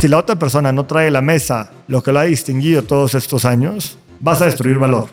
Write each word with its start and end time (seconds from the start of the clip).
Si 0.00 0.08
la 0.08 0.18
otra 0.18 0.36
persona 0.36 0.72
no 0.72 0.84
trae 0.84 1.08
a 1.08 1.10
la 1.10 1.22
mesa 1.22 1.70
lo 1.88 2.02
que 2.02 2.12
lo 2.12 2.20
ha 2.20 2.24
distinguido 2.24 2.82
todos 2.82 3.14
estos 3.14 3.44
años, 3.44 3.98
vas 4.20 4.42
a 4.42 4.46
destruir 4.46 4.78
valor. 4.78 5.08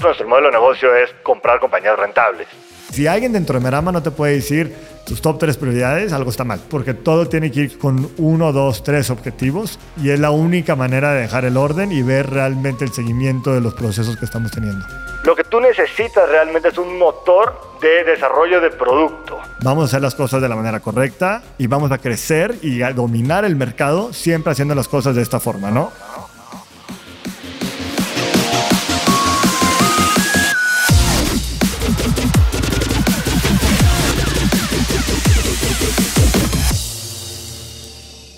Nuestro 0.00 0.28
modelo 0.28 0.46
de 0.46 0.52
negocio 0.52 0.94
es 0.94 1.10
comprar 1.22 1.58
compañías 1.60 1.98
rentables. 1.98 2.46
Si 2.92 3.06
alguien 3.06 3.32
dentro 3.32 3.58
de 3.58 3.64
Merama 3.64 3.92
no 3.92 4.02
te 4.02 4.10
puede 4.10 4.34
decir 4.34 4.74
tus 5.06 5.20
top 5.20 5.38
tres 5.38 5.56
prioridades, 5.56 6.12
algo 6.12 6.30
está 6.30 6.44
mal, 6.44 6.60
porque 6.68 6.94
todo 6.94 7.28
tiene 7.28 7.50
que 7.50 7.60
ir 7.60 7.78
con 7.78 8.10
uno, 8.18 8.52
dos, 8.52 8.82
tres 8.82 9.10
objetivos 9.10 9.78
y 10.00 10.10
es 10.10 10.20
la 10.20 10.30
única 10.30 10.76
manera 10.76 11.12
de 11.12 11.22
dejar 11.22 11.44
el 11.44 11.56
orden 11.56 11.92
y 11.92 12.02
ver 12.02 12.30
realmente 12.30 12.84
el 12.84 12.92
seguimiento 12.92 13.52
de 13.52 13.60
los 13.60 13.74
procesos 13.74 14.16
que 14.16 14.24
estamos 14.24 14.50
teniendo. 14.52 14.84
Lo 15.22 15.36
que 15.36 15.44
tú 15.44 15.60
necesitas 15.60 16.26
realmente 16.30 16.68
es 16.68 16.78
un 16.78 16.96
motor 16.96 17.78
de 17.82 18.04
desarrollo 18.04 18.58
de 18.58 18.70
producto. 18.70 19.38
Vamos 19.62 19.82
a 19.82 19.86
hacer 19.86 20.00
las 20.00 20.14
cosas 20.14 20.40
de 20.40 20.48
la 20.48 20.56
manera 20.56 20.80
correcta 20.80 21.42
y 21.58 21.66
vamos 21.66 21.92
a 21.92 21.98
crecer 21.98 22.54
y 22.62 22.80
a 22.80 22.94
dominar 22.94 23.44
el 23.44 23.54
mercado 23.54 24.14
siempre 24.14 24.52
haciendo 24.52 24.74
las 24.74 24.88
cosas 24.88 25.14
de 25.14 25.20
esta 25.20 25.38
forma, 25.38 25.70
¿no? 25.70 25.92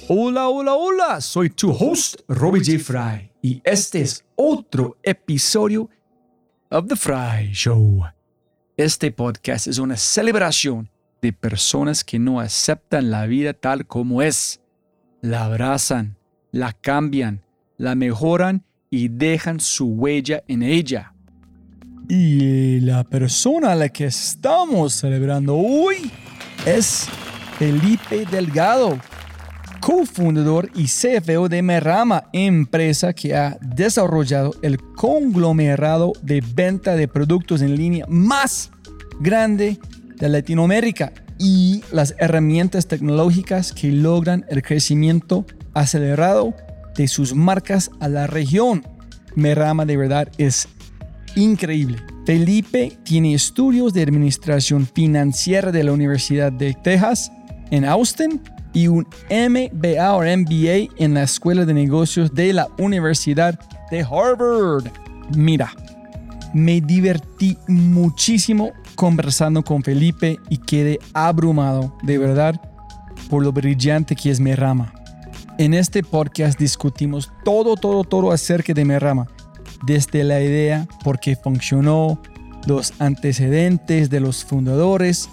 Hola, 0.08 0.48
hola, 0.48 0.74
hola, 0.74 1.20
soy 1.20 1.50
tu 1.50 1.70
host, 1.70 2.20
Robbie 2.28 2.60
J. 2.60 2.78
Fry, 2.84 3.30
y 3.40 3.62
este 3.64 4.02
es 4.02 4.24
otro 4.34 4.96
episodio 5.02 5.88
of 6.72 6.88
The 6.88 6.96
Fry 6.96 7.52
Show. 7.52 8.02
Este 8.78 9.12
podcast 9.12 9.66
es 9.66 9.78
una 9.78 9.98
celebración 9.98 10.88
de 11.20 11.32
personas 11.32 12.02
que 12.02 12.18
no 12.18 12.40
aceptan 12.40 13.10
la 13.10 13.26
vida 13.26 13.52
tal 13.52 13.86
como 13.86 14.22
es. 14.22 14.60
La 15.20 15.44
abrazan, 15.44 16.16
la 16.50 16.72
cambian, 16.72 17.42
la 17.76 17.94
mejoran 17.94 18.64
y 18.90 19.08
dejan 19.08 19.60
su 19.60 19.86
huella 19.86 20.42
en 20.48 20.62
ella. 20.62 21.12
Y 22.08 22.80
la 22.80 23.04
persona 23.04 23.72
a 23.72 23.76
la 23.76 23.90
que 23.90 24.06
estamos 24.06 24.94
celebrando 24.94 25.56
hoy 25.56 26.10
es 26.64 27.06
Felipe 27.58 28.24
Delgado 28.30 28.98
cofundador 29.82 30.70
y 30.76 30.84
CFO 30.84 31.48
de 31.48 31.60
Merama, 31.60 32.28
empresa 32.32 33.12
que 33.12 33.34
ha 33.34 33.58
desarrollado 33.60 34.54
el 34.62 34.80
conglomerado 34.80 36.12
de 36.22 36.40
venta 36.54 36.94
de 36.94 37.08
productos 37.08 37.62
en 37.62 37.74
línea 37.74 38.06
más 38.08 38.70
grande 39.18 39.80
de 40.18 40.28
Latinoamérica 40.28 41.12
y 41.36 41.82
las 41.90 42.14
herramientas 42.18 42.86
tecnológicas 42.86 43.72
que 43.72 43.90
logran 43.90 44.46
el 44.48 44.62
crecimiento 44.62 45.44
acelerado 45.74 46.54
de 46.96 47.08
sus 47.08 47.34
marcas 47.34 47.90
a 47.98 48.08
la 48.08 48.28
región. 48.28 48.86
Merama 49.34 49.84
de 49.84 49.96
verdad 49.96 50.28
es 50.38 50.68
increíble. 51.34 51.98
Felipe 52.24 52.96
tiene 53.02 53.34
estudios 53.34 53.92
de 53.92 54.02
administración 54.02 54.86
financiera 54.86 55.72
de 55.72 55.82
la 55.82 55.92
Universidad 55.92 56.52
de 56.52 56.72
Texas 56.72 57.32
en 57.72 57.84
Austin 57.84 58.40
y 58.72 58.88
un 58.88 59.06
MBA 59.30 60.14
o 60.14 60.22
MBA 60.22 60.94
en 60.96 61.14
la 61.14 61.24
Escuela 61.24 61.64
de 61.64 61.74
Negocios 61.74 62.34
de 62.34 62.52
la 62.52 62.68
Universidad 62.78 63.58
de 63.90 64.00
Harvard. 64.00 64.90
Mira, 65.36 65.72
me 66.54 66.80
divertí 66.80 67.56
muchísimo 67.68 68.72
conversando 68.94 69.62
con 69.62 69.82
Felipe 69.82 70.38
y 70.48 70.58
quedé 70.58 70.98
abrumado, 71.14 71.96
de 72.02 72.18
verdad, 72.18 72.60
por 73.28 73.42
lo 73.42 73.52
brillante 73.52 74.14
que 74.14 74.30
es 74.30 74.40
mi 74.40 74.54
rama. 74.54 74.92
En 75.58 75.74
este 75.74 76.02
podcast 76.02 76.58
discutimos 76.58 77.30
todo, 77.44 77.76
todo, 77.76 78.04
todo 78.04 78.32
acerca 78.32 78.72
de 78.72 78.84
mi 78.84 78.98
rama, 78.98 79.26
desde 79.86 80.24
la 80.24 80.40
idea, 80.40 80.86
por 81.04 81.18
qué 81.20 81.36
funcionó, 81.36 82.20
los 82.66 82.92
antecedentes 82.98 84.08
de 84.08 84.20
los 84.20 84.44
fundadores 84.44 85.28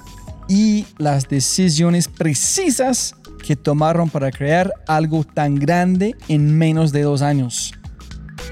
y 0.48 0.86
las 0.98 1.30
decisiones 1.30 2.08
precisas 2.08 3.16
que 3.40 3.56
tomaron 3.56 4.10
para 4.10 4.32
crear 4.32 4.72
algo 4.88 5.24
tan 5.24 5.56
grande 5.56 6.16
en 6.28 6.58
menos 6.58 6.92
de 6.92 7.02
dos 7.02 7.22
años. 7.22 7.74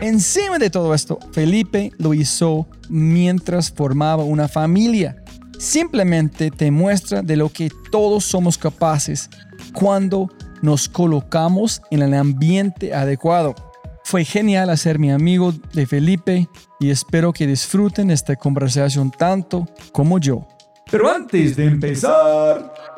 Encima 0.01 0.59
de 0.59 0.69
todo 0.69 0.93
esto, 0.93 1.17
Felipe 1.31 1.91
lo 1.97 2.13
hizo 2.13 2.67
mientras 2.89 3.71
formaba 3.71 4.23
una 4.23 4.47
familia. 4.47 5.23
Simplemente 5.57 6.51
te 6.51 6.69
muestra 6.69 7.23
de 7.23 7.35
lo 7.35 7.49
que 7.49 7.71
todos 7.91 8.23
somos 8.23 8.57
capaces 8.57 9.29
cuando 9.73 10.29
nos 10.61 10.87
colocamos 10.87 11.81
en 11.89 12.03
el 12.03 12.13
ambiente 12.13 12.93
adecuado. 12.93 13.55
Fue 14.03 14.23
genial 14.23 14.69
hacer 14.69 14.99
mi 14.99 15.11
amigo 15.11 15.53
de 15.73 15.85
Felipe 15.85 16.47
y 16.79 16.91
espero 16.91 17.33
que 17.33 17.47
disfruten 17.47 18.11
esta 18.11 18.35
conversación 18.35 19.11
tanto 19.11 19.67
como 19.91 20.19
yo. 20.19 20.47
Pero 20.89 21.11
antes 21.11 21.55
de 21.55 21.65
empezar... 21.65 22.97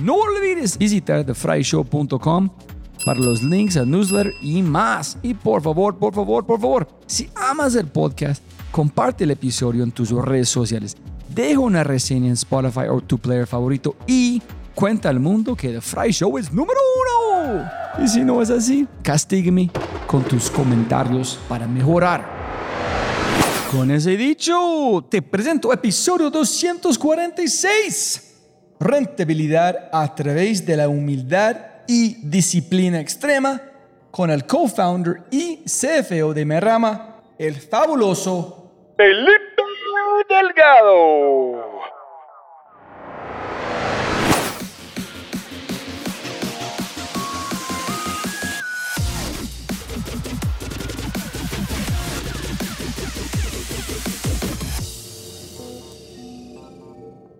No 0.00 0.16
olvides 0.16 0.76
visitar 0.76 1.24
thefryshow.com 1.24 2.50
para 3.04 3.20
los 3.20 3.42
links 3.42 3.76
al 3.76 3.90
newsletter 3.90 4.32
y 4.42 4.62
más. 4.62 5.18
Y 5.22 5.34
por 5.34 5.62
favor, 5.62 5.96
por 5.96 6.14
favor, 6.14 6.46
por 6.46 6.60
favor, 6.60 6.88
si 7.06 7.28
amas 7.34 7.74
el 7.74 7.86
podcast, 7.86 8.42
comparte 8.70 9.24
el 9.24 9.30
episodio 9.30 9.82
en 9.82 9.92
tus 9.92 10.10
redes 10.10 10.48
sociales. 10.48 10.96
Deja 11.34 11.58
una 11.58 11.84
reseña 11.84 12.26
en 12.28 12.32
Spotify 12.34 12.86
o 12.90 13.00
tu 13.00 13.18
player 13.18 13.46
favorito 13.46 13.96
y 14.06 14.42
cuenta 14.74 15.08
al 15.08 15.20
mundo 15.20 15.54
que 15.54 15.70
The 15.70 15.80
Fry 15.80 16.12
Show 16.12 16.38
es 16.38 16.52
número 16.52 16.80
uno. 17.00 17.64
Y 18.02 18.08
si 18.08 18.22
no 18.22 18.42
es 18.42 18.50
así, 18.50 18.86
castígueme 19.02 19.70
con 20.06 20.22
tus 20.22 20.50
comentarios 20.50 21.38
para 21.48 21.66
mejorar. 21.66 22.33
Con 23.76 23.90
ese 23.90 24.16
dicho, 24.16 25.04
te 25.10 25.20
presento 25.20 25.72
episodio 25.72 26.30
246 26.30 28.76
rentabilidad 28.78 29.88
a 29.92 30.14
través 30.14 30.64
de 30.64 30.76
la 30.76 30.88
humildad 30.88 31.56
y 31.88 32.14
disciplina 32.28 33.00
extrema 33.00 33.60
con 34.12 34.30
el 34.30 34.46
co-founder 34.46 35.24
y 35.32 35.64
CFO 35.64 36.32
de 36.32 36.44
Merama, 36.44 37.16
el 37.36 37.56
fabuloso 37.56 38.70
Felipe 38.96 39.62
Delgado. 40.28 41.93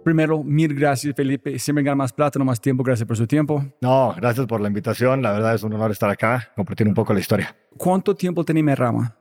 Primero, 0.05 0.45
mil 0.45 0.75
gracias, 0.75 1.15
Felipe. 1.17 1.59
Siempre 1.59 1.83
gana 1.83 1.97
más 1.97 2.13
plata, 2.13 2.39
no 2.39 2.45
más 2.45 2.61
tiempo. 2.61 2.85
Gracias 2.85 3.09
por 3.09 3.17
su 3.17 3.27
tiempo. 3.27 3.65
No, 3.81 4.15
gracias 4.17 4.47
por 4.47 4.61
la 4.61 4.69
invitación. 4.69 5.23
La 5.23 5.33
verdad 5.33 5.55
es 5.55 5.63
un 5.63 5.73
honor 5.73 5.91
estar 5.91 6.11
acá, 6.11 6.53
compartir 6.55 6.87
un 6.87 6.93
poco 6.93 7.15
la 7.15 7.21
historia. 7.21 7.57
¿Cuánto 7.77 8.15
tiempo 8.15 8.45
tiene 8.45 8.63
Merama? 8.63 9.17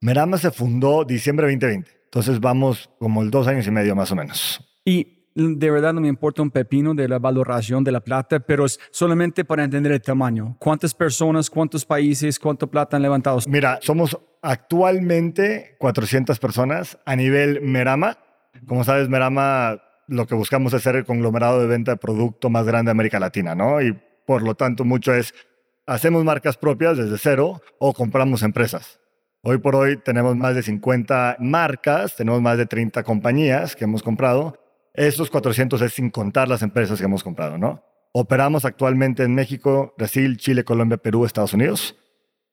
Merama 0.00 0.38
se 0.38 0.52
fundó 0.52 1.04
diciembre 1.04 1.46
2020. 1.46 1.90
Entonces 2.04 2.38
vamos 2.38 2.88
como 3.00 3.22
el 3.22 3.30
dos 3.30 3.48
años 3.48 3.66
y 3.66 3.72
medio 3.72 3.96
más 3.96 4.12
o 4.12 4.16
menos. 4.16 4.64
Y 4.84 5.26
de 5.34 5.70
verdad 5.70 5.92
no 5.92 6.00
me 6.00 6.08
importa 6.08 6.40
un 6.40 6.50
pepino 6.50 6.94
de 6.94 7.08
la 7.08 7.18
valoración 7.18 7.82
de 7.82 7.90
la 7.90 8.00
plata, 8.00 8.38
pero 8.38 8.64
es 8.64 8.78
solamente 8.92 9.44
para 9.44 9.64
entender 9.64 9.90
el 9.90 10.00
tamaño. 10.00 10.56
¿Cuántas 10.60 10.94
personas, 10.94 11.50
cuántos 11.50 11.84
países, 11.84 12.38
cuánto 12.38 12.70
plata 12.70 12.96
han 12.96 13.02
levantado? 13.02 13.40
Mira, 13.48 13.80
somos 13.82 14.16
actualmente 14.40 15.76
400 15.80 16.38
personas 16.38 16.96
a 17.04 17.16
nivel 17.16 17.60
Merama. 17.60 18.18
Como 18.66 18.84
sabes, 18.84 19.08
Merama 19.08 19.80
lo 20.08 20.26
que 20.26 20.34
buscamos 20.34 20.72
es 20.72 20.82
ser 20.82 20.96
el 20.96 21.04
conglomerado 21.04 21.60
de 21.60 21.66
venta 21.66 21.92
de 21.92 21.96
producto 21.98 22.50
más 22.50 22.66
grande 22.66 22.88
de 22.88 22.92
América 22.92 23.20
Latina, 23.20 23.54
¿no? 23.54 23.80
Y 23.80 23.96
por 24.26 24.42
lo 24.42 24.54
tanto, 24.54 24.84
mucho 24.84 25.14
es, 25.14 25.34
hacemos 25.86 26.24
marcas 26.24 26.56
propias 26.56 26.96
desde 26.96 27.16
cero 27.18 27.62
o 27.78 27.94
compramos 27.94 28.42
empresas. 28.42 28.98
Hoy 29.42 29.58
por 29.58 29.76
hoy 29.76 29.96
tenemos 29.98 30.34
más 30.36 30.54
de 30.54 30.62
50 30.62 31.36
marcas, 31.38 32.16
tenemos 32.16 32.42
más 32.42 32.58
de 32.58 32.66
30 32.66 33.04
compañías 33.04 33.76
que 33.76 33.84
hemos 33.84 34.02
comprado. 34.02 34.58
Estos 34.94 35.30
400 35.30 35.80
es 35.82 35.92
sin 35.92 36.10
contar 36.10 36.48
las 36.48 36.62
empresas 36.62 36.98
que 36.98 37.04
hemos 37.04 37.22
comprado, 37.22 37.56
¿no? 37.56 37.84
Operamos 38.12 38.64
actualmente 38.64 39.22
en 39.22 39.34
México, 39.34 39.94
Brasil, 39.96 40.38
Chile, 40.38 40.64
Colombia, 40.64 40.96
Perú, 40.96 41.24
Estados 41.24 41.52
Unidos. 41.52 41.96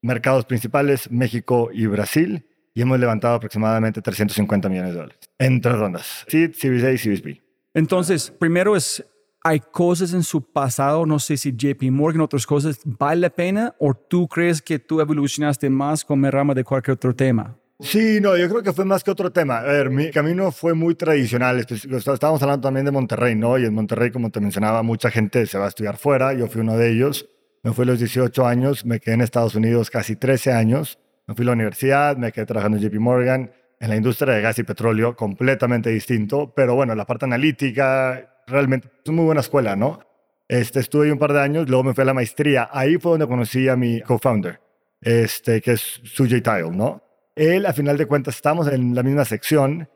Mercados 0.01 0.45
principales, 0.45 1.09
México 1.09 1.69
y 1.73 1.87
Brasil. 1.87 2.47
Y 2.73 2.81
hemos 2.81 2.99
levantado 2.99 3.35
aproximadamente 3.35 4.01
350 4.01 4.69
millones 4.69 4.93
de 4.93 4.99
dólares 4.99 5.19
en 5.39 5.61
tres 5.61 5.75
rondas. 5.75 6.25
Seed, 6.27 6.53
Series 6.53 6.83
A 6.83 6.91
y 6.91 6.97
Series 6.97 7.23
B. 7.23 7.44
Entonces, 7.75 8.31
primero 8.31 8.75
es, 8.75 9.05
hay 9.43 9.59
cosas 9.59 10.13
en 10.13 10.23
su 10.23 10.41
pasado, 10.51 11.05
no 11.05 11.19
sé 11.19 11.37
si 11.37 11.51
JP 11.51 11.91
Morgan, 11.91 12.21
otras 12.21 12.47
cosas, 12.47 12.79
¿vale 12.85 13.21
la 13.21 13.29
pena 13.29 13.75
o 13.79 13.93
tú 13.93 14.27
crees 14.27 14.61
que 14.61 14.79
tú 14.79 15.01
evolucionaste 15.01 15.69
más 15.69 16.03
con 16.03 16.23
rama 16.23 16.53
de 16.53 16.63
cualquier 16.63 16.95
otro 16.95 17.13
tema? 17.13 17.55
Sí, 17.81 18.19
no, 18.21 18.37
yo 18.37 18.47
creo 18.47 18.63
que 18.63 18.71
fue 18.71 18.85
más 18.85 19.03
que 19.03 19.11
otro 19.11 19.31
tema. 19.31 19.57
A 19.57 19.63
ver, 19.63 19.89
mi 19.89 20.09
camino 20.09 20.51
fue 20.53 20.73
muy 20.73 20.95
tradicional. 20.95 21.59
Estábamos 21.59 22.41
hablando 22.41 22.65
también 22.65 22.85
de 22.85 22.91
Monterrey, 22.91 23.35
¿no? 23.35 23.57
Y 23.57 23.65
en 23.65 23.73
Monterrey, 23.73 24.11
como 24.11 24.29
te 24.31 24.39
mencionaba, 24.39 24.81
mucha 24.81 25.11
gente 25.11 25.45
se 25.45 25.57
va 25.57 25.65
a 25.65 25.67
estudiar 25.67 25.97
fuera. 25.97 26.33
Yo 26.33 26.47
fui 26.47 26.61
uno 26.61 26.77
de 26.77 26.91
ellos. 26.91 27.27
Me 27.63 27.73
fui 27.73 27.83
a 27.83 27.87
los 27.87 27.99
18 27.99 28.47
años, 28.47 28.85
me 28.85 29.01
quedé 29.01 29.15
en 29.15 29.21
Estados 29.21 29.55
Unidos 29.55 29.89
casi 29.89 30.15
13 30.15 30.53
años. 30.53 30.97
Me 31.27 31.35
fui 31.35 31.43
a 31.43 31.47
la 31.47 31.51
universidad, 31.53 32.15
me 32.15 32.31
quedé 32.31 32.45
trabajando 32.45 32.77
en 32.77 32.83
JP 32.83 32.99
Morgan, 32.99 33.51
en 33.79 33.89
la 33.89 33.95
industria 33.95 34.33
de 34.33 34.41
gas 34.41 34.59
y 34.59 34.63
petróleo, 34.63 35.15
completamente 35.15 35.89
distinto. 35.89 36.53
Pero 36.55 36.75
bueno, 36.75 36.95
la 36.95 37.05
parte 37.05 37.25
analítica, 37.25 38.41
realmente 38.47 38.87
es 39.03 39.09
una 39.09 39.17
muy 39.17 39.25
buena 39.25 39.41
escuela, 39.41 39.75
¿no? 39.75 39.99
Este, 40.47 40.79
estuve 40.79 41.05
ahí 41.05 41.11
un 41.11 41.17
par 41.17 41.33
de 41.33 41.41
años, 41.41 41.67
luego 41.67 41.83
me 41.83 41.93
fui 41.93 42.03
a 42.03 42.05
la 42.05 42.13
maestría. 42.13 42.69
Ahí 42.71 42.97
fue 42.97 43.11
donde 43.11 43.27
conocí 43.27 43.67
a 43.67 43.75
mi 43.75 44.01
co-founder, 44.01 44.59
este, 45.01 45.61
que 45.61 45.73
es 45.73 46.01
Sujay 46.03 46.41
Tile, 46.41 46.71
¿no? 46.71 47.01
Él, 47.35 47.65
a 47.65 47.73
final 47.73 47.97
de 47.97 48.05
cuentas, 48.05 48.35
estamos 48.35 48.67
en 48.67 48.95
la 48.95 49.03
misma 49.03 49.25
sección, 49.25 49.89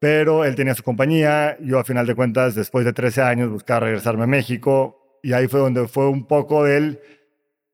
pero 0.00 0.44
él 0.44 0.54
tenía 0.54 0.74
su 0.74 0.82
compañía. 0.82 1.56
Yo, 1.60 1.78
a 1.78 1.84
final 1.84 2.06
de 2.06 2.14
cuentas, 2.14 2.54
después 2.54 2.84
de 2.84 2.92
13 2.92 3.22
años, 3.22 3.50
buscaba 3.50 3.80
regresarme 3.80 4.24
a 4.24 4.26
México. 4.26 5.18
Y 5.22 5.34
ahí 5.34 5.46
fue 5.46 5.60
donde 5.60 5.86
fue 5.86 6.08
un 6.08 6.26
poco 6.26 6.64
de 6.64 6.76
él. 6.78 7.00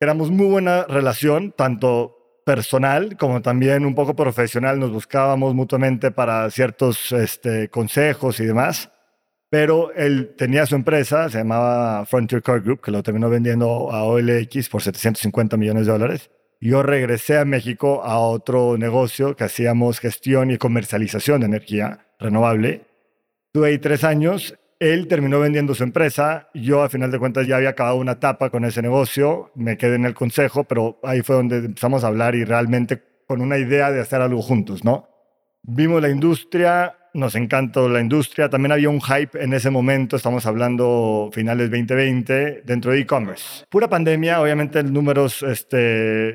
Éramos 0.01 0.31
muy 0.31 0.47
buena 0.47 0.85
relación, 0.85 1.53
tanto 1.57 2.16
personal 2.47 3.19
como 3.19 3.43
también 3.43 3.85
un 3.85 3.95
poco 3.95 4.17
profesional. 4.17 4.79
Nos 4.79 4.91
buscábamos 4.91 5.55
mutuamente 5.55 6.11
para 6.11 6.49
ciertos 6.51 7.13
este, 7.13 7.69
consejos 7.69 8.41
y 8.41 8.47
demás. 8.47 8.91
Pero 9.51 9.93
él 9.93 10.35
tenía 10.39 10.65
su 10.65 10.75
empresa, 10.75 11.29
se 11.29 11.39
llamaba 11.39 12.07
Frontier 12.07 12.43
Car 12.43 12.63
Group, 12.63 12.81
que 12.81 12.91
lo 12.91 13.03
terminó 13.03 13.29
vendiendo 13.29 13.93
a 13.93 14.05
OLX 14.05 14.69
por 14.71 14.83
750 14.83 15.57
millones 15.59 15.87
de 15.87 15.93
dólares 15.93 16.31
yo 16.61 16.83
regresé 16.83 17.39
a 17.39 17.45
México 17.45 18.03
a 18.03 18.19
otro 18.19 18.79
negocio 18.79 19.37
que 19.37 19.45
hacíamos 19.45 20.01
gestión 20.01 20.51
y 20.51 20.59
comercialización 20.59 21.41
de 21.41 21.47
energía 21.47 22.07
renovable. 22.19 22.87
Tuve 23.53 23.69
ahí 23.69 23.79
tres 23.79 24.05
años. 24.05 24.59
Él 24.79 25.09
terminó 25.09 25.41
vendiendo 25.41 25.75
su 25.75 25.85
empresa. 25.85 26.49
Yo, 26.53 26.83
a 26.83 26.89
final 26.89 27.11
de 27.11 27.19
cuentas, 27.19 27.47
ya 27.47 27.57
había 27.57 27.71
acabado 27.71 27.97
una 27.97 28.13
etapa 28.13 28.51
con 28.51 28.65
ese 28.65 28.83
negocio. 28.83 29.51
Me 29.55 29.79
quedé 29.79 29.95
en 29.95 30.05
el 30.05 30.15
consejo, 30.15 30.65
pero 30.65 31.01
ahí 31.03 31.23
fue 31.23 31.37
donde 31.37 31.59
empezamos 31.59 32.05
a 32.05 32.09
hablar 32.09 32.35
y 32.35 32.45
realmente 32.45 33.03
con 33.27 33.41
una 33.41 33.59
idea 33.59 33.91
de 33.91 34.01
hacer 34.01 34.21
algo 34.21 34.43
juntos, 34.43 34.85
¿no? 34.85 35.09
Vimos 35.63 36.01
la 36.01 36.11
industria, 36.11 36.95
nos 37.15 37.35
encantó 37.35 37.89
la 37.89 38.01
industria. 38.01 38.49
También 38.49 38.73
había 38.73 38.91
un 38.91 39.01
hype 39.01 39.43
en 39.43 39.55
ese 39.55 39.71
momento, 39.71 40.17
estamos 40.17 40.47
hablando 40.47 41.31
finales 41.33 41.71
2020, 41.71 42.63
dentro 42.65 42.93
de 42.93 43.01
e-commerce. 43.01 43.65
Pura 43.69 43.89
pandemia, 43.89 44.41
obviamente 44.41 44.83
los 44.83 44.93
números 44.93 45.43
este, 45.43 45.77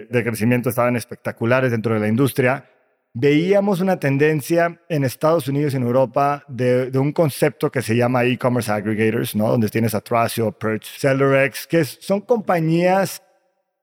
de 0.07 0.23
crecimiento 0.23 0.69
estaban 0.69 0.95
espectaculares 0.95 1.71
dentro 1.71 1.93
de 1.93 1.99
la 1.99 2.07
industria. 2.07 2.65
Veíamos 3.13 3.81
una 3.81 3.99
tendencia 3.99 4.79
en 4.87 5.03
Estados 5.03 5.47
Unidos 5.49 5.73
y 5.73 5.77
en 5.77 5.83
Europa 5.83 6.45
de, 6.47 6.89
un 6.97 7.11
concepto 7.11 7.69
que 7.69 7.81
se 7.81 7.95
llama 7.95 8.23
e-commerce 8.23 8.71
aggregators, 8.71 9.35
¿no? 9.35 9.49
donde 9.49 9.67
tienes 9.67 9.93
a 9.93 10.01
Perch, 10.01 10.85
SellerX, 10.97 11.67
que 11.67 11.83
son 11.83 12.21
compañías 12.21 13.21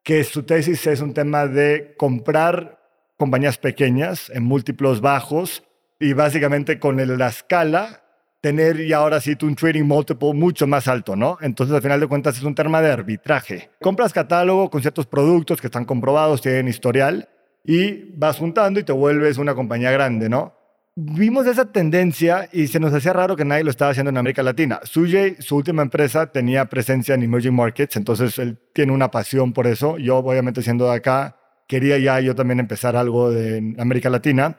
que 0.02 0.24
su 0.24 0.44
tesis 0.44 0.86
es 0.86 1.02
un 1.02 1.12
tema 1.12 1.46
de 1.46 1.94
comprar 1.98 2.78
compañías 3.18 3.58
pequeñas 3.58 4.30
en 4.30 4.44
múltiplos 4.44 5.02
bajos 5.02 5.62
y 6.00 6.14
básicamente 6.14 6.78
con 6.78 6.96
la 7.18 7.28
escala 7.28 8.02
tener 8.40 8.80
y 8.80 8.94
ahora 8.94 9.20
sí 9.20 9.36
un 9.42 9.56
trading 9.56 9.82
multiple 9.82 10.32
mucho 10.32 10.66
más 10.66 10.88
alto, 10.88 11.16
¿no? 11.16 11.36
Entonces, 11.42 11.74
al 11.74 11.82
final 11.82 12.00
de 12.00 12.06
cuentas, 12.06 12.38
es 12.38 12.44
un 12.44 12.54
tema 12.54 12.80
de 12.80 12.90
arbitraje. 12.90 13.70
Compras 13.80 14.12
catálogo 14.12 14.70
con 14.70 14.80
ciertos 14.80 15.06
productos 15.06 15.60
que 15.60 15.66
están 15.66 15.84
comprobados, 15.84 16.40
tienen 16.40 16.68
historial, 16.68 17.28
y 17.68 18.14
vas 18.16 18.38
juntando 18.38 18.80
y 18.80 18.82
te 18.82 18.92
vuelves 18.92 19.36
una 19.36 19.54
compañía 19.54 19.90
grande, 19.90 20.30
¿no? 20.30 20.54
Vimos 20.96 21.46
esa 21.46 21.70
tendencia 21.70 22.48
y 22.50 22.66
se 22.66 22.80
nos 22.80 22.94
hacía 22.94 23.12
raro 23.12 23.36
que 23.36 23.44
nadie 23.44 23.62
lo 23.62 23.68
estaba 23.68 23.90
haciendo 23.90 24.08
en 24.08 24.16
América 24.16 24.42
Latina. 24.42 24.80
Sujay, 24.84 25.36
su 25.40 25.56
última 25.56 25.82
empresa, 25.82 26.32
tenía 26.32 26.64
presencia 26.64 27.14
en 27.14 27.24
emerging 27.24 27.54
markets, 27.54 27.96
entonces 27.96 28.38
él 28.38 28.58
tiene 28.72 28.92
una 28.92 29.10
pasión 29.10 29.52
por 29.52 29.66
eso. 29.66 29.98
Yo, 29.98 30.16
obviamente, 30.16 30.62
siendo 30.62 30.86
de 30.86 30.96
acá, 30.96 31.36
quería 31.68 31.98
ya 31.98 32.18
yo 32.20 32.34
también 32.34 32.58
empezar 32.58 32.96
algo 32.96 33.30
de 33.30 33.74
América 33.78 34.08
Latina. 34.08 34.56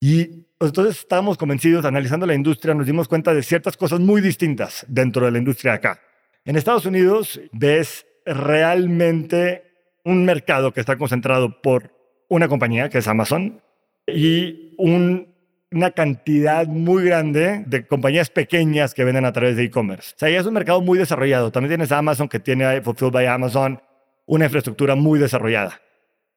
Y 0.00 0.46
entonces 0.58 1.00
estábamos 1.00 1.36
convencidos, 1.36 1.84
analizando 1.84 2.24
la 2.24 2.34
industria, 2.34 2.72
nos 2.72 2.86
dimos 2.86 3.06
cuenta 3.06 3.34
de 3.34 3.42
ciertas 3.42 3.76
cosas 3.76 4.00
muy 4.00 4.22
distintas 4.22 4.86
dentro 4.88 5.26
de 5.26 5.30
la 5.30 5.36
industria 5.36 5.74
acá. 5.74 6.00
En 6.46 6.56
Estados 6.56 6.86
Unidos 6.86 7.38
ves 7.52 8.06
realmente 8.24 9.65
un 10.06 10.24
mercado 10.24 10.72
que 10.72 10.80
está 10.80 10.96
concentrado 10.96 11.60
por 11.60 11.90
una 12.28 12.46
compañía, 12.46 12.88
que 12.88 12.98
es 12.98 13.08
Amazon, 13.08 13.60
y 14.06 14.72
una 14.78 15.90
cantidad 15.90 16.64
muy 16.68 17.04
grande 17.04 17.64
de 17.66 17.86
compañías 17.88 18.30
pequeñas 18.30 18.94
que 18.94 19.04
venden 19.04 19.24
a 19.24 19.32
través 19.32 19.56
de 19.56 19.64
e-commerce. 19.64 20.14
O 20.14 20.18
sea, 20.18 20.30
ya 20.30 20.38
es 20.38 20.46
un 20.46 20.54
mercado 20.54 20.80
muy 20.80 20.96
desarrollado. 20.96 21.50
También 21.50 21.70
tienes 21.70 21.90
Amazon, 21.90 22.28
que 22.28 22.38
tiene 22.38 22.80
Fulfilled 22.82 23.12
by 23.12 23.26
Amazon, 23.26 23.82
una 24.26 24.44
infraestructura 24.44 24.94
muy 24.94 25.18
desarrollada. 25.18 25.80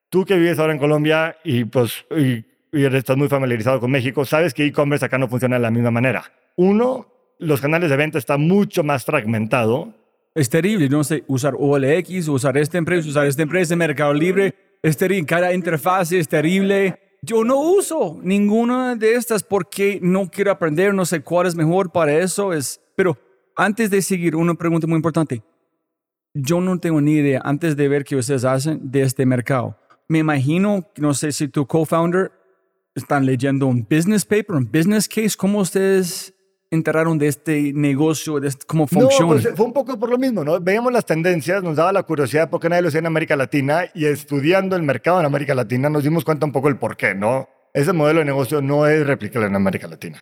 Tú 0.10 0.26
que 0.26 0.36
vives 0.36 0.58
ahora 0.58 0.74
en 0.74 0.80
Colombia 0.80 1.38
y 1.44 1.66
pues 1.66 2.06
y 2.12 2.44
estás 2.72 3.18
muy 3.18 3.28
familiarizado 3.28 3.80
con 3.80 3.92
México, 3.92 4.26
sabes 4.26 4.56
que 4.56 4.66
e-commerce 4.66 5.06
acá 5.06 5.20
no 5.20 5.28
funciona 5.28 5.58
de 5.58 5.62
la 5.62 5.72
misma 5.72 5.92
manera. 5.92 6.24
Uno, 6.56 7.08
los 7.38 7.62
canales 7.62 7.92
de 7.92 7.98
venta 7.98 8.18
están 8.18 8.42
mucho 8.42 8.84
más 8.84 9.06
fragmentado. 9.06 9.94
Es 10.36 10.50
terrible, 10.50 10.90
no 10.90 11.04
sé, 11.04 11.24
usar 11.28 11.56
OLX, 11.58 12.28
usar 12.28 12.58
esta 12.58 12.78
empresa, 12.78 13.10
usar 13.10 13.26
esta 13.26 13.42
empresa, 13.42 13.76
Mercado 13.76 14.14
Libre, 14.14 14.54
es 14.82 14.96
terrible, 14.96 15.26
cada 15.26 15.54
interfaz 15.54 16.12
es 16.12 16.28
terrible. 16.28 17.00
Yo 17.22 17.44
no 17.44 17.60
uso 17.60 18.18
ninguna 18.24 18.96
de 18.96 19.16
estas 19.16 19.44
porque 19.44 20.00
no 20.02 20.30
quiero 20.30 20.52
aprender, 20.52 20.94
no 20.94 21.06
sé 21.06 21.22
cuál 21.22 21.48
es 21.48 21.56
mejor 21.56 21.92
para 21.92 22.18
eso. 22.18 22.54
Es, 22.54 22.80
pero 22.96 23.18
antes 23.56 23.90
de 23.90 24.02
seguir, 24.02 24.36
una 24.36 24.54
pregunta 24.54 24.88
muy 24.88 24.96
importante. 24.96 25.44
Yo 26.34 26.62
no 26.62 26.80
tengo 26.80 27.02
ni 27.02 27.16
idea, 27.16 27.42
antes 27.44 27.76
de 27.76 27.88
ver 27.90 28.06
qué 28.06 28.16
ustedes 28.16 28.46
hacen 28.46 28.80
de 28.90 29.02
este 29.02 29.26
mercado. 29.26 29.78
Me 30.08 30.20
imagino, 30.20 30.88
no 30.98 31.14
sé 31.14 31.32
si 31.34 31.50
tu 31.50 31.66
co-founder 31.68 32.32
están 32.96 33.26
leyendo 33.26 33.68
un 33.68 33.86
business 33.90 34.24
paper, 34.24 34.56
un 34.56 34.72
business 34.72 35.08
case. 35.10 35.36
¿Cómo 35.38 35.60
ustedes 35.60 36.34
enteraron 36.72 37.18
de 37.18 37.28
este 37.28 37.74
negocio, 37.74 38.40
de 38.40 38.50
este, 38.50 38.66
cómo 38.66 38.88
funciona? 38.88 39.34
No, 39.34 39.42
pues 39.42 39.56
fue 39.56 39.66
un 39.66 39.74
poco 39.74 39.98
por 39.98 40.10
lo 40.10 40.18
mismo, 40.18 40.44
¿no? 40.44 40.60
Veíamos 40.60 40.94
las 40.94 41.06
tendencias, 41.06 41.64
nos 41.64 41.76
daba 41.76 41.92
la 41.92 42.04
curiosidad 42.04 42.50
por 42.50 42.60
qué 42.60 42.70
nadie 42.70 42.84
lo 42.84 42.88
hacía 42.90 43.00
en 43.00 43.08
América 43.08 43.36
Latina 43.36 43.86
y 43.94 44.06
estudiando 44.06 44.76
el 44.76 44.84
mercado 44.84 45.20
en 45.20 45.26
América 45.26 45.56
Latina 45.56 45.90
nos 45.90 46.04
dimos 46.04 46.24
cuenta 46.24 46.46
un 46.46 46.52
poco 46.52 46.70
el 46.70 46.78
por 46.78 46.98
qué, 46.98 47.16
¿no? 47.16 47.50
Ese 47.74 47.94
modelo 47.94 48.20
de 48.20 48.26
negocio 48.26 48.62
no 48.62 48.88
es 48.88 49.06
replicable 49.06 49.48
en 49.48 49.56
América 49.56 49.88
Latina. 49.88 50.20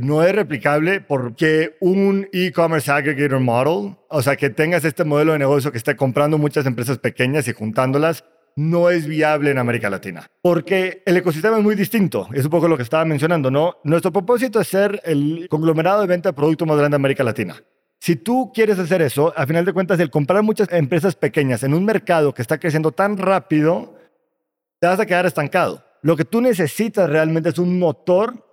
No 0.00 0.24
es 0.24 0.34
replicable 0.34 1.00
porque 1.00 1.76
un 1.80 2.28
e-commerce 2.32 2.90
aggregator 2.90 3.38
model, 3.38 3.96
o 4.08 4.22
sea, 4.22 4.34
que 4.34 4.50
tengas 4.50 4.84
este 4.84 5.04
modelo 5.04 5.32
de 5.32 5.38
negocio 5.38 5.70
que 5.70 5.78
esté 5.78 5.94
comprando 5.94 6.36
muchas 6.36 6.66
empresas 6.66 6.98
pequeñas 6.98 7.46
y 7.46 7.52
juntándolas, 7.52 8.24
no 8.56 8.90
es 8.90 9.06
viable 9.06 9.50
en 9.50 9.58
América 9.58 9.90
Latina, 9.90 10.30
porque 10.42 11.02
el 11.06 11.16
ecosistema 11.16 11.58
es 11.58 11.62
muy 11.62 11.74
distinto. 11.74 12.28
Es 12.32 12.44
un 12.44 12.50
poco 12.50 12.68
lo 12.68 12.76
que 12.76 12.82
estaba 12.82 13.04
mencionando, 13.04 13.50
¿no? 13.50 13.76
Nuestro 13.84 14.12
propósito 14.12 14.60
es 14.60 14.68
ser 14.68 15.00
el 15.04 15.48
conglomerado 15.48 16.00
de 16.00 16.06
venta 16.06 16.28
de 16.28 16.34
productos 16.34 16.68
más 16.68 16.76
grande 16.76 16.94
de 16.94 17.00
América 17.00 17.24
Latina. 17.24 17.56
Si 18.00 18.16
tú 18.16 18.52
quieres 18.54 18.78
hacer 18.78 19.00
eso, 19.02 19.32
a 19.36 19.46
final 19.46 19.64
de 19.64 19.72
cuentas, 19.72 19.98
el 19.98 20.10
comprar 20.10 20.42
muchas 20.42 20.70
empresas 20.72 21.16
pequeñas 21.16 21.62
en 21.62 21.74
un 21.74 21.84
mercado 21.84 22.34
que 22.34 22.42
está 22.42 22.58
creciendo 22.58 22.92
tan 22.92 23.16
rápido, 23.16 23.94
te 24.78 24.86
vas 24.86 25.00
a 25.00 25.06
quedar 25.06 25.24
estancado. 25.26 25.84
Lo 26.02 26.16
que 26.16 26.26
tú 26.26 26.42
necesitas 26.42 27.08
realmente 27.08 27.48
es 27.48 27.58
un 27.58 27.78
motor 27.78 28.46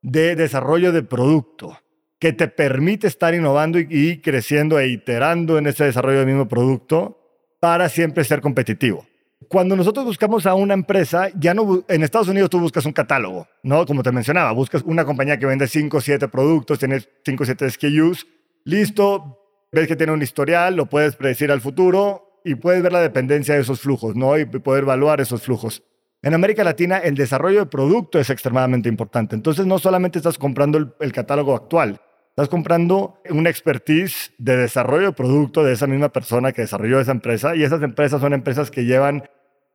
de 0.00 0.36
desarrollo 0.36 0.92
de 0.92 1.02
producto 1.02 1.76
que 2.20 2.32
te 2.32 2.46
permite 2.46 3.08
estar 3.08 3.34
innovando 3.34 3.78
y, 3.80 4.20
creciendo 4.20 4.78
e 4.78 4.88
iterando 4.88 5.58
en 5.58 5.66
ese 5.66 5.84
desarrollo 5.84 6.18
del 6.18 6.28
mismo 6.28 6.46
producto 6.46 7.18
para 7.60 7.88
siempre 7.88 8.22
ser 8.22 8.40
competitivo. 8.40 9.04
Cuando 9.48 9.76
nosotros 9.76 10.04
buscamos 10.04 10.46
a 10.46 10.54
una 10.54 10.74
empresa, 10.74 11.28
ya 11.38 11.54
no 11.54 11.84
en 11.88 12.02
Estados 12.02 12.28
Unidos 12.28 12.50
tú 12.50 12.60
buscas 12.60 12.86
un 12.86 12.92
catálogo, 12.92 13.46
¿no? 13.62 13.84
Como 13.86 14.02
te 14.02 14.12
mencionaba, 14.12 14.52
buscas 14.52 14.82
una 14.82 15.04
compañía 15.04 15.38
que 15.38 15.46
vende 15.46 15.66
5 15.66 15.96
o 15.96 16.00
7 16.00 16.28
productos, 16.28 16.78
tienes 16.78 17.08
5 17.24 17.42
o 17.42 17.46
7 17.46 17.70
SKUs, 17.70 18.26
listo, 18.64 19.38
ves 19.70 19.86
que 19.86 19.96
tiene 19.96 20.12
un 20.12 20.22
historial, 20.22 20.76
lo 20.76 20.86
puedes 20.86 21.16
predecir 21.16 21.50
al 21.50 21.60
futuro 21.60 22.40
y 22.44 22.54
puedes 22.54 22.82
ver 22.82 22.92
la 22.92 23.00
dependencia 23.00 23.54
de 23.54 23.60
esos 23.60 23.80
flujos, 23.80 24.16
¿no? 24.16 24.38
Y 24.38 24.46
poder 24.46 24.84
evaluar 24.84 25.20
esos 25.20 25.42
flujos. 25.42 25.82
En 26.22 26.32
América 26.32 26.64
Latina, 26.64 26.98
el 26.98 27.14
desarrollo 27.14 27.60
de 27.60 27.66
producto 27.66 28.18
es 28.18 28.30
extremadamente 28.30 28.88
importante. 28.88 29.34
Entonces, 29.34 29.66
no 29.66 29.78
solamente 29.78 30.18
estás 30.18 30.38
comprando 30.38 30.78
el, 30.78 30.94
el 31.00 31.12
catálogo 31.12 31.54
actual, 31.54 32.00
estás 32.34 32.48
comprando 32.48 33.20
una 33.30 33.48
expertise 33.48 34.32
de 34.38 34.56
desarrollo 34.56 35.06
de 35.06 35.12
producto 35.12 35.62
de 35.62 35.72
esa 35.72 35.86
misma 35.86 36.08
persona 36.08 36.50
que 36.50 36.62
desarrolló 36.62 36.98
esa 36.98 37.12
empresa 37.12 37.54
y 37.54 37.62
esas 37.62 37.80
empresas 37.82 38.20
son 38.20 38.32
empresas 38.32 38.72
que 38.72 38.84
llevan 38.84 39.22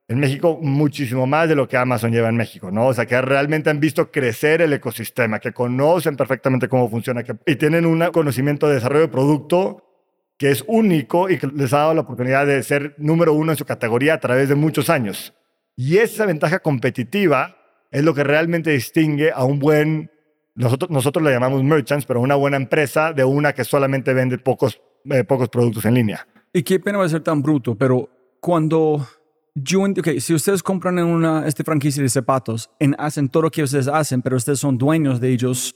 en 0.09 0.19
México 0.19 0.59
muchísimo 0.61 1.25
más 1.25 1.47
de 1.47 1.55
lo 1.55 1.69
que 1.69 1.77
Amazon 1.77 2.11
lleva 2.11 2.27
en 2.27 2.35
México, 2.35 2.69
¿no? 2.69 2.87
O 2.87 2.93
sea, 2.93 3.05
que 3.05 3.21
realmente 3.21 3.69
han 3.69 3.79
visto 3.79 4.11
crecer 4.11 4.61
el 4.61 4.73
ecosistema, 4.73 5.39
que 5.39 5.53
conocen 5.53 6.17
perfectamente 6.17 6.67
cómo 6.67 6.89
funciona 6.89 7.23
que, 7.23 7.37
y 7.45 7.55
tienen 7.55 7.85
un 7.85 8.03
conocimiento 8.11 8.67
de 8.67 8.73
desarrollo 8.73 9.03
de 9.03 9.07
producto 9.07 9.85
que 10.37 10.51
es 10.51 10.65
único 10.67 11.29
y 11.29 11.37
que 11.37 11.47
les 11.47 11.71
ha 11.73 11.79
dado 11.79 11.93
la 11.93 12.01
oportunidad 12.01 12.45
de 12.45 12.61
ser 12.63 12.93
número 12.97 13.33
uno 13.33 13.53
en 13.53 13.57
su 13.57 13.65
categoría 13.65 14.15
a 14.15 14.19
través 14.19 14.49
de 14.49 14.55
muchos 14.55 14.89
años. 14.89 15.33
Y 15.77 15.97
esa 15.99 16.25
ventaja 16.25 16.59
competitiva 16.59 17.55
es 17.91 18.03
lo 18.03 18.13
que 18.13 18.25
realmente 18.25 18.71
distingue 18.71 19.31
a 19.31 19.45
un 19.45 19.59
buen, 19.59 20.11
nosotros, 20.59 20.89
nosotros 20.89 21.23
le 21.23 21.31
llamamos 21.31 21.63
merchants, 21.63 22.05
pero 22.05 22.19
una 22.19 22.35
buena 22.35 22.57
empresa 22.57 23.13
de 23.13 23.23
una 23.23 23.53
que 23.53 23.63
solamente 23.63 24.13
vende 24.13 24.37
pocos, 24.37 24.81
eh, 25.05 25.23
pocos 25.23 25.47
productos 25.47 25.85
en 25.85 25.93
línea. 25.93 26.27
Y 26.51 26.63
qué 26.63 26.79
pena 26.79 26.97
va 26.97 27.05
a 27.05 27.09
ser 27.09 27.21
tan 27.21 27.41
bruto, 27.41 27.75
pero 27.75 28.09
cuando 28.41 29.07
yo, 29.55 29.83
ok, 29.83 30.19
si 30.19 30.33
ustedes 30.33 30.61
compran 30.61 30.99
en 30.99 31.05
una 31.05 31.47
este 31.47 31.63
franquicia 31.63 32.03
de 32.03 32.09
zapatos, 32.09 32.69
en, 32.79 32.93
hacen 32.99 33.29
todo 33.29 33.43
lo 33.43 33.51
que 33.51 33.63
ustedes 33.63 33.87
hacen, 33.87 34.21
pero 34.21 34.35
ustedes 34.35 34.59
son 34.59 34.77
dueños 34.77 35.21
de 35.21 35.29
ellos, 35.29 35.75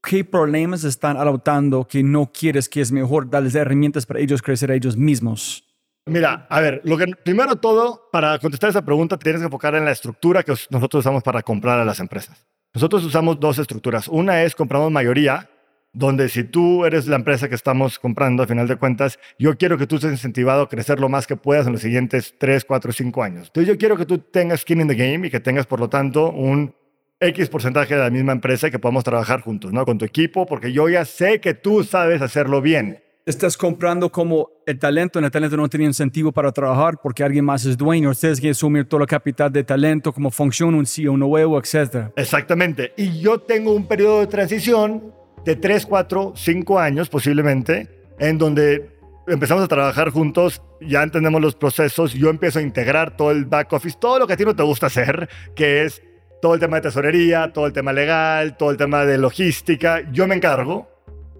¿qué 0.00 0.24
problemas 0.24 0.84
están 0.84 1.16
adoptando 1.16 1.88
que 1.88 2.04
no 2.04 2.30
quieres 2.32 2.68
que 2.68 2.80
es 2.80 2.92
mejor 2.92 3.28
darles 3.28 3.56
herramientas 3.56 4.06
para 4.06 4.20
ellos 4.20 4.42
crecer 4.42 4.70
a 4.70 4.76
ellos 4.76 4.96
mismos? 4.96 5.64
Mira, 6.06 6.46
a 6.48 6.60
ver, 6.60 6.80
lo 6.84 6.96
que 6.96 7.06
primero 7.24 7.56
todo, 7.56 8.08
para 8.12 8.38
contestar 8.38 8.70
esa 8.70 8.84
pregunta, 8.84 9.18
tienes 9.18 9.40
que 9.40 9.46
enfocar 9.46 9.74
en 9.74 9.84
la 9.84 9.90
estructura 9.90 10.44
que 10.44 10.54
nosotros 10.70 11.00
usamos 11.00 11.24
para 11.24 11.42
comprar 11.42 11.80
a 11.80 11.84
las 11.84 11.98
empresas. 11.98 12.46
Nosotros 12.72 13.04
usamos 13.04 13.40
dos 13.40 13.58
estructuras. 13.58 14.06
Una 14.06 14.42
es 14.42 14.54
compramos 14.54 14.92
mayoría, 14.92 15.50
donde 15.92 16.28
si 16.28 16.44
tú 16.44 16.84
eres 16.84 17.08
la 17.08 17.16
empresa 17.16 17.48
que 17.48 17.56
estamos 17.56 17.98
comprando, 17.98 18.44
a 18.44 18.46
final 18.46 18.68
de 18.68 18.76
cuentas, 18.76 19.18
yo 19.38 19.56
quiero 19.58 19.76
que 19.76 19.88
tú 19.88 19.96
estés 19.96 20.12
incentivado 20.12 20.62
a 20.62 20.68
crecer 20.68 21.00
lo 21.00 21.08
más 21.08 21.26
que 21.26 21.36
puedas 21.36 21.66
en 21.66 21.72
los 21.72 21.82
siguientes 21.82 22.34
3, 22.38 22.64
4, 22.64 22.92
5 22.92 23.22
años. 23.24 23.46
Entonces 23.48 23.68
yo 23.68 23.76
quiero 23.76 23.96
que 23.96 24.06
tú 24.06 24.18
tengas 24.18 24.60
skin 24.60 24.82
in 24.82 24.88
the 24.88 24.94
game 24.94 25.26
y 25.26 25.30
que 25.30 25.40
tengas, 25.40 25.66
por 25.66 25.80
lo 25.80 25.88
tanto, 25.88 26.30
un 26.30 26.72
X 27.18 27.48
porcentaje 27.48 27.94
de 27.94 28.00
la 28.00 28.10
misma 28.10 28.32
empresa 28.32 28.68
y 28.68 28.70
que 28.70 28.78
podamos 28.78 29.02
trabajar 29.02 29.40
juntos, 29.40 29.72
¿no? 29.72 29.84
Con 29.84 29.98
tu 29.98 30.04
equipo, 30.04 30.46
porque 30.46 30.72
yo 30.72 30.88
ya 30.88 31.04
sé 31.04 31.40
que 31.40 31.54
tú 31.54 31.82
sabes 31.82 32.22
hacerlo 32.22 32.62
bien. 32.62 33.02
Estás 33.26 33.58
comprando 33.58 34.10
como 34.10 34.48
el 34.64 34.78
talento, 34.78 35.18
en 35.18 35.26
el 35.26 35.30
talento 35.30 35.54
no 35.54 35.68
tiene 35.68 35.84
incentivo 35.84 36.32
para 36.32 36.50
trabajar 36.52 36.94
porque 37.02 37.22
alguien 37.22 37.44
más 37.44 37.66
es 37.66 37.76
dueño. 37.76 38.08
Ustedes 38.08 38.40
quieren 38.40 38.52
asumir 38.52 38.86
toda 38.86 39.00
la 39.00 39.06
capital 39.06 39.52
de 39.52 39.62
talento, 39.62 40.10
cómo 40.10 40.30
funciona 40.30 40.78
un 40.78 40.86
CEO 40.86 41.18
nuevo, 41.18 41.58
etc. 41.58 42.10
Exactamente. 42.16 42.94
Y 42.96 43.20
yo 43.20 43.38
tengo 43.38 43.74
un 43.74 43.86
periodo 43.86 44.20
de 44.20 44.26
transición 44.26 45.12
de 45.44 45.54
3, 45.54 45.84
4, 45.84 46.32
5 46.34 46.78
años 46.78 47.10
posiblemente, 47.10 47.88
en 48.18 48.38
donde 48.38 48.90
empezamos 49.28 49.64
a 49.64 49.68
trabajar 49.68 50.08
juntos, 50.08 50.62
ya 50.80 51.02
entendemos 51.02 51.42
los 51.42 51.54
procesos, 51.54 52.14
yo 52.14 52.30
empiezo 52.30 52.58
a 52.58 52.62
integrar 52.62 53.18
todo 53.18 53.32
el 53.32 53.44
back 53.44 53.70
office, 53.74 53.98
todo 54.00 54.18
lo 54.18 54.26
que 54.26 54.32
a 54.32 54.36
ti 54.38 54.46
no 54.46 54.56
te 54.56 54.62
gusta 54.62 54.86
hacer, 54.86 55.28
que 55.54 55.84
es 55.84 56.02
todo 56.40 56.54
el 56.54 56.60
tema 56.60 56.76
de 56.76 56.82
tesorería, 56.82 57.52
todo 57.52 57.66
el 57.66 57.74
tema 57.74 57.92
legal, 57.92 58.56
todo 58.56 58.70
el 58.70 58.78
tema 58.78 59.04
de 59.04 59.18
logística, 59.18 60.10
yo 60.10 60.26
me 60.26 60.34
encargo, 60.34 60.88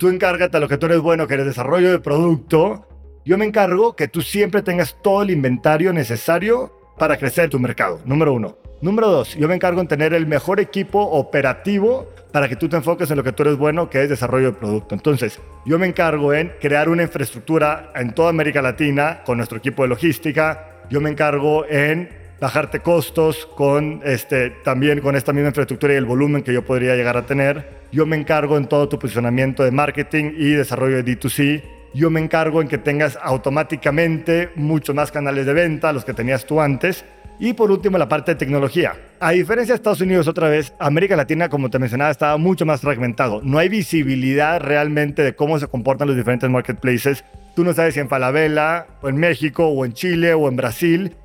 tú 0.01 0.09
encárgate 0.09 0.57
a 0.57 0.61
lo 0.61 0.67
que 0.67 0.79
tú 0.79 0.87
eres 0.87 1.01
bueno, 1.01 1.29
que 1.29 1.35
eres 1.35 1.45
desarrollo 1.45 1.91
de 1.91 1.99
producto, 1.99 2.89
yo 3.27 3.37
me 3.37 3.45
encargo 3.45 3.95
que 3.95 4.09
tú 4.09 4.23
siempre 4.23 4.63
tengas 4.63 4.97
todo 5.03 5.23
el 5.23 5.31
inventario 5.31 5.93
necesario 5.93 6.73
para 6.99 7.19
crecer 7.19 7.51
tu 7.51 7.59
mercado, 7.59 8.01
número 8.07 8.33
uno. 8.33 8.57
Número 8.81 9.09
dos, 9.09 9.37
yo 9.37 9.47
me 9.47 9.55
encargo 9.55 9.79
en 9.83 9.89
tener 9.89 10.15
el 10.15 10.27
mejor 10.27 10.59
equipo 10.59 11.03
operativo 11.03 12.09
para 12.33 12.49
que 12.49 12.57
tú 12.57 12.67
te 12.67 12.77
enfoques 12.77 13.11
en 13.11 13.19
lo 13.19 13.23
que 13.23 13.33
tú 13.33 13.43
eres 13.43 13.59
bueno, 13.59 13.91
que 13.91 14.03
es 14.03 14.09
desarrollo 14.09 14.53
de 14.53 14.59
producto. 14.59 14.95
Entonces, 14.95 15.39
yo 15.67 15.79
me 15.79 15.87
encargo 15.87 16.33
en 16.33 16.51
crear 16.63 16.89
una 16.89 17.03
infraestructura 17.03 17.93
en 17.95 18.15
toda 18.15 18.31
América 18.31 18.63
Latina 18.63 19.21
con 19.27 19.37
nuestro 19.37 19.59
equipo 19.59 19.83
de 19.83 19.91
logística. 19.91 20.81
Yo 20.89 21.03
me 21.03 21.11
encargo 21.11 21.67
en 21.69 22.09
bajarte 22.41 22.81
costos 22.81 23.47
con 23.55 24.01
este, 24.05 24.51
también 24.65 25.01
con 25.01 25.17
esta 25.17 25.33
misma 25.33 25.49
infraestructura 25.49 25.93
y 25.93 25.97
el 25.97 26.07
volumen 26.07 26.43
que 26.43 26.53
yo 26.53 26.65
podría 26.65 26.97
llegar 26.97 27.17
a 27.17 27.27
tener. 27.27 27.81
Yo 27.93 28.07
me 28.07 28.17
encargo 28.17 28.57
en 28.57 28.67
todo 28.67 28.89
tu 28.89 28.99
posicionamiento 28.99 29.63
de 29.63 29.71
marketing 29.71 30.33
y 30.37 30.51
desarrollo 30.51 31.03
de 31.03 31.05
D2C. 31.05 31.63
Yo 31.93 32.09
me 32.11 32.21
encargo 32.21 32.63
en 32.63 32.69
que 32.69 32.79
tengas 32.79 33.19
automáticamente 33.21 34.51
muchos 34.55 34.95
más 34.95 35.11
canales 35.11 35.45
de 35.45 35.53
venta, 35.53 35.93
los 35.93 36.05
que 36.05 36.15
tenías 36.15 36.47
tú 36.47 36.61
antes 36.61 37.05
y 37.41 37.55
por 37.55 37.71
último, 37.71 37.97
la 37.97 38.07
parte 38.07 38.33
de 38.33 38.37
tecnología. 38.37 38.93
A 39.19 39.31
diferencia 39.31 39.73
de 39.73 39.77
Estados 39.77 40.03
Unidos, 40.03 40.29
otra 40.29 40.51
vez, 40.51 40.75
América 40.79 41.17
Latina, 41.17 41.49
como 41.49 41.71
te 41.71 41.79
mencionaba, 41.79 42.11
estaba 42.11 42.37
mucho 42.37 42.67
más 42.67 42.83
fragmentado. 42.83 43.41
No 43.43 43.59
hay 43.59 43.71
visibilidad 43.71 44.61
realmente 44.61 45.23
de 45.23 45.35
cómo 45.35 45.59
se 45.59 45.67
comportan 45.67 46.07
los 46.07 46.19
diferentes 46.19 46.51
marketplaces. 46.51 47.25
Tú 47.57 47.65
no 47.65 47.73
sabes 47.73 47.95
si 47.95 48.01
en 48.01 48.11
Falabella, 48.11 48.87
o 49.01 49.09
en 49.09 49.17
México, 49.17 49.67
o 49.69 49.87
en 49.87 49.95
Chile, 49.95 50.35
o 50.35 50.49
en 50.49 50.57
Brasil, 50.57 51.17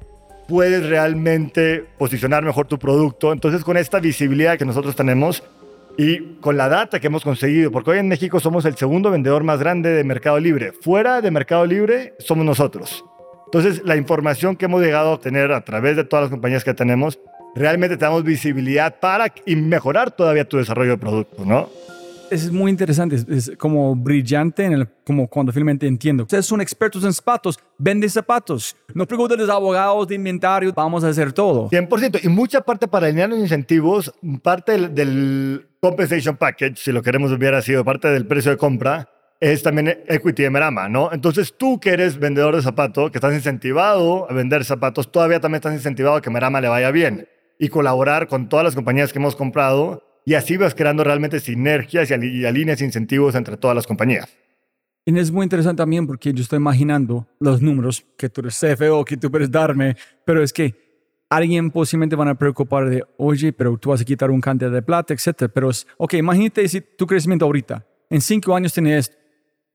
puedes 0.48 0.88
realmente 0.88 1.86
posicionar 1.98 2.44
mejor 2.44 2.68
tu 2.68 2.78
producto. 2.78 3.32
Entonces, 3.32 3.64
con 3.64 3.78
esta 3.78 4.00
visibilidad 4.00 4.58
que 4.58 4.66
nosotros 4.66 4.96
tenemos 4.96 5.44
y 5.98 6.36
con 6.42 6.58
la 6.58 6.68
data 6.68 7.00
que 7.00 7.08
hemos 7.08 7.24
conseguido, 7.24 7.72
porque 7.72 7.92
hoy 7.92 8.00
en 8.00 8.08
México 8.08 8.40
somos 8.40 8.66
el 8.66 8.76
segundo 8.76 9.12
vendedor 9.12 9.44
más 9.44 9.60
grande 9.60 9.92
de 9.92 10.04
Mercado 10.04 10.40
Libre. 10.40 10.74
Fuera 10.74 11.22
de 11.22 11.32
Mercado 11.32 11.66
Libre, 11.66 12.14
somos 12.20 12.46
nosotros. 12.46 13.04
Entonces, 13.46 13.82
la 13.86 13.96
información 13.96 14.56
que 14.56 14.66
hemos 14.66 14.82
llegado 14.82 15.10
a 15.10 15.14
obtener 15.14 15.52
a 15.52 15.62
través 15.64 15.96
de 15.96 16.04
todas 16.04 16.24
las 16.24 16.32
compañías 16.32 16.64
que 16.64 16.74
tenemos, 16.74 17.20
realmente 17.56 17.96
te 17.96 18.04
damos 18.04 18.24
visibilidad 18.24 19.00
para 19.00 19.34
mejorar 19.46 20.12
todavía 20.12 20.44
tu 20.44 20.58
desarrollo 20.58 20.92
de 20.92 20.98
producto, 20.98 21.46
¿no? 21.46 21.70
Es 22.32 22.52
muy 22.52 22.72
interesante, 22.72 23.16
es, 23.16 23.52
como 23.58 23.96
brillante, 23.96 24.66
en 24.66 24.74
el, 24.74 24.88
como 25.06 25.28
cuando 25.28 25.52
finalmente 25.52 25.86
entiendo. 25.86 26.24
Ustedes 26.24 26.46
son 26.46 26.60
expertos 26.60 27.04
en 27.04 27.14
zapatos, 27.14 27.60
venden 27.78 28.10
zapatos. 28.10 28.76
No 28.94 29.06
pregunten 29.06 29.40
a 29.40 29.44
los 29.44 29.50
abogados 29.50 30.08
de 30.08 30.16
inventario, 30.16 30.74
vamos 30.74 31.04
a 31.04 31.10
hacer 31.10 31.32
todo. 31.34 31.70
100%. 31.70 32.22
Y 32.24 32.28
mucha 32.30 32.62
parte 32.62 32.88
para 32.88 33.08
alinear 33.08 33.30
los 33.30 33.40
incentivos, 33.40 34.12
parte 34.42 34.72
del, 34.72 34.96
del 34.96 35.68
compensation 35.80 36.36
package, 36.36 36.78
si 36.78 36.92
lo 36.92 37.04
queremos 37.04 37.32
hubiera 37.32 37.62
sido 37.62 37.86
parte 37.86 38.08
del 38.08 38.26
precio 38.26 38.52
de 38.52 38.58
compra, 38.58 39.08
es 39.40 39.62
también 39.62 40.04
equity 40.08 40.44
de 40.44 40.50
Merama, 40.50 40.90
¿no? 40.90 41.12
Entonces 41.12 41.54
tú 41.56 41.80
que 41.80 41.92
eres 41.92 42.18
vendedor 42.18 42.56
de 42.56 42.62
zapatos, 42.62 43.12
que 43.12 43.18
estás 43.18 43.34
incentivado 43.34 44.30
a 44.30 44.34
vender 44.34 44.66
zapatos, 44.66 45.12
todavía 45.12 45.40
también 45.40 45.58
estás 45.58 45.74
incentivado 45.74 46.16
a 46.16 46.22
que 46.22 46.30
Merama 46.30 46.62
le 46.62 46.70
vaya 46.70 46.90
bien 46.90 47.28
y 47.60 47.70
colaborar 47.70 48.28
con 48.28 48.50
todas 48.50 48.64
las 48.64 48.76
compañías 48.76 49.14
que 49.14 49.20
hemos 49.20 49.36
comprado 49.36 50.04
y 50.26 50.34
así 50.34 50.58
vas 50.58 50.76
creando 50.76 51.04
realmente 51.04 51.40
sinergias 51.40 52.10
y, 52.10 52.46
alineas 52.46 52.82
incentivos 52.82 53.36
entre 53.36 53.58
todas 53.58 53.76
las 53.76 53.88
compañías. 53.88 54.28
Y 55.06 55.18
es 55.18 55.32
muy 55.32 55.44
interesante 55.44 55.78
también 55.78 56.08
porque 56.08 56.34
yo 56.34 56.42
estoy 56.42 56.58
imaginando 56.58 57.28
los 57.40 57.62
números 57.62 58.04
que 58.18 58.28
tú 58.28 58.42
eres 58.42 58.60
CFO, 58.60 59.06
que 59.06 59.18
tú 59.18 59.30
puedes 59.30 59.52
darme, 59.52 59.96
pero 60.26 60.42
es 60.42 60.52
que 60.52 60.74
alguien 61.30 61.70
posiblemente 61.70 62.16
van 62.16 62.30
a 62.30 62.36
preocupar 62.36 62.90
de, 62.90 63.04
oye, 63.18 63.54
pero 63.54 63.78
tú 63.78 63.90
vas 63.90 64.02
a 64.02 64.06
quitar 64.06 64.32
un 64.32 64.42
cantidad 64.42 64.72
de 64.72 64.82
plata, 64.82 65.14
etcétera. 65.14 65.52
Pero 65.54 65.70
es, 65.70 65.86
ok, 65.98 66.16
imagínate 66.16 66.68
si 66.68 66.82
tu 66.82 67.06
crecimiento 67.06 67.46
ahorita, 67.46 67.86
en 68.10 68.20
cinco 68.20 68.56
años 68.56 68.74
tienes 68.74 69.10
esto 69.10 69.26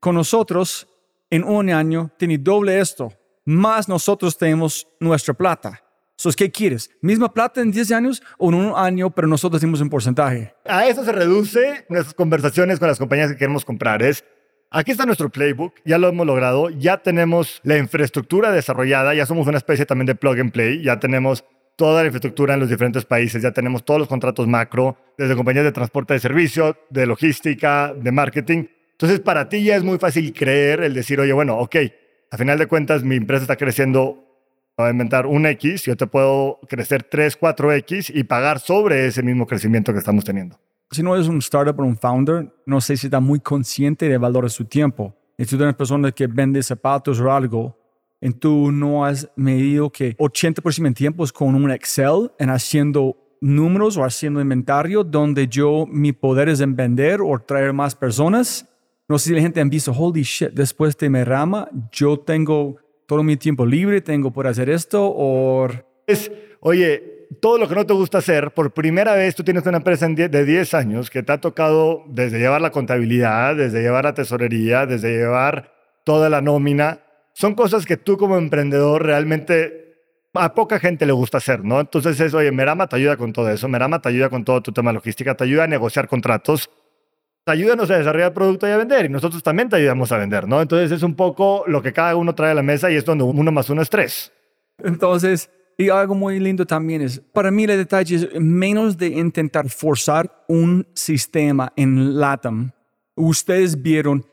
con 0.01 0.15
nosotros 0.15 0.89
en 1.29 1.45
un 1.45 1.71
año 1.71 2.11
tiene 2.17 2.39
doble 2.39 2.81
esto, 2.81 3.13
más 3.45 3.89
nosotros 3.89 4.37
tenemos 4.37 4.89
nuestra 4.99 5.35
plata. 5.35 5.81
Entonces, 6.21 6.37
¿qué 6.37 6.51
quieres? 6.51 6.91
¿Misma 7.01 7.33
plata 7.33 7.61
en 7.61 7.71
10 7.71 7.93
años 7.93 8.23
o 8.39 8.51
en 8.51 8.55
un 8.57 8.73
año, 8.77 9.11
pero 9.11 9.27
nosotros 9.27 9.61
tenemos 9.61 9.81
un 9.81 9.89
porcentaje? 9.89 10.55
A 10.67 10.87
eso 10.87 11.03
se 11.03 11.13
reduce 11.13 11.87
nuestras 11.89 12.15
conversaciones 12.15 12.79
con 12.79 12.89
las 12.89 12.99
compañías 12.99 13.31
que 13.33 13.39
queremos 13.39 13.65
comprar. 13.65 14.03
Es, 14.03 14.25
aquí 14.71 14.91
está 14.91 15.07
nuestro 15.07 15.31
playbook, 15.31 15.75
ya 15.85 15.97
lo 15.97 16.09
hemos 16.09 16.27
logrado, 16.27 16.69
ya 16.69 16.99
tenemos 16.99 17.61
la 17.65 17.79
infraestructura 17.79 18.53
desarrollada, 18.53 19.15
ya 19.15 19.25
somos 19.25 19.47
una 19.47 19.57
especie 19.57 19.87
también 19.87 20.07
de 20.07 20.15
plug 20.15 20.39
and 20.39 20.53
play, 20.53 20.83
ya 20.83 21.01
tenemos 21.01 21.45
toda 21.77 22.03
la 22.03 22.09
infraestructura 22.09 22.53
en 22.53 22.61
los 22.61 22.69
diferentes 22.69 23.07
países, 23.07 23.43
ya 23.43 23.53
tenemos 23.53 23.85
todos 23.85 24.01
los 24.01 24.09
contratos 24.09 24.47
macro, 24.47 24.99
desde 25.17 25.35
compañías 25.35 25.65
de 25.65 25.73
transporte 25.73 26.13
de 26.13 26.21
servicio, 26.21 26.77
de 26.91 27.07
logística, 27.07 27.95
de 27.95 28.13
marketing 28.13 28.67
entonces, 29.01 29.21
para 29.21 29.49
ti 29.49 29.65
ya 29.65 29.77
es 29.77 29.83
muy 29.83 29.97
fácil 29.97 30.31
creer 30.35 30.83
el 30.83 30.93
decir, 30.93 31.19
oye, 31.21 31.33
bueno, 31.33 31.57
ok, 31.57 31.75
a 32.31 32.37
final 32.37 32.59
de 32.59 32.67
cuentas 32.67 33.03
mi 33.03 33.17
empresa 33.17 33.45
está 33.45 33.57
creciendo, 33.57 34.30
a 34.89 34.91
inventar 34.91 35.27
un 35.27 35.47
X, 35.47 35.85
yo 35.85 35.97
te 35.97 36.07
puedo 36.07 36.59
crecer 36.69 37.03
3, 37.03 37.39
4X 37.39 38.13
y 38.15 38.25
pagar 38.25 38.61
sobre 38.61 39.07
ese 39.07 39.23
mismo 39.23 39.47
crecimiento 39.47 39.93
que 39.93 39.99
estamos 39.99 40.25
teniendo. 40.25 40.59
Si 40.91 41.03
no 41.03 41.17
es 41.17 41.29
un 41.29 41.39
startup 41.39 41.79
o 41.79 41.85
un 41.85 41.97
founder, 41.97 42.53
no 42.67 42.81
sé 42.81 42.97
si 42.97 43.07
está 43.07 43.21
muy 43.21 43.41
consciente 43.41 44.09
del 44.09 44.19
valor 44.19 44.45
de 44.45 44.51
su 44.51 44.65
tiempo. 44.65 45.15
Y 45.39 45.45
tú 45.45 45.57
tienes 45.57 45.75
personas 45.75 46.13
que 46.13 46.27
venden 46.27 46.63
zapatos 46.63 47.21
o 47.21 47.31
algo, 47.33 47.77
y 48.21 48.31
tú 48.33 48.71
no 48.71 49.05
has 49.05 49.31
medido 49.37 49.91
que 49.91 50.17
80% 50.17 50.83
del 50.83 50.95
tiempo 50.95 51.25
es 51.25 51.33
con 51.33 51.55
un 51.55 51.71
Excel 51.71 52.31
en 52.39 52.51
haciendo 52.51 53.17
números 53.41 53.97
o 53.97 54.05
haciendo 54.05 54.41
inventario 54.41 55.03
donde 55.03 55.49
yo 55.49 55.87
mi 55.87 56.13
poder 56.13 56.51
es 56.51 56.61
en 56.61 56.77
vender 56.77 57.21
o 57.23 57.39
traer 57.39 57.73
más 57.73 57.95
personas 57.95 58.67
no 59.11 59.19
sé 59.19 59.31
si 59.31 59.35
la 59.35 59.41
gente 59.41 59.61
ha 59.61 59.65
visto, 59.65 59.91
holy 59.91 60.23
shit, 60.23 60.51
después 60.51 60.97
de 60.97 61.11
Merama, 61.11 61.69
yo 61.91 62.17
tengo 62.21 62.77
todo 63.11 63.25
mi 63.25 63.37
tiempo 63.37 63.67
libre, 63.67 64.01
tengo 64.01 64.33
por 64.33 64.47
hacer 64.47 64.71
esto, 64.71 65.01
o... 65.03 65.69
Es, 66.07 66.31
oye, 66.61 67.27
todo 67.41 67.59
lo 67.59 67.69
que 67.69 67.75
no 67.75 67.85
te 67.85 67.93
gusta 67.93 68.19
hacer, 68.19 68.53
por 68.53 68.73
primera 68.73 69.15
vez 69.15 69.35
tú 69.35 69.43
tienes 69.43 69.67
una 69.67 69.79
empresa 69.79 70.07
de 70.07 70.45
10 70.45 70.75
años 70.75 71.11
que 71.11 71.25
te 71.25 71.33
ha 71.33 71.41
tocado 71.41 72.05
desde 72.07 72.39
llevar 72.39 72.61
la 72.61 72.71
contabilidad, 72.71 73.57
desde 73.57 73.83
llevar 73.83 74.05
la 74.05 74.15
tesorería, 74.15 74.87
desde 74.87 75.11
llevar 75.11 75.73
toda 76.05 76.31
la 76.31 76.41
nómina. 76.41 77.01
Son 77.33 77.57
cosas 77.57 77.85
que 77.85 77.97
tú 77.97 78.17
como 78.17 78.39
emprendedor 78.39 79.05
realmente 79.05 79.97
a 80.35 80.55
poca 80.55 80.79
gente 80.79 81.05
le 81.05 81.13
gusta 81.13 81.39
hacer, 81.39 81.65
¿no? 81.65 81.81
Entonces 81.81 82.21
es, 82.21 82.33
oye, 82.33 82.53
Merama 82.53 82.87
te 82.87 82.95
ayuda 82.95 83.17
con 83.17 83.33
todo 83.33 83.51
eso, 83.51 83.67
Merama 83.67 84.01
te 84.01 84.09
ayuda 84.09 84.29
con 84.29 84.45
todo 84.45 84.61
tu 84.61 84.71
tema 84.71 84.93
logística, 84.93 85.35
te 85.35 85.43
ayuda 85.43 85.65
a 85.65 85.67
negociar 85.67 86.07
contratos 86.07 86.71
ayúdanos 87.51 87.91
a 87.91 87.99
desarrollar 87.99 88.33
producto 88.33 88.67
y 88.67 88.71
a 88.71 88.77
vender, 88.79 89.07
y 89.07 89.09
nosotros 89.09 89.43
también 89.43 89.69
te 89.69 89.77
ayudamos 89.77 90.11
a 90.13 90.17
vender, 90.17 90.49
¿no? 90.49 90.63
Entonces 90.63 90.91
es 90.93 91.03
un 91.03 91.15
poco 91.15 91.65
lo 91.67 91.83
que 91.83 91.93
cada 91.93 92.17
uno 92.17 92.35
trae 92.35 92.53
a 92.53 92.55
la 92.55 92.63
mesa 92.63 92.91
y 92.91 92.97
es 92.97 93.05
donde 93.05 93.25
uno 93.25 93.53
más 93.53 93.69
uno 93.69 93.83
es 93.83 93.91
tres. 93.91 94.33
Entonces, 94.79 95.51
Y 95.81 95.89
algo 95.89 96.15
muy 96.15 96.39
lindo 96.39 96.67
también 96.67 97.01
es, 97.01 97.21
para 97.33 97.51
mí 97.51 97.65
el 97.65 97.79
detalle 97.79 98.17
es 98.17 98.29
menos 98.39 98.99
de 98.99 99.07
intentar 99.07 99.71
forzar 99.71 100.45
un 100.47 100.87
sistema 100.93 101.73
en 101.75 102.21
LATAM. 102.21 102.73
Ustedes 103.15 103.81
vieron, 103.81 104.27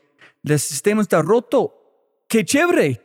el 0.44 0.58
sistema 0.58 1.00
está 1.00 1.22
roto. 1.22 1.72
¡Qué 2.28 2.44
chévere! 2.44 3.00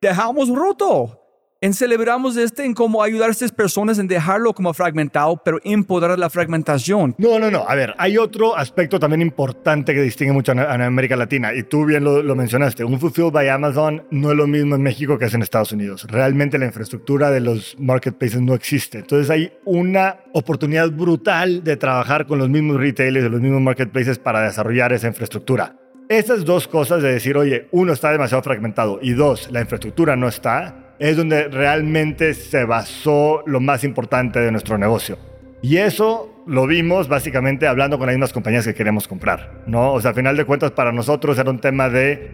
Dejamos 0.00 0.48
roto 0.48 1.25
en 1.60 1.72
celebramos 1.72 2.36
este 2.36 2.64
en 2.64 2.74
cómo 2.74 3.02
ayudar 3.02 3.28
a 3.28 3.32
estas 3.32 3.52
personas 3.52 3.98
en 3.98 4.08
dejarlo 4.08 4.52
como 4.52 4.74
fragmentado, 4.74 5.40
pero 5.44 5.58
empoderar 5.64 6.18
la 6.18 6.28
fragmentación. 6.28 7.14
No, 7.18 7.38
no, 7.38 7.50
no. 7.50 7.64
A 7.66 7.74
ver, 7.74 7.94
hay 7.98 8.18
otro 8.18 8.56
aspecto 8.56 9.00
también 9.00 9.22
importante 9.22 9.94
que 9.94 10.02
distingue 10.02 10.32
mucho 10.32 10.52
a, 10.52 10.74
América 10.74 11.16
Latina, 11.16 11.54
y 11.54 11.62
tú 11.62 11.86
bien 11.86 12.04
lo, 12.04 12.22
lo, 12.22 12.34
mencionaste. 12.36 12.84
Un 12.84 13.00
Fulfilled 13.00 13.32
by 13.32 13.48
Amazon 13.48 14.04
no 14.10 14.30
es 14.30 14.36
lo 14.36 14.46
mismo 14.46 14.74
en 14.74 14.82
México 14.82 15.18
que 15.18 15.24
es 15.26 15.34
en 15.34 15.42
Estados 15.42 15.72
Unidos. 15.72 16.06
Realmente 16.08 16.58
la 16.58 16.66
infraestructura 16.66 17.30
de 17.30 17.40
los 17.40 17.76
marketplaces 17.78 18.40
no 18.40 18.54
existe. 18.54 18.98
Entonces 18.98 19.30
hay 19.30 19.52
una 19.64 20.18
oportunidad 20.32 20.90
brutal 20.90 21.64
de 21.64 21.76
trabajar 21.76 22.26
con 22.26 22.38
los 22.38 22.48
mismos 22.48 22.76
retailers, 22.76 23.24
de 23.24 23.30
los 23.30 23.40
mismos 23.40 23.62
marketplaces 23.62 24.18
para 24.18 24.42
desarrollar 24.42 24.92
esa 24.92 25.08
infraestructura. 25.08 25.74
Esas 26.08 26.44
dos 26.44 26.68
cosas 26.68 27.02
de 27.02 27.12
decir, 27.12 27.36
oye, 27.36 27.66
uno 27.72 27.92
está 27.92 28.12
demasiado 28.12 28.42
fragmentado 28.42 29.00
y 29.02 29.14
dos, 29.14 29.50
la 29.50 29.60
infraestructura 29.60 30.14
no 30.14 30.28
está, 30.28 30.85
es 30.98 31.16
donde 31.16 31.48
realmente 31.48 32.34
se 32.34 32.64
basó 32.64 33.42
lo 33.46 33.60
más 33.60 33.84
importante 33.84 34.40
de 34.40 34.50
nuestro 34.50 34.78
negocio. 34.78 35.18
Y 35.62 35.78
eso 35.78 36.42
lo 36.46 36.66
vimos 36.66 37.08
básicamente 37.08 37.66
hablando 37.66 37.98
con 37.98 38.06
las 38.06 38.14
mismas 38.14 38.32
compañías 38.32 38.64
que 38.64 38.74
queremos 38.74 39.08
comprar, 39.08 39.62
¿no? 39.66 39.92
O 39.92 40.00
sea, 40.00 40.12
a 40.12 40.14
final 40.14 40.36
de 40.36 40.44
cuentas 40.44 40.70
para 40.70 40.92
nosotros 40.92 41.38
era 41.38 41.50
un 41.50 41.60
tema 41.60 41.88
de, 41.88 42.30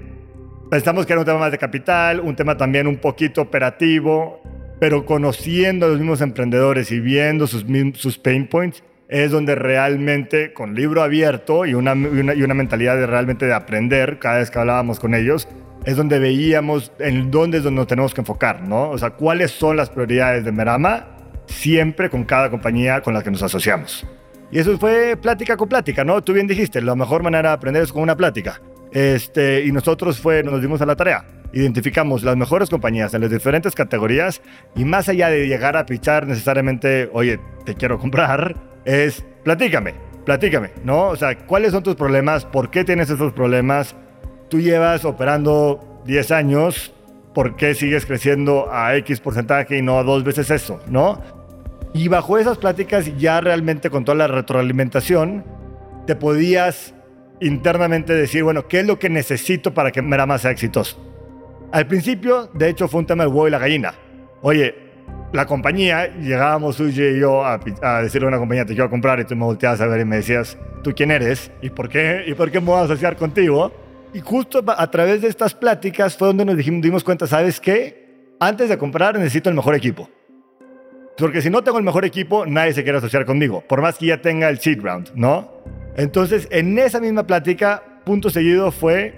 pensamos 0.71 1.07
que 1.07 1.13
era 1.13 1.21
un 1.21 1.27
tema 1.27 1.39
más 1.39 1.53
de 1.53 1.59
capital, 1.59 2.21
un 2.21 2.37
tema 2.37 2.57
también 2.57 2.87
un 2.87 2.99
poquito 2.99 3.41
operativo, 3.41 4.43
pero 4.79 5.07
conociendo 5.07 5.87
a 5.87 5.89
los 5.89 5.99
mismos 5.99 6.21
emprendedores 6.21 6.91
y 6.93 7.01
viendo 7.01 7.47
sus, 7.47 7.65
sus 7.95 8.19
pain 8.19 8.47
points, 8.49 8.83
es 9.09 9.31
donde 9.31 9.55
realmente 9.55 10.53
con 10.53 10.75
libro 10.75 11.03
abierto 11.03 11.67
y 11.67 11.75
una, 11.75 11.95
y 11.95 12.43
una 12.43 12.55
mentalidad 12.55 12.97
de 12.97 13.07
realmente 13.07 13.47
de 13.47 13.53
aprender 13.53 14.19
cada 14.19 14.39
vez 14.39 14.51
que 14.51 14.59
hablábamos 14.59 14.99
con 14.99 15.15
ellos, 15.15 15.49
es 15.85 15.97
donde 15.97 16.19
veíamos 16.19 16.93
en 16.99 17.31
dónde 17.31 17.59
es 17.59 17.65
donde 17.65 17.81
nos 17.81 17.87
tenemos 17.89 18.15
que 18.15 18.21
enfocar, 18.21 18.63
¿no? 18.63 18.91
O 18.91 18.99
sea, 18.99 19.11
cuáles 19.11 19.51
son 19.51 19.77
las 19.77 19.91
prioridades 19.91 20.45
de 20.45 20.53
Merama 20.53 21.07
siempre 21.47 22.09
con 22.11 22.25
cada 22.25 22.51
compañía 22.51 23.01
con 23.01 23.15
la 23.15 23.23
que 23.23 23.31
nos 23.31 23.43
asociamos. 23.43 24.07
Y 24.51 24.59
eso 24.59 24.77
fue 24.79 25.17
plática 25.17 25.57
con 25.57 25.69
plática, 25.69 26.05
¿no? 26.05 26.23
Tú 26.23 26.33
bien 26.35 26.47
dijiste, 26.47 26.81
la 26.83 26.95
mejor 26.95 27.23
manera 27.23 27.51
de 27.51 27.55
aprender 27.55 27.83
es 27.83 27.93
con 27.93 28.03
una 28.03 28.17
plática. 28.17 28.61
Este, 28.93 29.65
y 29.65 29.73
nosotros 29.73 30.21
fue, 30.21 30.43
nos 30.43 30.61
dimos 30.61 30.83
a 30.83 30.87
la 30.87 30.95
tarea. 30.95 31.25
Identificamos 31.55 32.23
las 32.23 32.37
mejores 32.37 32.69
compañías 32.69 33.15
en 33.15 33.23
las 33.23 33.31
diferentes 33.31 33.75
categorías 33.75 34.43
y 34.75 34.85
más 34.85 35.09
allá 35.09 35.29
de 35.31 35.47
llegar 35.47 35.77
a 35.77 35.87
pichar 35.87 36.27
necesariamente, 36.27 37.09
oye, 37.13 37.41
te 37.65 37.75
quiero 37.75 37.99
comprar, 37.99 38.57
es 38.85 39.25
platícame, 39.43 39.95
platícame, 40.25 40.71
¿no? 40.85 41.09
O 41.09 41.17
sea, 41.17 41.37
¿cuáles 41.39 41.73
son 41.73 41.83
tus 41.83 41.95
problemas? 41.95 42.45
¿Por 42.45 42.71
qué 42.71 42.85
tienes 42.85 43.11
esos 43.11 43.33
problemas? 43.33 43.97
Tú 44.53 44.61
llevas 44.61 45.07
operando 45.07 46.03
10 46.05 46.31
años, 46.31 46.93
¿por 47.33 47.57
qué 47.57 47.75
sigues 47.75 48.05
creciendo 48.05 48.69
a 48.71 48.95
X 48.97 49.19
porcentaje 49.19 49.79
y 49.79 49.83
no 49.83 49.99
a 49.99 50.03
dos 50.03 50.25
veces 50.25 50.51
eso? 50.51 50.79
¿No? 50.89 51.23
Y 51.95 52.09
bajo 52.09 52.37
esas 52.37 52.59
pláticas, 52.59 53.17
ya 53.17 53.41
realmente 53.41 53.89
con 53.89 54.05
toda 54.05 54.19
la 54.19 54.27
retroalimentación, 54.27 55.43
te 56.07 56.17
podías 56.17 56.93
internamente 57.41 58.13
decir, 58.13 58.45
bueno, 58.45 58.69
¿qué 58.69 58.81
es 58.81 58.87
lo 58.87 58.99
que 58.99 59.09
necesito 59.09 59.73
para 59.73 59.91
que 59.91 60.03
Merama 60.03 60.37
sea 60.37 60.51
exitoso? 60.51 61.03
Al 61.73 61.87
principio, 61.87 62.51
de 62.53 62.69
hecho, 62.69 62.89
fue 62.89 63.01
un 63.01 63.07
tema 63.07 63.25
del 63.25 63.33
huevo 63.33 63.49
y 63.49 63.53
la 63.53 63.59
gallina. 63.59 63.95
Oye, 64.43 64.75
la 65.33 65.47
compañía, 65.47 66.15
llegábamos 66.19 66.79
Uye 66.79 67.13
y 67.13 67.21
yo 67.21 67.43
a, 67.43 67.59
a, 67.81 68.03
decirle 68.03 68.27
a 68.27 68.29
una 68.29 68.39
compañía, 68.39 68.67
te 68.67 68.75
quiero 68.75 68.91
comprar, 68.91 69.19
y 69.19 69.25
tú 69.25 69.35
me 69.35 69.47
volteabas 69.47 69.81
a 69.81 69.87
ver 69.87 70.03
y 70.03 70.05
me 70.05 70.17
decías, 70.17 70.59
¿tú 70.83 70.93
quién 70.95 71.11
eres? 71.11 71.51
¿Y 71.63 71.71
por 71.71 71.89
qué? 71.89 72.25
¿Y 72.27 72.35
por 72.35 72.51
qué 72.51 72.61
me 72.61 72.67
voy 72.67 72.81
a 72.81 72.83
asociar 72.83 73.17
contigo? 73.17 73.73
Y 74.15 74.21
justo 74.21 74.63
a 74.67 74.91
través 74.91 75.23
de 75.23 75.29
estas 75.29 75.55
pláticas 75.55 76.17
fue 76.17 76.29
donde 76.29 76.45
nos 76.45 76.57
dijimos, 76.57 76.83
dimos 76.83 77.03
cuenta, 77.03 77.27
¿sabes 77.27 77.59
qué? 77.61 78.27
Antes 78.39 78.69
de 78.69 78.77
comprar 78.77 79.17
necesito 79.19 79.49
el 79.49 79.55
mejor 79.55 79.75
equipo. 79.75 80.09
Porque 81.17 81.41
si 81.41 81.51
no 81.51 81.63
tengo 81.63 81.79
el 81.79 81.85
mejor 81.85 82.05
equipo, 82.05 82.45
nadie 82.45 82.73
se 82.73 82.83
quiere 82.83 82.99
asociar 82.99 83.25
conmigo, 83.25 83.63
por 83.67 83.81
más 83.81 83.99
que 83.99 84.07
ya 84.07 84.21
tenga 84.21 84.49
el 84.49 84.59
seed 84.59 84.81
round, 84.83 85.13
¿no? 85.15 85.51
Entonces, 85.97 86.49
en 86.51 86.79
esa 86.79 87.01
misma 87.01 87.27
plática, 87.27 87.83
punto 88.05 88.31
seguido 88.31 88.71
fue, 88.71 89.15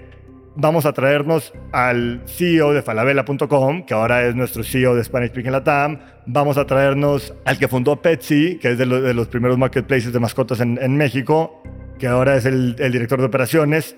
vamos 0.55 0.85
a 0.85 0.93
traernos 0.93 1.53
al 1.71 2.21
CEO 2.25 2.73
de 2.73 2.81
falabella.com, 2.81 3.85
que 3.85 3.93
ahora 3.93 4.25
es 4.25 4.35
nuestro 4.35 4.63
CEO 4.63 4.95
de 4.95 5.03
Spanish 5.03 5.29
Speaking 5.29 5.51
Latam, 5.51 5.99
vamos 6.25 6.57
a 6.57 6.65
traernos 6.65 7.33
al 7.45 7.57
que 7.57 7.67
fundó 7.67 8.01
Petsy, 8.01 8.59
que 8.59 8.71
es 8.71 8.77
de, 8.77 8.85
los 8.85 9.27
primeros 9.27 9.57
marketplaces 9.57 10.11
de 10.11 10.19
mascotas 10.19 10.59
en, 10.59 10.97
México, 10.97 11.63
que 11.97 12.07
ahora 12.07 12.35
es 12.35 12.45
el 12.45 12.75
director 12.75 13.19
de 13.19 13.25
operaciones, 13.25 13.95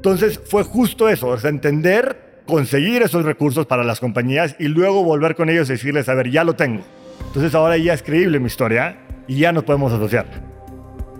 entonces 0.00 0.40
fue 0.42 0.62
justo 0.62 1.10
eso, 1.10 1.34
es 1.34 1.44
entender, 1.44 2.40
conseguir 2.46 3.02
esos 3.02 3.22
recursos 3.22 3.66
para 3.66 3.84
las 3.84 4.00
compañías 4.00 4.56
y 4.58 4.66
luego 4.68 5.04
volver 5.04 5.34
con 5.34 5.50
ellos 5.50 5.68
y 5.68 5.74
decirles, 5.74 6.08
a 6.08 6.14
ver, 6.14 6.30
ya 6.30 6.42
lo 6.42 6.54
tengo. 6.54 6.80
Entonces 7.26 7.54
ahora 7.54 7.76
ya 7.76 7.92
es 7.92 8.02
creíble 8.02 8.40
mi 8.40 8.46
historia 8.46 8.96
y 9.28 9.40
ya 9.40 9.52
nos 9.52 9.64
podemos 9.64 9.92
asociar. 9.92 10.24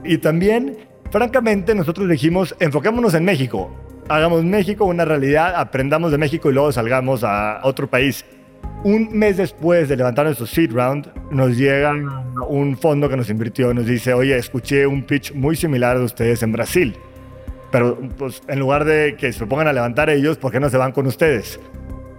Y 0.02 0.16
también, 0.16 0.78
francamente, 1.10 1.74
nosotros 1.74 2.08
dijimos, 2.08 2.56
enfoquémonos 2.58 3.12
en 3.12 3.22
México. 3.22 3.70
Hagamos 4.08 4.44
México 4.44 4.86
una 4.86 5.04
realidad, 5.04 5.56
aprendamos 5.56 6.10
de 6.10 6.16
México 6.16 6.50
y 6.50 6.54
luego 6.54 6.72
salgamos 6.72 7.22
a 7.22 7.60
otro 7.64 7.86
país. 7.90 8.24
Un 8.82 9.10
mes 9.12 9.36
después 9.36 9.90
de 9.90 9.96
levantar 9.98 10.24
nuestro 10.24 10.46
seed 10.46 10.72
round, 10.72 11.06
nos 11.30 11.54
llega 11.54 11.92
un 12.48 12.78
fondo 12.78 13.10
que 13.10 13.18
nos 13.18 13.28
invirtió, 13.28 13.74
nos 13.74 13.84
dice, 13.84 14.14
oye, 14.14 14.38
escuché 14.38 14.86
un 14.86 15.02
pitch 15.02 15.34
muy 15.34 15.54
similar 15.54 15.98
de 15.98 16.04
ustedes 16.04 16.42
en 16.42 16.52
Brasil. 16.52 16.96
Pero 17.70 17.98
pues 18.18 18.42
en 18.48 18.58
lugar 18.58 18.84
de 18.84 19.16
que 19.16 19.32
se 19.32 19.46
pongan 19.46 19.68
a 19.68 19.72
levantar 19.72 20.10
ellos, 20.10 20.38
¿por 20.38 20.52
qué 20.52 20.60
no 20.60 20.70
se 20.70 20.76
van 20.76 20.92
con 20.92 21.06
ustedes? 21.06 21.60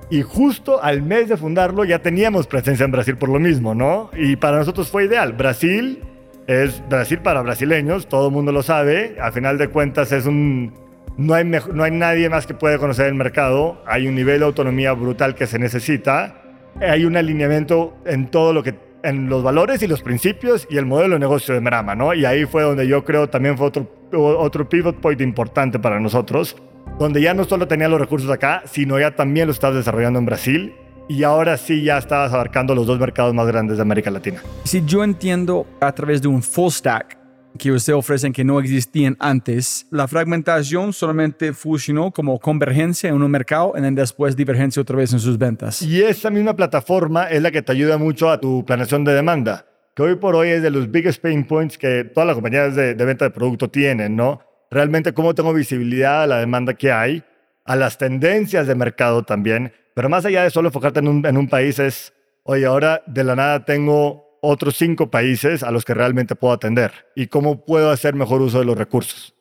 Y 0.09 0.23
justo 0.23 0.83
al 0.83 1.01
mes 1.01 1.29
de 1.29 1.37
fundarlo 1.37 1.85
ya 1.85 1.99
teníamos 1.99 2.47
presencia 2.47 2.83
en 2.83 2.91
Brasil 2.91 3.15
por 3.17 3.29
lo 3.29 3.39
mismo, 3.39 3.73
¿no? 3.73 4.09
Y 4.13 4.35
para 4.35 4.57
nosotros 4.57 4.89
fue 4.89 5.05
ideal. 5.05 5.33
Brasil 5.33 5.99
es 6.47 6.83
Brasil 6.89 7.19
para 7.19 7.41
brasileños, 7.41 8.07
todo 8.07 8.27
el 8.27 8.33
mundo 8.33 8.51
lo 8.51 8.63
sabe. 8.63 9.15
A 9.21 9.31
final 9.31 9.57
de 9.57 9.69
cuentas 9.69 10.11
es 10.11 10.25
un... 10.25 10.73
No 11.17 11.33
hay, 11.33 11.43
no 11.45 11.83
hay 11.83 11.91
nadie 11.91 12.29
más 12.29 12.47
que 12.47 12.53
puede 12.53 12.77
conocer 12.77 13.07
el 13.07 13.15
mercado. 13.15 13.81
Hay 13.85 14.07
un 14.07 14.15
nivel 14.15 14.39
de 14.39 14.45
autonomía 14.45 14.93
brutal 14.93 15.35
que 15.35 15.47
se 15.47 15.59
necesita. 15.59 16.41
Hay 16.79 17.05
un 17.05 17.15
alineamiento 17.15 17.95
en 18.05 18.27
todo 18.31 18.53
lo 18.53 18.63
que 18.63 18.73
en 19.03 19.29
los 19.29 19.43
valores 19.43 19.81
y 19.81 19.87
los 19.87 20.01
principios 20.01 20.67
y 20.69 20.77
el 20.77 20.85
modelo 20.85 21.15
de 21.15 21.19
negocio 21.19 21.53
de 21.53 21.61
Merama, 21.61 21.95
¿no? 21.95 22.13
Y 22.13 22.25
ahí 22.25 22.45
fue 22.45 22.63
donde 22.63 22.87
yo 22.87 23.03
creo 23.03 23.29
también 23.29 23.57
fue 23.57 23.67
otro, 23.67 23.87
otro 24.11 24.67
pivot 24.67 24.97
point 24.97 25.21
importante 25.21 25.79
para 25.79 25.99
nosotros, 25.99 26.55
donde 26.99 27.21
ya 27.21 27.33
no 27.33 27.43
solo 27.43 27.67
tenía 27.67 27.87
los 27.87 27.99
recursos 27.99 28.29
acá, 28.29 28.63
sino 28.65 28.99
ya 28.99 29.15
también 29.15 29.47
lo 29.47 29.53
estabas 29.53 29.77
desarrollando 29.77 30.19
en 30.19 30.25
Brasil 30.25 30.73
y 31.07 31.23
ahora 31.23 31.57
sí 31.57 31.83
ya 31.83 31.97
estabas 31.97 32.31
abarcando 32.31 32.73
los 32.73 32.87
dos 32.87 32.99
mercados 32.99 33.33
más 33.33 33.47
grandes 33.47 33.77
de 33.77 33.81
América 33.81 34.11
Latina. 34.11 34.41
Si 34.63 34.83
yo 34.85 35.03
entiendo 35.03 35.65
a 35.79 35.91
través 35.91 36.21
de 36.21 36.27
un 36.27 36.41
full 36.41 36.69
stack, 36.69 37.20
que 37.57 37.71
ustedes 37.71 37.97
ofrecen 37.97 38.33
que 38.33 38.43
no 38.43 38.59
existían 38.59 39.17
antes. 39.19 39.87
La 39.91 40.07
fragmentación 40.07 40.93
solamente 40.93 41.53
funcionó 41.53 42.11
como 42.11 42.39
convergencia 42.39 43.09
en 43.09 43.21
un 43.21 43.31
mercado 43.31 43.73
y 43.77 43.95
después 43.95 44.35
divergencia 44.35 44.81
otra 44.81 44.97
vez 44.97 45.13
en 45.13 45.19
sus 45.19 45.37
ventas. 45.37 45.81
Y 45.81 46.01
esa 46.01 46.29
misma 46.29 46.55
plataforma 46.55 47.25
es 47.25 47.41
la 47.41 47.51
que 47.51 47.61
te 47.61 47.71
ayuda 47.71 47.97
mucho 47.97 48.29
a 48.29 48.39
tu 48.39 48.65
planeación 48.65 49.03
de 49.03 49.13
demanda, 49.13 49.65
que 49.95 50.03
hoy 50.03 50.15
por 50.15 50.35
hoy 50.35 50.49
es 50.49 50.61
de 50.61 50.69
los 50.69 50.89
biggest 50.89 51.21
pain 51.21 51.45
points 51.45 51.77
que 51.77 52.03
todas 52.03 52.27
las 52.27 52.35
compañías 52.35 52.75
de, 52.75 52.93
venta 52.93 53.25
de 53.25 53.31
producto 53.31 53.69
tienen, 53.69 54.15
¿no? 54.15 54.41
Realmente 54.69 55.13
cómo 55.13 55.35
tengo 55.35 55.53
visibilidad 55.53 56.23
a 56.23 56.27
la 56.27 56.39
demanda 56.39 56.73
que 56.73 56.91
hay, 56.91 57.23
a 57.65 57.75
las 57.75 57.97
tendencias 57.97 58.67
de 58.67 58.75
mercado 58.75 59.23
también, 59.23 59.73
pero 59.93 60.09
más 60.09 60.25
allá 60.25 60.43
de 60.43 60.49
solo 60.49 60.69
enfocarte 60.69 60.99
en 60.99 61.07
un, 61.07 61.25
en 61.25 61.37
un 61.37 61.47
país 61.47 61.77
es, 61.79 62.13
oye, 62.43 62.65
ahora 62.65 63.03
de 63.05 63.23
la 63.23 63.35
nada 63.35 63.65
tengo 63.65 64.30
otros 64.41 64.75
cinco 64.77 65.09
países 65.09 65.63
a 65.63 65.71
los 65.71 65.85
que 65.85 65.93
realmente 65.93 66.35
puedo 66.35 66.53
atender 66.53 66.91
y 67.15 67.27
cómo 67.27 67.63
puedo 67.63 67.91
hacer 67.91 68.15
mejor 68.15 68.41
uso 68.41 68.59
de 68.59 68.65
los 68.65 68.77
recursos. 68.77 69.33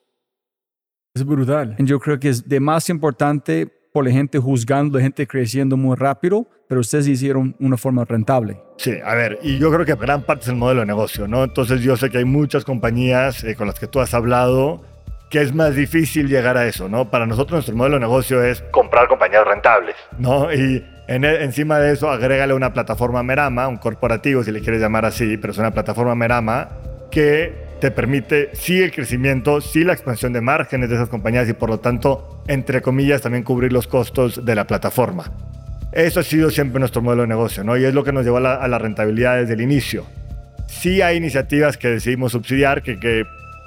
Es 1.14 1.24
brutal. 1.24 1.74
Yo 1.78 1.98
creo 1.98 2.20
que 2.20 2.28
es 2.28 2.48
de 2.48 2.60
más 2.60 2.88
importante 2.88 3.66
por 3.92 4.04
la 4.04 4.12
gente 4.12 4.38
juzgando, 4.38 4.98
la 4.98 5.02
gente 5.02 5.26
creciendo 5.26 5.76
muy 5.76 5.96
rápido, 5.96 6.46
pero 6.68 6.80
ustedes 6.80 7.08
hicieron 7.08 7.56
una 7.58 7.76
forma 7.76 8.04
rentable. 8.04 8.60
Sí, 8.76 8.92
a 9.04 9.14
ver, 9.14 9.40
y 9.42 9.58
yo 9.58 9.72
creo 9.72 9.84
que 9.84 9.96
gran 9.96 10.22
parte 10.22 10.44
es 10.44 10.48
el 10.50 10.56
modelo 10.56 10.80
de 10.80 10.86
negocio, 10.86 11.26
¿no? 11.26 11.42
Entonces 11.42 11.80
yo 11.80 11.96
sé 11.96 12.10
que 12.10 12.18
hay 12.18 12.24
muchas 12.24 12.64
compañías 12.64 13.42
eh, 13.42 13.56
con 13.56 13.66
las 13.66 13.80
que 13.80 13.88
tú 13.88 13.98
has 13.98 14.14
hablado 14.14 14.84
que 15.30 15.40
es 15.40 15.54
más 15.54 15.76
difícil 15.76 16.28
llegar 16.28 16.56
a 16.56 16.66
eso, 16.66 16.88
¿no? 16.88 17.08
Para 17.08 17.24
nosotros 17.24 17.52
nuestro 17.52 17.76
modelo 17.76 17.94
de 17.94 18.00
negocio 18.00 18.42
es 18.42 18.62
comprar 18.72 19.06
compañías 19.06 19.46
rentables, 19.46 19.94
¿no? 20.18 20.52
Y 20.52 20.84
e, 21.10 21.44
encima 21.44 21.78
de 21.80 21.92
eso, 21.92 22.08
agrégale 22.08 22.54
una 22.54 22.72
plataforma 22.72 23.22
Merama, 23.24 23.66
un 23.66 23.78
corporativo, 23.78 24.44
si 24.44 24.52
le 24.52 24.60
quieres 24.60 24.80
llamar 24.80 25.04
así, 25.04 25.36
pero 25.38 25.52
es 25.52 25.58
una 25.58 25.72
plataforma 25.72 26.14
Merama 26.14 26.68
que 27.10 27.68
te 27.80 27.90
permite 27.90 28.50
sí 28.52 28.80
el 28.80 28.92
crecimiento, 28.92 29.60
sí 29.60 29.82
la 29.82 29.92
expansión 29.92 30.32
de 30.32 30.40
márgenes 30.40 30.88
de 30.88 30.94
esas 30.94 31.08
compañías 31.08 31.48
y 31.48 31.52
por 31.52 31.68
lo 31.68 31.80
tanto, 31.80 32.44
entre 32.46 32.80
comillas, 32.80 33.22
también 33.22 33.42
cubrir 33.42 33.72
los 33.72 33.88
costos 33.88 34.44
de 34.44 34.54
la 34.54 34.66
plataforma. 34.66 35.32
Eso 35.90 36.20
ha 36.20 36.22
sido 36.22 36.50
siempre 36.50 36.78
nuestro 36.78 37.02
modelo 37.02 37.22
de 37.22 37.28
negocio, 37.28 37.64
¿no? 37.64 37.76
Y 37.76 37.84
es 37.84 37.92
lo 37.92 38.04
que 38.04 38.12
nos 38.12 38.24
llevó 38.24 38.36
a 38.36 38.40
la, 38.40 38.54
a 38.54 38.68
la 38.68 38.78
rentabilidad 38.78 39.38
desde 39.38 39.54
el 39.54 39.62
inicio. 39.62 40.06
Sí 40.68 41.02
hay 41.02 41.16
iniciativas 41.16 41.76
que 41.76 41.88
decidimos 41.88 42.30
subsidiar, 42.30 42.82
que, 42.82 43.00
que 43.00 43.24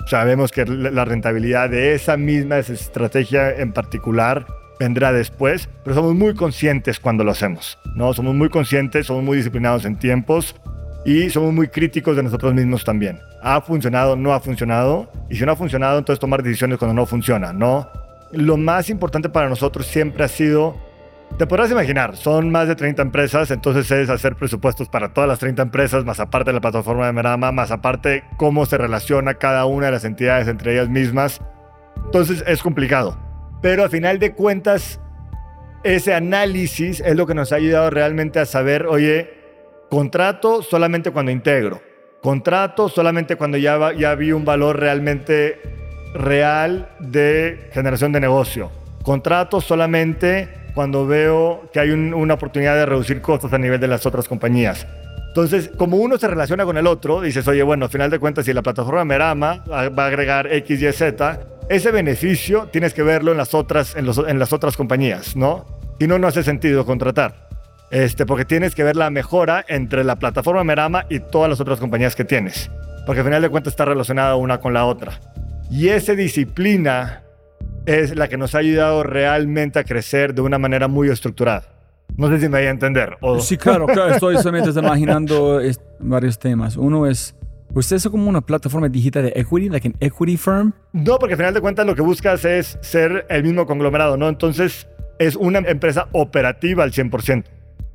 sabemos 0.07 0.53
que 0.53 0.65
la 0.65 1.03
rentabilidad 1.03 1.69
de 1.69 1.93
esa 1.93 2.15
misma 2.15 2.59
estrategia 2.59 3.51
en 3.51 3.73
particular 3.73 4.45
vendrá 4.83 5.11
después, 5.11 5.69
pero 5.83 5.95
somos 5.95 6.13
muy 6.13 6.35
conscientes 6.35 6.99
cuando 6.99 7.23
lo 7.23 7.31
hacemos, 7.31 7.79
¿no? 7.95 8.13
Somos 8.13 8.35
muy 8.35 8.49
conscientes, 8.49 9.07
somos 9.07 9.23
muy 9.23 9.37
disciplinados 9.37 9.85
en 9.85 9.97
tiempos 9.97 10.55
y 11.05 11.29
somos 11.29 11.53
muy 11.53 11.69
críticos 11.69 12.15
de 12.15 12.23
nosotros 12.23 12.53
mismos 12.53 12.83
también. 12.83 13.19
¿Ha 13.41 13.61
funcionado? 13.61 14.15
¿No 14.15 14.33
ha 14.33 14.39
funcionado? 14.39 15.11
Y 15.29 15.35
si 15.35 15.45
no 15.45 15.53
ha 15.53 15.55
funcionado, 15.55 15.97
entonces 15.99 16.19
tomar 16.19 16.43
decisiones 16.43 16.77
cuando 16.77 16.93
no 16.93 17.05
funciona, 17.05 17.53
¿no? 17.53 17.89
Lo 18.31 18.57
más 18.57 18.89
importante 18.89 19.29
para 19.29 19.49
nosotros 19.49 19.85
siempre 19.85 20.23
ha 20.23 20.27
sido 20.27 20.75
te 21.37 21.47
podrás 21.47 21.71
imaginar, 21.71 22.15
son 22.15 22.51
más 22.51 22.67
de 22.67 22.75
30 22.75 23.01
empresas, 23.01 23.49
entonces 23.49 23.89
es 23.89 24.09
hacer 24.11 24.35
presupuestos 24.35 24.87
para 24.87 25.13
todas 25.13 25.27
las 25.27 25.39
30 25.39 25.63
empresas, 25.63 26.05
más 26.05 26.19
aparte 26.19 26.51
de 26.51 26.53
la 26.53 26.61
plataforma 26.61 27.07
de 27.07 27.13
Merama, 27.13 27.51
más 27.51 27.71
aparte 27.71 28.23
cómo 28.37 28.67
se 28.67 28.77
relaciona 28.77 29.33
cada 29.33 29.65
una 29.65 29.87
de 29.87 29.93
las 29.93 30.05
entidades 30.05 30.47
entre 30.47 30.73
ellas 30.73 30.89
mismas. 30.89 31.41
Entonces 32.05 32.43
es 32.45 32.61
complicado. 32.61 33.17
Pero 33.63 33.85
a 33.85 33.89
final 33.89 34.19
de 34.19 34.33
cuentas, 34.33 34.99
ese 35.85 36.13
análisis 36.13 36.99
es 36.99 37.15
lo 37.15 37.25
que 37.25 37.33
nos 37.33 37.53
ha 37.53 37.55
ayudado 37.55 37.89
realmente 37.89 38.41
a 38.41 38.45
saber, 38.45 38.85
oye, 38.87 39.33
contrato 39.89 40.61
solamente 40.61 41.11
cuando 41.11 41.31
integro, 41.31 41.81
contrato 42.21 42.89
solamente 42.89 43.37
cuando 43.37 43.57
ya, 43.57 43.93
ya 43.93 44.15
vi 44.15 44.33
un 44.33 44.43
valor 44.43 44.77
realmente 44.77 45.61
real 46.13 46.89
de 46.99 47.69
generación 47.71 48.11
de 48.11 48.19
negocio, 48.19 48.69
contrato 49.01 49.61
solamente 49.61 50.49
cuando 50.75 51.07
veo 51.07 51.69
que 51.71 51.79
hay 51.79 51.91
una 51.91 52.33
oportunidad 52.33 52.75
de 52.75 52.85
reducir 52.85 53.21
costos 53.21 53.53
a 53.53 53.57
nivel 53.57 53.79
de 53.79 53.87
las 53.87 54.05
otras 54.05 54.27
compañías. 54.27 54.85
Entonces, 55.29 55.71
como 55.77 55.95
uno 55.97 56.17
se 56.17 56.27
relaciona 56.27 56.65
con 56.65 56.77
el 56.77 56.85
otro, 56.85 57.21
dices, 57.21 57.47
oye, 57.47 57.63
bueno, 57.63 57.85
al 57.85 57.91
final 57.91 58.11
de 58.11 58.19
cuentas, 58.19 58.43
si 58.43 58.51
la 58.51 58.61
plataforma 58.61 59.05
Merama 59.05 59.63
va 59.69 60.03
a 60.03 60.07
agregar 60.07 60.51
X, 60.51 60.81
Y, 60.81 60.91
Z, 60.91 61.39
ese 61.69 61.91
beneficio 61.91 62.67
tienes 62.71 62.93
que 62.93 63.03
verlo 63.03 63.31
en 63.31 63.37
las 63.37 63.53
otras, 63.53 63.95
en, 63.95 64.07
en 64.27 64.39
las 64.39 64.53
otras 64.53 64.77
compañías, 64.77 65.35
¿no? 65.35 65.65
Si 65.99 66.07
no, 66.07 66.19
no 66.19 66.27
hace 66.27 66.43
sentido 66.43 66.85
contratar. 66.85 67.47
Este, 67.91 68.25
porque 68.25 68.43
tienes 68.43 68.73
que 68.73 68.83
ver 68.83 68.95
la 68.95 69.09
mejora 69.09 69.63
entre 69.67 70.03
la 70.03 70.17
plataforma 70.17 70.63
Merama 70.63 71.05
y 71.09 71.19
todas 71.19 71.49
las 71.49 71.61
otras 71.61 71.79
compañías 71.79 72.15
que 72.15 72.25
tienes. 72.25 72.71
Porque 73.05 73.19
al 73.19 73.25
final 73.25 73.41
de 73.41 73.49
cuentas 73.49 73.73
está 73.73 73.85
relacionada 73.85 74.35
una 74.35 74.59
con 74.59 74.73
la 74.73 74.85
otra. 74.85 75.19
Y 75.69 75.89
esa 75.89 76.13
disciplina 76.13 77.23
es 77.85 78.15
la 78.15 78.27
que 78.27 78.37
nos 78.37 78.55
ha 78.55 78.59
ayudado 78.59 79.03
realmente 79.03 79.79
a 79.79 79.83
crecer 79.83 80.33
de 80.33 80.41
una 80.41 80.57
manera 80.57 80.87
muy 80.87 81.09
estructurada. 81.09 81.63
No 82.17 82.29
sé 82.29 82.39
si 82.39 82.49
me 82.49 82.59
voy 82.59 82.67
a 82.67 82.69
entender. 82.69 83.17
Sí, 83.39 83.57
claro, 83.57 83.85
claro. 83.85 84.13
Estoy 84.13 84.37
solamente 84.37 84.71
imaginando 84.79 85.59
varios 85.99 86.39
temas. 86.39 86.77
Uno 86.77 87.07
es, 87.07 87.35
¿usted 87.73 87.97
es 87.97 88.07
como 88.07 88.29
una 88.29 88.41
plataforma 88.41 88.89
digital 88.89 89.23
de 89.23 89.33
equity, 89.35 89.69
like 89.69 89.87
an 89.87 89.95
equity 89.99 90.37
firm? 90.37 90.73
No, 90.91 91.17
porque 91.17 91.33
al 91.33 91.37
final 91.37 91.53
de 91.53 91.61
cuentas 91.61 91.85
lo 91.85 91.95
que 91.95 92.01
buscas 92.01 92.45
es 92.45 92.77
ser 92.81 93.25
el 93.29 93.43
mismo 93.43 93.65
conglomerado, 93.65 94.17
¿no? 94.17 94.29
Entonces 94.29 94.87
es 95.19 95.35
una 95.35 95.59
empresa 95.59 96.07
operativa 96.11 96.83
al 96.83 96.91
100%. 96.91 97.45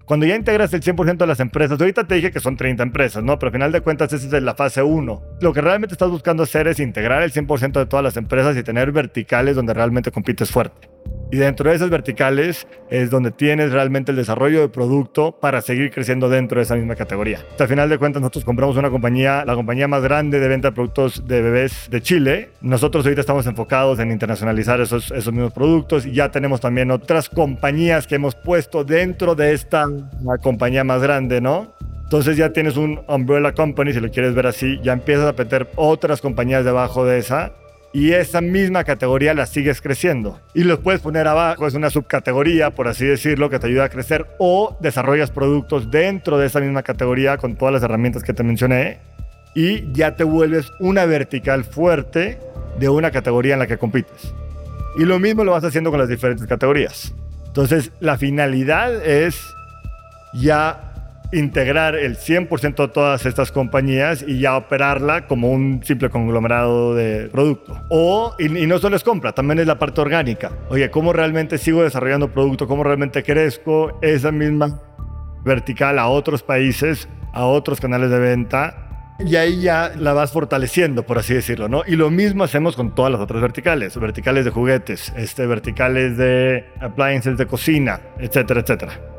Cuando 0.08 0.24
ya 0.24 0.36
integras 0.36 0.72
el 0.72 0.80
100% 0.80 1.18
de 1.18 1.26
las 1.26 1.38
empresas, 1.38 1.78
ahorita 1.78 2.04
te 2.04 2.14
dije 2.14 2.30
que 2.30 2.40
son 2.40 2.56
30 2.56 2.82
empresas, 2.82 3.22
¿no? 3.22 3.38
Pero 3.38 3.48
al 3.48 3.52
final 3.52 3.72
de 3.72 3.82
cuentas 3.82 4.10
esa 4.10 4.38
es 4.38 4.42
la 4.42 4.54
fase 4.54 4.82
1. 4.82 5.22
Lo 5.42 5.52
que 5.52 5.60
realmente 5.60 5.92
estás 5.92 6.08
buscando 6.08 6.44
hacer 6.44 6.66
es 6.66 6.80
integrar 6.80 7.22
el 7.22 7.30
100% 7.30 7.72
de 7.72 7.84
todas 7.84 8.02
las 8.02 8.16
empresas 8.16 8.56
y 8.56 8.62
tener 8.62 8.90
verticales 8.90 9.54
donde 9.54 9.74
realmente 9.74 10.10
compites 10.10 10.50
fuerte. 10.50 10.88
Y 11.30 11.36
dentro 11.36 11.68
de 11.68 11.76
esas 11.76 11.90
verticales 11.90 12.66
es 12.88 13.10
donde 13.10 13.30
tienes 13.30 13.70
realmente 13.70 14.12
el 14.12 14.16
desarrollo 14.16 14.60
de 14.60 14.68
producto 14.70 15.32
para 15.32 15.60
seguir 15.60 15.90
creciendo 15.90 16.30
dentro 16.30 16.58
de 16.58 16.62
esa 16.62 16.74
misma 16.74 16.96
categoría. 16.96 17.44
al 17.58 17.68
final 17.68 17.88
de 17.90 17.98
cuentas, 17.98 18.22
nosotros 18.22 18.44
compramos 18.44 18.76
una 18.78 18.88
compañía, 18.88 19.44
la 19.44 19.54
compañía 19.54 19.88
más 19.88 20.02
grande 20.02 20.40
de 20.40 20.48
venta 20.48 20.68
de 20.68 20.74
productos 20.74 21.28
de 21.28 21.42
bebés 21.42 21.88
de 21.90 22.00
Chile. 22.00 22.50
Nosotros 22.62 23.04
ahorita 23.04 23.20
estamos 23.20 23.46
enfocados 23.46 23.98
en 23.98 24.10
internacionalizar 24.10 24.80
esos, 24.80 25.10
esos 25.10 25.32
mismos 25.32 25.52
productos 25.52 26.06
y 26.06 26.12
ya 26.12 26.30
tenemos 26.30 26.60
también 26.60 26.90
otras 26.90 27.28
compañías 27.28 28.06
que 28.06 28.14
hemos 28.14 28.34
puesto 28.34 28.84
dentro 28.84 29.34
de 29.34 29.52
esta 29.52 29.86
compañía 30.42 30.82
más 30.82 31.02
grande, 31.02 31.42
¿no? 31.42 31.74
Entonces 32.04 32.38
ya 32.38 32.54
tienes 32.54 32.78
un 32.78 33.02
umbrella 33.06 33.52
company, 33.52 33.92
si 33.92 34.00
lo 34.00 34.10
quieres 34.10 34.34
ver 34.34 34.46
así, 34.46 34.80
ya 34.82 34.94
empiezas 34.94 35.26
a 35.26 35.32
meter 35.34 35.68
otras 35.76 36.22
compañías 36.22 36.64
debajo 36.64 37.04
de 37.04 37.18
esa 37.18 37.52
y 37.98 38.12
esa 38.12 38.40
misma 38.40 38.84
categoría 38.84 39.34
la 39.34 39.44
sigues 39.44 39.80
creciendo. 39.80 40.40
Y 40.54 40.62
los 40.62 40.78
puedes 40.78 41.00
poner 41.00 41.26
abajo, 41.26 41.66
es 41.66 41.74
una 41.74 41.90
subcategoría, 41.90 42.70
por 42.70 42.86
así 42.86 43.04
decirlo, 43.04 43.50
que 43.50 43.58
te 43.58 43.66
ayuda 43.66 43.86
a 43.86 43.88
crecer 43.88 44.28
o 44.38 44.76
desarrollas 44.78 45.32
productos 45.32 45.90
dentro 45.90 46.38
de 46.38 46.46
esa 46.46 46.60
misma 46.60 46.84
categoría 46.84 47.38
con 47.38 47.56
todas 47.56 47.74
las 47.74 47.82
herramientas 47.82 48.22
que 48.22 48.32
te 48.32 48.44
mencioné 48.44 49.00
y 49.52 49.92
ya 49.92 50.14
te 50.14 50.22
vuelves 50.22 50.70
una 50.78 51.06
vertical 51.06 51.64
fuerte 51.64 52.38
de 52.78 52.88
una 52.88 53.10
categoría 53.10 53.54
en 53.54 53.58
la 53.58 53.66
que 53.66 53.78
compites. 53.78 54.32
Y 54.96 55.04
lo 55.04 55.18
mismo 55.18 55.42
lo 55.42 55.50
vas 55.50 55.64
haciendo 55.64 55.90
con 55.90 55.98
las 55.98 56.08
diferentes 56.08 56.46
categorías. 56.46 57.12
Entonces, 57.48 57.90
la 57.98 58.16
finalidad 58.16 59.04
es 59.04 59.40
ya 60.34 60.87
integrar 61.32 61.94
el 61.94 62.16
100% 62.16 62.76
de 62.76 62.88
todas 62.88 63.26
estas 63.26 63.52
compañías 63.52 64.24
y 64.26 64.40
ya 64.40 64.56
operarla 64.56 65.26
como 65.26 65.50
un 65.50 65.82
simple 65.84 66.08
conglomerado 66.10 66.94
de 66.94 67.28
producto. 67.28 67.80
O, 67.90 68.34
y, 68.38 68.48
no 68.48 68.78
solo 68.78 68.96
es 68.96 69.04
compra, 69.04 69.32
también 69.32 69.58
es 69.58 69.66
la 69.66 69.78
parte 69.78 70.00
orgánica. 70.00 70.52
Oye, 70.70 70.90
¿cómo 70.90 71.12
realmente 71.12 71.58
sigo 71.58 71.82
desarrollando 71.82 72.32
producto? 72.32 72.66
¿Cómo 72.66 72.82
realmente 72.82 73.22
crezco 73.22 73.98
esa 74.00 74.32
misma 74.32 74.80
vertical 75.44 75.98
a 75.98 76.08
otros 76.08 76.42
países, 76.42 77.08
a 77.32 77.44
otros 77.44 77.80
canales 77.80 78.10
de 78.10 78.18
venta? 78.18 78.84
Y 79.18 79.34
ahí 79.34 79.60
ya 79.60 79.92
la 79.98 80.12
vas 80.12 80.30
fortaleciendo, 80.30 81.02
por 81.02 81.18
así 81.18 81.34
decirlo, 81.34 81.68
¿no? 81.68 81.82
Y 81.86 81.96
lo 81.96 82.08
mismo 82.08 82.44
hacemos 82.44 82.76
con 82.76 82.94
todas 82.94 83.10
las 83.10 83.20
otras 83.20 83.42
verticales, 83.42 83.98
verticales 83.98 84.44
de 84.44 84.52
juguetes, 84.52 85.12
este, 85.16 85.44
verticales 85.46 86.16
de 86.16 86.66
appliances 86.80 87.36
de 87.36 87.46
cocina, 87.46 88.00
etcétera, 88.20 88.60
etcétera. 88.60 89.17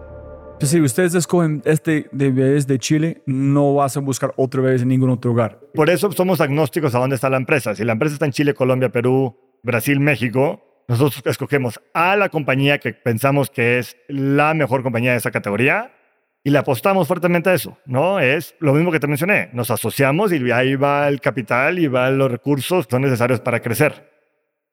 Pues 0.60 0.72
si 0.72 0.82
ustedes 0.82 1.16
escogen 1.16 1.62
este 1.64 2.10
de 2.12 2.32
bebés 2.32 2.68
de 2.68 2.80
Chile, 2.80 3.22
no 3.26 3.76
vas 3.76 3.96
a 3.96 4.02
buscar 4.02 4.34
otra 4.36 4.62
vez 4.62 4.82
en 4.82 4.90
ningún 4.90 5.10
otro 5.10 5.32
lugar. 5.32 5.58
Por 5.74 5.90
eso 5.90 6.12
somos 6.12 6.42
agnósticos 6.42 6.94
a 6.94 7.00
dónde 7.00 7.16
está 7.16 7.30
la 7.30 7.38
empresa. 7.38 7.74
Si 7.76 7.86
la 7.86 7.94
empresa 7.94 8.16
está 8.16 8.26
en 8.26 8.34
Chile, 8.34 8.54
Colombia, 8.54 8.90
Perú, 8.90 9.38
Brasil, 9.64 10.02
México, 10.02 10.84
nosotros 10.90 11.22
escogemos 11.28 11.80
a 11.94 12.18
la 12.18 12.28
compañía 12.28 12.78
que 12.78 12.92
pensamos 12.92 13.50
que 13.50 13.80
es 13.80 13.96
la 14.10 14.54
mejor 14.54 14.84
compañía 14.84 15.12
de 15.12 15.20
esa 15.20 15.32
categoría 15.32 15.94
y 16.44 16.50
le 16.50 16.58
apostamos 16.58 17.08
fuertemente 17.08 17.52
a 17.52 17.54
eso, 17.54 17.78
¿no? 17.86 18.20
Es 18.20 18.54
lo 18.60 18.74
mismo 18.74 18.92
que 18.92 19.00
te 19.00 19.08
mencioné. 19.08 19.50
Nos 19.54 19.72
asociamos 19.72 20.34
y 20.34 20.52
ahí 20.52 20.76
va 20.76 21.08
el 21.08 21.22
capital 21.22 21.80
y 21.80 21.88
van 21.88 22.18
los 22.18 22.30
recursos 22.30 22.86
que 22.86 22.92
son 22.92 23.04
necesarios 23.04 23.40
para 23.40 23.62
crecer. 23.62 24.12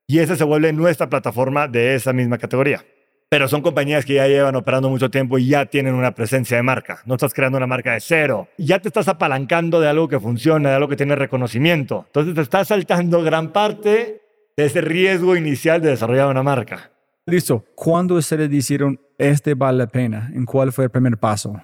Y 0.09 0.19
esa 0.19 0.35
se 0.35 0.43
vuelve 0.43 0.73
nuestra 0.73 1.09
plataforma 1.09 1.69
de 1.69 1.95
esa 1.95 2.13
misma 2.13 2.39
categoría 2.39 2.85
pero 3.29 3.49
son 3.49 3.63
compañías 3.63 4.05
que 4.05 4.15
ya 4.15 4.29
llevan 4.29 4.55
operando 4.55 4.89
mucho 4.89 5.11
tiempo 5.11 5.39
y 5.39 5.49
ya 5.49 5.67
tienen 5.67 5.95
una 5.95 6.15
presencia 6.15 6.57
de 6.57 6.63
marca. 6.63 7.03
No 7.07 7.15
estás 7.15 7.35
creando 7.35 7.59
una 7.59 7.67
marca 7.67 7.93
de 7.93 8.01
cero. 8.01 8.49
Ya 8.57 8.79
te 8.79 8.89
estás 8.89 9.09
apalancando 9.09 9.81
de 9.81 9.89
algo 9.89 10.09
que 10.09 10.21
funciona, 10.21 10.71
de 10.71 10.77
algo 10.77 10.89
que 10.89 10.97
tiene 10.97 11.17
reconocimiento. 11.17 12.05
Entonces 12.07 12.35
te 12.35 12.41
estás 12.41 12.69
saltando 12.69 13.23
gran 13.23 13.53
parte 13.53 14.23
de 14.57 14.65
ese 14.65 14.81
riesgo 14.81 15.37
inicial 15.37 15.83
de 15.83 15.91
desarrollar 15.91 16.29
una 16.29 16.43
marca. 16.43 16.93
Listo. 17.27 17.65
¿Cuándo 17.75 18.15
ustedes 18.15 18.49
dijeron, 18.49 19.01
este 19.19 19.55
vale 19.55 19.79
la 19.79 19.87
pena? 19.89 20.31
¿En 20.33 20.45
cuál 20.45 20.73
fue 20.73 20.85
el 20.85 20.91
primer 20.91 21.19
paso? 21.19 21.61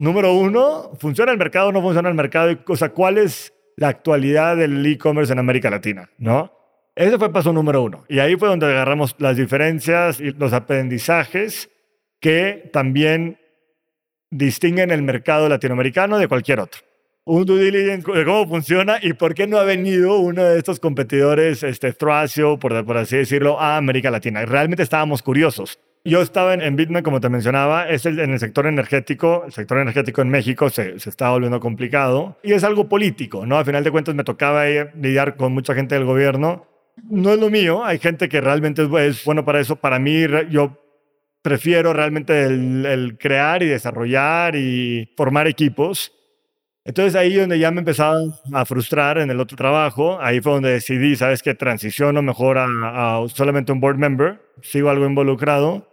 Número 0.00 0.32
uno, 0.32 0.92
¿funciona 0.98 1.32
el 1.32 1.38
mercado 1.38 1.68
o 1.68 1.72
no 1.72 1.80
funciona 1.80 2.08
el 2.08 2.14
mercado? 2.14 2.56
O 2.66 2.76
sea, 2.76 2.90
¿cuál 2.90 3.18
es 3.18 3.52
la 3.76 3.88
actualidad 3.88 4.56
del 4.56 4.84
e-commerce 4.84 5.32
en 5.32 5.38
América 5.38 5.70
Latina? 5.70 6.10
¿No? 6.18 6.57
Ese 6.98 7.16
fue 7.16 7.32
paso 7.32 7.52
número 7.52 7.80
uno. 7.84 8.04
Y 8.08 8.18
ahí 8.18 8.34
fue 8.34 8.48
donde 8.48 8.66
agarramos 8.66 9.14
las 9.18 9.36
diferencias 9.36 10.18
y 10.18 10.32
los 10.32 10.52
aprendizajes 10.52 11.70
que 12.18 12.68
también 12.72 13.38
distinguen 14.32 14.90
el 14.90 15.02
mercado 15.02 15.48
latinoamericano 15.48 16.18
de 16.18 16.26
cualquier 16.26 16.58
otro. 16.58 16.80
Un 17.24 17.46
due 17.46 17.62
diligence 17.62 18.10
de 18.10 18.24
cómo 18.24 18.48
funciona 18.48 18.98
y 19.00 19.12
por 19.12 19.34
qué 19.34 19.46
no 19.46 19.58
ha 19.58 19.62
venido 19.62 20.18
uno 20.18 20.42
de 20.42 20.58
estos 20.58 20.80
competidores, 20.80 21.62
este 21.62 21.92
Thracio, 21.92 22.58
por, 22.58 22.84
por 22.84 22.96
así 22.96 23.16
decirlo, 23.16 23.60
a 23.60 23.76
América 23.76 24.10
Latina. 24.10 24.44
Realmente 24.44 24.82
estábamos 24.82 25.22
curiosos. 25.22 25.78
Yo 26.04 26.20
estaba 26.20 26.54
en, 26.54 26.74
Bitman, 26.74 27.04
como 27.04 27.20
te 27.20 27.28
mencionaba, 27.28 27.88
es 27.88 28.06
el, 28.06 28.18
en 28.18 28.32
el 28.32 28.40
sector 28.40 28.66
energético. 28.66 29.44
El 29.46 29.52
sector 29.52 29.78
energético 29.78 30.20
en 30.20 30.30
México 30.30 30.68
se, 30.68 30.98
se 30.98 31.10
está 31.10 31.30
volviendo 31.30 31.60
complicado 31.60 32.38
y 32.42 32.54
es 32.54 32.64
algo 32.64 32.88
político, 32.88 33.46
¿no? 33.46 33.56
A 33.56 33.64
final 33.64 33.84
de 33.84 33.92
cuentas 33.92 34.16
me 34.16 34.24
tocaba 34.24 34.64
lidiar 34.66 35.36
con 35.36 35.52
mucha 35.52 35.76
gente 35.76 35.94
del 35.94 36.04
gobierno 36.04 36.66
no 37.04 37.32
es 37.32 37.38
lo 37.38 37.50
mío. 37.50 37.84
Hay 37.84 37.98
gente 37.98 38.28
que 38.28 38.40
realmente 38.40 38.88
es, 39.06 39.24
bueno 39.24 39.44
para 39.44 39.60
eso. 39.60 39.76
Para 39.76 39.98
mí, 39.98 40.24
yo 40.50 40.76
prefiero 41.42 41.92
realmente 41.92 42.44
el, 42.44 43.16
crear 43.18 43.62
y 43.62 43.66
desarrollar 43.66 44.56
y 44.56 45.12
formar 45.16 45.46
equipos. 45.46 46.12
Entonces 46.84 47.14
ahí 47.14 47.34
donde 47.34 47.58
ya 47.58 47.70
me 47.70 47.80
empezaba 47.80 48.18
a 48.52 48.64
frustrar 48.64 49.18
en 49.18 49.30
el 49.30 49.40
otro 49.40 49.56
trabajo, 49.56 50.18
ahí 50.20 50.40
fue 50.40 50.52
donde 50.52 50.70
decidí, 50.70 51.16
sabes 51.16 51.42
que 51.42 51.54
transiciono 51.54 52.22
mejor 52.22 52.56
a, 52.58 53.22
solamente 53.28 53.72
un 53.72 53.80
board 53.80 53.98
member, 53.98 54.40
sigo 54.62 54.88
algo 54.88 55.04
involucrado 55.04 55.86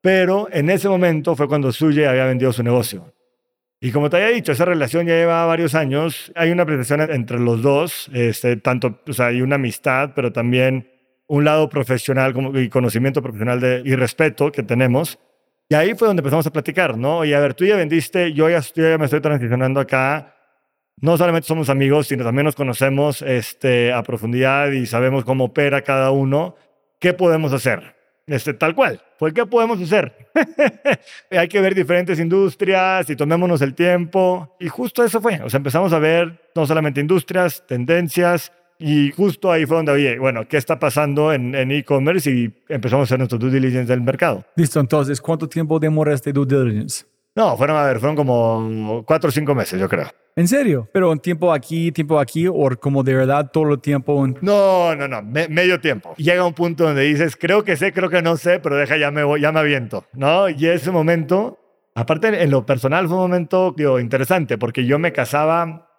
pero 0.00 0.48
en 0.50 0.70
ese 0.70 0.88
momento 0.88 1.36
fue 1.36 1.48
cuando 1.48 1.72
Suye 1.72 2.06
había 2.06 2.24
vendido 2.24 2.52
su 2.52 2.62
negocio. 2.62 3.12
Y 3.82 3.92
como 3.92 4.10
te 4.10 4.18
había 4.18 4.28
dicho, 4.28 4.52
esa 4.52 4.66
relación 4.66 5.06
ya 5.06 5.14
lleva 5.14 5.46
varios 5.46 5.74
años. 5.74 6.30
Hay 6.36 6.50
una 6.50 6.64
apreciación 6.64 7.00
entre 7.00 7.40
los 7.40 7.62
dos, 7.62 8.10
este, 8.12 8.56
tanto, 8.56 9.00
o 9.08 9.12
sea, 9.14 9.26
hay 9.26 9.40
una 9.40 9.54
amistad, 9.54 10.12
pero 10.14 10.32
también 10.32 10.90
un 11.26 11.44
lado 11.44 11.68
profesional 11.70 12.34
y 12.56 12.68
conocimiento 12.68 13.22
profesional 13.22 13.58
de, 13.58 13.82
y 13.82 13.94
respeto 13.94 14.52
que 14.52 14.62
tenemos. 14.62 15.18
Y 15.70 15.74
ahí 15.76 15.94
fue 15.94 16.08
donde 16.08 16.20
empezamos 16.20 16.46
a 16.46 16.52
platicar, 16.52 16.98
¿no? 16.98 17.24
Y 17.24 17.32
a 17.32 17.40
ver, 17.40 17.54
tú 17.54 17.64
ya 17.64 17.76
vendiste, 17.76 18.34
yo 18.34 18.50
ya, 18.50 18.60
ya 18.60 18.98
me 18.98 19.06
estoy 19.06 19.20
transicionando 19.20 19.80
acá. 19.80 20.34
No 20.96 21.16
solamente 21.16 21.48
somos 21.48 21.70
amigos, 21.70 22.08
sino 22.08 22.22
también 22.24 22.44
nos 22.44 22.56
conocemos 22.56 23.22
este, 23.22 23.92
a 23.94 24.02
profundidad 24.02 24.72
y 24.72 24.84
sabemos 24.84 25.24
cómo 25.24 25.44
opera 25.44 25.80
cada 25.82 26.10
uno. 26.10 26.56
¿Qué 26.98 27.14
podemos 27.14 27.52
hacer? 27.54 27.99
Este, 28.30 28.54
tal 28.54 28.76
cual. 28.76 29.02
Pues, 29.18 29.32
¿qué 29.34 29.44
podemos 29.44 29.80
hacer? 29.80 30.14
Hay 31.30 31.48
que 31.48 31.60
ver 31.60 31.74
diferentes 31.74 32.20
industrias 32.20 33.10
y 33.10 33.16
tomémonos 33.16 33.60
el 33.60 33.74
tiempo. 33.74 34.54
Y 34.60 34.68
justo 34.68 35.04
eso 35.04 35.20
fue. 35.20 35.40
O 35.42 35.50
sea, 35.50 35.58
empezamos 35.58 35.92
a 35.92 35.98
ver 35.98 36.40
no 36.54 36.64
solamente 36.64 37.00
industrias, 37.00 37.66
tendencias, 37.66 38.52
y 38.78 39.10
justo 39.10 39.52
ahí 39.52 39.66
fue 39.66 39.76
donde, 39.76 39.92
oye, 39.92 40.18
bueno, 40.18 40.48
¿qué 40.48 40.56
está 40.56 40.78
pasando 40.78 41.34
en 41.34 41.54
e-commerce? 41.70 42.30
y 42.30 42.50
empezamos 42.66 43.02
a 43.02 43.08
hacer 43.08 43.18
nuestro 43.18 43.38
due 43.38 43.50
diligence 43.50 43.92
del 43.92 44.00
mercado. 44.00 44.42
Listo, 44.56 44.80
entonces, 44.80 45.20
¿cuánto 45.20 45.46
tiempo 45.46 45.78
demora 45.78 46.14
este 46.14 46.32
due 46.32 46.46
diligence? 46.46 47.04
No, 47.34 47.56
fueron, 47.56 47.76
a 47.76 47.84
ver, 47.84 47.98
fueron 47.98 48.16
como 48.16 49.04
cuatro 49.06 49.28
o 49.28 49.32
cinco 49.32 49.54
meses, 49.54 49.78
yo 49.80 49.88
creo. 49.88 50.08
¿En 50.36 50.48
serio? 50.48 50.88
¿Pero 50.92 51.10
un 51.10 51.18
tiempo 51.18 51.52
aquí, 51.52 51.92
tiempo 51.92 52.18
aquí, 52.18 52.46
o 52.48 52.70
como 52.80 53.02
de 53.02 53.14
verdad 53.14 53.50
todo 53.52 53.72
el 53.72 53.80
tiempo? 53.80 54.26
No, 54.40 54.94
no, 54.94 55.08
no, 55.08 55.22
medio 55.22 55.80
tiempo. 55.80 56.14
Llega 56.16 56.44
un 56.44 56.54
punto 56.54 56.84
donde 56.84 57.02
dices, 57.02 57.36
creo 57.36 57.62
que 57.64 57.76
sé, 57.76 57.92
creo 57.92 58.08
que 58.08 58.22
no 58.22 58.36
sé, 58.36 58.58
pero 58.60 58.76
deja, 58.76 58.96
ya 58.96 59.10
me, 59.10 59.22
voy, 59.22 59.40
ya 59.40 59.52
me 59.52 59.60
aviento, 59.60 60.06
¿no? 60.12 60.48
Y 60.48 60.66
ese 60.66 60.90
momento, 60.90 61.58
aparte 61.94 62.42
en 62.42 62.50
lo 62.50 62.64
personal 62.64 63.06
fue 63.06 63.16
un 63.16 63.22
momento 63.22 63.74
digo, 63.76 64.00
interesante, 64.00 64.56
porque 64.56 64.86
yo 64.86 64.98
me 64.98 65.12
casaba 65.12 65.89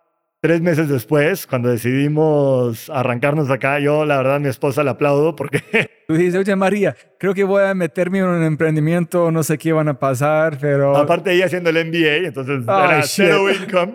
Tres 0.44 0.60
meses 0.60 0.90
después, 0.90 1.46
cuando 1.46 1.70
decidimos 1.70 2.90
arrancarnos 2.90 3.52
acá, 3.52 3.78
yo 3.78 4.06
la 4.06 4.18
verdad 4.18 4.40
mi 4.40 4.48
esposa 4.48 4.84
le 4.84 4.90
aplaudo 4.90 5.36
porque... 5.36 5.62
Tú 6.08 6.16
dices, 6.16 6.34
oye 6.34 6.56
María, 6.56 6.96
creo 7.20 7.36
que 7.36 7.44
voy 7.44 7.62
a 7.62 7.76
meterme 7.76 8.18
en 8.18 8.26
un 8.26 8.44
emprendimiento, 8.44 9.30
no 9.30 9.44
sé 9.44 9.60
qué 9.60 9.72
van 9.72 9.88
a 9.88 10.00
pasar, 10.00 10.58
pero... 10.60 10.98
Aparte 10.98 11.32
ella 11.32 11.46
haciendo 11.46 11.70
el 11.70 11.86
MBA, 11.86 12.28
entonces 12.28 12.64
era 12.64 13.04
cero 13.04 13.52
income. 13.52 13.94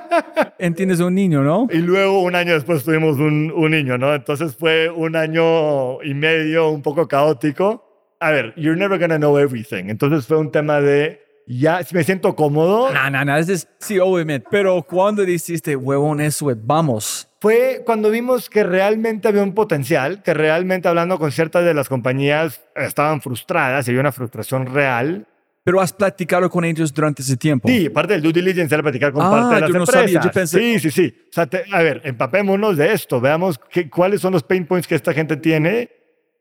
Entiendes 0.58 1.00
un 1.00 1.14
niño, 1.14 1.42
¿no? 1.42 1.66
Y 1.70 1.78
luego 1.78 2.20
un 2.20 2.34
año 2.34 2.52
después 2.52 2.84
tuvimos 2.84 3.16
un, 3.16 3.50
un 3.50 3.70
niño, 3.70 3.96
¿no? 3.96 4.14
Entonces 4.14 4.54
fue 4.54 4.90
un 4.90 5.16
año 5.16 6.02
y 6.02 6.12
medio 6.12 6.68
un 6.68 6.82
poco 6.82 7.08
caótico. 7.08 8.14
A 8.20 8.30
ver, 8.30 8.52
you're 8.56 8.78
never 8.78 8.98
gonna 8.98 9.16
know 9.16 9.38
everything. 9.38 9.84
Entonces 9.88 10.26
fue 10.26 10.36
un 10.36 10.52
tema 10.52 10.82
de 10.82 11.27
ya 11.48 11.80
me 11.92 12.04
siento 12.04 12.36
cómodo. 12.36 12.92
No, 12.92 13.10
no, 13.10 13.24
no, 13.24 13.36
es, 13.36 13.68
sí, 13.78 13.98
obviamente. 13.98 14.46
Pero 14.50 14.82
cuando 14.82 15.24
dijiste, 15.24 15.74
huevón, 15.76 16.20
eso 16.20 16.46
vamos. 16.56 17.28
Fue 17.40 17.82
cuando 17.86 18.10
vimos 18.10 18.50
que 18.50 18.64
realmente 18.64 19.28
había 19.28 19.42
un 19.42 19.54
potencial, 19.54 20.22
que 20.22 20.34
realmente 20.34 20.88
hablando 20.88 21.18
con 21.18 21.32
ciertas 21.32 21.64
de 21.64 21.72
las 21.72 21.88
compañías 21.88 22.60
estaban 22.74 23.20
frustradas 23.20 23.88
había 23.88 24.00
una 24.00 24.12
frustración 24.12 24.66
real. 24.66 25.26
Pero 25.64 25.80
has 25.80 25.92
platicado 25.92 26.48
con 26.48 26.64
ellos 26.64 26.94
durante 26.94 27.20
ese 27.20 27.36
tiempo. 27.36 27.68
Sí, 27.68 27.90
parte 27.90 28.14
del 28.14 28.22
due 28.22 28.32
diligence 28.32 28.74
era 28.74 28.82
platicar 28.82 29.12
con 29.12 29.30
parte 29.30 29.54
de 29.54 29.60
las 29.60 29.70
yo 29.70 29.78
no 29.78 29.86
Sabía, 29.86 30.20
yo 30.20 30.30
pensé... 30.30 30.58
Sí, 30.58 30.80
sí, 30.80 30.90
sí. 30.90 31.14
O 31.28 31.32
sea, 31.32 31.48
a 31.72 31.82
ver, 31.82 32.00
empapémonos 32.04 32.76
de 32.78 32.92
esto, 32.92 33.20
veamos 33.20 33.60
qué, 33.70 33.90
cuáles 33.90 34.22
son 34.22 34.32
los 34.32 34.42
pain 34.42 34.66
points 34.66 34.88
que 34.88 34.94
esta 34.94 35.12
gente 35.12 35.36
tiene 35.36 35.90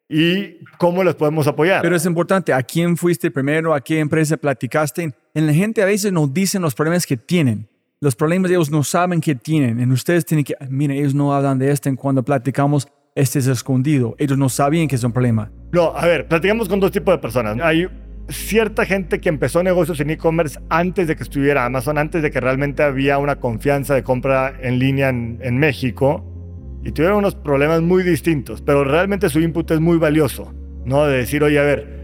y 0.09 0.59
cómo 0.77 1.03
les 1.03 1.15
podemos 1.15 1.47
apoyar. 1.47 1.81
Pero 1.81 1.95
es 1.95 2.05
importante, 2.05 2.53
¿a 2.53 2.63
quién 2.63 2.95
fuiste 2.95 3.29
primero? 3.29 3.73
¿A 3.73 3.81
qué 3.81 3.99
empresa 3.99 4.37
platicaste? 4.37 5.13
En 5.33 5.47
la 5.47 5.53
gente 5.53 5.81
a 5.81 5.85
veces 5.85 6.11
nos 6.11 6.33
dicen 6.33 6.61
los 6.61 6.73
problemas 6.73 7.05
que 7.05 7.17
tienen. 7.17 7.67
Los 7.99 8.15
problemas 8.15 8.51
ellos 8.51 8.69
no 8.69 8.83
saben 8.83 9.21
que 9.21 9.35
tienen. 9.35 9.79
En 9.79 9.91
ustedes 9.91 10.25
tienen 10.25 10.45
que, 10.45 10.55
miren, 10.69 10.97
ellos 10.97 11.15
no 11.15 11.33
hablan 11.33 11.57
de 11.57 11.71
esto 11.71 11.89
en 11.89 11.95
cuando 11.95 12.23
platicamos, 12.23 12.87
este 13.15 13.39
es 13.39 13.47
escondido. 13.47 14.15
Ellos 14.19 14.37
no 14.37 14.49
sabían 14.49 14.87
que 14.87 14.95
es 14.95 15.03
un 15.03 15.11
problema. 15.11 15.51
No, 15.71 15.95
a 15.95 16.05
ver, 16.05 16.27
platicamos 16.27 16.69
con 16.69 16.79
dos 16.79 16.91
tipos 16.91 17.13
de 17.13 17.17
personas. 17.17 17.57
Hay 17.61 17.87
cierta 18.29 18.85
gente 18.85 19.19
que 19.19 19.29
empezó 19.29 19.63
negocios 19.63 19.99
en 19.99 20.11
e-commerce 20.11 20.59
antes 20.69 21.07
de 21.07 21.15
que 21.15 21.23
estuviera 21.23 21.65
Amazon, 21.65 21.97
antes 21.97 22.21
de 22.21 22.29
que 22.29 22.39
realmente 22.39 22.83
había 22.83 23.17
una 23.17 23.37
confianza 23.37 23.95
de 23.95 24.03
compra 24.03 24.53
en 24.61 24.79
línea 24.79 25.09
en, 25.09 25.39
en 25.41 25.57
México 25.57 26.36
y 26.83 26.91
tuvieron 26.91 27.17
unos 27.17 27.35
problemas 27.35 27.81
muy 27.81 28.03
distintos, 28.03 28.61
pero 28.61 28.83
realmente 28.83 29.29
su 29.29 29.39
input 29.39 29.69
es 29.71 29.79
muy 29.79 29.97
valioso, 29.97 30.53
¿no? 30.85 31.05
De 31.05 31.17
decir, 31.17 31.43
oye, 31.43 31.59
a 31.59 31.63
ver, 31.63 31.97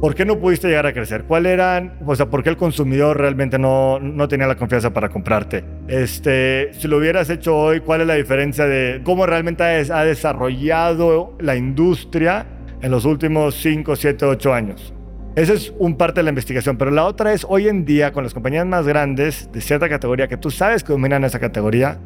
¿por 0.00 0.14
qué 0.14 0.24
no 0.24 0.38
pudiste 0.38 0.68
llegar 0.68 0.86
a 0.86 0.92
crecer? 0.92 1.24
¿Cuál 1.24 1.46
eran, 1.46 1.98
o 2.06 2.14
sea, 2.14 2.26
por 2.30 2.42
qué 2.42 2.50
el 2.50 2.56
consumidor 2.56 3.18
realmente 3.18 3.58
no, 3.58 3.98
no 3.98 4.28
tenía 4.28 4.46
la 4.46 4.56
confianza 4.56 4.92
para 4.92 5.08
comprarte? 5.08 5.64
Este, 5.88 6.70
si 6.72 6.88
lo 6.88 6.98
hubieras 6.98 7.30
hecho 7.30 7.56
hoy, 7.56 7.80
¿cuál 7.80 8.02
es 8.02 8.06
la 8.06 8.14
diferencia 8.14 8.66
de 8.66 9.00
cómo 9.04 9.26
realmente 9.26 9.62
ha 9.62 10.04
desarrollado 10.04 11.36
la 11.40 11.56
industria 11.56 12.46
en 12.80 12.90
los 12.90 13.04
últimos 13.04 13.56
5, 13.56 13.96
7, 13.96 14.24
8 14.24 14.54
años? 14.54 14.94
Esa 15.36 15.52
es 15.52 15.72
un 15.78 15.96
parte 15.96 16.20
de 16.20 16.24
la 16.24 16.30
investigación, 16.30 16.76
pero 16.76 16.90
la 16.90 17.04
otra 17.04 17.32
es 17.32 17.46
hoy 17.48 17.68
en 17.68 17.84
día 17.84 18.12
con 18.12 18.24
las 18.24 18.34
compañías 18.34 18.66
más 18.66 18.84
grandes 18.84 19.48
de 19.52 19.60
cierta 19.60 19.88
categoría 19.88 20.26
que 20.26 20.36
tú 20.36 20.50
sabes 20.50 20.82
que 20.82 20.92
dominan 20.92 21.22
esa 21.22 21.38
categoría, 21.38 22.00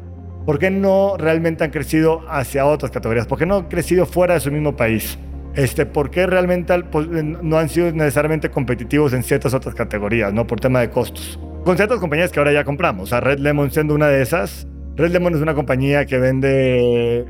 ¿Por 0.45 0.59
qué 0.59 0.69
no 0.69 1.17
realmente 1.17 1.63
han 1.63 1.71
crecido 1.71 2.21
hacia 2.29 2.67
otras 2.67 2.91
categorías? 2.91 3.25
¿Por 3.25 3.39
qué 3.39 3.47
no 3.47 3.55
han 3.55 3.63
crecido 3.63 4.05
fuera 4.05 4.35
de 4.35 4.39
su 4.39 4.51
mismo 4.51 4.75
país? 4.75 5.17
Este, 5.55 5.87
¿Por 5.87 6.11
qué 6.11 6.27
realmente 6.27 6.77
pues, 6.83 7.07
no 7.07 7.57
han 7.57 7.69
sido 7.69 7.91
necesariamente 7.91 8.51
competitivos 8.51 9.13
en 9.13 9.23
ciertas 9.23 9.53
otras 9.55 9.73
categorías, 9.73 10.33
¿no? 10.33 10.45
por 10.45 10.59
tema 10.59 10.81
de 10.81 10.89
costos? 10.91 11.39
Con 11.63 11.77
ciertas 11.77 11.99
compañías 11.99 12.31
que 12.31 12.39
ahora 12.39 12.51
ya 12.51 12.63
compramos, 12.63 13.11
o 13.11 13.19
Red 13.19 13.39
Lemon 13.39 13.71
siendo 13.71 13.95
una 13.95 14.07
de 14.07 14.21
esas. 14.21 14.67
Red 14.95 15.11
Lemon 15.11 15.33
es 15.33 15.41
una 15.41 15.55
compañía 15.55 16.05
que 16.05 16.19
vende, 16.19 17.25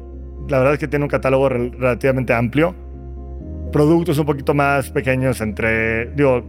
la 0.50 0.58
verdad 0.58 0.74
es 0.74 0.80
que 0.80 0.90
tiene 0.90 1.06
un 1.06 1.10
catálogo 1.10 1.48
relativamente 1.48 2.34
amplio, 2.34 2.76
productos 3.72 4.20
un 4.20 4.26
poquito 4.26 4.54
más 4.54 4.92
pequeños 4.92 5.40
entre, 5.40 6.08
digo, 6.12 6.44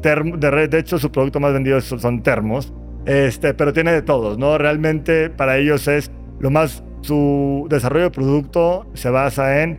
de, 0.00 0.68
de 0.68 0.78
hecho 0.78 0.98
su 0.98 1.12
producto 1.12 1.40
más 1.40 1.52
vendido 1.52 1.80
son 1.82 2.22
termos, 2.22 2.72
este, 3.06 3.54
pero 3.54 3.72
tiene 3.72 3.92
de 3.92 4.02
todos, 4.02 4.38
¿no? 4.38 4.58
Realmente 4.58 5.30
para 5.30 5.56
ellos 5.56 5.88
es 5.88 6.10
lo 6.40 6.50
más, 6.50 6.84
su 7.00 7.66
desarrollo 7.70 8.04
de 8.04 8.10
producto 8.10 8.86
se 8.94 9.10
basa 9.10 9.62
en, 9.62 9.78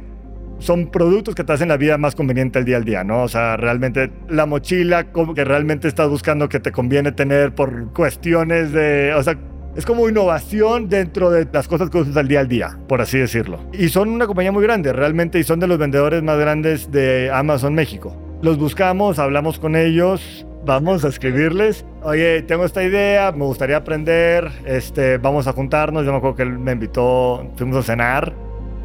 son 0.60 0.88
productos 0.88 1.36
que 1.36 1.44
te 1.44 1.54
hacen 1.54 1.68
la 1.68 1.78
vida 1.78 1.98
más 1.98 2.16
conveniente 2.16 2.60
el 2.60 2.66
día 2.66 2.78
al 2.78 2.86
día, 2.86 3.04
¿no? 3.04 3.24
O 3.24 3.28
sea, 3.28 3.58
realmente 3.58 4.12
la 4.28 4.46
mochila 4.46 5.12
que 5.12 5.44
realmente 5.44 5.88
estás 5.88 6.10
buscando 6.10 6.50
que 6.50 6.60
te 6.60 6.72
conviene 6.72 7.12
tener 7.12 7.54
por 7.54 7.94
cuestiones 7.94 8.72
de, 8.72 9.14
o 9.14 9.22
sea, 9.22 9.38
es 9.76 9.86
como 9.86 10.10
innovación 10.10 10.90
dentro 10.90 11.30
de 11.30 11.48
las 11.52 11.68
cosas 11.68 11.92
que 11.92 12.00
usas 12.00 12.18
al 12.18 12.28
día 12.28 12.40
al 12.40 12.48
día, 12.48 12.80
por 12.88 13.00
así 13.00 13.20
decirlo. 13.20 13.60
Y 13.74 13.90
son 13.90 14.10
una 14.10 14.26
compañía 14.26 14.52
muy 14.52 14.64
grande, 14.64 14.92
realmente, 14.92 15.38
y 15.38 15.44
son 15.44 15.60
de 15.60 15.68
los 15.68 15.78
vendedores 15.78 16.24
más 16.24 16.40
grandes 16.40 16.92
de 16.92 17.30
Amazon 17.32 17.76
México. 17.76 18.18
Los 18.42 18.58
buscamos, 18.58 19.20
hablamos 19.20 19.60
con 19.60 19.76
ellos, 19.76 20.47
vamos 20.68 21.06
a 21.06 21.08
escribirles, 21.08 21.86
oye, 22.04 22.42
tengo 22.44 22.66
esta 22.66 22.84
idea, 22.84 23.32
me 23.32 23.46
gustaría 23.46 23.78
aprender, 23.78 24.52
este, 24.66 25.18
vamos 25.18 25.48
a 25.48 25.54
juntarnos. 25.54 26.06
Yo 26.06 26.12
me 26.12 26.18
acuerdo 26.18 26.36
que 26.36 26.44
él 26.44 26.60
me 26.60 26.74
invitó, 26.74 27.50
fuimos 27.56 27.78
a 27.78 27.84
cenar, 27.84 28.34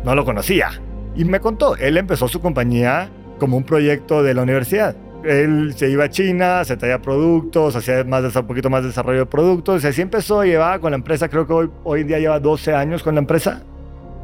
no 0.04 0.14
lo 0.14 0.24
conocía. 0.24 0.70
Y 1.14 1.24
me 1.24 1.40
contó, 1.40 1.76
él 1.76 1.98
empezó 1.98 2.28
su 2.28 2.40
compañía 2.40 3.10
como 3.38 3.56
un 3.56 3.64
proyecto 3.64 4.22
de 4.22 4.32
la 4.32 4.42
universidad. 4.42 4.96
Él 5.24 5.74
se 5.76 5.90
iba 5.90 6.04
a 6.04 6.08
China, 6.08 6.64
se 6.64 6.76
traía 6.76 7.02
productos, 7.02 7.76
hacía 7.76 8.04
más, 8.04 8.34
un 8.34 8.46
poquito 8.46 8.70
más 8.70 8.84
desarrollo 8.84 9.20
de 9.20 9.26
productos. 9.26 9.84
Y 9.84 9.88
así 9.88 10.00
empezó, 10.00 10.44
llevaba 10.44 10.78
con 10.78 10.92
la 10.92 10.96
empresa, 10.96 11.28
creo 11.28 11.46
que 11.46 11.52
hoy, 11.52 11.70
hoy 11.84 12.02
en 12.02 12.06
día 12.06 12.18
lleva 12.20 12.38
12 12.38 12.74
años 12.74 13.02
con 13.02 13.16
la 13.16 13.20
empresa. 13.20 13.62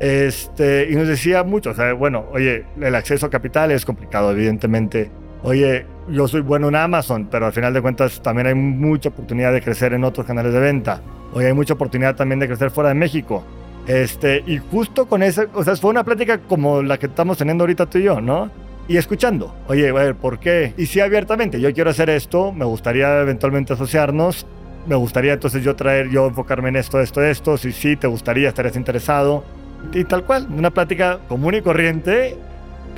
Este, 0.00 0.88
y 0.90 0.94
nos 0.94 1.08
decía 1.08 1.42
mucho, 1.42 1.70
o 1.70 1.74
sea, 1.74 1.92
bueno, 1.92 2.26
oye, 2.32 2.64
el 2.80 2.94
acceso 2.94 3.26
a 3.26 3.30
capital 3.30 3.72
es 3.72 3.84
complicado, 3.84 4.30
evidentemente 4.30 5.10
oye, 5.42 5.86
yo 6.10 6.28
soy 6.28 6.40
bueno 6.40 6.68
en 6.68 6.76
Amazon, 6.76 7.28
pero 7.30 7.46
al 7.46 7.52
final 7.52 7.72
de 7.72 7.82
cuentas 7.82 8.22
también 8.22 8.46
hay 8.46 8.54
mucha 8.54 9.08
oportunidad 9.10 9.52
de 9.52 9.60
crecer 9.60 9.92
en 9.92 10.04
otros 10.04 10.26
canales 10.26 10.52
de 10.52 10.60
venta. 10.60 11.00
Oye, 11.32 11.46
hay 11.48 11.52
mucha 11.52 11.74
oportunidad 11.74 12.16
también 12.16 12.40
de 12.40 12.46
crecer 12.46 12.70
fuera 12.70 12.88
de 12.88 12.94
México. 12.94 13.44
Este, 13.86 14.42
y 14.46 14.58
justo 14.58 15.06
con 15.06 15.22
esa, 15.22 15.46
o 15.54 15.64
sea, 15.64 15.76
fue 15.76 15.90
una 15.90 16.04
plática 16.04 16.38
como 16.38 16.82
la 16.82 16.98
que 16.98 17.06
estamos 17.06 17.38
teniendo 17.38 17.64
ahorita 17.64 17.86
tú 17.86 17.98
y 17.98 18.04
yo, 18.04 18.20
¿no? 18.20 18.50
Y 18.86 18.96
escuchando, 18.96 19.54
oye, 19.66 19.88
a 19.88 19.92
ver, 19.92 20.14
¿por 20.14 20.38
qué? 20.38 20.74
Y 20.76 20.86
sí, 20.86 21.00
abiertamente, 21.00 21.60
yo 21.60 21.72
quiero 21.72 21.90
hacer 21.90 22.10
esto, 22.10 22.52
me 22.52 22.64
gustaría 22.64 23.20
eventualmente 23.20 23.74
asociarnos, 23.74 24.46
me 24.86 24.96
gustaría 24.96 25.34
entonces 25.34 25.62
yo 25.62 25.76
traer, 25.76 26.08
yo 26.10 26.26
enfocarme 26.26 26.70
en 26.70 26.76
esto, 26.76 27.00
esto, 27.00 27.22
esto, 27.22 27.56
si 27.58 27.72
sí, 27.72 27.96
te 27.96 28.06
gustaría, 28.06 28.48
estarías 28.48 28.76
interesado. 28.76 29.44
Y 29.92 30.04
tal 30.04 30.24
cual, 30.24 30.48
una 30.50 30.70
plática 30.70 31.18
común 31.28 31.54
y 31.54 31.62
corriente 31.62 32.36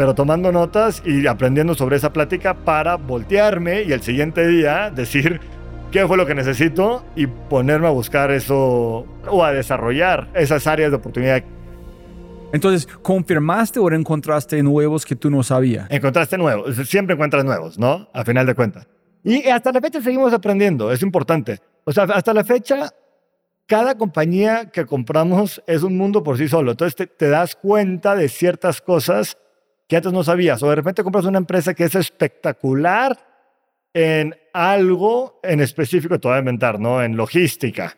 pero 0.00 0.14
tomando 0.14 0.50
notas 0.50 1.02
y 1.04 1.26
aprendiendo 1.26 1.74
sobre 1.74 1.96
esa 1.96 2.10
plática 2.10 2.54
para 2.54 2.96
voltearme 2.96 3.82
y 3.82 3.92
el 3.92 4.00
siguiente 4.00 4.48
día 4.48 4.88
decir 4.88 5.42
qué 5.92 6.06
fue 6.06 6.16
lo 6.16 6.24
que 6.24 6.34
necesito 6.34 7.04
y 7.16 7.26
ponerme 7.26 7.86
a 7.86 7.90
buscar 7.90 8.30
eso 8.30 9.04
o 9.28 9.44
a 9.44 9.52
desarrollar 9.52 10.30
esas 10.32 10.66
áreas 10.66 10.90
de 10.90 10.96
oportunidad. 10.96 11.44
Entonces, 12.54 12.86
¿confirmaste 13.02 13.78
o 13.78 13.92
encontraste 13.92 14.62
nuevos 14.62 15.04
que 15.04 15.16
tú 15.16 15.28
no 15.28 15.42
sabías? 15.42 15.86
Encontraste 15.90 16.38
nuevos, 16.38 16.74
siempre 16.88 17.12
encuentras 17.12 17.44
nuevos, 17.44 17.78
¿no? 17.78 18.08
A 18.14 18.24
final 18.24 18.46
de 18.46 18.54
cuentas. 18.54 18.88
Y 19.22 19.48
hasta 19.48 19.70
la 19.70 19.82
fecha 19.82 20.00
seguimos 20.00 20.32
aprendiendo, 20.32 20.90
es 20.90 21.02
importante. 21.02 21.58
O 21.84 21.92
sea, 21.92 22.04
hasta 22.04 22.32
la 22.32 22.42
fecha, 22.42 22.88
cada 23.66 23.98
compañía 23.98 24.70
que 24.70 24.86
compramos 24.86 25.62
es 25.66 25.82
un 25.82 25.98
mundo 25.98 26.22
por 26.22 26.38
sí 26.38 26.48
solo. 26.48 26.70
Entonces 26.70 26.96
te, 26.96 27.06
te 27.06 27.28
das 27.28 27.54
cuenta 27.54 28.16
de 28.16 28.30
ciertas 28.30 28.80
cosas 28.80 29.36
que 29.90 29.96
antes 29.96 30.12
no 30.12 30.24
sabías. 30.24 30.62
O 30.62 30.70
de 30.70 30.76
repente 30.76 31.02
compras 31.02 31.26
una 31.26 31.36
empresa 31.36 31.74
que 31.74 31.84
es 31.84 31.94
espectacular 31.94 33.18
en 33.92 34.34
algo 34.54 35.40
en 35.42 35.60
específico, 35.60 36.18
te 36.18 36.28
voy 36.28 36.36
a 36.36 36.40
inventar, 36.40 36.80
¿no? 36.80 37.02
En 37.02 37.16
logística 37.16 37.96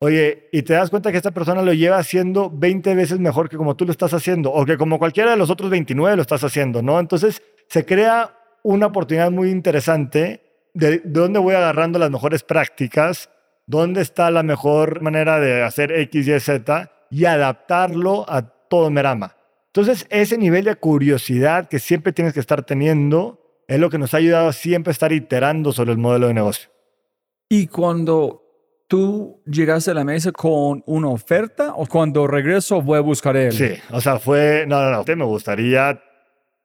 Oye, 0.00 0.48
y 0.52 0.62
te 0.62 0.74
das 0.74 0.90
cuenta 0.90 1.10
que 1.10 1.16
esta 1.16 1.32
persona 1.32 1.60
lo 1.60 1.72
lleva 1.72 1.98
haciendo 1.98 2.50
20 2.54 2.94
veces 2.94 3.18
mejor 3.18 3.48
que 3.48 3.56
como 3.56 3.74
tú 3.74 3.84
lo 3.84 3.90
estás 3.90 4.14
haciendo, 4.14 4.52
o 4.52 4.64
que 4.64 4.76
como 4.76 4.98
cualquiera 4.98 5.32
de 5.32 5.36
los 5.36 5.50
otros 5.50 5.70
29 5.70 6.14
lo 6.14 6.22
estás 6.22 6.44
haciendo, 6.44 6.82
¿no? 6.82 7.00
Entonces 7.00 7.42
se 7.68 7.84
crea 7.84 8.32
una 8.62 8.86
oportunidad 8.86 9.32
muy 9.32 9.50
interesante 9.50 10.70
de, 10.72 11.02
dónde 11.04 11.40
voy 11.40 11.56
agarrando 11.56 11.98
las 11.98 12.12
mejores 12.12 12.44
prácticas, 12.44 13.28
dónde 13.66 14.02
está 14.02 14.30
la 14.30 14.44
mejor 14.44 15.02
manera 15.02 15.40
de 15.40 15.64
hacer 15.64 15.90
X, 15.90 16.28
Y, 16.28 16.40
Z 16.40 16.92
y 17.10 17.24
adaptarlo 17.24 18.24
a 18.28 18.42
todo 18.42 18.90
Merama. 18.90 19.34
Entonces, 19.78 20.08
ese 20.10 20.36
nivel 20.36 20.64
de 20.64 20.74
curiosidad 20.74 21.68
que 21.68 21.78
siempre 21.78 22.12
tienes 22.12 22.34
que 22.34 22.40
estar 22.40 22.64
teniendo 22.64 23.62
es 23.68 23.78
lo 23.78 23.90
que 23.90 23.98
nos 23.98 24.12
ha 24.12 24.16
ayudado 24.16 24.52
siempre 24.52 24.90
a 24.90 24.92
estar 24.92 25.12
iterando 25.12 25.70
sobre 25.70 25.92
el 25.92 25.98
modelo 25.98 26.26
de 26.26 26.34
negocio. 26.34 26.68
Y 27.48 27.68
cuando 27.68 28.42
tú 28.88 29.40
llegaste 29.46 29.92
a 29.92 29.94
la 29.94 30.02
mesa 30.02 30.32
con 30.32 30.82
una 30.86 31.08
oferta 31.10 31.74
o 31.76 31.86
cuando 31.86 32.26
regreso 32.26 32.82
voy 32.82 32.98
a 32.98 33.02
buscar 33.02 33.36
él? 33.36 33.52
Sí, 33.52 33.70
o 33.92 34.00
sea, 34.00 34.18
fue, 34.18 34.64
no, 34.66 34.82
no, 34.82 34.90
no, 34.90 35.16
me 35.16 35.24
gustaría 35.24 36.02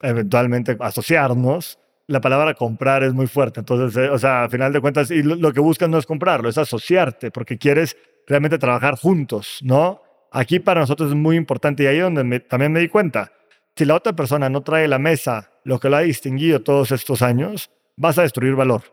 eventualmente 0.01 0.75
asociarnos. 0.79 1.77
La 2.07 2.19
palabra 2.19 2.55
comprar 2.55 3.03
es 3.03 3.13
muy 3.13 3.27
fuerte, 3.27 3.59
entonces, 3.59 3.95
eh, 3.95 4.09
o 4.09 4.17
sea, 4.17 4.45
a 4.45 4.49
final 4.49 4.73
de 4.73 4.81
cuentas, 4.81 5.11
y 5.11 5.21
lo, 5.21 5.53
que 5.53 5.59
buscas 5.59 5.87
no 5.87 5.99
es 5.99 6.07
comprarlo, 6.07 6.49
es 6.49 6.57
asociarte, 6.57 7.29
porque 7.29 7.59
quieres 7.59 7.95
realmente 8.25 8.57
trabajar 8.57 8.97
juntos, 8.97 9.59
¿no? 9.61 10.01
Aquí 10.33 10.59
para 10.59 10.81
nosotros 10.81 11.09
es 11.09 11.15
muy 11.15 11.37
importante 11.37 11.83
y 11.83 11.87
ahí 11.87 11.97
es 11.97 12.03
donde 12.03 12.39
también 12.41 12.73
me 12.73 12.81
di 12.81 12.89
cuenta, 12.89 13.31
si 13.75 13.85
la 13.85 13.95
otra 13.95 14.13
persona 14.13 14.49
no 14.49 14.61
trae 14.61 14.87
la 14.87 14.99
mesa 14.99 15.51
lo 15.63 15.79
que 15.79 15.89
lo 15.89 15.95
ha 15.95 16.01
distinguido 16.01 16.61
todos 16.61 16.91
estos 16.91 17.21
años, 17.21 17.71
vas 17.95 18.17
a 18.17 18.23
destruir 18.23 18.55
valor 18.55 18.83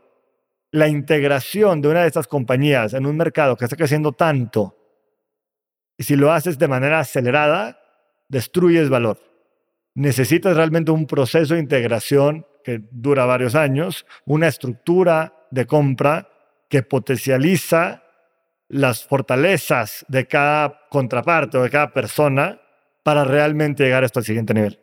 la 0.73 0.89
integración 0.89 1.81
de 1.81 1.89
una 1.89 2.03
de 2.03 2.09
estas 2.09 2.29
compañías 2.29 2.95
en 2.95 3.07
un 3.07 3.17
mercado 3.17 3.57
que 3.57 3.65
está 3.65 3.77
creciendo 3.77 4.13
tanto, 4.13 4.77
y 5.97 6.05
si 6.05 6.17
lo 6.17 6.33
haces 6.33 6.59
de 6.59 6.69
manera 6.69 7.01
acelerada, 7.01 7.79
destruyes 8.29 8.89
valor. 8.89 9.19
Necesitas 9.95 10.57
realmente 10.57 10.93
un 10.93 11.07
proceso 11.07 11.55
de 11.55 11.61
integración 11.61 12.47
que 12.65 12.81
dura 12.91 13.27
varios 13.27 13.55
años, 13.55 14.07
una 14.25 14.49
estructura 14.49 15.35
de 15.51 15.67
compra 15.67 16.29
que 16.69 16.83
potencializa 16.83 18.05
las 18.71 19.05
fortalezas 19.05 20.05
de 20.09 20.27
cada 20.27 20.81
contraparte 20.89 21.59
o 21.59 21.63
de 21.63 21.71
cada 21.71 21.93
persona 21.93 22.61
para 23.03 23.25
realmente 23.25 23.85
llegar 23.85 24.05
hasta 24.05 24.21
el 24.21 24.27
siguiente 24.27 24.55
nivel. 24.55 24.79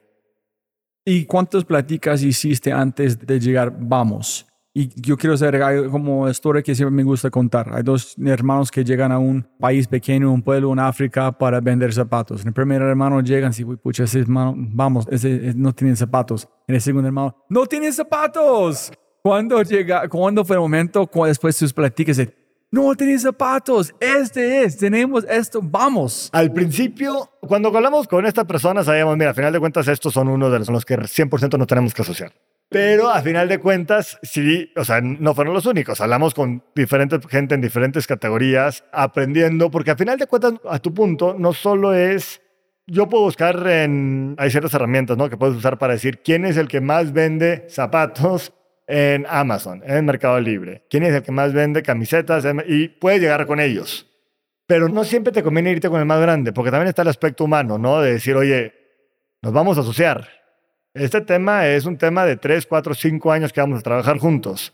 ¿Y 1.05 1.25
cuántas 1.25 1.63
pláticas 1.63 2.21
hiciste 2.21 2.71
antes 2.71 3.17
de 3.17 3.39
llegar? 3.39 3.73
Vamos. 3.79 4.45
Y 4.73 4.89
yo 5.01 5.17
quiero 5.17 5.33
hacer 5.33 5.59
como 5.89 6.29
historia 6.29 6.61
que 6.61 6.75
siempre 6.75 6.93
me 6.93 7.03
gusta 7.03 7.29
contar. 7.31 7.73
Hay 7.73 7.81
dos 7.81 8.15
hermanos 8.23 8.69
que 8.69 8.83
llegan 8.83 9.11
a 9.11 9.17
un 9.17 9.41
país 9.57 9.87
pequeño, 9.87 10.31
un 10.31 10.43
pueblo 10.43 10.71
en 10.73 10.79
África 10.79 11.31
para 11.31 11.61
vender 11.61 11.93
zapatos. 11.93 12.45
El 12.45 12.53
primer 12.53 12.81
hermano 12.81 13.21
llegan, 13.21 13.53
sí, 13.53 13.63
pucha, 13.63 14.03
ese 14.03 14.19
hermano, 14.19 14.53
vamos, 14.55 15.07
ese, 15.09 15.53
no 15.55 15.73
tiene 15.73 15.95
zapatos. 15.95 16.47
En 16.67 16.75
el 16.75 16.81
segundo 16.81 17.07
hermano, 17.07 17.35
no 17.49 17.65
tiene 17.65 17.91
zapatos. 17.91 18.91
Cuando 19.23 19.63
llega, 19.63 20.07
cuando 20.09 20.45
fue 20.45 20.57
el 20.57 20.61
momento, 20.61 21.09
después 21.25 21.55
sus 21.55 21.73
pláticas 21.73 22.19
no 22.71 22.95
tiene 22.95 23.17
zapatos, 23.17 23.95
este 23.99 24.63
es, 24.63 24.77
tenemos 24.77 25.25
esto, 25.29 25.61
vamos. 25.63 26.29
Al 26.33 26.51
principio, 26.51 27.31
cuando 27.41 27.69
hablamos 27.69 28.07
con 28.07 28.25
esta 28.25 28.45
persona, 28.45 28.83
sabíamos, 28.83 29.17
mira, 29.17 29.29
al 29.29 29.35
final 29.35 29.53
de 29.53 29.59
cuentas, 29.59 29.87
estos 29.87 30.13
son 30.13 30.27
uno 30.27 30.49
de 30.49 30.59
los 30.59 30.85
que 30.85 30.97
100% 30.97 31.57
no 31.57 31.65
tenemos 31.65 31.93
que 31.93 32.01
asociar. 32.01 32.33
Pero 32.69 33.09
a 33.09 33.21
final 33.21 33.47
de 33.47 33.59
cuentas, 33.59 34.19
sí, 34.23 34.73
o 34.75 34.83
sea, 34.83 34.99
no 34.99 35.33
fueron 35.33 35.53
los 35.53 35.65
únicos. 35.65 36.01
Hablamos 36.01 36.33
con 36.33 36.61
diferente 36.75 37.17
gente 37.29 37.55
en 37.55 37.61
diferentes 37.61 38.05
categorías, 38.05 38.83
aprendiendo, 38.91 39.71
porque 39.71 39.91
a 39.91 39.95
final 39.95 40.19
de 40.19 40.27
cuentas, 40.27 40.55
a 40.69 40.79
tu 40.79 40.93
punto, 40.93 41.35
no 41.39 41.53
solo 41.53 41.93
es, 41.93 42.41
yo 42.85 43.07
puedo 43.07 43.23
buscar 43.23 43.65
en, 43.67 44.35
hay 44.37 44.51
ciertas 44.51 44.73
herramientas, 44.73 45.15
¿no? 45.15 45.29
Que 45.29 45.37
puedes 45.37 45.55
usar 45.55 45.77
para 45.77 45.93
decir 45.93 46.19
quién 46.21 46.43
es 46.43 46.57
el 46.57 46.67
que 46.67 46.81
más 46.81 47.13
vende 47.13 47.65
zapatos 47.69 48.51
en 48.87 49.25
Amazon, 49.29 49.83
en 49.85 50.05
Mercado 50.05 50.39
Libre, 50.39 50.85
quién 50.89 51.03
es 51.03 51.13
el 51.13 51.21
que 51.21 51.31
más 51.31 51.53
vende 51.53 51.83
camisetas 51.83 52.45
y 52.67 52.87
puedes 52.87 53.21
llegar 53.21 53.45
con 53.45 53.59
ellos. 53.59 54.09
Pero 54.65 54.89
no 54.89 55.03
siempre 55.03 55.31
te 55.31 55.43
conviene 55.43 55.71
irte 55.71 55.89
con 55.89 55.99
el 55.99 56.05
más 56.05 56.19
grande, 56.19 56.53
porque 56.53 56.71
también 56.71 56.89
está 56.89 57.03
el 57.03 57.07
aspecto 57.09 57.43
humano, 57.43 57.77
¿no? 57.77 58.01
De 58.01 58.13
decir, 58.13 58.35
oye, 58.35 58.73
nos 59.41 59.53
vamos 59.53 59.77
a 59.77 59.81
asociar 59.81 60.27
este 60.97 61.21
tema 61.21 61.67
es 61.67 61.85
un 61.85 61.97
tema 61.97 62.25
de 62.25 62.37
3, 62.37 62.65
4, 62.65 62.95
5 62.95 63.31
años 63.31 63.53
que 63.53 63.61
vamos 63.61 63.79
a 63.79 63.83
trabajar 63.83 64.17
juntos. 64.17 64.73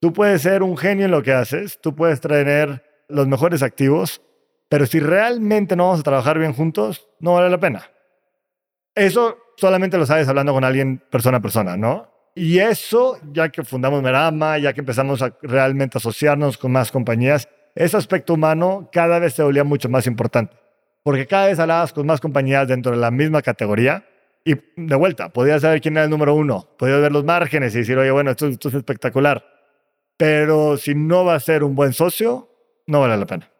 Tú 0.00 0.12
puedes 0.12 0.42
ser 0.42 0.62
un 0.62 0.76
genio 0.76 1.04
en 1.04 1.10
lo 1.12 1.22
que 1.22 1.32
haces, 1.32 1.80
tú 1.80 1.94
puedes 1.94 2.20
tener 2.20 2.82
los 3.08 3.28
mejores 3.28 3.62
activos, 3.62 4.20
pero 4.68 4.86
si 4.86 4.98
realmente 4.98 5.76
no 5.76 5.84
vamos 5.84 6.00
a 6.00 6.04
trabajar 6.04 6.38
bien 6.38 6.54
juntos, 6.54 7.08
no 7.20 7.34
vale 7.34 7.50
la 7.50 7.60
pena. 7.60 7.90
Eso 8.94 9.38
solamente 9.56 9.96
lo 9.96 10.06
sabes 10.06 10.26
hablando 10.28 10.52
con 10.52 10.64
alguien 10.64 11.02
persona 11.10 11.38
a 11.38 11.42
persona, 11.42 11.76
¿no? 11.76 12.09
Y 12.34 12.58
eso, 12.58 13.18
ya 13.32 13.48
que 13.48 13.64
fundamos 13.64 14.02
Merama, 14.02 14.58
ya 14.58 14.72
que 14.72 14.80
empezamos 14.80 15.20
a 15.22 15.34
realmente 15.42 15.98
asociarnos 15.98 16.56
con 16.58 16.72
más 16.72 16.90
compañías, 16.90 17.48
ese 17.74 17.96
aspecto 17.96 18.34
humano 18.34 18.88
cada 18.92 19.18
vez 19.18 19.34
se 19.34 19.42
volvía 19.42 19.64
mucho 19.64 19.88
más 19.88 20.06
importante. 20.06 20.56
Porque 21.02 21.26
cada 21.26 21.46
vez 21.46 21.58
hablabas 21.58 21.92
con 21.92 22.06
más 22.06 22.20
compañías 22.20 22.68
dentro 22.68 22.92
de 22.92 22.98
la 22.98 23.10
misma 23.10 23.42
categoría 23.42 24.04
y 24.44 24.54
de 24.76 24.96
vuelta, 24.96 25.28
podías 25.28 25.62
saber 25.62 25.80
quién 25.80 25.96
era 25.96 26.04
el 26.04 26.10
número 26.10 26.34
uno, 26.34 26.68
podías 26.78 27.00
ver 27.00 27.12
los 27.12 27.24
márgenes 27.24 27.74
y 27.74 27.78
decir, 27.78 27.98
oye, 27.98 28.10
bueno, 28.10 28.30
esto, 28.30 28.46
esto 28.46 28.68
es 28.68 28.74
espectacular. 28.74 29.44
Pero 30.16 30.76
si 30.76 30.94
no 30.94 31.24
va 31.24 31.34
a 31.34 31.40
ser 31.40 31.64
un 31.64 31.74
buen 31.74 31.92
socio, 31.92 32.48
no 32.86 33.00
vale 33.00 33.16
la 33.16 33.26
pena. 33.26 33.50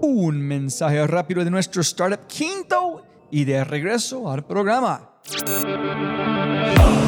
Un 0.00 0.40
mensaje 0.40 1.06
rápido 1.06 1.44
de 1.44 1.50
nuestro 1.50 1.82
startup 1.82 2.26
quinto 2.26 3.04
y 3.30 3.44
de 3.44 3.62
regreso 3.64 4.30
al 4.30 4.44
programa. 4.44 5.20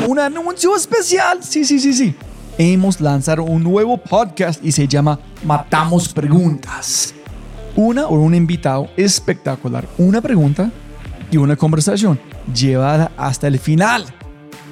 Un 0.07 0.19
anuncio 0.19 0.77
especial. 0.77 1.43
Sí, 1.43 1.65
sí, 1.65 1.81
sí, 1.81 1.95
sí. 1.95 2.15
Hemos 2.59 3.01
lanzado 3.01 3.43
un 3.43 3.63
nuevo 3.63 3.97
podcast 3.97 4.63
y 4.65 4.71
se 4.71 4.87
llama 4.87 5.19
Matamos 5.45 6.13
Preguntas. 6.13 7.15
Una 7.75 8.07
o 8.07 8.15
un 8.15 8.35
invitado 8.35 8.89
espectacular. 8.97 9.89
Una 9.97 10.21
pregunta 10.21 10.71
y 11.31 11.39
una 11.39 11.57
conversación 11.57 12.21
llevada 12.55 13.13
hasta 13.17 13.49
el 13.49 13.59
final. 13.59 14.05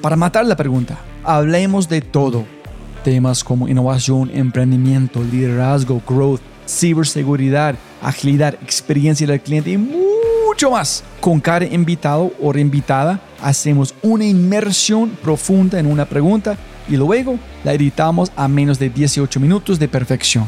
Para 0.03 0.17
matar 0.17 0.45
la 0.45 0.57
pregunta, 0.57 0.99
hablemos 1.25 1.89
de 1.89 2.03
todo. 2.03 2.45
Temas 3.03 3.43
como 3.43 3.69
innovación, 3.69 4.31
emprendimiento, 4.33 5.23
liderazgo, 5.25 6.03
growth, 6.07 6.43
ciberseguridad, 6.69 7.75
agilidad, 8.03 8.55
experiencia 8.63 9.27
del 9.27 9.41
cliente 9.41 9.71
y 9.71 9.79
mucho 9.79 10.32
más. 10.71 11.03
Con 11.21 11.41
cada 11.41 11.65
invitado 11.65 12.33
o 12.41 12.57
invitada 12.57 13.21
hacemos 13.43 13.95
una 14.03 14.25
inmersión 14.25 15.11
profunda 15.23 15.79
en 15.79 15.87
una 15.87 16.05
pregunta 16.05 16.57
y 16.89 16.97
luego 16.97 17.39
la 17.65 17.73
editamos 17.73 18.31
a 18.37 18.49
menos 18.49 18.79
de 18.79 18.91
18 18.91 19.41
minutos 19.41 19.79
de 19.79 19.89
perfección. 19.89 20.47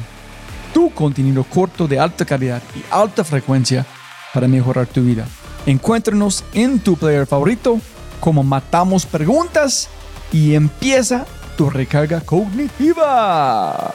Tu 0.72 0.90
contenido 0.90 1.44
corto 1.44 1.86
de 1.86 1.98
alta 1.98 2.24
calidad 2.24 2.62
y 2.74 2.82
alta 2.90 3.24
frecuencia 3.24 3.86
para 4.32 4.48
mejorar 4.48 4.86
tu 4.86 5.02
vida. 5.02 5.26
Encuéntranos 5.66 6.44
en 6.52 6.78
tu 6.78 6.96
player 6.96 7.26
favorito 7.26 7.80
como 8.20 8.42
Matamos 8.42 9.06
Preguntas 9.06 9.88
y 10.32 10.54
empieza 10.54 11.26
tu 11.56 11.70
recarga 11.70 12.20
cognitiva. 12.20 13.94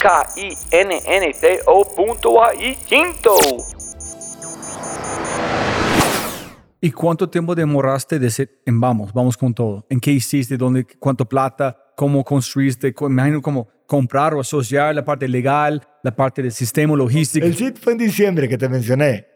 K-I-N-N-T-O.ai 0.00 1.58
Quinto. 2.86 3.34
¿Y 6.80 6.92
cuánto 6.92 7.28
tiempo 7.28 7.54
demoraste 7.54 8.18
de 8.18 8.30
ser 8.30 8.62
en 8.64 8.80
vamos, 8.80 9.12
vamos 9.12 9.36
con 9.36 9.52
todo? 9.52 9.84
¿En 9.90 9.98
qué 9.98 10.12
hiciste? 10.12 10.56
¿Dónde? 10.56 10.86
¿Cuánto 10.98 11.24
plata? 11.24 11.76
¿Cómo 11.96 12.22
construiste? 12.22 12.94
Me 13.00 13.06
imagino 13.06 13.42
cómo 13.42 13.68
comprar 13.86 14.34
o 14.34 14.40
asociar 14.40 14.94
la 14.94 15.04
parte 15.04 15.26
legal, 15.26 15.82
la 16.04 16.14
parte 16.14 16.42
del 16.42 16.52
sistema 16.52 16.94
logístico. 16.94 17.44
El 17.44 17.56
SIT 17.56 17.78
fue 17.78 17.94
en 17.94 17.98
diciembre 17.98 18.48
que 18.48 18.56
te 18.56 18.68
mencioné. 18.68 19.26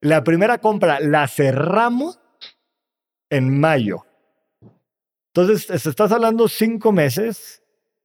La 0.00 0.24
primera 0.24 0.58
compra 0.58 0.98
la 0.98 1.28
cerramos 1.28 2.18
en 3.30 3.60
mayo. 3.60 4.04
Entonces, 5.34 5.86
estás 5.86 6.10
hablando 6.10 6.48
cinco 6.48 6.90
meses, 6.90 7.61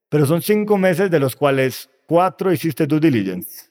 pero 0.10 0.26
son 0.26 0.42
cinco 0.42 0.78
meses 0.78 1.12
de 1.12 1.20
los 1.20 1.36
cuales 1.36 1.90
cuatro 2.08 2.52
hiciste 2.52 2.88
due 2.88 3.00
diligence. 3.00 3.70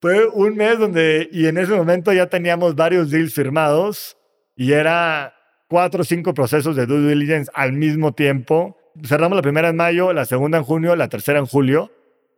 Fue 0.00 0.26
un 0.26 0.56
mes 0.56 0.78
donde, 0.78 1.28
y 1.32 1.46
en 1.46 1.58
ese 1.58 1.74
momento 1.74 2.12
ya 2.12 2.26
teníamos 2.26 2.74
varios 2.74 3.10
deals 3.10 3.34
firmados 3.34 4.16
y 4.56 4.72
era 4.72 5.34
cuatro 5.68 6.02
o 6.02 6.04
cinco 6.04 6.34
procesos 6.34 6.76
de 6.76 6.86
due 6.86 7.08
diligence 7.08 7.50
al 7.54 7.72
mismo 7.72 8.12
tiempo. 8.12 8.76
Cerramos 9.02 9.36
la 9.36 9.42
primera 9.42 9.70
en 9.70 9.76
mayo, 9.76 10.12
la 10.12 10.24
segunda 10.24 10.58
en 10.58 10.64
junio, 10.64 10.94
la 10.96 11.08
tercera 11.08 11.38
en 11.38 11.46
julio. 11.46 11.90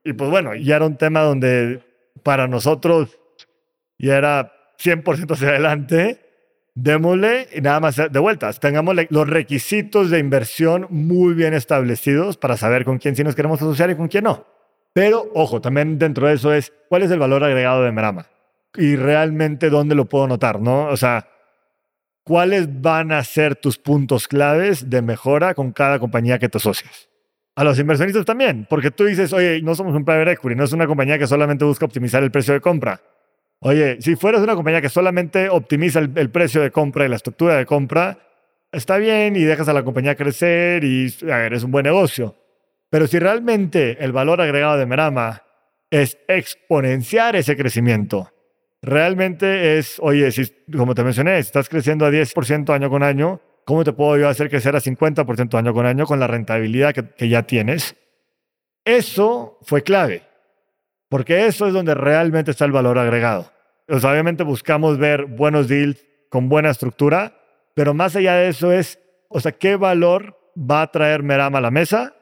Y 0.05 0.13
pues 0.13 0.31
bueno, 0.31 0.55
ya 0.55 0.77
era 0.77 0.87
un 0.87 0.97
tema 0.97 1.21
donde 1.23 1.83
para 2.23 2.47
nosotros 2.47 3.19
ya 3.99 4.17
era 4.17 4.53
100% 4.79 5.33
hacia 5.33 5.49
adelante. 5.49 6.26
Démosle 6.77 7.49
y 7.55 7.63
nada 7.63 7.81
más 7.81 7.97
de 7.97 8.19
vueltas. 8.19 8.61
Tengamos 8.61 8.95
los 9.09 9.29
requisitos 9.29 10.11
de 10.11 10.19
inversión 10.19 10.87
muy 10.91 11.33
bien 11.33 11.55
establecidos 11.55 12.37
para 12.37 12.59
saber 12.59 12.85
con 12.85 12.99
quién 12.99 13.17
sí 13.17 13.25
nos 13.25 13.35
queremos 13.35 13.63
asociar 13.63 13.89
y 13.89 13.97
con 13.97 14.09
quién 14.09 14.25
no. 14.25 14.45
Pero, 14.93 15.31
ojo, 15.35 15.63
también 15.63 15.99
dentro 15.99 16.29
de 16.29 16.35
eso 16.35 16.53
es 16.53 16.75
cuál 16.91 17.03
es 17.03 17.11
el 17.11 17.19
valor 17.19 17.43
agregado 17.45 17.83
de 17.83 17.93
Merama 17.93 18.27
y 18.77 18.97
realmente 18.97 19.71
dónde 19.71 19.95
lo 19.95 20.05
puedo 20.05 20.29
notar, 20.29 20.61
¿no? 20.61 20.89
O 20.89 20.99
sea, 20.99 21.27
¿cuáles 22.23 22.83
van 22.83 23.11
a 23.11 23.25
ser 23.25 23.57
tus 23.57 23.79
puntos 23.79 24.29
claves 24.29 24.91
de 24.91 25.01
mejora 25.01 25.55
con 25.55 25.73
cada 25.73 25.99
compañía 25.99 26.39
que 26.39 26.51
te 26.51 26.59
asocias? 26.59 27.09
A 27.55 27.65
los 27.65 27.79
inversionistas 27.79 28.27
también, 28.27 28.67
porque 28.69 28.91
tú 28.91 29.05
dices, 29.05 29.33
oye, 29.33 29.63
no 29.63 29.75
somos 29.75 29.95
un 29.95 30.05
private 30.05 30.33
equity, 30.33 30.55
no 30.55 30.65
es 30.65 30.73
una 30.75 30.87
compañía 30.87 31.19
que 31.19 31.27
solamente 31.27 31.65
busca 31.65 31.87
optimizar 31.87 32.23
el 32.23 32.31
precio 32.31 32.53
de 32.53 32.61
compra. 32.61 33.01
Oye, 33.61 34.01
si 34.01 34.17
fueras 34.17 34.43
una 34.43 34.55
compañía 34.55 34.83
que 34.83 34.89
solamente 34.89 35.49
optimiza 35.49 35.99
el, 35.99 36.31
precio 36.31 36.61
de 36.61 36.71
compra 36.71 37.05
y 37.05 37.09
la 37.09 37.17
estructura 37.17 37.57
de 37.57 37.67
compra, 37.67 38.19
está 38.71 38.99
bien 38.99 39.35
y 39.37 39.41
dejas 39.41 39.69
a 39.69 39.73
la 39.73 39.83
compañía 39.83 40.15
crecer 40.15 40.85
y 40.85 41.13
eres 41.23 41.65
un 41.65 41.71
buen 41.71 41.85
negocio. 41.85 42.37
Pero 42.91 43.07
si 43.07 43.19
realmente 43.19 44.05
el 44.05 44.13
valor 44.13 44.41
agregado 44.41 44.79
de 44.79 44.87
Merama 44.87 45.43
es 45.91 46.19
exponenciar 46.29 47.35
ese 47.35 47.57
crecimiento, 47.57 48.31
realmente 48.83 49.79
es, 49.79 49.99
oye, 50.01 50.31
si, 50.31 50.45
como 50.77 50.95
te 50.95 51.03
mencioné, 51.03 51.39
estás 51.39 51.69
creciendo 51.69 52.05
a 52.05 52.11
10% 52.11 52.73
año 52.75 52.91
con 52.91 53.03
año, 53.03 53.41
¿cómo 53.65 53.85
te 53.85 53.93
puedo 53.93 54.19
yo 54.19 54.29
hacer 54.29 54.51
crecer 54.51 54.77
a 54.77 54.81
50% 54.81 55.59
año 55.59 55.73
con 55.73 55.87
año 55.87 56.05
con 56.07 56.21
la 56.21 56.27
rentabilidad 56.27 56.95
que 56.95 57.29
ya 57.29 57.45
tienes? 57.45 57.97
Eso 58.85 59.59
fue 59.63 59.83
clave, 59.83 60.23
porque 61.09 61.47
eso 61.47 61.67
es 61.67 61.75
donde 61.75 61.95
realmente 61.95 62.51
está 62.51 62.65
el 62.65 62.73
valor 62.73 62.99
agregado. 62.99 63.53
Pues 63.87 64.05
obviamente 64.05 64.43
buscamos 64.43 64.99
ver 64.99 65.27
buenos 65.27 65.69
deals 65.69 66.05
con 66.29 66.49
buena 66.49 66.71
estructura, 66.71 67.35
pero 67.75 67.95
más 67.95 68.17
allá 68.17 68.35
de 68.35 68.49
eso 68.49 68.73
es, 68.73 68.99
o 69.29 69.41
sea, 69.41 69.53
¿qué 69.53 69.77
valor 69.77 70.37
va 70.59 70.83
a 70.83 70.91
traer 70.91 71.23
Merama 71.23 71.59
a 71.59 71.61
la 71.61 71.71
mesa 71.71 72.15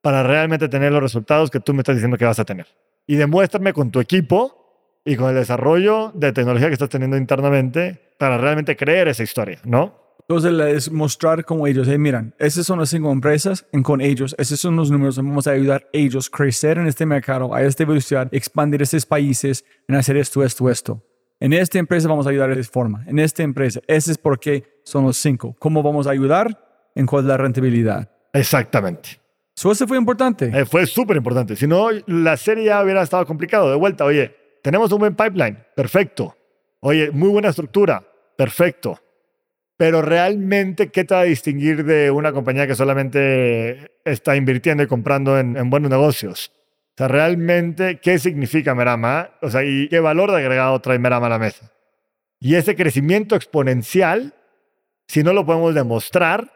para 0.00 0.22
realmente 0.22 0.68
tener 0.68 0.92
los 0.92 1.02
resultados 1.02 1.50
que 1.50 1.60
tú 1.60 1.74
me 1.74 1.80
estás 1.80 1.96
diciendo 1.96 2.16
que 2.16 2.24
vas 2.24 2.38
a 2.38 2.44
tener? 2.44 2.66
Y 3.06 3.16
demuéstrame 3.16 3.72
con 3.72 3.90
tu 3.90 4.00
equipo 4.00 5.00
y 5.04 5.16
con 5.16 5.30
el 5.30 5.34
desarrollo 5.34 6.12
de 6.14 6.32
tecnología 6.32 6.68
que 6.68 6.74
estás 6.74 6.88
teniendo 6.88 7.16
internamente 7.16 8.14
para 8.18 8.38
realmente 8.38 8.76
creer 8.76 9.08
esa 9.08 9.22
historia, 9.22 9.58
¿no? 9.64 10.03
Entonces, 10.26 10.52
es 10.74 10.90
mostrar 10.90 11.44
como 11.44 11.66
ellos, 11.66 11.86
hey, 11.88 11.98
miran, 11.98 12.34
esas 12.38 12.64
son 12.64 12.78
las 12.78 12.88
cinco 12.88 13.12
empresas, 13.12 13.66
en 13.72 13.82
con 13.82 14.00
ellos, 14.00 14.34
esos 14.38 14.58
son 14.58 14.74
los 14.74 14.90
números, 14.90 15.16
vamos 15.16 15.46
a 15.46 15.50
ayudar 15.50 15.82
a 15.82 15.88
ellos 15.92 16.30
a 16.32 16.36
crecer 16.36 16.78
en 16.78 16.86
este 16.86 17.04
mercado, 17.04 17.54
a 17.54 17.62
esta 17.62 17.84
velocidad, 17.84 18.28
expandir 18.32 18.80
estos 18.80 19.04
países, 19.04 19.64
en 19.86 19.96
hacer 19.96 20.16
esto, 20.16 20.42
esto, 20.42 20.70
esto. 20.70 21.02
En 21.40 21.52
esta 21.52 21.78
empresa 21.78 22.08
vamos 22.08 22.26
a 22.26 22.30
ayudar 22.30 22.54
de 22.54 22.60
esta 22.60 22.72
forma, 22.72 23.04
en 23.06 23.18
esta 23.18 23.42
empresa, 23.42 23.80
ese 23.86 24.12
es 24.12 24.18
por 24.18 24.40
qué 24.40 24.80
son 24.82 25.04
los 25.04 25.18
cinco. 25.18 25.54
¿Cómo 25.58 25.82
vamos 25.82 26.06
a 26.06 26.10
ayudar? 26.10 26.58
En 26.94 27.04
cuál 27.04 27.24
es 27.24 27.28
la 27.28 27.36
rentabilidad. 27.36 28.10
Exactamente. 28.32 29.20
Eso 29.54 29.86
fue 29.86 29.98
importante. 29.98 30.50
Eh, 30.52 30.64
fue 30.64 30.86
súper 30.86 31.16
importante. 31.16 31.54
Si 31.54 31.66
no, 31.66 31.88
la 32.06 32.36
serie 32.36 32.64
ya 32.64 32.82
hubiera 32.82 33.02
estado 33.02 33.26
complicado. 33.26 33.70
De 33.70 33.76
vuelta, 33.76 34.04
oye, 34.04 34.34
tenemos 34.62 34.90
un 34.92 34.98
buen 34.98 35.14
pipeline, 35.14 35.58
perfecto. 35.76 36.36
Oye, 36.80 37.10
muy 37.10 37.28
buena 37.28 37.50
estructura, 37.50 38.02
perfecto. 38.36 38.98
Pero 39.76 40.02
realmente, 40.02 40.90
¿qué 40.90 41.04
te 41.04 41.14
va 41.14 41.22
a 41.22 41.24
distinguir 41.24 41.84
de 41.84 42.10
una 42.10 42.32
compañía 42.32 42.66
que 42.66 42.76
solamente 42.76 43.90
está 44.04 44.36
invirtiendo 44.36 44.82
y 44.82 44.86
comprando 44.86 45.38
en, 45.38 45.68
buenos 45.68 45.90
negocios? 45.90 46.52
O 46.54 46.96
sea, 46.96 47.08
realmente, 47.08 47.98
¿qué 48.00 48.18
significa 48.20 48.74
Merama? 48.74 49.30
O 49.42 49.50
sea, 49.50 49.64
¿y 49.64 49.88
qué 49.88 49.98
valor 49.98 50.30
de 50.30 50.38
agregado 50.38 50.80
trae 50.80 50.98
Merama 51.00 51.26
a 51.26 51.30
la 51.30 51.38
mesa? 51.40 51.72
Y 52.38 52.54
ese 52.54 52.76
crecimiento 52.76 53.34
exponencial, 53.34 54.34
si 55.08 55.24
no 55.24 55.32
lo 55.32 55.44
podemos 55.44 55.74
demostrar, 55.74 56.52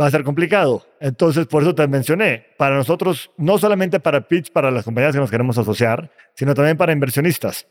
va 0.00 0.06
a 0.06 0.10
ser 0.10 0.24
complicado. 0.24 0.86
Entonces, 0.98 1.46
por 1.46 1.62
eso 1.62 1.74
te 1.74 1.86
mencioné, 1.86 2.46
para 2.56 2.74
nosotros, 2.74 3.30
no 3.36 3.58
solamente 3.58 4.00
para 4.00 4.26
pitch, 4.26 4.50
para 4.50 4.72
las 4.72 4.84
compañías 4.84 5.12
que 5.12 5.20
nos 5.20 5.30
queremos 5.30 5.56
asociar, 5.56 6.10
sino 6.34 6.54
también 6.54 6.76
para 6.76 6.92
inversionistas. 6.92 7.68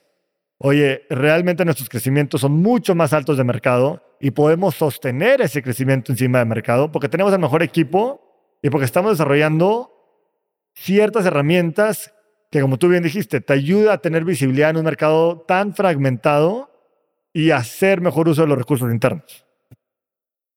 Oye, 0.62 1.03
realmente 1.10 1.64
nuestros 1.64 1.88
crecimientos 1.88 2.41
son 2.41 2.51
mucho 2.51 2.93
más 2.93 3.14
altos 3.14 3.38
de 3.38 3.45
mercado 3.45 4.03
y 4.20 4.32
podemos 4.32 4.76
sostener 4.76 5.39
ese 5.39 5.64
crecimiento 5.64 6.12
encima 6.12 6.39
de 6.39 6.45
mercado 6.45 6.91
porque 6.91 7.07
tenemos 7.07 7.32
el 7.32 7.39
mejor 7.39 7.64
equipo 7.64 8.57
y 8.62 8.70
porque 8.70 8.84
estamos 8.84 9.12
desarrollando 9.12 9.93
ciertas 10.76 11.26
herramientas 11.26 12.14
que, 12.51 12.60
como 12.60 12.78
tú 12.78 12.89
bien 12.89 13.03
dijiste, 13.03 13.39
te 13.39 13.53
ayuda 13.53 13.93
a 13.93 13.97
tener 13.99 14.26
visibilidad 14.26 14.72
en 14.72 14.78
un 14.78 14.84
mercado 14.84 15.45
tan 15.47 15.74
fragmentado 15.74 16.70
y 17.32 17.51
hacer 17.51 18.01
mejor 18.01 18.28
uso 18.28 18.41
de 18.41 18.49
los 18.49 18.57
recursos 18.57 18.91
internos. 18.91 19.45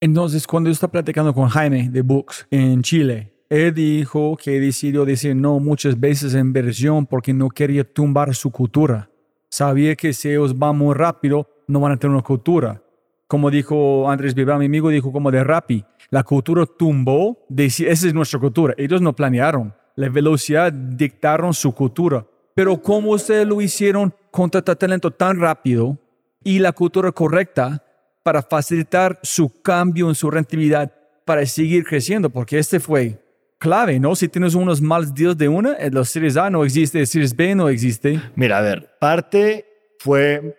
Entonces, 0.01 0.49
cuando 0.49 0.69
yo 0.69 0.73
estaba 0.73 0.91
platicando 0.91 1.33
con 1.33 1.49
Jaime 1.49 1.91
de 1.91 2.03
Books 2.03 2.49
en 2.51 2.83
Chile, 2.83 3.35
él 3.49 3.73
dijo 3.73 4.37
que 4.37 4.59
decidió 4.59 5.05
decir 5.05 5.37
no 5.37 5.61
muchas 5.61 6.01
veces 6.01 6.35
en 6.35 6.53
versión 6.53 7.07
porque 7.07 7.33
no 7.33 7.51
quería 7.51 7.85
tumbar 7.85 8.35
su 8.35 8.51
cultura. 8.51 9.12
Sabía 9.53 9.95
que 9.97 10.15
si 10.15 10.31
ellos 10.31 10.59
van 10.59 10.79
muy 10.79 10.95
rápido, 10.95 11.47
no 11.67 11.79
van 11.81 11.93
a 11.93 11.97
tener 11.99 12.15
una 12.15 12.25
cultura. 12.25 12.83
Como 13.27 13.51
dijo 13.51 14.11
Andrés 14.11 14.35
Vivá, 14.35 14.57
mi 14.57 14.65
amigo, 14.65 14.89
dijo 14.89 15.13
como 15.13 15.31
de 15.31 15.45
Rappi, 15.45 15.85
la 16.09 16.23
cultura 16.23 16.65
tumbó, 16.65 17.39
esa 17.55 17.85
es 17.91 18.15
nuestra 18.15 18.41
cultura. 18.41 18.75
Ellos 18.79 19.03
no 19.03 19.15
planearon, 19.15 19.75
la 19.95 20.09
velocidad 20.09 20.73
dictaron 20.73 21.53
su 21.53 21.75
cultura. 21.75 22.27
Pero 22.55 22.81
¿cómo 22.81 23.11
ustedes 23.11 23.47
lo 23.47 23.61
hicieron 23.61 24.15
con 24.31 24.51
talento 24.51 25.11
tan 25.11 25.39
rápido 25.39 25.99
y 26.43 26.59
la 26.59 26.73
cultura 26.73 27.13
correcta? 27.13 27.85
para 28.23 28.43
facilitar 28.43 29.19
su 29.23 29.63
cambio 29.63 30.09
en 30.09 30.15
su 30.15 30.31
rentabilidad 30.31 30.93
para 31.25 31.45
seguir 31.47 31.85
creciendo, 31.85 32.31
porque 32.31 32.59
este 32.59 32.81
fue 32.81 33.22
clave, 33.63 34.01
¿no? 34.01 34.17
Si 34.17 34.27
tienes 34.27 34.57
unos 34.57 34.81
malos 34.81 35.15
días 35.15 35.39
de 35.39 35.49
una, 35.49 35.77
en 35.79 35.95
los 35.95 36.09
Series 36.09 36.37
A 36.37 36.51
no 36.51 36.65
existe, 36.65 37.07
Series 37.07 37.37
B 37.37 37.55
no 37.55 37.69
existe. 37.69 38.21
Mira, 38.35 38.59
a 38.59 38.61
ver, 38.61 38.97
parte 38.99 39.65
fue 40.01 40.59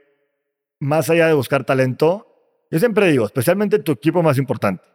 más 0.79 1.09
allá 1.09 1.27
de 1.27 1.33
buscar 1.33 1.65
talento. 1.65 2.25
Yo 2.71 2.79
siempre 2.79 3.11
digo, 3.11 3.25
especialmente 3.25 3.79
tu 3.79 3.91
equipo 3.91 4.23
más 4.23 4.37
importante. 4.37 4.85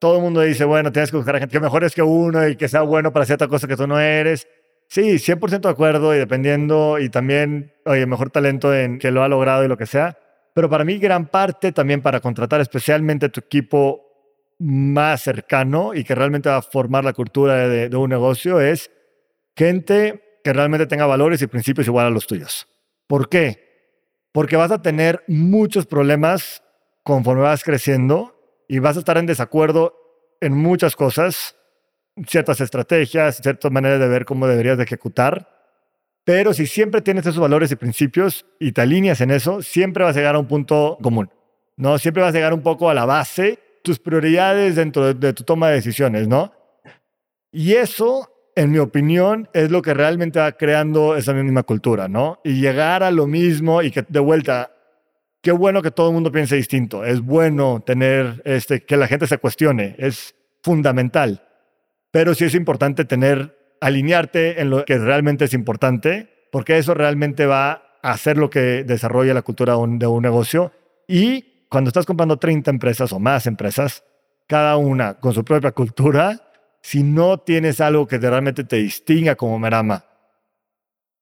Todo 0.00 0.16
el 0.16 0.22
mundo 0.22 0.40
dice, 0.40 0.64
bueno, 0.64 0.90
tienes 0.90 1.12
que 1.12 1.16
buscar 1.16 1.36
a 1.36 1.38
gente 1.38 1.52
que 1.52 1.60
mejor 1.60 1.84
es 1.84 1.94
que 1.94 2.02
uno 2.02 2.48
y 2.48 2.56
que 2.56 2.66
sea 2.66 2.82
bueno 2.82 3.12
para 3.12 3.26
cierta 3.26 3.46
cosa 3.46 3.68
que 3.68 3.76
tú 3.76 3.86
no 3.86 4.00
eres. 4.00 4.48
Sí, 4.88 5.20
100% 5.20 5.60
de 5.60 5.68
acuerdo 5.68 6.12
y 6.16 6.18
dependiendo, 6.18 6.98
y 6.98 7.10
también, 7.10 7.72
oye, 7.84 8.04
mejor 8.06 8.30
talento 8.30 8.74
en 8.74 8.98
que 8.98 9.12
lo 9.12 9.22
ha 9.22 9.28
logrado 9.28 9.64
y 9.64 9.68
lo 9.68 9.76
que 9.76 9.86
sea. 9.86 10.18
Pero 10.52 10.68
para 10.68 10.82
mí 10.82 10.98
gran 10.98 11.26
parte 11.26 11.70
también 11.70 12.02
para 12.02 12.18
contratar 12.18 12.60
especialmente 12.60 13.28
tu 13.28 13.38
equipo 13.38 14.11
más 14.62 15.22
cercano 15.22 15.92
y 15.94 16.04
que 16.04 16.14
realmente 16.14 16.48
va 16.48 16.58
a 16.58 16.62
formar 16.62 17.04
la 17.04 17.12
cultura 17.12 17.68
de, 17.68 17.96
un 17.96 18.10
negocio 18.10 18.60
es 18.60 18.90
gente 19.56 20.40
que 20.44 20.52
realmente 20.52 20.86
tenga 20.86 21.04
valores 21.06 21.42
y 21.42 21.46
principios 21.46 21.86
igual 21.86 22.06
a 22.06 22.10
los 22.10 22.26
tuyos. 22.26 22.68
¿Por 23.06 23.28
qué? 23.28 24.28
Porque 24.32 24.56
vas 24.56 24.70
a 24.70 24.80
tener 24.80 25.24
muchos 25.26 25.86
problemas 25.86 26.62
conforme 27.02 27.42
vas 27.42 27.64
creciendo 27.64 28.38
y 28.68 28.78
vas 28.78 28.96
a 28.96 29.00
estar 29.00 29.18
en 29.18 29.26
desacuerdo 29.26 29.94
en 30.40 30.54
muchas 30.54 30.96
cosas, 30.96 31.56
ciertas 32.26 32.60
estrategias, 32.60 33.38
ciertas 33.42 33.70
maneras 33.70 33.98
de 33.98 34.08
ver 34.08 34.24
cómo 34.24 34.46
deberías 34.46 34.78
de 34.78 34.84
ejecutar. 34.84 35.48
Pero 36.24 36.54
si 36.54 36.66
siempre 36.66 37.02
tienes 37.02 37.26
esos 37.26 37.40
valores 37.40 37.72
y 37.72 37.76
principios 37.76 38.46
y 38.60 38.72
te 38.72 38.80
alineas 38.80 39.20
en 39.20 39.32
eso, 39.32 39.60
siempre 39.60 40.04
vas 40.04 40.16
a 40.16 40.20
llegar 40.20 40.36
a 40.36 40.38
un 40.38 40.46
punto 40.46 40.98
común. 41.02 41.30
¿no? 41.76 41.98
Siempre 41.98 42.22
vas 42.22 42.32
a 42.32 42.36
llegar 42.36 42.54
un 42.54 42.62
poco 42.62 42.88
a 42.88 42.94
la 42.94 43.04
base, 43.04 43.58
tus 43.82 43.98
prioridades 43.98 44.76
dentro 44.76 45.12
de, 45.14 45.32
tu 45.32 45.44
toma 45.44 45.68
de 45.68 45.74
decisiones, 45.74 46.28
¿no? 46.28 46.52
Y 47.50 47.74
eso 47.74 48.32
en 48.54 48.70
mi 48.70 48.78
opinión, 48.78 49.48
es 49.54 49.70
lo 49.70 49.82
que 49.82 49.94
realmente 49.94 50.38
va 50.38 50.52
creando 50.52 51.16
esa 51.16 51.32
misma 51.32 51.62
cultura, 51.62 52.08
¿no? 52.08 52.40
Y 52.44 52.60
llegar 52.60 53.02
a 53.02 53.10
lo 53.10 53.26
mismo 53.26 53.82
y 53.82 53.90
que 53.90 54.04
de 54.06 54.20
vuelta, 54.20 54.72
qué 55.40 55.52
bueno 55.52 55.82
que 55.82 55.90
todo 55.90 56.08
el 56.08 56.14
mundo 56.14 56.30
piense 56.30 56.56
distinto. 56.56 57.04
Es 57.04 57.20
bueno 57.20 57.82
tener 57.84 58.42
este, 58.44 58.84
que 58.84 58.96
la 58.96 59.06
gente 59.08 59.26
se 59.26 59.38
cuestione, 59.38 59.94
es 59.98 60.34
fundamental. 60.62 61.42
Pero 62.10 62.34
sí 62.34 62.44
es 62.44 62.54
importante 62.54 63.04
tener, 63.04 63.56
alinearte 63.80 64.60
en 64.60 64.70
lo 64.70 64.84
que 64.84 64.98
realmente 64.98 65.46
es 65.46 65.54
importante, 65.54 66.46
porque 66.52 66.76
eso 66.76 66.92
realmente 66.92 67.46
va 67.46 67.82
a 68.02 68.12
hacer 68.12 68.36
lo 68.36 68.50
que 68.50 68.84
desarrolla 68.84 69.32
la 69.32 69.42
cultura 69.42 69.72
de 69.72 70.06
un 70.06 70.22
negocio. 70.22 70.72
Y 71.08 71.51
cuando 71.72 71.88
estás 71.88 72.04
comprando 72.04 72.36
30 72.36 72.70
empresas 72.70 73.14
o 73.14 73.18
más 73.18 73.46
empresas, 73.46 74.04
cada 74.46 74.76
una 74.76 75.14
con 75.14 75.32
su 75.32 75.42
propia 75.42 75.72
cultura, 75.72 76.52
si 76.82 77.02
no 77.02 77.38
tienes 77.38 77.80
algo 77.80 78.06
que 78.06 78.18
realmente 78.18 78.62
te 78.64 78.76
distinga 78.76 79.36
como 79.36 79.58
Merama, 79.58 80.04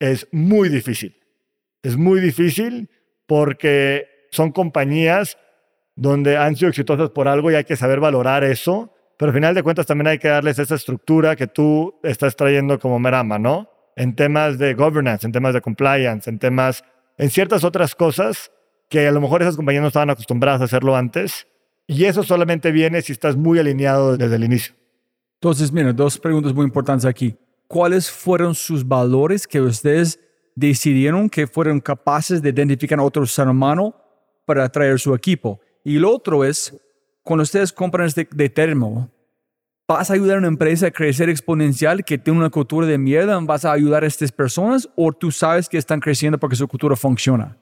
es 0.00 0.26
muy 0.32 0.68
difícil. 0.68 1.16
Es 1.84 1.96
muy 1.96 2.18
difícil 2.18 2.90
porque 3.28 4.26
son 4.32 4.50
compañías 4.50 5.38
donde 5.94 6.36
han 6.36 6.56
sido 6.56 6.70
exitosas 6.70 7.10
por 7.10 7.28
algo 7.28 7.52
y 7.52 7.54
hay 7.54 7.64
que 7.64 7.76
saber 7.76 8.00
valorar 8.00 8.42
eso, 8.42 8.92
pero 9.16 9.30
al 9.30 9.36
final 9.36 9.54
de 9.54 9.62
cuentas 9.62 9.86
también 9.86 10.08
hay 10.08 10.18
que 10.18 10.28
darles 10.28 10.58
esa 10.58 10.74
estructura 10.74 11.36
que 11.36 11.46
tú 11.46 11.94
estás 12.02 12.34
trayendo 12.34 12.80
como 12.80 12.98
Merama, 12.98 13.38
¿no? 13.38 13.70
En 13.94 14.16
temas 14.16 14.58
de 14.58 14.74
governance, 14.74 15.24
en 15.24 15.32
temas 15.32 15.54
de 15.54 15.60
compliance, 15.60 16.28
en 16.28 16.40
temas, 16.40 16.82
en 17.18 17.30
ciertas 17.30 17.62
otras 17.62 17.94
cosas 17.94 18.50
que 18.90 19.06
a 19.06 19.12
lo 19.12 19.20
mejor 19.20 19.40
esas 19.40 19.56
compañías 19.56 19.82
no 19.82 19.88
estaban 19.88 20.10
acostumbradas 20.10 20.60
a 20.60 20.64
hacerlo 20.64 20.96
antes. 20.96 21.46
Y 21.86 22.04
eso 22.04 22.22
solamente 22.24 22.72
viene 22.72 23.00
si 23.00 23.12
estás 23.12 23.36
muy 23.36 23.58
alineado 23.58 24.16
desde 24.16 24.34
el 24.36 24.44
inicio. 24.44 24.74
Entonces, 25.40 25.72
mira, 25.72 25.92
dos 25.92 26.18
preguntas 26.18 26.52
muy 26.52 26.64
importantes 26.64 27.06
aquí. 27.06 27.36
¿Cuáles 27.68 28.10
fueron 28.10 28.54
sus 28.54 28.86
valores 28.86 29.46
que 29.46 29.60
ustedes 29.60 30.18
decidieron 30.56 31.30
que 31.30 31.46
fueron 31.46 31.80
capaces 31.80 32.42
de 32.42 32.50
identificar 32.50 32.98
a 32.98 33.04
otro 33.04 33.24
ser 33.26 33.48
humano 33.48 33.94
para 34.44 34.64
atraer 34.64 34.98
su 34.98 35.14
equipo? 35.14 35.60
Y 35.84 35.98
lo 35.98 36.12
otro 36.12 36.44
es, 36.44 36.76
cuando 37.22 37.44
ustedes 37.44 37.72
compran 37.72 38.08
este 38.08 38.28
de 38.30 38.48
termo, 38.48 39.08
¿vas 39.86 40.10
a 40.10 40.14
ayudar 40.14 40.36
a 40.36 40.38
una 40.40 40.48
empresa 40.48 40.88
a 40.88 40.90
crecer 40.90 41.30
exponencial 41.30 42.04
que 42.04 42.18
tiene 42.18 42.40
una 42.40 42.50
cultura 42.50 42.88
de 42.88 42.98
mierda? 42.98 43.38
¿Vas 43.40 43.64
a 43.64 43.72
ayudar 43.72 44.02
a 44.02 44.08
estas 44.08 44.32
personas 44.32 44.88
o 44.96 45.12
tú 45.12 45.30
sabes 45.30 45.68
que 45.68 45.78
están 45.78 46.00
creciendo 46.00 46.38
porque 46.38 46.56
su 46.56 46.66
cultura 46.66 46.96
funciona? 46.96 47.56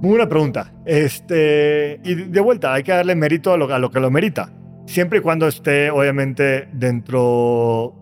Muy 0.00 0.10
buena 0.10 0.28
pregunta. 0.28 0.72
Este, 0.84 2.00
y 2.04 2.14
de 2.14 2.40
vuelta, 2.40 2.74
hay 2.74 2.82
que 2.82 2.92
darle 2.92 3.14
mérito 3.14 3.52
a 3.52 3.56
lo, 3.56 3.72
a 3.72 3.78
lo 3.78 3.90
que 3.90 4.00
lo 4.00 4.10
merita 4.10 4.50
siempre 4.86 5.18
y 5.18 5.22
cuando 5.22 5.46
esté 5.48 5.90
obviamente 5.90 6.68
dentro 6.72 7.94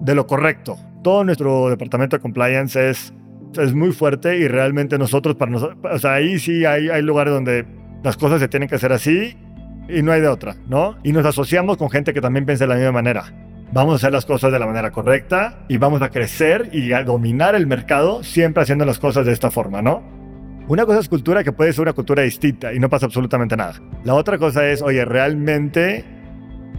de 0.00 0.14
lo 0.14 0.26
correcto. 0.26 0.78
Todo 1.02 1.24
nuestro 1.24 1.70
departamento 1.70 2.16
de 2.16 2.20
compliance 2.20 2.90
es, 2.90 3.12
es 3.58 3.74
muy 3.74 3.92
fuerte 3.92 4.38
y 4.38 4.48
realmente 4.48 4.98
nosotros, 4.98 5.36
para 5.36 5.50
nosotros, 5.50 6.04
ahí 6.04 6.38
sí 6.38 6.64
hay, 6.64 6.88
hay 6.88 7.02
lugares 7.02 7.32
donde 7.32 7.66
las 8.02 8.16
cosas 8.16 8.40
se 8.40 8.48
tienen 8.48 8.68
que 8.68 8.76
hacer 8.76 8.92
así 8.92 9.36
y 9.88 10.02
no 10.02 10.12
hay 10.12 10.20
de 10.20 10.28
otra, 10.28 10.56
¿no? 10.68 10.96
Y 11.02 11.12
nos 11.12 11.26
asociamos 11.26 11.76
con 11.76 11.90
gente 11.90 12.12
que 12.12 12.20
también 12.20 12.46
piensa 12.46 12.64
de 12.64 12.68
la 12.68 12.76
misma 12.76 12.92
manera. 12.92 13.24
Vamos 13.72 13.94
a 13.94 13.96
hacer 13.96 14.12
las 14.12 14.26
cosas 14.26 14.52
de 14.52 14.58
la 14.58 14.66
manera 14.66 14.90
correcta 14.90 15.64
y 15.66 15.78
vamos 15.78 16.02
a 16.02 16.10
crecer 16.10 16.68
y 16.72 16.92
a 16.92 17.04
dominar 17.04 17.54
el 17.54 17.66
mercado 17.66 18.22
siempre 18.22 18.62
haciendo 18.62 18.84
las 18.84 18.98
cosas 18.98 19.24
de 19.24 19.32
esta 19.32 19.50
forma, 19.50 19.82
¿no? 19.82 20.21
Una 20.68 20.86
cosa 20.86 21.00
es 21.00 21.08
cultura 21.08 21.42
que 21.42 21.52
puede 21.52 21.72
ser 21.72 21.82
una 21.82 21.92
cultura 21.92 22.22
distinta 22.22 22.72
y 22.72 22.78
no 22.78 22.88
pasa 22.88 23.06
absolutamente 23.06 23.56
nada. 23.56 23.74
La 24.04 24.14
otra 24.14 24.38
cosa 24.38 24.68
es, 24.68 24.80
oye, 24.80 25.04
realmente 25.04 26.04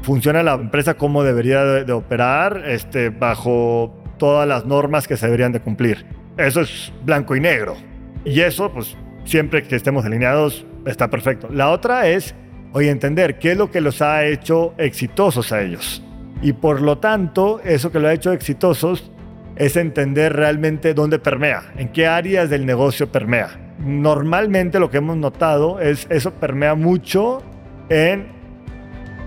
funciona 0.03 0.41
la 0.41 0.53
empresa 0.53 0.93
como 0.93 1.23
debería 1.23 1.63
de, 1.63 1.91
operar 1.91 2.63
este, 2.65 3.09
bajo 3.09 3.93
todas 4.17 4.47
las 4.47 4.65
normas 4.65 5.07
que 5.07 5.17
se 5.17 5.25
deberían 5.25 5.51
de 5.51 5.59
cumplir. 5.59 6.05
Eso 6.37 6.61
es 6.61 6.93
blanco 7.03 7.35
y 7.35 7.41
negro. 7.41 7.75
Y 8.23 8.39
eso, 8.39 8.71
pues, 8.71 8.95
siempre 9.25 9.63
que 9.63 9.75
estemos 9.75 10.05
alineados, 10.05 10.65
está 10.85 11.09
perfecto. 11.09 11.49
La 11.51 11.69
otra 11.69 12.07
es, 12.07 12.35
oye, 12.71 12.89
entender 12.89 13.37
qué 13.37 13.51
es 13.51 13.57
lo 13.57 13.69
que 13.69 13.81
los 13.81 14.01
ha 14.01 14.25
hecho 14.25 14.73
exitosos 14.77 15.51
a 15.51 15.61
ellos. 15.61 16.01
Y 16.41 16.53
por 16.53 16.81
lo 16.81 16.99
tanto, 16.99 17.59
eso 17.63 17.91
que 17.91 17.99
lo 17.99 18.07
ha 18.07 18.13
hecho 18.13 18.31
exitosos 18.31 19.11
es 19.57 19.75
entender 19.75 20.33
realmente 20.33 20.93
dónde 20.93 21.19
permea, 21.19 21.73
en 21.77 21.89
qué 21.89 22.07
áreas 22.07 22.49
del 22.49 22.65
negocio 22.65 23.11
permea 23.11 23.62
normalmente 23.79 24.79
lo 24.79 24.89
que 24.89 24.97
hemos 24.97 25.17
notado 25.17 25.79
es 25.79 26.07
eso 26.09 26.31
permea 26.31 26.75
mucho 26.75 27.41
en 27.89 28.27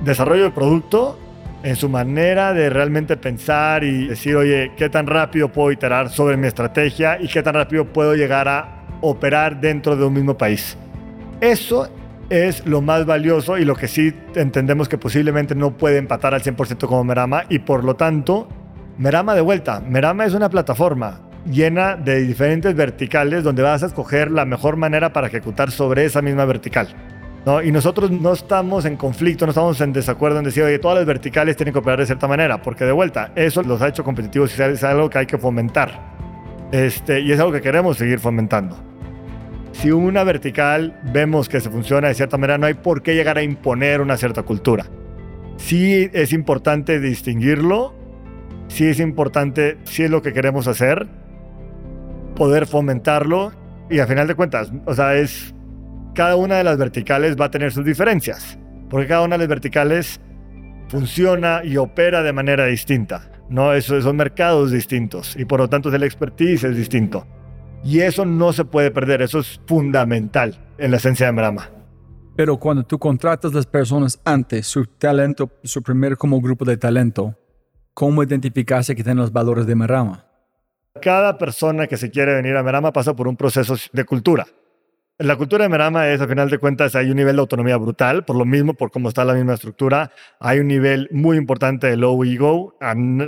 desarrollo 0.04 0.44
de 0.44 0.50
producto, 0.50 1.18
en 1.62 1.76
su 1.76 1.88
manera 1.88 2.52
de 2.52 2.70
realmente 2.70 3.16
pensar 3.16 3.82
y 3.82 4.08
decir, 4.08 4.36
oye, 4.36 4.72
¿qué 4.76 4.88
tan 4.88 5.06
rápido 5.06 5.48
puedo 5.48 5.72
iterar 5.72 6.10
sobre 6.10 6.36
mi 6.36 6.46
estrategia 6.46 7.20
y 7.20 7.28
qué 7.28 7.42
tan 7.42 7.54
rápido 7.54 7.86
puedo 7.86 8.14
llegar 8.14 8.48
a 8.48 8.84
operar 9.00 9.60
dentro 9.60 9.96
de 9.96 10.04
un 10.04 10.14
mismo 10.14 10.36
país? 10.36 10.76
Eso 11.40 11.88
es 12.30 12.66
lo 12.66 12.80
más 12.80 13.06
valioso 13.06 13.58
y 13.58 13.64
lo 13.64 13.74
que 13.74 13.88
sí 13.88 14.14
entendemos 14.34 14.88
que 14.88 14.98
posiblemente 14.98 15.54
no 15.54 15.72
puede 15.72 15.98
empatar 15.98 16.34
al 16.34 16.42
100% 16.42 16.86
como 16.86 17.04
Merama 17.04 17.44
y 17.48 17.60
por 17.60 17.84
lo 17.84 17.96
tanto, 17.96 18.48
Merama 18.98 19.34
de 19.34 19.40
vuelta, 19.40 19.80
Merama 19.80 20.24
es 20.24 20.34
una 20.34 20.48
plataforma, 20.48 21.20
llena 21.50 21.96
de 21.96 22.22
diferentes 22.22 22.74
verticales 22.74 23.44
donde 23.44 23.62
vas 23.62 23.82
a 23.82 23.86
escoger 23.86 24.30
la 24.30 24.44
mejor 24.44 24.76
manera 24.76 25.12
para 25.12 25.28
ejecutar 25.28 25.70
sobre 25.70 26.04
esa 26.04 26.22
misma 26.22 26.44
vertical. 26.44 26.88
¿no? 27.44 27.62
Y 27.62 27.70
nosotros 27.70 28.10
no 28.10 28.32
estamos 28.32 28.84
en 28.84 28.96
conflicto, 28.96 29.46
no 29.46 29.50
estamos 29.50 29.80
en 29.80 29.92
desacuerdo 29.92 30.38
en 30.38 30.44
decir, 30.44 30.64
oye, 30.64 30.78
todas 30.78 30.98
las 30.98 31.06
verticales 31.06 31.56
tienen 31.56 31.72
que 31.72 31.78
operar 31.78 32.00
de 32.00 32.06
cierta 32.06 32.26
manera, 32.26 32.60
porque 32.60 32.84
de 32.84 32.92
vuelta, 32.92 33.32
eso 33.36 33.62
los 33.62 33.80
ha 33.82 33.88
hecho 33.88 34.02
competitivos 34.02 34.58
y 34.58 34.62
es 34.62 34.84
algo 34.84 35.08
que 35.08 35.18
hay 35.18 35.26
que 35.26 35.38
fomentar. 35.38 36.16
Este, 36.72 37.20
y 37.20 37.30
es 37.30 37.38
algo 37.38 37.52
que 37.52 37.60
queremos 37.60 37.96
seguir 37.96 38.18
fomentando. 38.18 38.76
Si 39.72 39.90
una 39.90 40.24
vertical 40.24 40.98
vemos 41.12 41.48
que 41.48 41.60
se 41.60 41.70
funciona 41.70 42.08
de 42.08 42.14
cierta 42.14 42.38
manera, 42.38 42.58
no 42.58 42.66
hay 42.66 42.74
por 42.74 43.02
qué 43.02 43.14
llegar 43.14 43.38
a 43.38 43.42
imponer 43.42 44.00
una 44.00 44.16
cierta 44.16 44.42
cultura. 44.42 44.86
Sí 45.58 46.10
es 46.12 46.32
importante 46.32 46.98
distinguirlo, 46.98 47.94
sí 48.68 48.86
es 48.86 49.00
importante, 49.00 49.76
sí 49.84 50.02
es 50.02 50.10
lo 50.10 50.22
que 50.22 50.32
queremos 50.32 50.66
hacer, 50.66 51.06
poder 52.36 52.66
fomentarlo 52.66 53.52
y 53.90 53.98
a 53.98 54.06
final 54.06 54.28
de 54.28 54.36
cuentas, 54.36 54.70
o 54.84 54.94
sea, 54.94 55.16
es 55.16 55.54
cada 56.14 56.36
una 56.36 56.56
de 56.56 56.64
las 56.64 56.78
verticales 56.78 57.36
va 57.36 57.46
a 57.46 57.50
tener 57.50 57.72
sus 57.72 57.84
diferencias, 57.84 58.58
porque 58.88 59.08
cada 59.08 59.22
una 59.22 59.34
de 59.34 59.40
las 59.40 59.48
verticales 59.48 60.20
funciona 60.88 61.62
y 61.64 61.76
opera 61.76 62.22
de 62.22 62.32
manera 62.32 62.66
distinta, 62.66 63.30
¿no? 63.48 63.72
Eso 63.72 64.00
son 64.00 64.16
mercados 64.16 64.70
distintos 64.70 65.36
y 65.36 65.44
por 65.44 65.60
lo 65.60 65.68
tanto 65.68 65.92
el 65.92 66.02
expertise 66.02 66.64
es 66.64 66.76
distinto. 66.76 67.26
Y 67.82 68.00
eso 68.00 68.24
no 68.24 68.52
se 68.52 68.64
puede 68.64 68.90
perder, 68.90 69.22
eso 69.22 69.40
es 69.40 69.60
fundamental 69.66 70.58
en 70.78 70.90
la 70.90 70.96
esencia 70.96 71.26
de 71.26 71.32
Merama. 71.32 71.70
Pero 72.34 72.58
cuando 72.58 72.82
tú 72.82 72.98
contratas 72.98 73.54
las 73.54 73.66
personas 73.66 74.20
antes, 74.24 74.66
su 74.66 74.84
talento, 74.84 75.50
su 75.62 75.82
primer 75.82 76.16
como 76.16 76.40
grupo 76.40 76.64
de 76.64 76.76
talento, 76.76 77.34
¿cómo 77.94 78.22
identificarse 78.22 78.94
que 78.94 79.02
tienen 79.02 79.22
los 79.22 79.32
valores 79.32 79.66
de 79.66 79.74
Merama? 79.74 80.25
Cada 81.00 81.38
persona 81.38 81.86
que 81.86 81.96
se 81.96 82.10
quiere 82.10 82.34
venir 82.34 82.56
a 82.56 82.62
Merama 82.62 82.92
pasa 82.92 83.14
por 83.14 83.28
un 83.28 83.36
proceso 83.36 83.76
de 83.92 84.04
cultura. 84.04 84.46
La 85.18 85.36
cultura 85.36 85.64
de 85.64 85.70
Merama 85.70 86.08
es, 86.08 86.20
a 86.20 86.28
final 86.28 86.50
de 86.50 86.58
cuentas, 86.58 86.94
hay 86.94 87.08
un 87.08 87.16
nivel 87.16 87.36
de 87.36 87.40
autonomía 87.40 87.78
brutal, 87.78 88.24
por 88.24 88.36
lo 88.36 88.44
mismo, 88.44 88.74
por 88.74 88.90
cómo 88.90 89.08
está 89.08 89.24
la 89.24 89.32
misma 89.32 89.54
estructura. 89.54 90.12
Hay 90.40 90.58
un 90.58 90.66
nivel 90.66 91.08
muy 91.10 91.38
importante 91.38 91.86
de 91.86 91.96
low 91.96 92.22
ego. 92.22 92.76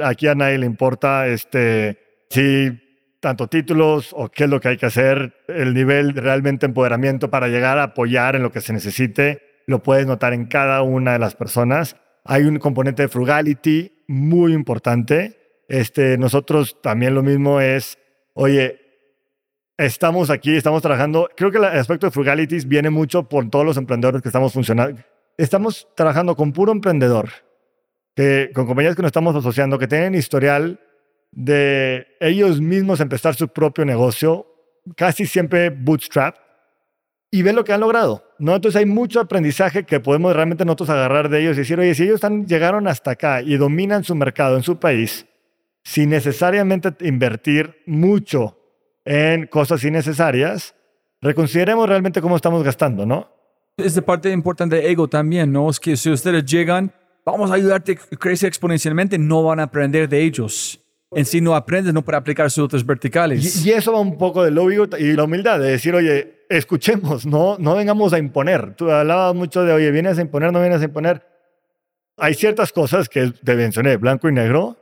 Aquí 0.04 0.26
a 0.26 0.34
nadie 0.34 0.58
le 0.58 0.66
importa 0.66 1.26
este, 1.26 1.98
si 2.28 2.78
tanto 3.20 3.46
títulos 3.46 4.14
o 4.16 4.28
qué 4.28 4.44
es 4.44 4.50
lo 4.50 4.60
que 4.60 4.68
hay 4.68 4.76
que 4.76 4.86
hacer. 4.86 5.34
El 5.48 5.72
nivel 5.72 6.12
de 6.12 6.20
realmente 6.20 6.66
empoderamiento 6.66 7.30
para 7.30 7.48
llegar 7.48 7.78
a 7.78 7.84
apoyar 7.84 8.36
en 8.36 8.42
lo 8.42 8.52
que 8.52 8.60
se 8.60 8.72
necesite 8.72 9.48
lo 9.66 9.82
puedes 9.82 10.06
notar 10.06 10.32
en 10.32 10.46
cada 10.46 10.82
una 10.82 11.12
de 11.12 11.18
las 11.18 11.36
personas. 11.36 11.96
Hay 12.24 12.44
un 12.44 12.58
componente 12.58 13.02
de 13.02 13.08
frugality 13.08 14.04
muy 14.08 14.54
importante 14.54 15.47
este, 15.68 16.16
nosotros 16.18 16.80
también 16.82 17.14
lo 17.14 17.22
mismo 17.22 17.60
es, 17.60 17.98
oye, 18.34 18.80
estamos 19.76 20.30
aquí, 20.30 20.56
estamos 20.56 20.82
trabajando. 20.82 21.28
Creo 21.36 21.50
que 21.50 21.58
el 21.58 21.64
aspecto 21.64 22.06
de 22.06 22.10
frugalities 22.10 22.66
viene 22.66 22.90
mucho 22.90 23.28
por 23.28 23.48
todos 23.50 23.64
los 23.64 23.76
emprendedores 23.76 24.22
que 24.22 24.28
estamos 24.28 24.52
funcionando. 24.52 25.00
Estamos 25.36 25.86
trabajando 25.94 26.34
con 26.34 26.52
puro 26.52 26.72
emprendedor, 26.72 27.28
que, 28.16 28.50
con 28.54 28.66
compañías 28.66 28.96
que 28.96 29.02
nos 29.02 29.10
estamos 29.10 29.36
asociando, 29.36 29.78
que 29.78 29.86
tienen 29.86 30.14
historial 30.14 30.80
de 31.30 32.06
ellos 32.18 32.60
mismos 32.60 33.00
empezar 33.00 33.34
su 33.34 33.48
propio 33.48 33.84
negocio, 33.84 34.46
casi 34.96 35.26
siempre 35.26 35.70
bootstrap, 35.70 36.36
y 37.30 37.42
ver 37.42 37.54
lo 37.54 37.62
que 37.62 37.72
han 37.72 37.80
logrado. 37.80 38.24
¿no? 38.38 38.54
Entonces 38.54 38.78
hay 38.78 38.86
mucho 38.86 39.20
aprendizaje 39.20 39.84
que 39.84 40.00
podemos 40.00 40.34
realmente 40.34 40.64
nosotros 40.64 40.90
agarrar 40.90 41.28
de 41.28 41.42
ellos 41.42 41.56
y 41.56 41.60
decir, 41.60 41.78
oye, 41.78 41.94
si 41.94 42.04
ellos 42.04 42.16
están, 42.16 42.46
llegaron 42.46 42.88
hasta 42.88 43.12
acá 43.12 43.42
y 43.42 43.56
dominan 43.56 44.02
su 44.02 44.14
mercado 44.14 44.56
en 44.56 44.62
su 44.62 44.78
país, 44.78 45.26
sin 45.88 46.10
necesariamente 46.10 46.92
invertir 47.00 47.82
mucho 47.86 48.58
en 49.06 49.46
cosas 49.46 49.82
innecesarias, 49.84 50.74
reconsideremos 51.22 51.88
realmente 51.88 52.20
cómo 52.20 52.36
estamos 52.36 52.62
gastando, 52.62 53.06
¿no? 53.06 53.32
Es 53.74 53.94
de 53.94 54.02
parte 54.02 54.30
importante 54.30 54.76
de 54.76 54.90
ego 54.90 55.08
también, 55.08 55.50
¿no? 55.50 55.70
Es 55.70 55.80
que 55.80 55.96
si 55.96 56.10
ustedes 56.10 56.44
llegan, 56.44 56.92
vamos 57.24 57.50
a 57.50 57.54
ayudarte 57.54 57.92
a 57.92 58.16
crecer 58.16 58.48
exponencialmente, 58.48 59.16
no 59.16 59.44
van 59.44 59.60
a 59.60 59.62
aprender 59.62 60.10
de 60.10 60.20
ellos. 60.24 60.78
En 61.12 61.24
sí 61.24 61.40
no 61.40 61.56
aprendes, 61.56 61.94
no 61.94 62.04
para 62.04 62.18
aplicar 62.18 62.50
sus 62.50 62.64
otros 62.64 62.84
verticales. 62.84 63.64
Y, 63.64 63.70
y 63.70 63.72
eso 63.72 63.90
va 63.90 64.00
un 64.00 64.18
poco 64.18 64.44
del 64.44 64.56
lobby 64.56 64.76
y 64.98 65.14
la 65.14 65.24
humildad, 65.24 65.58
de 65.58 65.70
decir, 65.70 65.94
oye, 65.94 66.44
escuchemos, 66.50 67.24
no, 67.24 67.56
no 67.58 67.76
vengamos 67.76 68.12
a 68.12 68.18
imponer. 68.18 68.74
Tú 68.74 68.90
hablabas 68.90 69.34
mucho 69.34 69.64
de, 69.64 69.72
oye, 69.72 69.90
vienes 69.90 70.18
a 70.18 70.20
imponer, 70.20 70.52
no 70.52 70.60
vienes 70.60 70.82
a 70.82 70.84
imponer. 70.84 71.26
Hay 72.18 72.34
ciertas 72.34 72.72
cosas 72.72 73.08
que 73.08 73.30
te 73.30 73.54
mencioné, 73.54 73.96
blanco 73.96 74.28
y 74.28 74.32
negro, 74.32 74.76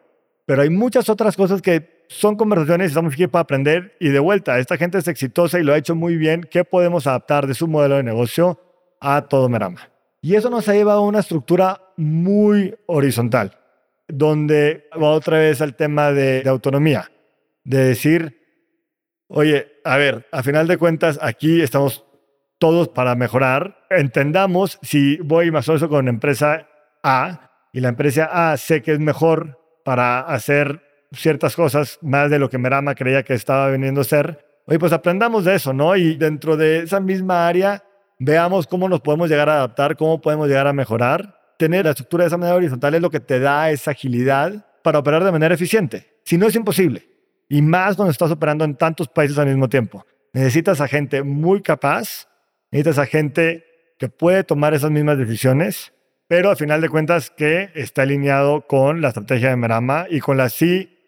pero 0.47 0.62
hay 0.62 0.70
muchas 0.70 1.09
otras 1.09 1.36
cosas 1.36 1.61
que 1.61 2.05
son 2.09 2.36
conversaciones 2.36 2.86
y 2.86 2.88
estamos 2.88 3.12
aquí 3.12 3.26
para 3.26 3.42
aprender. 3.42 3.97
Y 3.99 4.09
de 4.09 4.20
vuelta, 4.20 4.59
esta 4.59 4.76
gente 4.76 4.99
es 4.99 5.09
exitosa 5.09 5.59
y 5.59 5.64
lo 5.64 5.74
ha 5.74 5.78
hecho 5.78 5.97
muy 5.97 6.16
bien. 6.16 6.47
¿Qué 6.49 6.64
podemos 6.64 7.07
adaptar 7.07 7.49
de 7.49 7.55
su 7.55 7.66
modelo 7.66 7.97
de 7.97 8.05
negocio 8.05 8.61
a 9.01 9.22
todo 9.22 9.49
Merama? 9.49 9.90
Y 10.22 10.36
eso 10.36 10.49
nos 10.49 10.68
ha 10.68 10.74
llevado 10.74 11.01
a 11.01 11.07
una 11.07 11.18
estructura 11.18 11.82
muy 11.97 12.74
horizontal, 12.86 13.59
donde 14.07 14.88
va 14.94 15.11
otra 15.11 15.38
vez 15.38 15.61
al 15.61 15.74
tema 15.74 16.12
de, 16.12 16.42
de 16.42 16.49
autonomía, 16.49 17.11
de 17.64 17.84
decir, 17.84 18.40
oye, 19.26 19.80
a 19.84 19.97
ver, 19.97 20.26
a 20.30 20.44
final 20.44 20.68
de 20.68 20.78
cuentas, 20.78 21.18
aquí 21.20 21.61
estamos 21.61 22.05
todos 22.59 22.88
para 22.88 23.16
mejorar. 23.16 23.84
Entendamos 23.90 24.78
si 24.82 25.16
voy 25.18 25.51
más 25.51 25.68
o 25.68 25.88
con 25.88 26.07
empresa 26.07 26.68
A 27.03 27.51
y 27.72 27.80
la 27.80 27.88
empresa 27.88 28.53
A 28.53 28.57
sé 28.57 28.80
que 28.82 28.92
es 28.92 29.01
mejor 29.01 29.65
para 29.87 30.18
hacer 30.18 30.82
ciertas 31.12 31.55
cosas 31.55 32.01
más 32.03 32.28
de 32.28 32.41
lo 32.41 32.51
que 32.51 32.59
Merama 32.59 32.97
creía 32.97 33.22
que 33.22 33.34
estaba 33.34 33.70
viniendo 33.70 34.01
a 34.01 34.05
ser. 34.05 34.45
Oye, 34.66 34.80
pues 34.80 34.93
aprendamos 34.93 35.45
de 35.45 35.55
eso, 35.55 35.72
¿no? 35.72 35.95
Y 35.95 36.16
dentro 36.16 36.57
de 36.57 36.80
esa 36.80 36.99
misma 36.99 37.47
área, 37.47 37.84
veamos 38.18 38.66
cómo 38.66 38.89
nos 38.89 39.01
podemos 39.01 39.30
llegar 39.30 39.49
a 39.49 39.59
adaptar, 39.59 39.97
cómo 39.97 40.20
podemos 40.20 40.49
llegar 40.49 40.66
a 40.66 40.72
mejorar. 40.72 41.39
Tener 41.57 41.84
la 41.84 41.93
estructura 41.93 42.24
de 42.24 42.28
esa 42.28 42.37
manera 42.37 42.57
horizontal 42.57 42.97
es 42.97 43.01
lo 43.01 43.11
que 43.11 43.20
te 43.20 43.39
da 43.39 43.70
esa 43.70 43.93
agilidad 43.93 44.66
para 44.82 44.99
operar 44.99 45.22
de 45.22 45.30
manera 45.30 45.55
eficiente. 45.55 46.18
Si 46.24 46.37
no, 46.37 46.49
es 46.49 46.57
imposible. 46.57 47.09
Y 47.49 47.62
más 47.62 47.95
cuando 47.95 48.11
estás 48.11 48.32
operando 48.32 48.64
en 48.64 48.74
tantos 48.74 49.07
países 49.07 49.39
al 49.39 49.47
mismo 49.47 49.68
tiempo. 49.68 50.05
Necesitas 50.32 50.80
a 50.80 50.89
gente 50.89 51.22
muy 51.22 51.62
capaz, 51.62 52.26
necesitas 52.72 52.99
a 52.99 53.07
gente 53.07 53.64
que 54.01 54.09
puede 54.09 54.43
tomar 54.43 54.74
esas 54.74 54.91
mismas 54.91 55.16
decisiones, 55.16 55.93
pero 56.28 56.50
al 56.50 56.56
final 56.56 56.80
de 56.80 56.88
cuentas 56.88 57.30
que 57.30 57.70
está 57.74 58.02
alineado 58.02 58.66
con 58.66 59.00
la 59.00 59.08
estrategia 59.08 59.50
de 59.50 59.56
Merama 59.56 60.06
y 60.10 60.20
con 60.20 60.36
la 60.36 60.48
sí, 60.48 60.98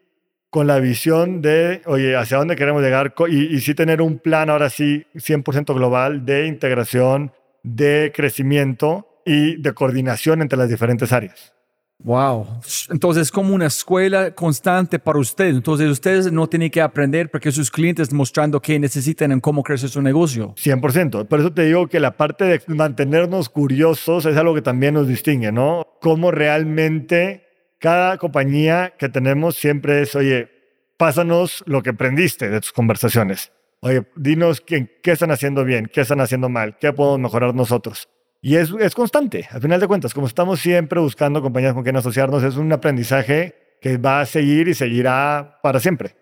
con 0.50 0.66
la 0.66 0.78
visión 0.78 1.42
de, 1.42 1.82
oye, 1.86 2.16
hacia 2.16 2.38
dónde 2.38 2.56
queremos 2.56 2.82
llegar 2.82 3.14
y, 3.28 3.54
y 3.54 3.60
sí 3.60 3.74
tener 3.74 4.00
un 4.00 4.18
plan 4.18 4.48
ahora 4.48 4.70
sí 4.70 5.06
100% 5.14 5.74
global 5.74 6.24
de 6.24 6.46
integración, 6.46 7.32
de 7.62 8.12
crecimiento 8.14 9.22
y 9.26 9.60
de 9.60 9.74
coordinación 9.74 10.40
entre 10.40 10.58
las 10.58 10.68
diferentes 10.68 11.12
áreas. 11.12 11.57
Wow. 12.00 12.46
Entonces 12.90 13.22
es 13.22 13.32
como 13.32 13.54
una 13.54 13.66
escuela 13.66 14.30
constante 14.30 14.98
para 14.98 15.18
ustedes. 15.18 15.56
Entonces 15.56 15.90
ustedes 15.90 16.30
no 16.30 16.46
tienen 16.46 16.70
que 16.70 16.80
aprender 16.80 17.30
porque 17.30 17.50
sus 17.50 17.70
clientes 17.70 18.12
mostrando 18.12 18.60
qué 18.60 18.78
necesitan 18.78 19.32
en 19.32 19.40
cómo 19.40 19.64
crecer 19.64 19.90
su 19.90 20.00
negocio. 20.00 20.54
100%. 20.54 21.26
Por 21.26 21.40
eso 21.40 21.52
te 21.52 21.64
digo 21.64 21.88
que 21.88 21.98
la 21.98 22.16
parte 22.16 22.44
de 22.44 22.62
mantenernos 22.68 23.48
curiosos 23.48 24.26
es 24.26 24.36
algo 24.36 24.54
que 24.54 24.62
también 24.62 24.94
nos 24.94 25.08
distingue, 25.08 25.50
¿no? 25.50 25.84
Cómo 26.00 26.30
realmente 26.30 27.44
cada 27.78 28.16
compañía 28.16 28.94
que 28.96 29.08
tenemos 29.08 29.56
siempre 29.56 30.02
es, 30.02 30.14
oye, 30.14 30.50
pásanos 30.96 31.64
lo 31.66 31.82
que 31.82 31.90
aprendiste 31.90 32.48
de 32.48 32.60
tus 32.60 32.72
conversaciones. 32.72 33.50
Oye, 33.80 34.06
dinos 34.16 34.60
qué, 34.60 35.00
qué 35.02 35.12
están 35.12 35.32
haciendo 35.32 35.64
bien, 35.64 35.90
qué 35.92 36.02
están 36.02 36.20
haciendo 36.20 36.48
mal, 36.48 36.76
qué 36.78 36.92
podemos 36.92 37.20
mejorar 37.20 37.54
nosotros. 37.54 38.08
Y 38.40 38.54
es, 38.54 38.72
es 38.78 38.94
constante, 38.94 39.48
al 39.50 39.60
final 39.60 39.80
de 39.80 39.88
cuentas, 39.88 40.14
como 40.14 40.28
estamos 40.28 40.60
siempre 40.60 41.00
buscando 41.00 41.42
compañías 41.42 41.74
con 41.74 41.82
quien 41.82 41.96
asociarnos, 41.96 42.44
es 42.44 42.56
un 42.56 42.72
aprendizaje 42.72 43.54
que 43.80 43.96
va 43.96 44.20
a 44.20 44.26
seguir 44.26 44.68
y 44.68 44.74
seguirá 44.74 45.58
para 45.62 45.80
siempre. 45.80 46.14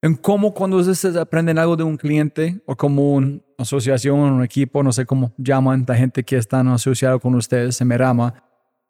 En 0.00 0.14
cómo 0.16 0.52
cuando 0.54 0.78
ustedes 0.78 1.16
aprenden 1.16 1.58
algo 1.58 1.76
de 1.76 1.82
un 1.82 1.96
cliente 1.96 2.60
o 2.66 2.76
como 2.76 3.12
una 3.12 3.40
asociación 3.58 4.20
o 4.20 4.34
un 4.36 4.44
equipo, 4.44 4.82
no 4.82 4.92
sé 4.92 5.04
cómo 5.06 5.32
llaman 5.36 5.84
la 5.86 5.94
gente 5.94 6.24
que 6.24 6.36
están 6.36 6.68
asociado 6.68 7.20
con 7.20 7.34
ustedes 7.34 7.78
en 7.80 7.88
Merama, 7.88 8.42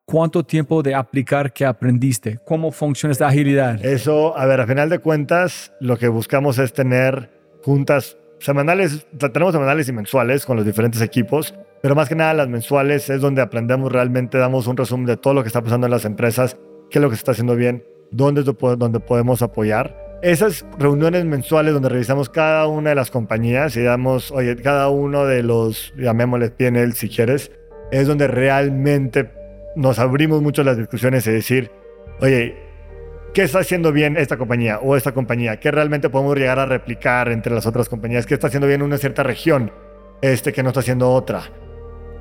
¿cuánto 0.05 0.45
tiempo 0.45 0.83
de 0.83 0.95
aplicar 0.95 1.53
que 1.53 1.65
aprendiste? 1.65 2.39
¿Cómo 2.47 2.71
funciona 2.71 3.13
esta 3.13 3.29
agilidad? 3.29 3.85
Eso, 3.85 4.37
a 4.37 4.47
ver, 4.47 4.61
al 4.61 4.69
final 4.69 4.89
de 4.91 5.01
cuentas, 5.01 5.73
lo 5.81 5.97
que 5.97 6.09
buscamos 6.09 6.59
es 6.59 6.73
tener 6.73 7.31
juntas 7.63 8.17
semanales, 8.39 9.07
tenemos 9.19 9.53
semanales 9.53 9.89
y 9.89 9.93
mensuales 9.93 10.47
con 10.47 10.57
los 10.57 10.67
diferentes 10.67 11.01
equipos 11.01 11.55
pero 11.85 11.95
más 11.95 12.09
que 12.09 12.15
nada 12.15 12.33
las 12.33 12.49
mensuales 12.49 13.11
es 13.11 13.21
donde 13.21 13.43
aprendemos 13.43 13.93
realmente, 13.93 14.39
damos 14.39 14.67
un 14.69 14.75
resumen 14.79 15.05
de 15.05 15.19
todo 15.19 15.35
lo 15.35 15.43
que 15.43 15.49
está 15.49 15.61
pasando 15.61 15.87
en 15.87 15.91
las 15.91 16.07
empresas, 16.07 16.57
qué 16.89 16.99
es 16.99 17.03
lo 17.03 17.11
que 17.11 17.17
se 17.17 17.21
está 17.21 17.33
haciendo 17.33 17.57
bien, 17.57 17.85
dónde, 18.11 18.43
dónde 18.43 19.01
podemos 19.01 19.43
apoyar. 19.43 19.95
Esas 20.23 20.65
reuniones 20.79 21.27
mensuales 21.27 21.75
donde 21.75 21.91
revisamos 21.91 22.31
cada 22.31 22.67
una 22.69 22.89
de 22.89 22.97
las 22.97 23.11
compañías 23.11 23.77
y 23.77 23.83
damos, 23.83 24.31
oye, 24.31 24.57
cada 24.57 24.89
uno 24.89 25.27
de 25.27 25.43
los, 25.43 25.93
llamémosle 25.99 26.53
PNL 26.53 26.95
si 26.95 27.11
quieres, 27.11 27.53
es 27.93 28.09
donde 28.09 28.29
realmente 28.29 29.31
nos 29.77 29.99
abrimos 29.99 30.41
mucho 30.41 30.65
las 30.65 30.79
discusiones 30.79 31.27
y 31.27 31.33
decir, 31.33 31.71
oye, 32.23 32.57
¿qué 33.35 33.43
está 33.43 33.59
haciendo 33.59 33.93
bien 33.93 34.17
esta 34.17 34.39
compañía 34.39 34.79
o 34.79 34.97
esta 34.97 35.13
compañía? 35.13 35.61
¿Qué 35.61 35.71
realmente 35.71 36.09
podemos 36.09 36.35
llegar 36.39 36.59
a 36.61 36.65
replicar 36.65 37.29
entre 37.29 37.53
las 37.53 37.67
otras 37.67 37.91
compañías? 37.91 38.25
¿Qué 38.25 38.33
está 38.33 38.47
haciendo 38.47 38.69
bien 38.69 38.81
una 38.81 38.97
cierta 38.97 39.23
región 39.23 39.71
este, 40.23 40.55
que 40.55 40.63
no 40.63 40.71
está 40.71 40.81
haciendo 40.81 41.13
otra? 41.13 41.43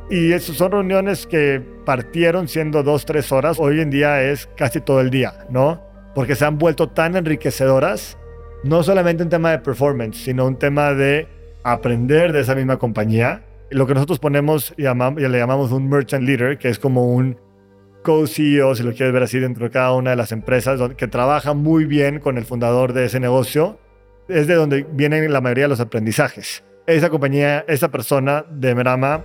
Y 0.09 0.33
esas 0.33 0.57
son 0.57 0.71
reuniones 0.71 1.25
que 1.25 1.61
partieron 1.85 2.47
siendo 2.47 2.83
dos, 2.83 3.05
tres 3.05 3.31
horas, 3.31 3.57
hoy 3.59 3.79
en 3.79 3.89
día 3.89 4.21
es 4.21 4.47
casi 4.57 4.81
todo 4.81 5.01
el 5.01 5.09
día, 5.09 5.45
¿no? 5.49 5.81
Porque 6.13 6.35
se 6.35 6.45
han 6.45 6.57
vuelto 6.57 6.89
tan 6.89 7.15
enriquecedoras, 7.15 8.17
no 8.63 8.83
solamente 8.83 9.23
un 9.23 9.29
tema 9.29 9.51
de 9.51 9.59
performance, 9.59 10.17
sino 10.17 10.45
un 10.45 10.57
tema 10.57 10.93
de 10.93 11.27
aprender 11.63 12.33
de 12.33 12.41
esa 12.41 12.53
misma 12.53 12.77
compañía. 12.77 13.43
Lo 13.71 13.87
que 13.87 13.93
nosotros 13.93 14.19
ponemos, 14.19 14.73
y 14.77 14.83
le 14.83 15.37
llamamos 15.37 15.71
un 15.71 15.89
merchant 15.89 16.23
leader, 16.23 16.57
que 16.57 16.69
es 16.69 16.77
como 16.77 17.13
un 17.13 17.37
co-CEO, 18.03 18.75
si 18.75 18.83
lo 18.83 18.91
quieres 18.91 19.13
ver 19.13 19.23
así, 19.23 19.39
dentro 19.39 19.65
de 19.65 19.71
cada 19.71 19.93
una 19.93 20.11
de 20.11 20.15
las 20.17 20.31
empresas, 20.31 20.79
que 20.95 21.07
trabaja 21.07 21.53
muy 21.53 21.85
bien 21.85 22.19
con 22.19 22.37
el 22.37 22.45
fundador 22.45 22.93
de 22.93 23.05
ese 23.05 23.19
negocio, 23.19 23.79
es 24.27 24.47
de 24.47 24.55
donde 24.55 24.85
vienen 24.91 25.31
la 25.31 25.41
mayoría 25.41 25.63
de 25.63 25.69
los 25.69 25.79
aprendizajes. 25.79 26.63
Esa 26.85 27.09
compañía, 27.09 27.65
esa 27.67 27.89
persona 27.89 28.45
de 28.51 28.75
Merama 28.75 29.23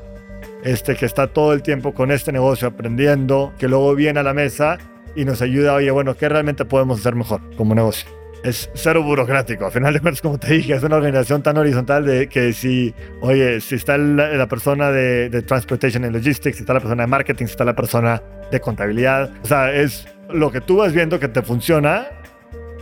este, 0.63 0.97
que 0.97 1.07
está 1.07 1.29
todo 1.29 1.53
el 1.53 1.63
tiempo 1.63 1.95
con 1.95 2.11
este 2.11 2.33
negocio 2.33 2.69
aprendiendo, 2.69 3.53
que 3.59 3.69
luego 3.69 3.95
viene 3.95 4.21
a 4.21 4.23
la 4.23 4.35
mesa 4.35 4.79
y 5.15 5.25
nos 5.25 5.43
ayuda, 5.43 5.75
oye, 5.75 5.91
bueno, 5.91 6.17
¿qué 6.17 6.29
realmente 6.29 6.65
podemos 6.65 7.01
hacer 7.01 7.15
mejor 7.15 7.41
como 7.57 7.75
negocio? 7.75 8.09
Es 8.45 8.71
cero 8.75 9.03
burocrático, 9.03 9.67
al 9.67 9.73
final 9.73 9.93
de 9.93 10.01
cuentas, 10.01 10.23
como 10.23 10.39
te 10.39 10.53
dije, 10.53 10.75
es 10.75 10.83
una 10.85 10.97
organización 10.97 11.43
tan 11.43 11.57
horizontal 11.57 12.05
de 12.05 12.29
que 12.29 12.53
si, 12.53 12.95
oye, 13.21 13.61
si 13.61 13.75
está 13.75 13.99
la, 13.99 14.47
persona 14.47 14.93
de, 14.93 15.29
de, 15.29 15.43
Transportation 15.43 16.05
and 16.05 16.15
Logistics, 16.15 16.57
si 16.57 16.63
está 16.63 16.75
la 16.75 16.81
persona 16.81 17.03
de 17.03 17.09
Marketing, 17.09 17.47
si 17.47 17.53
está 17.53 17.65
la 17.65 17.75
persona 17.75 18.23
de 18.51 18.61
contabilidad, 18.61 19.31
o 19.43 19.47
sea, 19.47 19.73
es 19.73 20.07
lo 20.31 20.53
que 20.53 20.61
tú 20.61 20.77
vas 20.77 20.93
viendo 20.93 21.19
que 21.19 21.29
te 21.29 21.43
funciona 21.43 22.07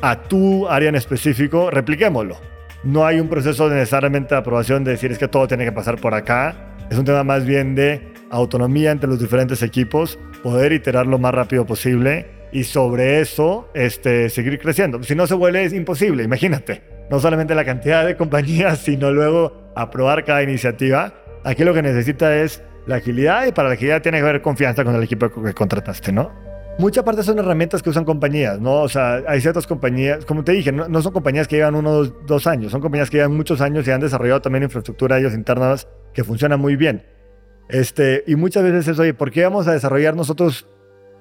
a 0.02 0.22
tu 0.22 0.68
área 0.68 0.90
en 0.90 0.94
específico, 0.94 1.70
repliquémoslo. 1.70 2.36
No 2.84 3.06
hay 3.06 3.18
un 3.18 3.28
proceso 3.28 3.68
de 3.68 3.76
necesariamente 3.76 4.34
de 4.34 4.40
aprobación 4.40 4.84
de 4.84 4.92
decir 4.92 5.10
es 5.10 5.18
que 5.18 5.28
todo 5.28 5.48
tiene 5.48 5.64
que 5.64 5.72
pasar 5.72 5.98
por 5.98 6.14
acá 6.14 6.75
es 6.90 6.98
un 6.98 7.04
tema 7.04 7.24
más 7.24 7.44
bien 7.44 7.74
de 7.74 8.12
autonomía 8.30 8.90
entre 8.90 9.08
los 9.08 9.18
diferentes 9.18 9.62
equipos, 9.62 10.18
poder 10.42 10.72
iterar 10.72 11.06
lo 11.06 11.18
más 11.18 11.34
rápido 11.34 11.66
posible 11.66 12.26
y 12.52 12.64
sobre 12.64 13.20
eso 13.20 13.68
este, 13.74 14.30
seguir 14.30 14.58
creciendo. 14.58 15.02
Si 15.02 15.14
no 15.14 15.26
se 15.26 15.34
vuelve 15.34 15.64
es 15.64 15.72
imposible, 15.72 16.22
imagínate. 16.22 16.82
No 17.10 17.20
solamente 17.20 17.54
la 17.54 17.64
cantidad 17.64 18.04
de 18.04 18.16
compañías, 18.16 18.78
sino 18.84 19.10
luego 19.10 19.72
aprobar 19.74 20.24
cada 20.24 20.42
iniciativa. 20.42 21.14
Aquí 21.44 21.64
lo 21.64 21.74
que 21.74 21.82
necesita 21.82 22.36
es 22.36 22.62
la 22.86 22.96
agilidad 22.96 23.46
y 23.46 23.52
para 23.52 23.68
la 23.68 23.74
agilidad 23.74 24.02
tiene 24.02 24.18
que 24.18 24.22
haber 24.22 24.42
confianza 24.42 24.84
con 24.84 24.94
el 24.94 25.02
equipo 25.02 25.30
que 25.30 25.52
contrataste, 25.52 26.12
¿no? 26.12 26.30
Mucha 26.78 27.02
parte 27.04 27.22
son 27.22 27.38
herramientas 27.38 27.82
que 27.82 27.88
usan 27.88 28.04
compañías, 28.04 28.60
¿no? 28.60 28.82
O 28.82 28.88
sea, 28.88 29.22
hay 29.26 29.40
ciertas 29.40 29.66
compañías, 29.66 30.26
como 30.26 30.44
te 30.44 30.52
dije, 30.52 30.72
no, 30.72 31.00
son 31.00 31.12
compañías 31.12 31.48
que 31.48 31.56
llevan 31.56 31.74
uno 31.74 31.90
o 31.90 32.04
dos, 32.04 32.46
años, 32.46 32.70
son 32.70 32.82
compañías 32.82 33.08
que 33.08 33.16
llevan 33.16 33.34
muchos 33.34 33.62
años 33.62 33.88
y 33.88 33.90
han 33.90 34.00
desarrollado 34.00 34.42
también 34.42 34.64
infraestructura 34.64 35.18
ellos 35.18 35.32
internas 35.32 35.88
que 36.16 36.24
funciona 36.24 36.56
muy 36.56 36.74
bien. 36.74 37.04
Este, 37.68 38.24
y 38.26 38.34
muchas 38.34 38.64
veces 38.64 38.88
es, 38.88 38.98
oye, 38.98 39.14
¿por 39.14 39.30
qué 39.30 39.44
vamos 39.44 39.68
a 39.68 39.72
desarrollar 39.72 40.16
nosotros 40.16 40.66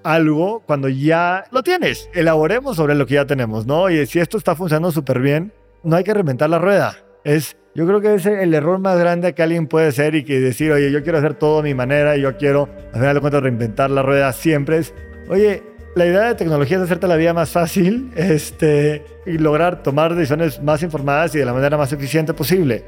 algo 0.06 0.62
cuando 0.66 0.88
ya 0.88 1.46
lo 1.52 1.64
tienes. 1.64 2.10
Elaboremos 2.14 2.78
sobre 2.78 2.96
lo 2.96 3.06
que 3.08 3.16
ya 3.16 3.26
tenemos, 3.26 3.66
¿no? 3.66 3.90
Y 3.90 4.06
si 4.06 4.20
esto 4.20 4.38
está 4.38 4.56
funcionando 4.56 4.92
súper 4.92 5.20
bien, 5.20 5.52
no 5.84 5.96
hay 5.96 6.04
que 6.04 6.14
reinventar 6.14 6.50
la 6.50 6.60
rueda. 6.60 6.96
Es, 7.24 7.58
yo 7.74 7.88
creo 7.88 8.02
que 8.02 8.14
es 8.14 8.26
el 8.28 8.54
error 8.54 8.78
más 8.78 9.00
grande 9.00 9.34
que 9.34 9.42
alguien 9.42 9.66
puede 9.66 9.88
hacer 9.88 10.14
y 10.14 10.24
que 10.24 10.40
decir, 10.40 10.72
oye, 10.72 10.92
yo 10.92 11.02
quiero 11.02 11.18
hacer 11.18 11.34
todo 11.34 11.60
a 11.60 11.64
mi 11.64 11.74
manera 11.74 12.16
y 12.16 12.22
yo 12.22 12.38
quiero, 12.38 12.70
al 12.94 13.00
final 13.00 13.16
de 13.16 13.20
cuentas, 13.20 13.42
reinventar 13.42 13.90
la 13.90 14.04
rueda 14.04 14.32
siempre 14.32 14.78
es, 14.78 14.94
oye, 15.28 15.64
la 15.96 16.06
idea 16.06 16.28
de 16.28 16.36
tecnología 16.36 16.78
es 16.78 16.84
hacerte 16.84 17.08
la 17.08 17.16
vida 17.16 17.34
más 17.34 17.50
fácil 17.50 18.12
este, 18.16 19.04
y 19.26 19.40
lograr 19.40 19.82
tomar 19.82 20.14
decisiones 20.14 20.62
más 20.62 20.84
informadas 20.84 21.34
y 21.34 21.40
de 21.40 21.46
la 21.46 21.54
manera 21.54 21.78
más 21.78 21.92
eficiente 21.92 22.36
posible. 22.36 22.86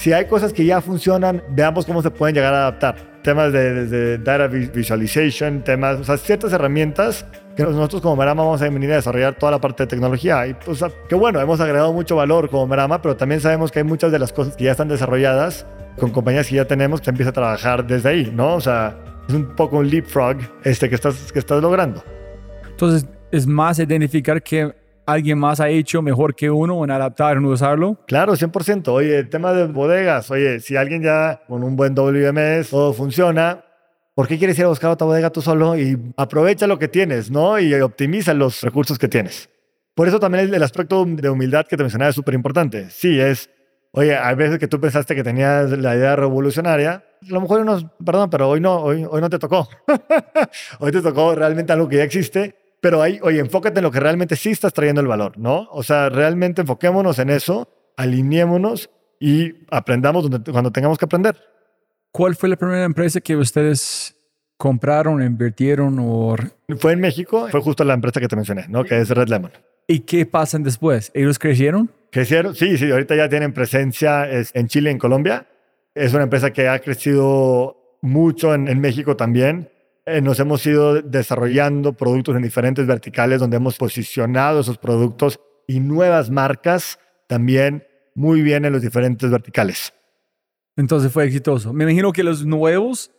Si 0.00 0.14
hay 0.14 0.24
cosas 0.24 0.54
que 0.54 0.64
ya 0.64 0.80
funcionan, 0.80 1.42
veamos 1.50 1.84
cómo 1.84 2.00
se 2.00 2.10
pueden 2.10 2.34
llegar 2.34 2.54
a 2.54 2.60
adaptar. 2.60 2.96
Temas 3.22 3.52
de, 3.52 4.16
data 4.16 4.46
visualization, 4.46 5.62
temas, 5.62 6.00
o 6.00 6.04
sea, 6.04 6.16
ciertas 6.16 6.54
herramientas 6.54 7.26
que 7.54 7.64
nosotros 7.64 8.00
como 8.00 8.16
Merama 8.16 8.42
vamos 8.42 8.62
a 8.62 8.70
venir 8.70 8.90
a 8.92 8.96
desarrollar 8.96 9.34
toda 9.34 9.52
la 9.52 9.60
parte 9.60 9.82
de 9.82 9.88
tecnología. 9.88 10.46
Y 10.46 10.54
pues, 10.54 10.82
que 11.06 11.14
bueno, 11.14 11.38
hemos 11.38 11.60
agregado 11.60 11.92
mucho 11.92 12.16
valor 12.16 12.48
como 12.48 12.66
Merama, 12.66 13.02
pero 13.02 13.14
también 13.14 13.42
sabemos 13.42 13.70
que 13.70 13.80
hay 13.80 13.84
muchas 13.84 14.10
de 14.10 14.18
las 14.18 14.32
cosas 14.32 14.56
que 14.56 14.64
ya 14.64 14.70
están 14.70 14.88
desarrolladas 14.88 15.66
con 15.98 16.08
compañías 16.12 16.48
que 16.48 16.54
ya 16.54 16.64
tenemos 16.64 17.00
que 17.00 17.04
se 17.04 17.10
empieza 17.10 17.28
a 17.28 17.34
trabajar 17.34 17.86
desde 17.86 18.08
ahí, 18.08 18.32
¿no? 18.34 18.54
O 18.54 18.60
sea, 18.62 18.96
es 19.28 19.34
un 19.34 19.54
poco 19.54 19.76
un 19.76 19.90
leapfrog 19.90 20.38
este, 20.64 20.88
que, 20.88 20.94
estás, 20.94 21.30
que 21.30 21.38
estás 21.38 21.60
logrando. 21.60 22.02
Entonces, 22.70 23.06
es 23.30 23.46
más 23.46 23.78
identificar 23.78 24.42
que 24.42 24.79
alguien 25.12 25.38
más 25.38 25.60
ha 25.60 25.68
hecho 25.68 26.02
mejor 26.02 26.34
que 26.34 26.50
uno 26.50 26.84
en 26.84 26.90
adaptar, 26.90 27.36
en 27.36 27.44
usarlo. 27.44 27.98
Claro, 28.06 28.34
100%. 28.34 28.88
Oye, 28.88 29.18
el 29.18 29.28
tema 29.28 29.52
de 29.52 29.66
bodegas, 29.66 30.30
oye, 30.30 30.60
si 30.60 30.76
alguien 30.76 31.02
ya 31.02 31.42
con 31.46 31.62
un 31.62 31.76
buen 31.76 31.94
WMS 31.94 32.70
todo 32.70 32.92
funciona, 32.92 33.64
¿por 34.14 34.28
qué 34.28 34.38
quieres 34.38 34.58
ir 34.58 34.64
a 34.64 34.68
buscar 34.68 34.90
otra 34.90 35.06
bodega 35.06 35.30
tú 35.30 35.42
solo? 35.42 35.78
Y 35.78 35.98
aprovecha 36.16 36.66
lo 36.66 36.78
que 36.78 36.88
tienes, 36.88 37.30
¿no? 37.30 37.58
Y 37.58 37.72
optimiza 37.74 38.34
los 38.34 38.62
recursos 38.62 38.98
que 38.98 39.08
tienes. 39.08 39.48
Por 39.94 40.08
eso 40.08 40.20
también 40.20 40.54
el, 40.54 40.62
aspecto 40.62 41.04
de 41.04 41.28
humildad 41.28 41.66
que 41.66 41.76
te 41.76 41.82
mencionaba 41.82 42.10
es 42.10 42.14
súper 42.14 42.34
importante. 42.34 42.88
Sí, 42.90 43.20
es, 43.20 43.50
oye, 43.92 44.16
hay 44.16 44.34
veces 44.34 44.58
que 44.58 44.68
tú 44.68 44.80
pensaste 44.80 45.14
que 45.14 45.24
tenías 45.24 45.70
la 45.70 45.96
idea 45.96 46.16
revolucionaria, 46.16 47.04
a 47.22 47.32
lo 47.32 47.40
mejor 47.40 47.60
unos, 47.60 47.84
perdón, 48.04 48.30
pero 48.30 48.48
hoy 48.48 48.60
no, 48.60 48.76
hoy, 48.76 49.06
hoy 49.08 49.20
no 49.20 49.28
te 49.28 49.38
tocó. 49.38 49.68
hoy 50.78 50.92
te 50.92 51.02
tocó 51.02 51.34
realmente 51.34 51.72
algo 51.72 51.88
que 51.88 51.96
ya 51.96 52.04
existe 52.04 52.59
pero 52.80 53.02
ahí, 53.02 53.18
oye, 53.22 53.40
enfócate 53.40 53.78
en 53.80 53.84
lo 53.84 53.90
que 53.90 54.00
realmente 54.00 54.36
sí 54.36 54.50
estás 54.50 54.72
trayendo 54.72 55.00
el 55.00 55.06
valor, 55.06 55.38
¿no? 55.38 55.68
O 55.70 55.82
sea, 55.82 56.08
realmente 56.08 56.62
enfoquémonos 56.62 57.18
en 57.18 57.30
eso, 57.30 57.68
alineémonos 57.96 58.90
y 59.18 59.54
aprendamos 59.70 60.28
cuando 60.50 60.72
tengamos 60.72 60.98
que 60.98 61.04
aprender. 61.04 61.36
¿Cuál 62.10 62.34
fue 62.34 62.48
la 62.48 62.56
primera 62.56 62.84
empresa 62.84 63.20
que 63.20 63.36
ustedes 63.36 64.16
compraron, 64.56 65.22
invirtieron 65.22 65.98
o...? 66.00 66.36
Fue 66.78 66.92
en 66.92 67.00
México, 67.00 67.48
fue 67.50 67.60
justo 67.60 67.84
la 67.84 67.94
empresa 67.94 68.18
que 68.20 68.28
te 68.28 68.36
mencioné, 68.36 68.66
¿no? 68.68 68.84
Que 68.84 68.98
es 68.98 69.10
Red 69.10 69.28
Lemon. 69.28 69.52
¿Y 69.86 70.00
qué 70.00 70.24
pasan 70.24 70.62
después? 70.62 71.10
¿Ellos 71.14 71.38
crecieron? 71.38 71.90
Crecieron, 72.10 72.54
sí, 72.54 72.78
sí, 72.78 72.90
ahorita 72.90 73.14
ya 73.14 73.28
tienen 73.28 73.52
presencia 73.52 74.26
en 74.30 74.66
Chile 74.68 74.90
en 74.90 74.98
Colombia. 74.98 75.46
Es 75.94 76.14
una 76.14 76.24
empresa 76.24 76.52
que 76.52 76.68
ha 76.68 76.78
crecido 76.78 77.98
mucho 78.00 78.54
en, 78.54 78.68
en 78.68 78.80
México 78.80 79.16
también 79.16 79.68
eh, 80.06 80.20
nos 80.20 80.40
hemos 80.40 80.64
ido 80.66 81.02
desarrollando 81.02 81.92
productos 81.92 82.36
en 82.36 82.42
diferentes 82.42 82.86
verticales 82.86 83.40
donde 83.40 83.56
hemos 83.56 83.76
posicionado 83.76 84.60
esos 84.60 84.78
productos 84.78 85.40
y 85.66 85.80
nuevas 85.80 86.30
marcas 86.30 86.98
también 87.28 87.84
muy 88.14 88.42
bien 88.42 88.64
en 88.64 88.72
los 88.72 88.82
diferentes 88.82 89.30
verticales. 89.30 89.92
Entonces 90.76 91.12
fue 91.12 91.24
exitoso. 91.24 91.72
Me 91.72 91.84
imagino 91.84 92.12
que 92.12 92.22
los 92.22 92.44
nuevos 92.44 93.10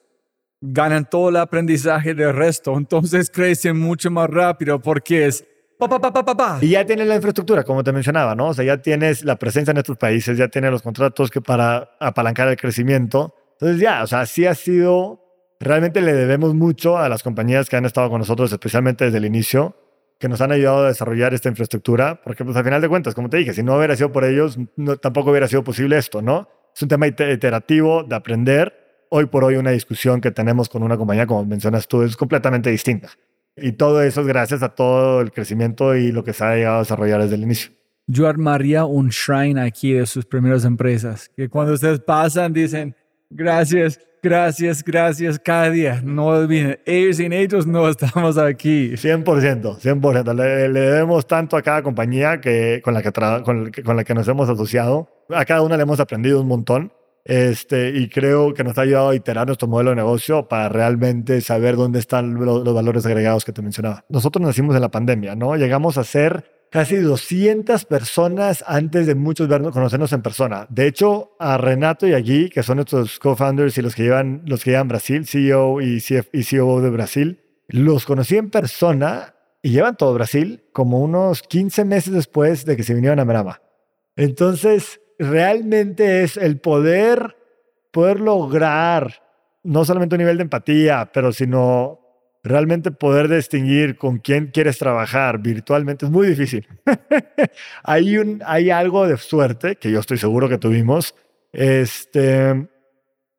ganan 0.59 1.09
todo 1.09 1.29
el 1.29 1.37
aprendizaje 1.37 2.13
del 2.13 2.33
resto, 2.33 2.77
entonces 2.77 3.29
crecen 3.33 3.79
mucho 3.79 4.11
más 4.11 4.29
rápido 4.29 4.79
porque 4.79 5.27
es 5.27 5.45
Pa, 5.81 5.89
pa, 5.99 6.13
pa, 6.13 6.59
y 6.61 6.69
ya 6.69 6.85
tienes 6.85 7.07
la 7.07 7.15
infraestructura, 7.15 7.63
como 7.63 7.83
te 7.83 7.91
mencionaba, 7.91 8.35
¿no? 8.35 8.49
O 8.49 8.53
sea, 8.53 8.63
ya 8.63 8.77
tienes 8.83 9.23
la 9.23 9.37
presencia 9.37 9.71
en 9.71 9.77
estos 9.77 9.97
países, 9.97 10.37
ya 10.37 10.47
tienes 10.47 10.69
los 10.69 10.83
contratos 10.83 11.31
que 11.31 11.41
para 11.41 11.97
apalancar 11.99 12.47
el 12.49 12.55
crecimiento. 12.55 13.33
Entonces 13.53 13.81
ya, 13.81 14.03
o 14.03 14.05
sea, 14.05 14.27
sí 14.27 14.45
ha 14.45 14.53
sido 14.53 15.30
realmente 15.61 16.01
le 16.01 16.13
debemos 16.13 16.53
mucho 16.53 16.97
a 16.97 17.07
las 17.07 17.23
compañías 17.23 17.69
que 17.69 17.77
han 17.77 17.85
estado 17.85 18.09
con 18.09 18.19
nosotros, 18.19 18.51
especialmente 18.51 19.05
desde 19.05 19.19
el 19.19 19.25
inicio, 19.25 19.75
que 20.19 20.27
nos 20.27 20.41
han 20.41 20.51
ayudado 20.51 20.85
a 20.85 20.87
desarrollar 20.87 21.33
esta 21.33 21.49
infraestructura, 21.49 22.21
porque 22.23 22.43
pues 22.43 22.57
al 22.57 22.63
final 22.63 22.81
de 22.81 22.89
cuentas, 22.89 23.15
como 23.15 23.29
te 23.29 23.37
dije, 23.37 23.53
si 23.53 23.63
no 23.63 23.77
hubiera 23.77 23.95
sido 23.95 24.11
por 24.11 24.23
ellos, 24.23 24.57
tampoco 25.01 25.31
hubiera 25.31 25.47
sido 25.47 25.63
posible 25.63 25.97
esto, 25.97 26.21
¿no? 26.21 26.49
Es 26.75 26.81
un 26.81 26.89
tema 26.89 27.07
iterativo 27.07 28.03
de 28.03 28.15
aprender. 28.15 29.05
Hoy 29.09 29.25
por 29.25 29.43
hoy 29.43 29.55
una 29.55 29.71
discusión 29.71 30.21
que 30.21 30.31
tenemos 30.31 30.69
con 30.69 30.83
una 30.83 30.97
compañía, 30.97 31.25
como 31.27 31.45
mencionas 31.45 31.87
tú, 31.87 32.03
es 32.03 32.15
completamente 32.15 32.69
distinta. 32.69 33.09
Y 33.57 33.73
todo 33.73 34.01
eso 34.01 34.21
es 34.21 34.27
gracias 34.27 34.63
a 34.63 34.69
todo 34.69 35.21
el 35.21 35.31
crecimiento 35.31 35.95
y 35.95 36.11
lo 36.11 36.23
que 36.23 36.33
se 36.33 36.43
ha 36.43 36.55
llegado 36.55 36.77
a 36.77 36.79
desarrollar 36.79 37.21
desde 37.21 37.35
el 37.35 37.43
inicio. 37.43 37.71
Yo 38.07 38.27
armaría 38.27 38.85
un 38.85 39.09
shrine 39.09 39.61
aquí 39.61 39.93
de 39.93 40.05
sus 40.05 40.25
primeras 40.25 40.65
empresas, 40.65 41.29
que 41.35 41.49
cuando 41.49 41.73
ustedes 41.73 41.99
pasan 41.99 42.53
dicen, 42.53 42.95
gracias, 43.31 43.99
gracias, 44.21 44.83
gracias 44.83 45.39
cada 45.39 45.69
día. 45.69 46.01
No 46.03 46.27
olviden, 46.27 46.79
ellos 46.85 47.17
sin 47.17 47.33
ellos 47.33 47.65
no 47.65 47.87
estamos 47.89 48.37
aquí. 48.37 48.91
100%, 48.91 49.79
100%. 49.79 50.35
Le, 50.35 50.69
le 50.69 50.79
debemos 50.79 51.25
tanto 51.27 51.57
a 51.57 51.61
cada 51.61 51.81
compañía 51.81 52.39
que, 52.39 52.81
con, 52.83 52.93
la 52.93 53.01
que 53.01 53.11
con, 53.11 53.71
con, 53.71 53.95
la 53.95 54.03
que 54.03 54.13
nos 54.13 54.27
hemos 54.27 54.49
asociado. 54.49 55.09
A 55.29 55.45
cada 55.45 55.61
una 55.61 55.77
le 55.77 55.83
hemos 55.83 55.99
aprendido 55.99 56.41
un 56.41 56.47
montón. 56.47 56.93
Este, 57.23 57.89
y 57.89 58.09
creo 58.09 58.53
que 58.55 58.63
nos 58.63 58.75
ha 58.79 58.81
ayudado 58.81 59.09
a 59.09 59.15
iterar 59.15 59.45
nuestro 59.45 59.67
modelo 59.67 59.91
de 59.91 59.97
negocio 59.97 60.47
para 60.47 60.69
realmente 60.69 61.39
saber 61.41 61.75
dónde 61.75 61.99
están 61.99 62.33
los, 62.33 62.63
los 62.63 62.73
valores 62.73 63.05
agregados 63.05 63.45
que 63.45 63.51
te 63.51 63.61
mencionaba. 63.61 64.05
Nosotros 64.09 64.43
nacimos 64.43 64.75
en 64.75 64.81
la 64.81 64.89
pandemia, 64.89 65.35
¿no? 65.35 65.55
Llegamos 65.55 65.99
a 65.99 66.03
ser 66.03 66.60
casi 66.71 66.95
200 66.95 67.83
personas 67.83 68.63
antes 68.65 69.05
de 69.05 69.13
muchos 69.13 69.47
vernos, 69.49 69.73
conocernos 69.73 70.13
en 70.13 70.21
persona. 70.21 70.65
De 70.69 70.87
hecho, 70.87 71.35
a 71.37 71.57
Renato 71.57 72.07
y 72.07 72.13
a 72.13 72.21
Guy, 72.21 72.49
que 72.49 72.63
son 72.63 72.77
nuestros 72.77 73.19
co-founders 73.19 73.77
y 73.77 73.81
los 73.81 73.93
que 73.93 74.03
llevan, 74.03 74.43
los 74.45 74.63
que 74.63 74.71
llevan 74.71 74.87
Brasil, 74.87 75.27
CEO 75.27 75.81
y, 75.81 75.99
CF, 75.99 76.29
CEO 76.43 76.79
de 76.79 76.89
Brasil, 76.89 77.41
los 77.67 78.05
conocí 78.05 78.37
en 78.37 78.49
persona 78.49 79.35
y 79.61 79.71
llevan 79.71 79.97
todo 79.97 80.13
Brasil 80.13 80.63
como 80.71 81.01
unos 81.01 81.41
15 81.43 81.83
meses 81.83 82.13
después 82.13 82.65
de 82.65 82.77
que 82.77 82.83
se 82.83 82.93
vinieron 82.93 83.19
a 83.19 83.25
Merama. 83.25 83.61
Entonces, 84.15 85.01
realmente 85.19 86.23
es 86.23 86.37
el 86.37 86.59
poder, 86.61 87.35
poder 87.91 88.21
lograr 88.21 89.23
no 89.63 89.83
solamente 89.83 90.15
un 90.15 90.19
nivel 90.19 90.37
de 90.37 90.43
empatía, 90.43 91.11
pero 91.13 91.33
sino 91.33 92.00
realmente 92.43 92.91
poder 92.91 93.27
distinguir 93.27 93.97
con 93.97 94.17
quién 94.17 94.47
quieres 94.47 94.77
trabajar 94.77 95.39
virtualmente 95.39 96.05
es 96.05 96.11
muy 96.11 96.27
difícil. 96.27 96.67
hay, 97.83 98.17
un, 98.17 98.41
hay 98.45 98.69
algo 98.69 99.07
de 99.07 99.17
suerte 99.17 99.75
que 99.75 99.91
yo 99.91 99.99
estoy 99.99 100.17
seguro 100.17 100.49
que 100.49 100.57
tuvimos, 100.57 101.15
este, 101.51 102.67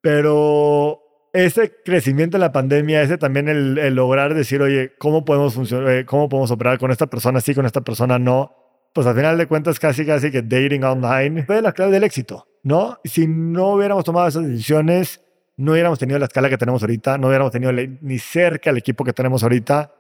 pero 0.01 1.03
ese 1.33 1.73
crecimiento 1.85 2.37
en 2.37 2.43
la 2.43 2.53
pandemia, 2.53 3.03
ese 3.03 3.19
también 3.19 3.49
el, 3.49 3.95
lograr 3.95 4.35
decir, 4.35 4.61
oye, 4.63 4.93
¿cómo 4.99 5.25
podemos, 5.25 5.55
funcionar, 5.55 5.91
eh, 5.91 6.05
¿cómo 6.05 6.29
podemos 6.29 6.51
operar 6.51 6.79
con 6.79 6.91
esta 6.91 7.07
persona 7.07 7.41
sí, 7.41 7.55
con 7.55 7.67
esta 7.67 7.81
persona 7.81 8.19
no? 8.19 8.55
Pues 8.95 9.07
al 9.07 9.17
final 9.17 9.39
de 9.39 9.47
cuentas 9.47 9.81
casi 9.81 10.05
casi 10.05 10.31
que 10.31 10.43
dating 10.43 10.85
online 10.85 11.45
fue 11.45 11.63
la 11.63 11.73
clave 11.73 11.93
del 11.93 12.05
éxito, 12.05 12.47
¿no? 12.63 12.99
Si 13.05 13.27
no 13.27 13.71
hubiéramos 13.71 14.05
tomado 14.05 14.29
esas 14.29 14.47
decisiones, 14.47 15.23
no 15.57 15.73
hubiéramos 15.73 15.99
tenido 15.99 16.19
la 16.19 16.27
escala 16.27 16.49
que 16.49 16.59
tenemos 16.59 16.83
ahorita, 16.83 17.19
no 17.19 17.29
hubiéramos 17.29 17.53
tenido 17.53 17.73
ni 17.73 18.19
cerca 18.19 18.71
el 18.71 18.79
equipo 18.79 19.05
que 19.05 19.13
tenemos 19.13 19.43
ahorita. 19.43 19.95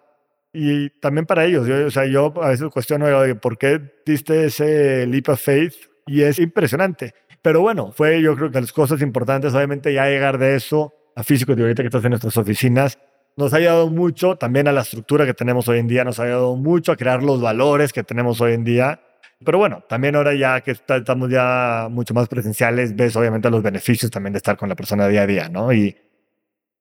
Y 0.53 0.90
también 1.00 1.24
para 1.24 1.44
ellos, 1.44 1.66
yo, 1.66 1.86
o 1.86 2.05
yo 2.05 2.42
a 2.42 2.48
veces 2.48 2.68
cuestiono 2.70 3.07
por 3.40 3.57
qué 3.57 3.80
diste 4.05 4.46
ese 4.46 5.07
leap 5.07 5.28
of 5.28 5.40
faith 5.40 5.74
y 6.07 6.22
es 6.22 6.38
impresionante. 6.38 7.14
Pero 7.40 7.61
bueno, 7.61 7.90
fue 7.92 8.20
yo 8.20 8.36
creo 8.36 8.50
que 8.50 8.61
las 8.61 8.72
cosas 8.72 9.00
importantes, 9.03 9.55
obviamente 9.55 9.92
ya 9.92 10.07
llegar 10.07 10.38
de 10.38 10.57
eso 10.57 10.92
a 11.16 11.22
físico 11.22 11.55
de 11.55 11.62
ahorita 11.62 11.82
que 11.82 11.88
estás 11.88 12.05
en 12.05 12.11
nuestras 12.11 12.36
oficinas, 12.36 12.98
nos 13.36 13.55
ha 13.55 13.57
ayudado 13.57 13.88
mucho 13.88 14.36
también 14.36 14.68
a 14.68 14.72
la 14.72 14.82
estructura 14.82 15.24
que 15.24 15.34
tenemos 15.34 15.66
hoy 15.68 15.78
en 15.78 15.88
día, 15.88 16.05
nos 16.05 16.20
ha 16.20 16.24
ayudado 16.24 16.55
mucho 16.57 16.92
a 16.92 16.96
crear 16.96 17.22
los 17.22 17.40
valores 17.40 17.92
que 17.92 18.03
tenemos 18.03 18.40
hoy 18.40 18.53
en 18.53 18.64
día 18.64 19.00
pero 19.45 19.59
bueno, 19.59 19.84
también 19.88 20.16
ahora 20.16 20.34
ya 20.34 20.61
que 20.61 20.72
estamos 20.72 21.30
ya 21.30 21.88
mucho 21.90 22.14
más 22.14 22.28
presenciales, 22.28 22.97
ves 22.97 23.14
obviamente 23.16 23.51
los 23.51 23.62
beneficios 23.62 24.11
también 24.11 24.32
de 24.32 24.38
estar 24.38 24.57
con 24.57 24.68
la 24.68 24.74
persona 24.74 25.09
día 25.09 25.22
a 25.22 25.26
día, 25.26 25.49
¿no? 25.49 25.72
Y 25.72 25.97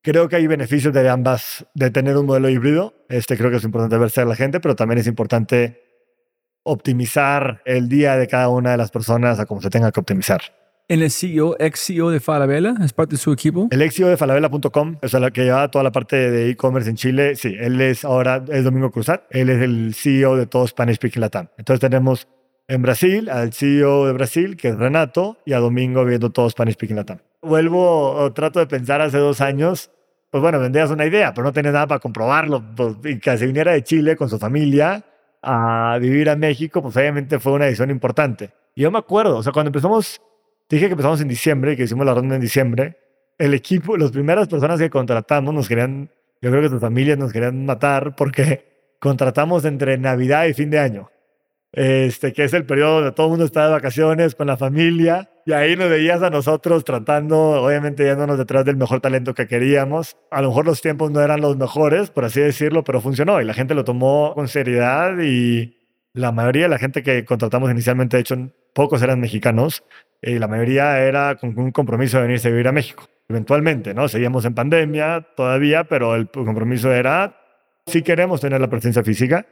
creo 0.01 0.27
que 0.29 0.35
hay 0.37 0.47
beneficios 0.47 0.93
de 0.93 1.07
ambas, 1.09 1.65
de 1.73 1.91
tener 1.91 2.17
un 2.17 2.25
modelo 2.25 2.49
híbrido. 2.49 2.93
Este 3.09 3.37
creo 3.37 3.49
que 3.49 3.57
es 3.57 3.63
importante 3.63 3.97
verse 3.97 4.21
a 4.21 4.25
la 4.25 4.35
gente, 4.35 4.59
pero 4.59 4.75
también 4.75 4.99
es 4.99 5.07
importante 5.07 5.81
optimizar 6.63 7.61
el 7.65 7.89
día 7.89 8.17
de 8.17 8.27
cada 8.27 8.49
una 8.49 8.71
de 8.71 8.77
las 8.77 8.91
personas 8.91 9.39
a 9.39 9.45
como 9.45 9.61
se 9.61 9.69
tenga 9.69 9.91
que 9.91 9.99
optimizar. 9.99 10.41
¿En 10.87 11.01
el 11.01 11.09
CEO, 11.09 11.55
ex 11.57 11.85
CEO 11.85 12.09
de 12.09 12.19
Falabella, 12.19 12.75
es 12.83 12.91
parte 12.91 13.15
de 13.15 13.21
su 13.21 13.31
equipo? 13.31 13.69
El 13.71 13.81
ex 13.81 13.95
CEO 13.95 14.09
de 14.09 14.17
Falabella.com, 14.17 14.97
o 15.01 15.07
sea, 15.07 15.21
la 15.21 15.31
que 15.31 15.45
lleva 15.45 15.71
toda 15.71 15.83
la 15.83 15.91
parte 15.93 16.29
de 16.29 16.49
e-commerce 16.49 16.89
en 16.89 16.97
Chile, 16.97 17.35
sí, 17.37 17.55
él 17.57 17.79
es 17.79 18.03
ahora, 18.03 18.43
es 18.49 18.65
Domingo 18.65 18.91
Cruzat, 18.91 19.23
él 19.29 19.49
es 19.49 19.61
el 19.61 19.93
CEO 19.95 20.35
de 20.35 20.47
todo 20.47 20.67
Spanish 20.67 20.97
Speaking 20.97 21.21
Latam. 21.21 21.47
Entonces 21.57 21.79
tenemos 21.79 22.27
en 22.71 22.81
Brasil, 22.81 23.29
al 23.29 23.51
CEO 23.51 24.07
de 24.07 24.13
Brasil, 24.13 24.55
que 24.55 24.69
es 24.69 24.77
Renato, 24.77 25.37
y 25.45 25.51
a 25.51 25.59
Domingo 25.59 26.05
viendo 26.05 26.29
todo 26.29 26.49
Spanish 26.49 26.75
Speaking 26.75 26.95
Latam. 26.95 27.17
Vuelvo, 27.41 28.11
o 28.11 28.31
trato 28.31 28.59
de 28.59 28.65
pensar 28.65 29.01
hace 29.01 29.17
dos 29.17 29.41
años, 29.41 29.91
pues 30.29 30.41
bueno, 30.41 30.57
vendías 30.57 30.89
una 30.89 31.05
idea, 31.05 31.33
pero 31.33 31.43
no 31.43 31.51
tenías 31.51 31.73
nada 31.73 31.87
para 31.87 31.99
comprobarlo. 31.99 32.63
Pues, 32.73 32.95
y 33.03 33.19
que 33.19 33.37
se 33.37 33.45
viniera 33.45 33.73
de 33.73 33.83
Chile 33.83 34.15
con 34.15 34.29
su 34.29 34.39
familia 34.39 35.03
a 35.41 35.97
vivir 35.99 36.29
a 36.29 36.37
México, 36.37 36.81
pues 36.81 36.95
obviamente 36.95 37.39
fue 37.39 37.51
una 37.51 37.65
decisión 37.65 37.89
importante. 37.89 38.51
Y 38.73 38.83
yo 38.83 38.91
me 38.91 38.99
acuerdo, 38.99 39.39
o 39.39 39.43
sea, 39.43 39.51
cuando 39.51 39.67
empezamos, 39.67 40.21
dije 40.69 40.85
que 40.85 40.93
empezamos 40.93 41.19
en 41.19 41.27
diciembre, 41.27 41.75
que 41.75 41.83
hicimos 41.83 42.05
la 42.05 42.13
ronda 42.13 42.35
en 42.35 42.41
diciembre, 42.41 42.97
el 43.37 43.53
equipo, 43.53 43.97
las 43.97 44.11
primeras 44.11 44.47
personas 44.47 44.79
que 44.79 44.89
contratamos 44.89 45.53
nos 45.53 45.67
querían, 45.67 46.09
yo 46.41 46.49
creo 46.49 46.61
que 46.61 46.69
sus 46.69 46.79
familias 46.79 47.17
nos 47.17 47.33
querían 47.33 47.65
matar 47.65 48.15
porque 48.15 48.95
contratamos 48.99 49.65
entre 49.65 49.97
Navidad 49.97 50.45
y 50.45 50.53
fin 50.53 50.69
de 50.69 50.79
año 50.79 51.09
este, 51.73 52.33
que 52.33 52.43
es 52.43 52.53
el 52.53 52.65
periodo 52.65 52.95
donde 52.95 53.11
todo 53.11 53.27
el 53.27 53.31
mundo 53.31 53.45
está 53.45 53.65
de 53.65 53.71
vacaciones 53.71 54.35
con 54.35 54.47
la 54.47 54.57
familia, 54.57 55.29
y 55.45 55.53
ahí 55.53 55.75
nos 55.75 55.89
veías 55.89 56.21
a 56.21 56.29
nosotros 56.29 56.85
tratando, 56.85 57.63
obviamente 57.63 58.03
yéndonos 58.03 58.37
detrás 58.37 58.63
del 58.63 58.77
mejor 58.77 59.01
talento 59.01 59.33
que 59.33 59.47
queríamos. 59.47 60.17
A 60.29 60.41
lo 60.41 60.49
mejor 60.49 60.65
los 60.65 60.81
tiempos 60.81 61.09
no 61.11 61.21
eran 61.21 61.41
los 61.41 61.57
mejores, 61.57 62.11
por 62.11 62.25
así 62.25 62.41
decirlo, 62.41 62.83
pero 62.83 63.01
funcionó 63.01 63.41
y 63.41 63.45
la 63.45 63.53
gente 63.53 63.73
lo 63.73 63.83
tomó 63.83 64.33
con 64.35 64.47
seriedad 64.47 65.17
y 65.19 65.77
la 66.13 66.31
mayoría 66.31 66.63
de 66.63 66.69
la 66.69 66.77
gente 66.77 67.01
que 67.01 67.25
contratamos 67.25 67.71
inicialmente, 67.71 68.17
de 68.17 68.21
hecho, 68.21 68.35
pocos 68.73 69.01
eran 69.01 69.19
mexicanos 69.19 69.83
y 70.21 70.37
la 70.37 70.47
mayoría 70.47 70.99
era 70.99 71.35
con 71.35 71.57
un 71.57 71.71
compromiso 71.71 72.17
de 72.17 72.23
venirse 72.23 72.49
a 72.49 72.51
vivir 72.51 72.67
a 72.67 72.71
México. 72.71 73.07
Eventualmente, 73.27 73.93
¿no? 73.93 74.07
Seguíamos 74.09 74.45
en 74.45 74.53
pandemia 74.53 75.25
todavía, 75.35 75.85
pero 75.85 76.15
el 76.15 76.29
compromiso 76.29 76.91
era, 76.91 77.37
si 77.87 78.01
queremos 78.03 78.41
tener 78.41 78.59
la 78.61 78.69
presencia 78.69 79.03
física 79.03 79.47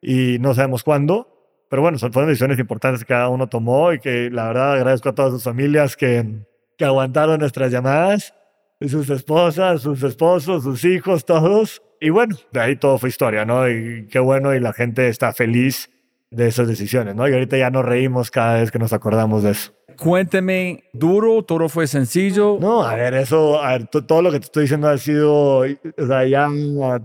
y 0.00 0.38
no 0.38 0.54
sabemos 0.54 0.84
cuándo, 0.84 1.41
pero 1.72 1.80
bueno, 1.80 1.96
fueron 1.98 2.26
decisiones 2.26 2.58
importantes 2.58 3.00
que 3.00 3.06
cada 3.14 3.30
uno 3.30 3.48
tomó 3.48 3.94
y 3.94 3.98
que 3.98 4.28
la 4.28 4.48
verdad 4.48 4.74
agradezco 4.74 5.08
a 5.08 5.14
todas 5.14 5.32
sus 5.32 5.42
familias 5.42 5.96
que, 5.96 6.44
que 6.76 6.84
aguantaron 6.84 7.40
nuestras 7.40 7.72
llamadas, 7.72 8.34
sus 8.78 9.08
esposas, 9.08 9.80
sus 9.80 10.02
esposos, 10.02 10.64
sus 10.64 10.84
hijos, 10.84 11.24
todos. 11.24 11.82
Y 11.98 12.10
bueno, 12.10 12.36
de 12.52 12.60
ahí 12.60 12.76
todo 12.76 12.98
fue 12.98 13.08
historia, 13.08 13.46
¿no? 13.46 13.70
Y 13.70 14.06
qué 14.08 14.18
bueno 14.18 14.54
y 14.54 14.60
la 14.60 14.74
gente 14.74 15.08
está 15.08 15.32
feliz 15.32 15.88
de 16.30 16.48
esas 16.48 16.68
decisiones, 16.68 17.14
¿no? 17.14 17.26
Y 17.26 17.32
ahorita 17.32 17.56
ya 17.56 17.70
nos 17.70 17.86
reímos 17.86 18.30
cada 18.30 18.60
vez 18.60 18.70
que 18.70 18.78
nos 18.78 18.92
acordamos 18.92 19.42
de 19.42 19.52
eso. 19.52 19.72
Cuénteme, 19.96 20.84
¿duro? 20.92 21.42
¿Todo 21.42 21.68
fue 21.68 21.86
sencillo? 21.86 22.58
No, 22.60 22.82
a 22.82 22.94
ver, 22.94 23.14
eso, 23.14 23.62
a 23.62 23.72
ver, 23.72 23.86
todo 23.86 24.22
lo 24.22 24.30
que 24.30 24.40
te 24.40 24.46
estoy 24.46 24.62
diciendo 24.62 24.88
ha 24.88 24.98
sido, 24.98 25.58
o 25.58 26.06
sea, 26.06 26.26
ya 26.26 26.48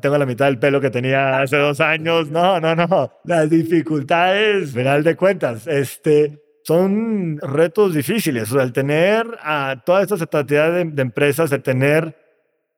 tengo 0.01 0.17
la 0.17 0.25
mitad 0.25 0.45
del 0.45 0.59
pelo 0.59 0.81
que 0.81 0.89
tenía 0.89 1.41
hace 1.41 1.57
dos 1.57 1.79
años. 1.79 2.29
No, 2.29 2.59
no, 2.59 2.75
no. 2.75 3.11
Las 3.23 3.49
dificultades, 3.49 4.73
final 4.73 5.03
de 5.03 5.15
cuentas, 5.15 5.67
este, 5.67 6.41
son 6.63 7.37
retos 7.41 7.93
difíciles. 7.93 8.51
O 8.51 8.55
sea, 8.55 8.63
el 8.63 8.73
tener 8.73 9.25
a 9.41 9.81
toda 9.85 10.03
esta 10.03 10.17
cantidad 10.25 10.71
de, 10.71 10.85
de, 10.85 11.01
empresas, 11.01 11.51
el 11.51 11.63
tener 11.63 12.15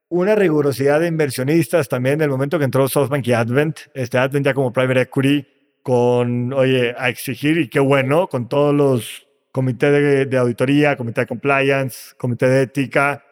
una 0.08 0.34
rigurosidad 0.34 1.00
de 1.00 1.06
inversionistas 1.06 1.88
también 1.88 2.16
en 2.16 2.22
el 2.22 2.30
momento 2.30 2.58
que 2.58 2.64
entró 2.64 2.88
SoftBank 2.88 3.26
y 3.28 3.32
Advent, 3.32 3.78
este 3.94 4.18
Advent 4.18 4.46
ya 4.46 4.54
como 4.54 4.72
private 4.72 5.02
equity, 5.02 5.46
con, 5.82 6.52
oye, 6.52 6.94
a 6.96 7.08
exigir, 7.08 7.58
y 7.58 7.68
qué 7.68 7.80
bueno, 7.80 8.28
con 8.28 8.48
todos 8.48 8.74
los 8.74 9.26
comité 9.52 9.90
de, 10.26 10.38
auditoría, 10.38 10.96
comité 10.96 11.22
de 11.22 11.26
compliance, 11.26 12.14
comité 12.16 12.48
de 12.48 12.62
ética, 12.62 13.24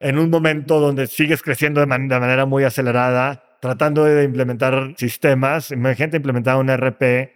en 0.00 0.18
un 0.18 0.30
momento 0.30 0.80
donde 0.80 1.06
sigues 1.06 1.42
creciendo 1.42 1.80
de, 1.80 1.86
manera 1.86 2.46
muy 2.46 2.64
acelerada, 2.64 3.58
tratando 3.60 4.04
de 4.04 4.24
implementar 4.24 4.94
sistemas. 4.96 5.70
Imagínate 5.70 6.16
implementar 6.18 6.56
un 6.56 6.68
RP 6.68 7.32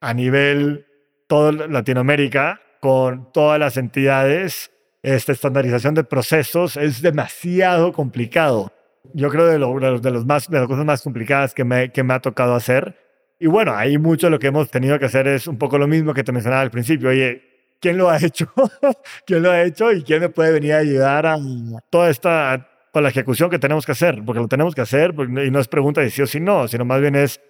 a 0.00 0.14
nivel 0.14 0.86
toda 1.26 1.52
Latinoamérica 1.68 2.60
con 2.80 3.32
todas 3.32 3.58
las 3.58 3.76
entidades. 3.76 4.70
Esta 5.02 5.32
estandarización 5.32 5.94
de 5.94 6.04
procesos 6.04 6.76
es 6.76 7.02
demasiado 7.02 7.92
complicado. 7.92 8.72
Yo 9.14 9.30
creo 9.30 9.46
de, 9.46 9.58
lo, 9.58 9.78
de, 9.78 10.10
los 10.10 10.26
más, 10.26 10.48
de 10.48 10.58
las 10.58 10.68
cosas 10.68 10.84
más 10.84 11.02
complicadas 11.02 11.54
que 11.54 11.64
me, 11.64 11.90
que 11.90 12.04
me 12.04 12.14
ha 12.14 12.20
tocado 12.20 12.54
hacer. 12.54 12.96
Y 13.40 13.46
bueno, 13.46 13.74
ahí 13.74 13.98
mucho 13.98 14.30
lo 14.30 14.38
que 14.38 14.46
hemos 14.46 14.70
tenido 14.70 14.98
que 14.98 15.06
hacer 15.06 15.26
es 15.26 15.48
un 15.48 15.58
poco 15.58 15.76
lo 15.76 15.88
mismo 15.88 16.14
que 16.14 16.22
te 16.22 16.30
mencionaba 16.30 16.62
al 16.62 16.70
principio. 16.70 17.08
Oye, 17.08 17.51
quién 17.82 17.98
lo 17.98 18.08
ha 18.08 18.16
hecho, 18.16 18.46
quién 19.26 19.42
lo 19.42 19.50
ha 19.50 19.62
hecho 19.62 19.92
y 19.92 20.02
quién 20.02 20.20
me 20.20 20.28
puede 20.30 20.52
venir 20.52 20.72
a 20.72 20.78
ayudar 20.78 21.26
a 21.26 21.36
toda 21.90 22.08
esta, 22.08 22.68
con 22.92 23.02
la 23.02 23.10
ejecución 23.10 23.50
que 23.50 23.58
tenemos 23.58 23.84
que 23.84 23.92
hacer, 23.92 24.22
porque 24.24 24.40
lo 24.40 24.48
tenemos 24.48 24.74
que 24.74 24.80
hacer 24.80 25.14
pues, 25.14 25.28
y 25.28 25.50
no 25.50 25.58
es 25.58 25.68
pregunta 25.68 26.00
de 26.00 26.08
sí 26.08 26.22
o 26.22 26.26
sí 26.26 26.40
no, 26.40 26.68
sino 26.68 26.84
más 26.84 27.00
bien 27.00 27.16
es, 27.16 27.40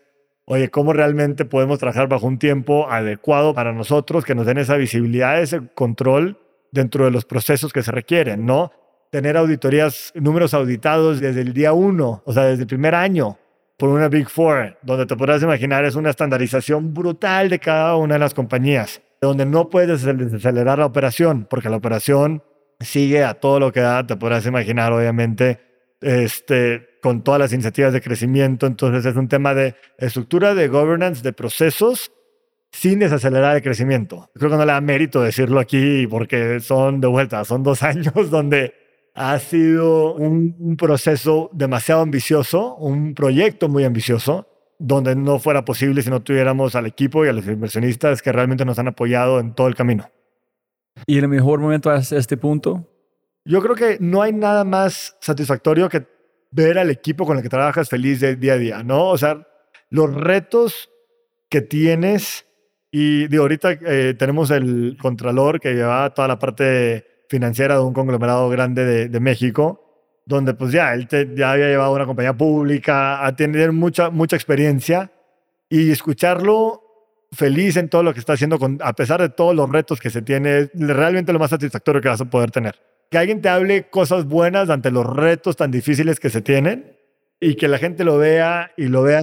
oye, 0.46 0.70
¿cómo 0.70 0.94
realmente 0.94 1.44
podemos 1.44 1.78
trabajar 1.78 2.08
bajo 2.08 2.26
un 2.26 2.38
tiempo 2.38 2.90
adecuado 2.90 3.54
para 3.54 3.72
nosotros, 3.72 4.24
que 4.24 4.34
nos 4.34 4.46
den 4.46 4.58
esa 4.58 4.76
visibilidad, 4.76 5.40
ese 5.40 5.60
control 5.74 6.40
dentro 6.72 7.04
de 7.04 7.10
los 7.10 7.26
procesos 7.26 7.72
que 7.72 7.82
se 7.82 7.92
requieren, 7.92 8.46
¿no? 8.46 8.72
Tener 9.10 9.36
auditorías, 9.36 10.12
números 10.14 10.54
auditados 10.54 11.20
desde 11.20 11.42
el 11.42 11.52
día 11.52 11.74
uno, 11.74 12.22
o 12.24 12.32
sea, 12.32 12.44
desde 12.44 12.62
el 12.62 12.68
primer 12.68 12.94
año, 12.94 13.38
por 13.76 13.90
una 13.90 14.08
Big 14.08 14.30
Four, 14.30 14.78
donde 14.80 15.04
te 15.04 15.14
podrás 15.14 15.42
imaginar 15.42 15.84
es 15.84 15.94
una 15.94 16.08
estandarización 16.08 16.94
brutal 16.94 17.50
de 17.50 17.58
cada 17.58 17.96
una 17.96 18.14
de 18.14 18.20
las 18.20 18.32
compañías 18.32 19.02
donde 19.22 19.46
no 19.46 19.70
puedes 19.70 20.04
acelerar 20.04 20.78
la 20.78 20.86
operación, 20.86 21.46
porque 21.48 21.70
la 21.70 21.76
operación 21.76 22.42
sigue 22.80 23.24
a 23.24 23.34
todo 23.34 23.60
lo 23.60 23.72
que 23.72 23.80
da, 23.80 24.04
te 24.04 24.16
podrás 24.16 24.44
imaginar, 24.46 24.92
obviamente, 24.92 25.60
este, 26.00 26.98
con 27.00 27.22
todas 27.22 27.38
las 27.38 27.52
iniciativas 27.52 27.92
de 27.92 28.00
crecimiento. 28.00 28.66
Entonces 28.66 29.06
es 29.06 29.16
un 29.16 29.28
tema 29.28 29.54
de 29.54 29.76
estructura, 29.96 30.56
de 30.56 30.66
governance, 30.66 31.22
de 31.22 31.32
procesos, 31.32 32.10
sin 32.72 32.98
desacelerar 32.98 33.54
el 33.54 33.62
crecimiento. 33.62 34.28
Creo 34.34 34.50
que 34.50 34.56
no 34.56 34.64
le 34.64 34.72
da 34.72 34.80
mérito 34.80 35.22
decirlo 35.22 35.60
aquí 35.60 36.06
porque 36.08 36.58
son 36.58 37.00
de 37.00 37.06
vuelta, 37.06 37.44
son 37.44 37.62
dos 37.62 37.82
años 37.84 38.28
donde 38.28 38.74
ha 39.14 39.38
sido 39.38 40.14
un 40.14 40.76
proceso 40.76 41.48
demasiado 41.52 42.00
ambicioso, 42.00 42.74
un 42.76 43.14
proyecto 43.14 43.68
muy 43.68 43.84
ambicioso, 43.84 44.48
donde 44.82 45.14
no 45.14 45.38
fuera 45.38 45.64
posible 45.64 46.02
si 46.02 46.10
no 46.10 46.22
tuviéramos 46.22 46.74
al 46.74 46.86
equipo 46.86 47.24
y 47.24 47.28
a 47.28 47.32
los 47.32 47.46
inversionistas 47.46 48.20
que 48.20 48.32
realmente 48.32 48.64
nos 48.64 48.78
han 48.80 48.88
apoyado 48.88 49.38
en 49.38 49.54
todo 49.54 49.68
el 49.68 49.76
camino. 49.76 50.10
¿Y 51.06 51.18
el 51.18 51.28
mejor 51.28 51.60
momento 51.60 51.88
hasta 51.88 52.16
este 52.16 52.36
punto? 52.36 52.88
Yo 53.44 53.62
creo 53.62 53.76
que 53.76 53.98
no 54.00 54.22
hay 54.22 54.32
nada 54.32 54.64
más 54.64 55.16
satisfactorio 55.20 55.88
que 55.88 56.06
ver 56.50 56.78
al 56.78 56.90
equipo 56.90 57.24
con 57.24 57.36
el 57.36 57.42
que 57.42 57.48
trabajas 57.48 57.88
feliz 57.88 58.20
de 58.20 58.34
día 58.34 58.54
a 58.54 58.58
día, 58.58 58.82
¿no? 58.82 59.08
O 59.08 59.18
sea, 59.18 59.46
los 59.88 60.12
retos 60.12 60.90
que 61.48 61.60
tienes 61.60 62.44
y 62.90 63.28
de 63.28 63.36
ahorita 63.36 63.72
eh, 63.72 64.14
tenemos 64.18 64.50
el 64.50 64.96
contralor 65.00 65.60
que 65.60 65.74
lleva 65.74 66.12
toda 66.12 66.28
la 66.28 66.38
parte 66.38 67.06
financiera 67.28 67.76
de 67.76 67.82
un 67.82 67.94
conglomerado 67.94 68.48
grande 68.48 68.84
de, 68.84 69.08
de 69.08 69.20
México 69.20 69.91
donde 70.24 70.54
pues 70.54 70.72
ya 70.72 70.94
él 70.94 71.08
ya 71.36 71.52
había 71.52 71.68
llevado 71.68 71.92
una 71.92 72.06
compañía 72.06 72.36
pública, 72.36 73.24
a 73.24 73.34
tener 73.34 73.72
mucha, 73.72 74.10
mucha 74.10 74.36
experiencia 74.36 75.10
y 75.68 75.90
escucharlo 75.90 76.82
feliz 77.32 77.76
en 77.76 77.88
todo 77.88 78.02
lo 78.02 78.12
que 78.12 78.20
está 78.20 78.34
haciendo, 78.34 78.58
a 78.80 78.92
pesar 78.92 79.20
de 79.20 79.30
todos 79.30 79.54
los 79.54 79.68
retos 79.70 80.00
que 80.00 80.10
se 80.10 80.22
tiene, 80.22 80.58
es 80.58 80.70
realmente 80.74 81.32
lo 81.32 81.38
más 81.38 81.50
satisfactorio 81.50 82.00
que 82.00 82.08
vas 82.08 82.20
a 82.20 82.26
poder 82.26 82.50
tener. 82.50 82.78
Que 83.10 83.18
alguien 83.18 83.40
te 83.40 83.48
hable 83.48 83.88
cosas 83.88 84.26
buenas 84.26 84.70
ante 84.70 84.90
los 84.90 85.06
retos 85.06 85.56
tan 85.56 85.70
difíciles 85.70 86.20
que 86.20 86.30
se 86.30 86.42
tienen 86.42 86.96
y 87.40 87.56
que 87.56 87.68
la 87.68 87.78
gente 87.78 88.04
lo 88.04 88.18
vea 88.18 88.72
y 88.76 88.86
lo 88.86 89.02
vea 89.02 89.22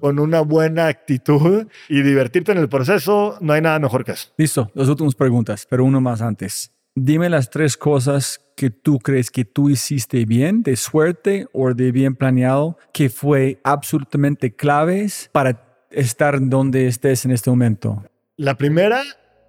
con 0.00 0.18
una 0.18 0.40
buena 0.40 0.86
actitud 0.86 1.66
y 1.88 2.02
divertirte 2.02 2.52
en 2.52 2.58
el 2.58 2.68
proceso, 2.68 3.38
no 3.40 3.52
hay 3.52 3.60
nada 3.60 3.78
mejor 3.78 4.04
que 4.04 4.12
eso. 4.12 4.28
Listo, 4.36 4.70
las 4.74 4.88
últimas 4.88 5.14
preguntas, 5.14 5.66
pero 5.68 5.84
uno 5.84 6.00
más 6.00 6.20
antes. 6.20 6.72
Dime 6.94 7.30
las 7.30 7.48
tres 7.48 7.78
cosas 7.78 8.44
que 8.54 8.68
tú 8.68 8.98
crees 8.98 9.30
que 9.30 9.46
tú 9.46 9.70
hiciste 9.70 10.26
bien, 10.26 10.62
de 10.62 10.76
suerte 10.76 11.46
o 11.54 11.72
de 11.72 11.90
bien 11.90 12.16
planeado, 12.16 12.76
que 12.92 13.08
fue 13.08 13.60
absolutamente 13.64 14.54
claves 14.54 15.30
para 15.32 15.86
estar 15.90 16.36
donde 16.38 16.88
estés 16.88 17.24
en 17.24 17.30
este 17.30 17.48
momento. 17.48 18.04
La 18.36 18.56
primera 18.56 19.00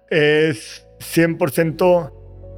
es 0.08 0.86
100% 1.00 2.12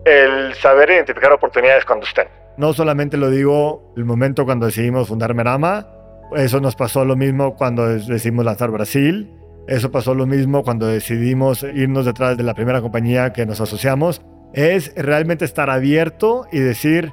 el 0.05 0.55
saber 0.55 0.91
identificar 0.91 1.33
oportunidades 1.33 1.85
cuando 1.85 2.07
estén. 2.07 2.29
No 2.57 2.73
solamente 2.73 3.17
lo 3.17 3.29
digo 3.29 3.93
el 3.97 4.05
momento 4.05 4.45
cuando 4.45 4.67
decidimos 4.67 5.09
fundar 5.09 5.35
Merama, 5.35 5.89
eso 6.37 6.61
nos 6.61 6.77
pasó 6.77 7.05
lo 7.05 7.17
mismo 7.17 7.57
cuando 7.57 7.89
decidimos 7.89 8.45
lanzar 8.45 8.71
Brasil, 8.71 9.33
eso 9.67 9.91
pasó 9.91 10.15
lo 10.15 10.27
mismo 10.27 10.63
cuando 10.63 10.87
decidimos 10.87 11.65
irnos 11.65 12.07
detrás 12.07 12.37
de 12.37 12.45
la 12.45 12.55
primera 12.55 12.81
compañía 12.81 13.33
que 13.33 13.47
nos 13.47 13.61
asociamos 13.61 14.23
es 14.53 14.93
realmente 14.97 15.45
estar 15.45 15.71
abierto 15.71 16.47
y 16.53 16.59
decir 16.59 17.13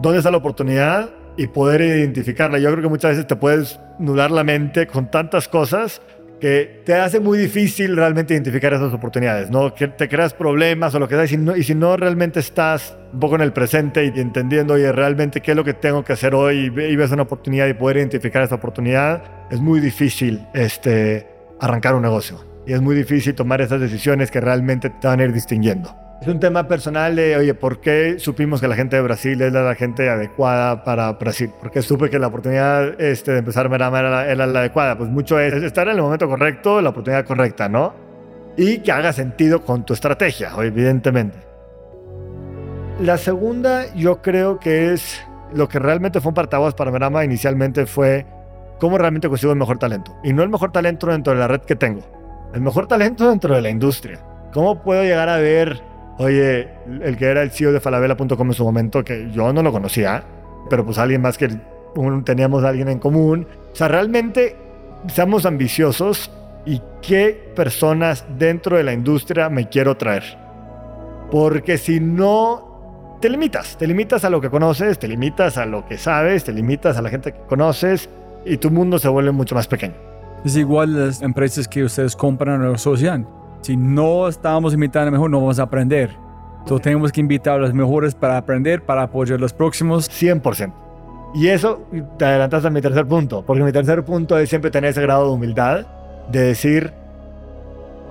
dónde 0.00 0.18
está 0.18 0.30
la 0.30 0.38
oportunidad 0.38 1.10
y 1.36 1.48
poder 1.48 1.80
identificarla. 1.80 2.58
Yo 2.58 2.70
creo 2.70 2.82
que 2.82 2.88
muchas 2.88 3.12
veces 3.12 3.26
te 3.26 3.36
puedes 3.36 3.80
nudar 3.98 4.30
la 4.30 4.44
mente 4.44 4.86
con 4.86 5.10
tantas 5.10 5.48
cosas 5.48 6.00
que 6.40 6.82
te 6.84 6.94
hace 6.94 7.20
muy 7.20 7.38
difícil 7.38 7.96
realmente 7.96 8.34
identificar 8.34 8.74
esas 8.74 8.92
oportunidades, 8.92 9.50
¿no? 9.50 9.74
Que 9.74 9.88
te 9.88 10.08
creas 10.08 10.34
problemas 10.34 10.94
o 10.94 10.98
lo 10.98 11.08
que 11.08 11.14
sea, 11.14 11.24
y 11.24 11.62
si 11.62 11.74
no, 11.74 11.94
y 11.94 11.96
realmente 11.96 12.40
estás 12.40 12.96
un 13.12 13.20
poco 13.20 13.36
en 13.36 13.40
el 13.40 13.52
presente 13.52 14.04
y 14.04 14.20
entendiendo, 14.20 14.74
oye, 14.74 14.92
realmente 14.92 15.40
qué 15.40 15.52
es 15.52 15.56
lo 15.56 15.64
que 15.64 15.74
tengo 15.74 16.04
que 16.04 16.12
hacer 16.12 16.34
hoy 16.34 16.70
y 16.76 16.96
ves 16.96 17.12
una 17.12 17.22
oportunidad 17.22 17.66
y 17.68 17.74
poder 17.74 17.98
identificar 17.98 18.42
esa 18.42 18.56
oportunidad, 18.56 19.22
es 19.50 19.60
muy 19.60 19.80
difícil 19.80 20.46
este, 20.52 21.26
arrancar 21.60 21.94
un 21.94 22.02
negocio. 22.02 22.44
Y 22.66 22.72
es 22.72 22.80
muy 22.80 22.96
difícil 22.96 23.34
tomar 23.34 23.60
esas 23.60 23.80
decisiones 23.80 24.30
que 24.30 24.40
realmente 24.40 24.90
te 24.90 25.06
van 25.06 25.20
a 25.20 25.24
ir 25.24 25.32
distinguiendo. 25.32 26.03
Es 26.24 26.28
un 26.28 26.40
tema 26.40 26.66
personal 26.66 27.14
de, 27.16 27.36
oye, 27.36 27.52
¿por 27.52 27.82
qué 27.82 28.18
supimos 28.18 28.58
que 28.58 28.66
la 28.66 28.76
gente 28.76 28.96
de 28.96 29.02
Brasil 29.02 29.42
es 29.42 29.52
la 29.52 29.74
gente 29.74 30.08
adecuada 30.08 30.82
para 30.82 31.12
Brasil? 31.12 31.50
¿Por 31.60 31.70
qué 31.70 31.82
supe 31.82 32.08
que 32.08 32.18
la 32.18 32.28
oportunidad 32.28 32.98
este, 32.98 33.32
de 33.32 33.40
empezar 33.40 33.68
Merama 33.68 34.00
era, 34.00 34.32
era 34.32 34.46
la 34.46 34.60
adecuada? 34.60 34.96
Pues 34.96 35.10
mucho 35.10 35.38
es 35.38 35.52
estar 35.52 35.86
en 35.86 35.96
el 35.96 36.00
momento 36.00 36.26
correcto, 36.26 36.80
la 36.80 36.88
oportunidad 36.88 37.26
correcta, 37.26 37.68
¿no? 37.68 37.92
Y 38.56 38.78
que 38.78 38.90
haga 38.90 39.12
sentido 39.12 39.66
con 39.66 39.84
tu 39.84 39.92
estrategia, 39.92 40.50
evidentemente. 40.60 41.36
La 43.00 43.18
segunda, 43.18 43.94
yo 43.94 44.22
creo 44.22 44.58
que 44.58 44.94
es 44.94 45.20
lo 45.52 45.68
que 45.68 45.78
realmente 45.78 46.22
fue 46.22 46.30
un 46.30 46.36
partaguas 46.36 46.72
para 46.72 46.90
Merama 46.90 47.22
inicialmente 47.22 47.84
fue 47.84 48.24
cómo 48.80 48.96
realmente 48.96 49.28
consigo 49.28 49.52
el 49.52 49.58
mejor 49.58 49.76
talento. 49.76 50.16
Y 50.24 50.32
no 50.32 50.42
el 50.42 50.48
mejor 50.48 50.72
talento 50.72 51.06
dentro 51.06 51.34
de 51.34 51.38
la 51.40 51.48
red 51.48 51.60
que 51.60 51.76
tengo, 51.76 52.00
el 52.54 52.62
mejor 52.62 52.86
talento 52.86 53.28
dentro 53.28 53.54
de 53.54 53.60
la 53.60 53.68
industria. 53.68 54.20
¿Cómo 54.54 54.82
puedo 54.82 55.02
llegar 55.02 55.28
a 55.28 55.36
ver, 55.36 55.82
oye, 56.18 56.68
el 57.02 57.16
que 57.16 57.26
era 57.26 57.42
el 57.42 57.50
CEO 57.50 57.72
de 57.72 57.80
falabella.com 57.80 58.46
en 58.48 58.54
su 58.54 58.64
momento, 58.64 59.02
que 59.04 59.30
yo 59.32 59.52
no 59.52 59.62
lo 59.62 59.72
conocía, 59.72 60.22
pero 60.70 60.84
pues 60.84 60.98
alguien 60.98 61.20
más 61.22 61.36
que 61.38 61.48
un- 61.96 62.24
teníamos 62.24 62.64
alguien 62.64 62.88
en 62.88 62.98
común? 62.98 63.46
O 63.72 63.76
sea, 63.76 63.88
realmente 63.88 64.56
seamos 65.08 65.44
ambiciosos 65.46 66.30
y 66.66 66.80
qué 67.02 67.52
personas 67.54 68.24
dentro 68.38 68.76
de 68.76 68.82
la 68.84 68.92
industria 68.92 69.48
me 69.50 69.68
quiero 69.68 69.96
traer. 69.96 70.22
Porque 71.30 71.78
si 71.78 72.00
no, 72.00 73.18
te 73.20 73.28
limitas, 73.28 73.76
te 73.76 73.86
limitas 73.86 74.24
a 74.24 74.30
lo 74.30 74.40
que 74.40 74.50
conoces, 74.50 74.98
te 74.98 75.08
limitas 75.08 75.58
a 75.58 75.66
lo 75.66 75.84
que 75.86 75.98
sabes, 75.98 76.44
te 76.44 76.52
limitas 76.52 76.96
a 76.96 77.02
la 77.02 77.10
gente 77.10 77.32
que 77.32 77.40
conoces 77.48 78.08
y 78.44 78.56
tu 78.58 78.70
mundo 78.70 78.98
se 78.98 79.08
vuelve 79.08 79.32
mucho 79.32 79.54
más 79.54 79.66
pequeño. 79.66 79.94
Es 80.44 80.56
igual 80.56 81.06
las 81.06 81.22
empresas 81.22 81.66
que 81.66 81.82
ustedes 81.84 82.14
compran 82.14 82.62
o 82.62 82.74
asocian. 82.74 83.26
Si 83.64 83.78
no 83.78 84.28
estamos 84.28 84.74
invitando 84.74 85.08
a 85.08 85.10
mejor, 85.10 85.30
no 85.30 85.40
vamos 85.40 85.58
a 85.58 85.62
aprender. 85.62 86.10
Entonces 86.58 86.82
tenemos 86.82 87.10
que 87.10 87.22
invitar 87.22 87.54
a 87.54 87.58
los 87.62 87.72
mejores 87.72 88.14
para 88.14 88.36
aprender, 88.36 88.82
para 88.82 89.04
apoyar 89.04 89.38
a 89.38 89.40
los 89.40 89.54
próximos. 89.54 90.10
100%. 90.10 90.70
Y 91.34 91.48
eso 91.48 91.80
te 92.18 92.26
adelantas 92.26 92.66
a 92.66 92.68
mi 92.68 92.82
tercer 92.82 93.06
punto, 93.06 93.42
porque 93.42 93.62
mi 93.62 93.72
tercer 93.72 94.04
punto 94.04 94.36
es 94.38 94.50
siempre 94.50 94.70
tener 94.70 94.90
ese 94.90 95.00
grado 95.00 95.28
de 95.28 95.32
humildad, 95.32 95.86
de 96.30 96.40
decir, 96.40 96.92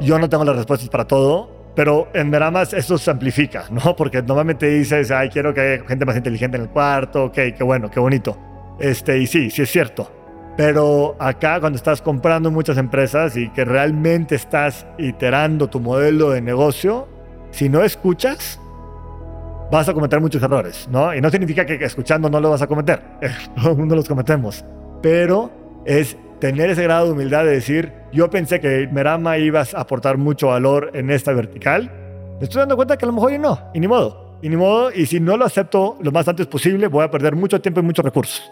yo 0.01 0.17
no 0.17 0.27
tengo 0.27 0.43
las 0.43 0.55
respuestas 0.55 0.89
para 0.89 1.05
todo, 1.05 1.51
pero 1.75 2.07
en 2.15 2.31
Veramas 2.31 2.73
eso 2.73 2.97
se 2.97 3.11
amplifica, 3.11 3.65
¿no? 3.69 3.95
Porque 3.95 4.23
normalmente 4.23 4.67
dices, 4.67 5.11
ay, 5.11 5.29
quiero 5.29 5.53
que 5.53 5.61
haya 5.61 5.85
gente 5.85 6.03
más 6.03 6.17
inteligente 6.17 6.57
en 6.57 6.63
el 6.63 6.69
cuarto, 6.69 7.25
ok, 7.25 7.35
qué 7.55 7.63
bueno, 7.63 7.91
qué 7.91 7.99
bonito. 7.99 8.35
Este, 8.79 9.19
y 9.19 9.27
sí, 9.27 9.51
sí 9.51 9.61
es 9.61 9.69
cierto. 9.69 10.22
Pero 10.55 11.15
acá 11.19 11.59
cuando 11.59 11.77
estás 11.77 12.01
comprando 12.01 12.51
muchas 12.51 12.77
empresas 12.77 13.35
y 13.37 13.49
que 13.49 13.65
realmente 13.65 14.35
estás 14.35 14.85
iterando 14.99 15.67
tu 15.67 15.79
modelo 15.79 16.29
de 16.29 16.41
negocio, 16.41 17.07
si 17.49 17.69
no 17.69 17.83
escuchas, 17.83 18.59
vas 19.71 19.89
a 19.89 19.93
cometer 19.93 20.21
muchos 20.21 20.43
errores, 20.43 20.87
¿no? 20.91 21.13
Y 21.15 21.21
no 21.21 21.31
significa 21.31 21.65
que 21.65 21.83
escuchando 21.83 22.29
no 22.29 22.39
lo 22.39 22.51
vas 22.51 22.61
a 22.61 22.67
cometer, 22.67 23.01
todo 23.55 23.71
el 23.71 23.77
mundo 23.77 23.95
los 23.95 24.07
cometemos, 24.07 24.63
pero 25.01 25.49
es 25.85 26.15
tener 26.39 26.69
ese 26.69 26.83
grado 26.83 27.07
de 27.07 27.11
humildad 27.13 27.45
de 27.45 27.51
decir, 27.51 27.91
yo 28.11 28.29
pensé 28.29 28.59
que 28.59 28.87
Merama 28.91 29.39
ibas 29.39 29.73
a 29.73 29.81
aportar 29.81 30.17
mucho 30.17 30.49
valor 30.49 30.91
en 30.93 31.09
esta 31.09 31.33
vertical, 31.33 31.89
me 32.39 32.43
estoy 32.43 32.59
dando 32.59 32.75
cuenta 32.75 32.97
que 32.97 33.05
a 33.05 33.07
lo 33.07 33.13
mejor 33.13 33.33
y 33.33 33.39
no, 33.39 33.59
y 33.73 33.79
ni 33.79 33.87
modo, 33.87 34.37
y 34.43 34.49
ni 34.49 34.55
modo, 34.55 34.91
y 34.91 35.07
si 35.07 35.19
no 35.19 35.37
lo 35.37 35.45
acepto 35.45 35.97
lo 36.01 36.11
más 36.11 36.27
antes 36.27 36.45
posible, 36.45 36.87
voy 36.87 37.03
a 37.03 37.09
perder 37.09 37.35
mucho 37.35 37.59
tiempo 37.59 37.79
y 37.79 37.83
muchos 37.83 38.05
recursos. 38.05 38.51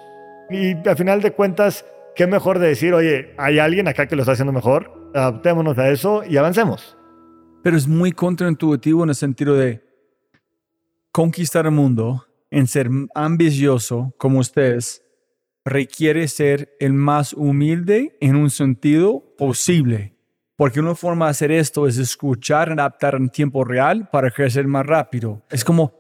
Y 0.51 0.87
al 0.87 0.97
final 0.97 1.21
de 1.21 1.31
cuentas, 1.31 1.85
qué 2.15 2.27
mejor 2.27 2.59
de 2.59 2.67
decir, 2.67 2.93
oye, 2.93 3.33
hay 3.37 3.59
alguien 3.59 3.87
acá 3.87 4.07
que 4.07 4.15
lo 4.15 4.23
está 4.23 4.33
haciendo 4.33 4.51
mejor, 4.51 5.11
adaptémonos 5.13 5.77
a 5.77 5.89
eso 5.89 6.23
y 6.27 6.37
avancemos. 6.37 6.97
Pero 7.63 7.77
es 7.77 7.87
muy 7.87 8.11
contraintuitivo 8.11 9.03
en 9.03 9.09
el 9.09 9.15
sentido 9.15 9.55
de 9.55 9.81
conquistar 11.11 11.65
el 11.65 11.71
mundo, 11.71 12.25
en 12.49 12.67
ser 12.67 12.89
ambicioso 13.15 14.13
como 14.17 14.39
ustedes, 14.39 15.03
requiere 15.63 16.27
ser 16.27 16.75
el 16.79 16.93
más 16.93 17.33
humilde 17.33 18.17
en 18.19 18.35
un 18.35 18.49
sentido 18.49 19.23
posible. 19.37 20.15
Porque 20.55 20.79
una 20.79 20.95
forma 20.95 21.25
de 21.25 21.31
hacer 21.31 21.51
esto 21.51 21.87
es 21.87 21.97
escuchar 21.97 22.71
adaptar 22.71 23.15
en 23.15 23.29
tiempo 23.29 23.63
real 23.63 24.09
para 24.11 24.31
crecer 24.31 24.67
más 24.67 24.85
rápido. 24.85 25.43
Es 25.49 25.63
como 25.63 25.93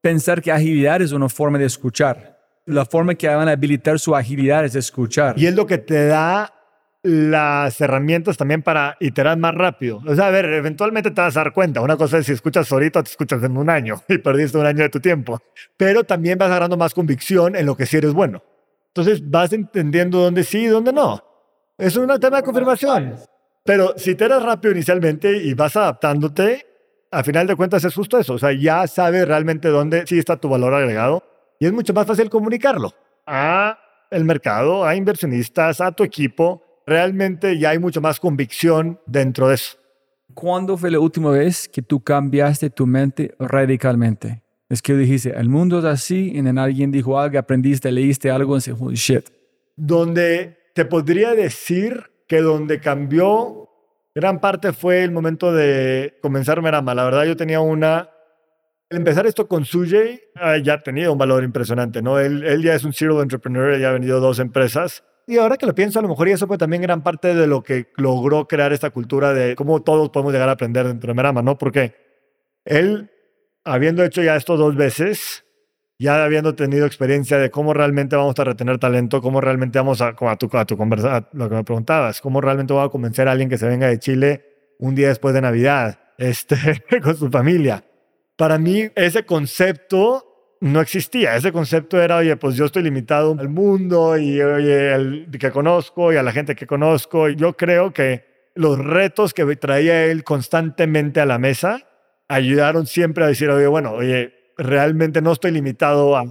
pensar 0.00 0.42
que 0.42 0.50
agilidad 0.50 1.02
es 1.02 1.12
una 1.12 1.28
forma 1.28 1.58
de 1.58 1.66
escuchar. 1.66 2.39
La 2.66 2.84
forma 2.84 3.14
que 3.14 3.28
van 3.28 3.48
a 3.48 3.52
habilitar 3.52 3.98
su 3.98 4.14
agilidad 4.14 4.64
es 4.64 4.74
escuchar. 4.74 5.38
Y 5.38 5.46
es 5.46 5.54
lo 5.54 5.66
que 5.66 5.78
te 5.78 6.06
da 6.06 6.52
las 7.02 7.80
herramientas 7.80 8.36
también 8.36 8.62
para 8.62 8.96
iterar 9.00 9.38
más 9.38 9.54
rápido. 9.54 10.02
O 10.06 10.14
sea, 10.14 10.26
a 10.26 10.30
ver, 10.30 10.44
eventualmente 10.46 11.10
te 11.10 11.20
vas 11.20 11.36
a 11.36 11.44
dar 11.44 11.52
cuenta. 11.52 11.80
Una 11.80 11.96
cosa 11.96 12.18
es 12.18 12.26
si 12.26 12.32
escuchas 12.32 12.70
ahorita, 12.70 13.02
te 13.02 13.10
escuchas 13.10 13.42
en 13.42 13.56
un 13.56 13.70
año 13.70 14.02
y 14.08 14.18
perdiste 14.18 14.58
un 14.58 14.66
año 14.66 14.82
de 14.82 14.90
tu 14.90 15.00
tiempo. 15.00 15.40
Pero 15.76 16.04
también 16.04 16.38
vas 16.38 16.48
agarrando 16.48 16.76
más 16.76 16.92
convicción 16.92 17.56
en 17.56 17.66
lo 17.66 17.76
que 17.76 17.86
sí 17.86 17.96
eres 17.96 18.12
bueno. 18.12 18.42
Entonces 18.88 19.28
vas 19.28 19.52
entendiendo 19.52 20.18
dónde 20.18 20.44
sí 20.44 20.64
y 20.64 20.66
dónde 20.66 20.92
no. 20.92 21.24
Es 21.78 21.96
un 21.96 22.08
tema 22.20 22.38
de 22.38 22.42
confirmación. 22.42 23.14
Pero 23.64 23.94
si 23.96 24.14
te 24.14 24.24
eres 24.24 24.42
rápido 24.42 24.72
inicialmente 24.72 25.36
y 25.36 25.54
vas 25.54 25.76
adaptándote, 25.76 26.66
a 27.10 27.22
final 27.22 27.46
de 27.46 27.56
cuentas 27.56 27.84
es 27.84 27.94
justo 27.94 28.18
eso. 28.18 28.34
O 28.34 28.38
sea, 28.38 28.52
ya 28.52 28.86
sabes 28.86 29.26
realmente 29.26 29.68
dónde 29.68 30.06
sí 30.06 30.18
está 30.18 30.36
tu 30.36 30.48
valor 30.48 30.74
agregado 30.74 31.22
y 31.60 31.66
es 31.66 31.72
mucho 31.72 31.94
más 31.94 32.06
fácil 32.06 32.28
comunicarlo 32.28 32.92
a 33.26 33.78
el 34.10 34.24
mercado, 34.24 34.84
a 34.84 34.96
inversionistas, 34.96 35.80
a 35.80 35.92
tu 35.92 36.02
equipo. 36.02 36.82
Realmente 36.86 37.58
ya 37.58 37.70
hay 37.70 37.78
mucho 37.78 38.00
más 38.00 38.18
convicción 38.18 38.98
dentro 39.06 39.48
de 39.48 39.54
eso. 39.54 39.76
¿Cuándo 40.34 40.76
fue 40.76 40.90
la 40.90 40.98
última 40.98 41.30
vez 41.30 41.68
que 41.68 41.82
tú 41.82 42.02
cambiaste 42.02 42.70
tu 42.70 42.86
mente 42.86 43.34
radicalmente? 43.38 44.42
Es 44.70 44.80
que 44.80 44.94
dijiste, 44.94 45.30
el 45.36 45.48
mundo 45.48 45.80
es 45.80 45.84
así, 45.84 46.32
y 46.32 46.38
en 46.38 46.58
alguien 46.58 46.90
dijo 46.90 47.18
algo, 47.18 47.38
aprendiste, 47.38 47.92
leíste 47.92 48.30
algo, 48.30 48.54
y 48.54 48.58
dice, 48.58 48.72
holy 48.72 48.96
shit. 48.96 49.28
Donde 49.76 50.56
te 50.74 50.84
podría 50.84 51.34
decir 51.34 52.10
que 52.26 52.40
donde 52.40 52.80
cambió 52.80 53.68
gran 54.14 54.40
parte 54.40 54.72
fue 54.72 55.02
el 55.02 55.10
momento 55.10 55.52
de 55.52 56.16
comenzar 56.22 56.62
Merama. 56.62 56.94
La 56.94 57.04
verdad, 57.04 57.24
yo 57.24 57.36
tenía 57.36 57.60
una. 57.60 58.08
El 58.90 58.98
empezar 58.98 59.24
esto 59.24 59.46
con 59.46 59.64
Sujay 59.64 60.20
ah, 60.34 60.56
ya 60.56 60.82
tenía 60.82 61.12
un 61.12 61.16
valor 61.16 61.44
impresionante, 61.44 62.02
¿no? 62.02 62.18
Él, 62.18 62.60
ya 62.60 62.74
es 62.74 62.82
un 62.82 62.92
serial 62.92 63.20
entrepreneur, 63.22 63.78
ya 63.78 63.90
ha 63.90 63.92
vendido 63.92 64.18
dos 64.18 64.40
empresas. 64.40 65.04
Y 65.28 65.38
ahora 65.38 65.56
que 65.56 65.64
lo 65.64 65.76
pienso, 65.76 66.00
a 66.00 66.02
lo 66.02 66.08
mejor 66.08 66.26
y 66.26 66.32
eso 66.32 66.48
fue 66.48 66.58
también 66.58 66.82
gran 66.82 67.04
parte 67.04 67.32
de 67.32 67.46
lo 67.46 67.62
que 67.62 67.86
logró 67.96 68.48
crear 68.48 68.72
esta 68.72 68.90
cultura 68.90 69.32
de 69.32 69.54
cómo 69.54 69.80
todos 69.82 70.10
podemos 70.10 70.32
llegar 70.32 70.48
a 70.48 70.52
aprender 70.52 70.88
dentro 70.88 71.06
de 71.06 71.14
Merama, 71.14 71.40
¿no? 71.40 71.56
Porque 71.56 71.94
él, 72.64 73.12
habiendo 73.62 74.02
hecho 74.02 74.24
ya 74.24 74.34
esto 74.34 74.56
dos 74.56 74.74
veces, 74.74 75.44
ya 76.00 76.24
habiendo 76.24 76.56
tenido 76.56 76.84
experiencia 76.84 77.38
de 77.38 77.48
cómo 77.48 77.72
realmente 77.72 78.16
vamos 78.16 78.36
a 78.40 78.42
retener 78.42 78.78
talento, 78.78 79.22
cómo 79.22 79.40
realmente 79.40 79.78
vamos 79.78 80.00
a, 80.00 80.16
a 80.18 80.36
tu, 80.36 80.50
a 80.52 80.66
conversa, 80.66 81.28
lo 81.32 81.48
que 81.48 81.54
me 81.54 81.62
preguntabas, 81.62 82.20
cómo 82.20 82.40
realmente 82.40 82.72
voy 82.72 82.84
a 82.84 82.88
convencer 82.88 83.28
a 83.28 83.32
alguien 83.32 83.48
que 83.48 83.58
se 83.58 83.68
venga 83.68 83.86
de 83.86 84.00
Chile 84.00 84.44
un 84.80 84.96
día 84.96 85.06
después 85.06 85.32
de 85.32 85.42
Navidad, 85.42 86.00
este, 86.18 86.56
con 87.04 87.16
su 87.16 87.30
familia. 87.30 87.84
Para 88.40 88.56
mí, 88.56 88.88
ese 88.94 89.26
concepto 89.26 90.56
no 90.60 90.80
existía. 90.80 91.36
Ese 91.36 91.52
concepto 91.52 92.00
era, 92.00 92.16
oye, 92.16 92.38
pues 92.38 92.56
yo 92.56 92.64
estoy 92.64 92.82
limitado 92.82 93.36
al 93.38 93.50
mundo 93.50 94.16
y, 94.16 94.40
oye, 94.40 94.94
al 94.94 95.28
que 95.38 95.50
conozco 95.50 96.10
y 96.10 96.16
a 96.16 96.22
la 96.22 96.32
gente 96.32 96.54
que 96.54 96.66
conozco. 96.66 97.28
Y 97.28 97.36
yo 97.36 97.54
creo 97.54 97.92
que 97.92 98.24
los 98.54 98.78
retos 98.78 99.34
que 99.34 99.44
traía 99.56 100.06
él 100.06 100.24
constantemente 100.24 101.20
a 101.20 101.26
la 101.26 101.38
mesa 101.38 101.82
ayudaron 102.28 102.86
siempre 102.86 103.24
a 103.24 103.26
decir, 103.26 103.50
oye, 103.50 103.66
bueno, 103.66 103.92
oye, 103.92 104.32
realmente 104.56 105.20
no 105.20 105.32
estoy 105.32 105.50
limitado 105.50 106.16
a, 106.16 106.24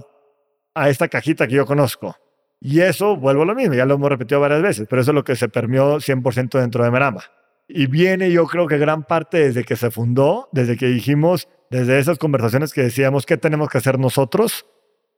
a 0.74 0.88
esta 0.90 1.06
cajita 1.06 1.46
que 1.46 1.54
yo 1.54 1.64
conozco. 1.64 2.16
Y 2.60 2.80
eso, 2.80 3.14
vuelvo 3.14 3.42
a 3.42 3.46
lo 3.46 3.54
mismo, 3.54 3.74
ya 3.74 3.86
lo 3.86 3.94
hemos 3.94 4.10
repetido 4.10 4.40
varias 4.40 4.62
veces, 4.62 4.88
pero 4.90 5.02
eso 5.02 5.12
es 5.12 5.14
lo 5.14 5.22
que 5.22 5.36
se 5.36 5.48
permeó 5.48 6.00
100% 6.00 6.58
dentro 6.58 6.82
de 6.82 6.90
Merama. 6.90 7.22
Y 7.68 7.86
viene 7.86 8.32
yo 8.32 8.48
creo 8.48 8.66
que 8.66 8.78
gran 8.78 9.04
parte 9.04 9.38
desde 9.38 9.62
que 9.62 9.76
se 9.76 9.92
fundó, 9.92 10.48
desde 10.50 10.76
que 10.76 10.86
dijimos, 10.86 11.46
desde 11.70 11.98
esas 11.98 12.18
conversaciones 12.18 12.72
que 12.72 12.82
decíamos, 12.82 13.26
¿qué 13.26 13.36
tenemos 13.36 13.68
que 13.68 13.78
hacer 13.78 13.98
nosotros 13.98 14.66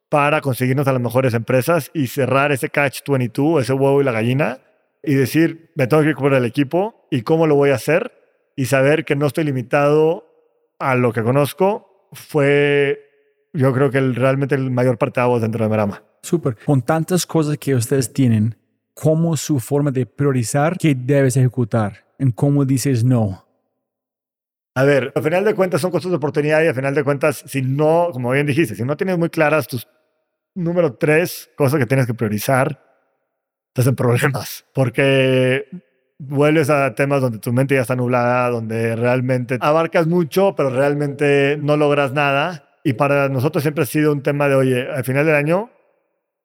para 0.08 0.42
conseguirnos 0.42 0.86
a 0.86 0.92
las 0.92 1.00
mejores 1.00 1.32
empresas 1.32 1.90
y 1.94 2.08
cerrar 2.08 2.52
ese 2.52 2.70
catch-22, 2.70 3.62
ese 3.62 3.72
huevo 3.72 4.00
y 4.02 4.04
la 4.04 4.12
gallina, 4.12 4.60
y 5.02 5.14
decir, 5.14 5.72
me 5.74 5.86
tengo 5.86 6.02
que 6.02 6.10
ir 6.10 6.16
por 6.16 6.34
el 6.34 6.44
equipo 6.44 7.06
y 7.10 7.22
cómo 7.22 7.46
lo 7.46 7.56
voy 7.56 7.70
a 7.70 7.76
hacer 7.76 8.12
y 8.54 8.66
saber 8.66 9.04
que 9.04 9.16
no 9.16 9.26
estoy 9.26 9.44
limitado 9.44 10.26
a 10.78 10.94
lo 10.94 11.12
que 11.12 11.22
conozco, 11.22 12.08
fue 12.12 13.08
yo 13.54 13.72
creo 13.72 13.90
que 13.90 14.00
realmente 14.00 14.54
el 14.54 14.70
mayor 14.70 14.98
parte 14.98 15.20
de 15.20 15.40
dentro 15.40 15.64
de 15.64 15.70
Merama. 15.70 16.02
Súper. 16.22 16.56
Con 16.64 16.82
tantas 16.82 17.26
cosas 17.26 17.58
que 17.58 17.74
ustedes 17.74 18.12
tienen, 18.12 18.56
¿cómo 18.94 19.36
su 19.36 19.60
forma 19.60 19.90
de 19.90 20.06
priorizar 20.06 20.76
qué 20.78 20.94
debes 20.94 21.36
ejecutar? 21.36 22.04
¿En 22.18 22.30
cómo 22.30 22.64
dices 22.64 23.04
no? 23.04 23.46
A 24.74 24.84
ver, 24.84 25.12
al 25.14 25.22
final 25.22 25.44
de 25.44 25.54
cuentas 25.54 25.80
son 25.80 25.90
cosas 25.90 26.10
de 26.10 26.16
oportunidad 26.16 26.62
y 26.62 26.66
al 26.66 26.74
final 26.74 26.94
de 26.94 27.04
cuentas, 27.04 27.42
si 27.46 27.60
no, 27.60 28.08
como 28.12 28.30
bien 28.30 28.46
dijiste, 28.46 28.74
si 28.74 28.84
no 28.84 28.96
tienes 28.96 29.18
muy 29.18 29.28
claras 29.28 29.68
tus 29.68 29.86
número 30.54 30.94
tres 30.94 31.50
cosas 31.56 31.78
que 31.78 31.86
tienes 31.86 32.06
que 32.06 32.14
priorizar, 32.14 32.82
estás 33.68 33.86
en 33.86 33.96
problemas. 33.96 34.64
Porque 34.72 35.66
vuelves 36.18 36.70
a 36.70 36.94
temas 36.94 37.20
donde 37.20 37.38
tu 37.38 37.52
mente 37.52 37.74
ya 37.74 37.82
está 37.82 37.96
nublada, 37.96 38.48
donde 38.48 38.96
realmente 38.96 39.58
abarcas 39.60 40.06
mucho, 40.06 40.54
pero 40.56 40.70
realmente 40.70 41.58
no 41.60 41.76
logras 41.76 42.12
nada. 42.12 42.68
Y 42.84 42.94
para 42.94 43.28
nosotros 43.28 43.62
siempre 43.62 43.82
ha 43.82 43.86
sido 43.86 44.12
un 44.12 44.22
tema 44.22 44.48
de, 44.48 44.54
oye, 44.54 44.90
al 44.90 45.04
final 45.04 45.26
del 45.26 45.34
año, 45.34 45.70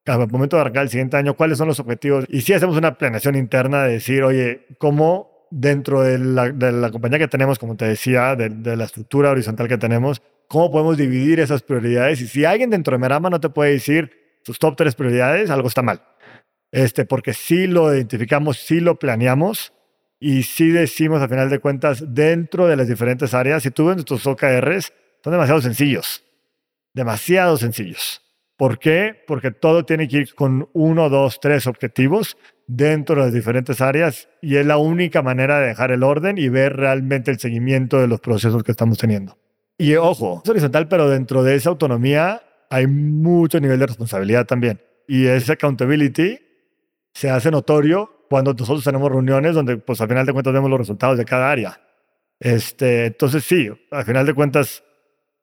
al 0.06 0.30
momento 0.30 0.58
de 0.58 0.62
arrancar 0.62 0.84
el 0.84 0.90
siguiente 0.90 1.18
año, 1.18 1.36
¿cuáles 1.36 1.58
son 1.58 1.68
los 1.68 1.80
objetivos? 1.80 2.26
Y 2.28 2.42
si 2.42 2.54
hacemos 2.54 2.78
una 2.78 2.98
planeación 2.98 3.36
interna 3.36 3.84
de 3.84 3.94
decir, 3.94 4.24
oye, 4.24 4.66
¿cómo 4.80 5.37
dentro 5.52 6.02
de 6.02 6.18
la, 6.18 6.52
de 6.52 6.72
la 6.72 6.92
compañía 6.92 7.20
que 7.20 7.28
tenemos, 7.28 7.60
como 7.60 7.76
te 7.76 7.86
decía, 7.86 8.36
de, 8.36 8.50
de, 8.50 8.76
la 8.76 8.86
estructura 8.86 9.32
horizontal 9.32 9.68
que 9.68 9.78
tenemos, 9.78 10.22
cómo 10.48 10.72
podemos 10.72 10.98
dividir 10.98 11.40
esas 11.40 11.62
prioridades? 11.62 12.22
Y 12.22 12.28
si 12.28 12.46
alguien 12.46 12.70
dentro 12.70 12.94
de 12.94 13.00
Merama 13.00 13.30
no 13.30 13.40
te 13.40 13.50
puede 13.50 13.72
decir 13.72 14.40
sus 14.44 14.60
top 14.60 14.76
tres 14.76 14.96
prioridades, 14.96 15.50
algo 15.50 15.68
está 15.68 15.82
mal 15.82 16.02
este, 16.72 17.06
porque 17.06 17.34
sí 17.34 17.68
lo 17.68 17.94
identificamos, 17.94 18.58
sí 18.58 18.80
lo 18.80 19.00
planeamos 19.00 19.74
y 20.20 20.44
sí 20.44 20.70
decimos 20.70 21.22
a 21.22 21.28
final 21.28 21.50
de 21.50 21.60
cuentas 21.60 22.14
dentro 22.14 22.68
de 22.68 22.76
las 22.76 22.88
diferentes 22.88 23.34
áreas, 23.34 23.64
si 23.64 23.72
tú 23.72 23.86
ves 23.86 23.96
nuestros 23.96 24.26
OKRs, 24.26 24.94
son 25.24 25.34
demasiado 25.34 25.62
sencillos, 25.62 26.24
demasiado 26.94 27.58
sencillos. 27.58 28.22
¿Por 28.58 28.80
qué? 28.80 29.16
Porque 29.28 29.52
todo 29.52 29.86
tiene 29.86 30.08
que 30.08 30.18
ir 30.18 30.34
con 30.34 30.70
uno, 30.74 31.10
dos, 31.10 31.40
tres 31.40 31.68
objetivos 31.68 32.38
dentro 32.68 33.16
de 33.16 33.22
las 33.24 33.34
diferentes 33.34 33.82
áreas 33.82 34.28
y 34.42 34.58
es 34.58 34.66
la 34.66 34.78
única 34.78 35.22
manera 35.22 35.60
de 35.60 35.68
dejar 35.68 35.92
el 35.92 36.04
orden 36.04 36.38
y 36.38 36.50
ver 36.50 36.76
realmente 36.76 37.32
el 37.32 37.40
seguimiento 37.40 38.00
de 38.00 38.08
los 38.08 38.20
procesos 38.20 38.64
que 38.64 38.72
estamos 38.72 38.98
teniendo. 38.98 39.38
Y 39.78 39.96
ojo, 39.96 40.42
es 40.44 40.50
horizontal, 40.50 40.88
pero 40.88 41.10
dentro 41.10 41.44
de 41.44 41.56
esa 41.56 41.70
autonomía 41.70 42.42
hay 42.70 42.88
mucho 42.88 43.60
nivel 43.60 43.80
de 43.80 43.88
responsabilidad 43.88 44.46
también. 44.46 44.82
Y 45.08 45.28
esa 45.28 45.54
accountability 45.54 46.40
se 47.14 47.30
hace 47.30 47.50
notorio 47.50 48.26
cuando 48.30 48.54
nosotros 48.54 48.84
tenemos 48.84 49.10
reuniones 49.10 49.56
donde, 49.56 49.78
pues, 49.78 50.02
al 50.02 50.10
final 50.10 50.26
de 50.26 50.34
cuentas 50.34 50.54
vemos 50.54 50.70
los 50.70 50.80
resultados 50.80 51.18
de 51.18 51.26
cada 51.26 51.50
área. 51.50 51.80
Este, 52.40 53.06
entonces, 53.06 53.46
sí, 53.46 53.70
al 53.92 54.04
final 54.04 54.26
de 54.26 54.34
cuentas, 54.34 54.84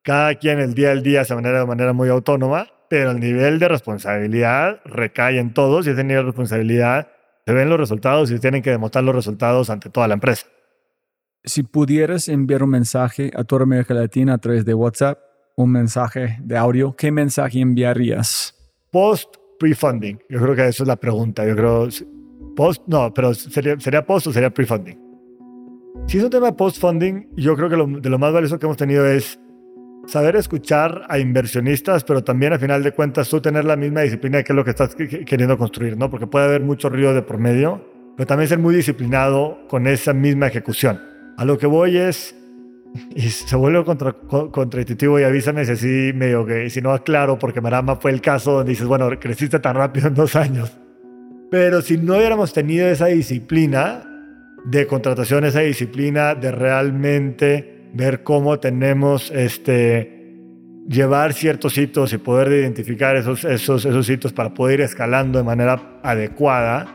cada 0.02 0.34
quien 0.34 0.60
el 0.60 0.74
día 0.74 0.90
al 0.90 1.02
día 1.02 1.24
se 1.24 1.34
maneja 1.34 1.60
de 1.60 1.66
manera 1.66 1.92
muy 1.92 2.08
autónoma, 2.10 2.68
pero 2.90 3.12
el 3.12 3.20
nivel 3.20 3.58
de 3.58 3.68
responsabilidad 3.68 4.80
recae 4.84 5.38
en 5.38 5.54
todos 5.54 5.86
y 5.86 5.90
ese 5.90 6.04
nivel 6.04 6.24
de 6.24 6.26
responsabilidad 6.26 7.08
se 7.46 7.52
ven 7.52 7.68
los 7.68 7.78
resultados 7.78 8.30
y 8.30 8.38
tienen 8.38 8.62
que 8.62 8.70
demostrar 8.70 9.04
los 9.04 9.14
resultados 9.14 9.70
ante 9.70 9.90
toda 9.90 10.08
la 10.08 10.14
empresa. 10.14 10.46
Si 11.44 11.62
pudieras 11.62 12.28
enviar 12.28 12.62
un 12.62 12.70
mensaje 12.70 13.30
a 13.36 13.44
toda 13.44 13.64
América 13.64 13.92
Latina 13.92 14.34
a 14.34 14.38
través 14.38 14.64
de 14.64 14.72
WhatsApp, 14.72 15.18
un 15.56 15.70
mensaje 15.70 16.38
de 16.40 16.56
audio, 16.56 16.96
¿qué 16.96 17.12
mensaje 17.12 17.60
enviarías? 17.60 18.54
Post 18.90 19.36
pre-funding? 19.58 20.18
Yo 20.28 20.40
creo 20.40 20.54
que 20.56 20.68
esa 20.68 20.84
es 20.84 20.88
la 20.88 20.96
pregunta. 20.96 21.46
Yo 21.46 21.54
creo, 21.54 21.88
post, 22.56 22.82
no, 22.86 23.12
pero 23.12 23.34
sería, 23.34 23.78
sería 23.78 24.04
post 24.06 24.28
o 24.28 24.32
sería 24.32 24.50
pre-funding. 24.50 25.04
Si 26.06 26.18
es 26.18 26.24
un 26.24 26.30
tema 26.30 26.46
de 26.46 26.52
post-funding, 26.52 27.28
yo 27.36 27.56
creo 27.56 27.70
que 27.70 27.76
lo, 27.76 27.86
de 27.86 28.10
lo 28.10 28.18
más 28.18 28.32
valioso 28.32 28.58
que 28.58 28.66
hemos 28.66 28.76
tenido 28.76 29.06
es 29.06 29.38
saber 30.06 30.36
escuchar 30.36 31.02
a 31.08 31.18
inversionistas, 31.18 32.04
pero 32.04 32.22
también 32.22 32.52
al 32.52 32.58
final 32.58 32.82
de 32.82 32.92
cuentas 32.92 33.28
tú 33.28 33.40
tener 33.40 33.64
la 33.64 33.76
misma 33.76 34.02
disciplina 34.02 34.38
de 34.38 34.44
qué 34.44 34.52
es 34.52 34.56
lo 34.56 34.64
que 34.64 34.70
estás 34.70 34.94
queriendo 34.94 35.58
construir, 35.58 35.96
¿no? 35.96 36.10
Porque 36.10 36.26
puede 36.26 36.46
haber 36.46 36.62
mucho 36.62 36.88
ruido 36.88 37.14
de 37.14 37.22
por 37.22 37.38
medio, 37.38 37.84
pero 38.16 38.26
también 38.26 38.48
ser 38.48 38.58
muy 38.58 38.74
disciplinado 38.74 39.66
con 39.68 39.86
esa 39.86 40.12
misma 40.12 40.46
ejecución. 40.46 41.00
A 41.36 41.44
lo 41.44 41.58
que 41.58 41.66
voy 41.66 41.96
es 41.96 42.36
y 43.14 43.22
se 43.22 43.56
vuelve 43.56 43.84
contra, 43.84 44.14
y 44.14 45.22
avísame 45.24 45.64
si 45.64 45.72
así 45.72 46.12
medio 46.14 46.46
que, 46.46 46.70
si 46.70 46.80
no 46.80 46.92
aclaro, 46.92 47.38
porque 47.38 47.60
Marama 47.60 47.96
fue 47.96 48.10
el 48.10 48.20
caso 48.20 48.52
donde 48.52 48.70
dices, 48.70 48.86
bueno, 48.86 49.08
creciste 49.18 49.58
tan 49.58 49.76
rápido 49.76 50.08
en 50.08 50.14
dos 50.14 50.36
años. 50.36 50.72
Pero 51.50 51.82
si 51.82 51.98
no 51.98 52.16
hubiéramos 52.16 52.52
tenido 52.52 52.88
esa 52.88 53.06
disciplina 53.06 54.04
de 54.64 54.86
contratación, 54.86 55.44
esa 55.44 55.60
disciplina 55.60 56.34
de 56.34 56.50
realmente 56.50 57.73
ver 57.94 58.22
cómo 58.22 58.58
tenemos 58.58 59.30
este, 59.30 60.36
llevar 60.88 61.32
ciertos 61.32 61.78
hitos 61.78 62.12
y 62.12 62.18
poder 62.18 62.48
identificar 62.48 63.16
esos, 63.16 63.44
esos, 63.44 63.84
esos 63.84 64.10
hitos 64.10 64.32
para 64.32 64.52
poder 64.52 64.80
ir 64.80 64.84
escalando 64.84 65.38
de 65.38 65.44
manera 65.44 66.00
adecuada, 66.02 66.86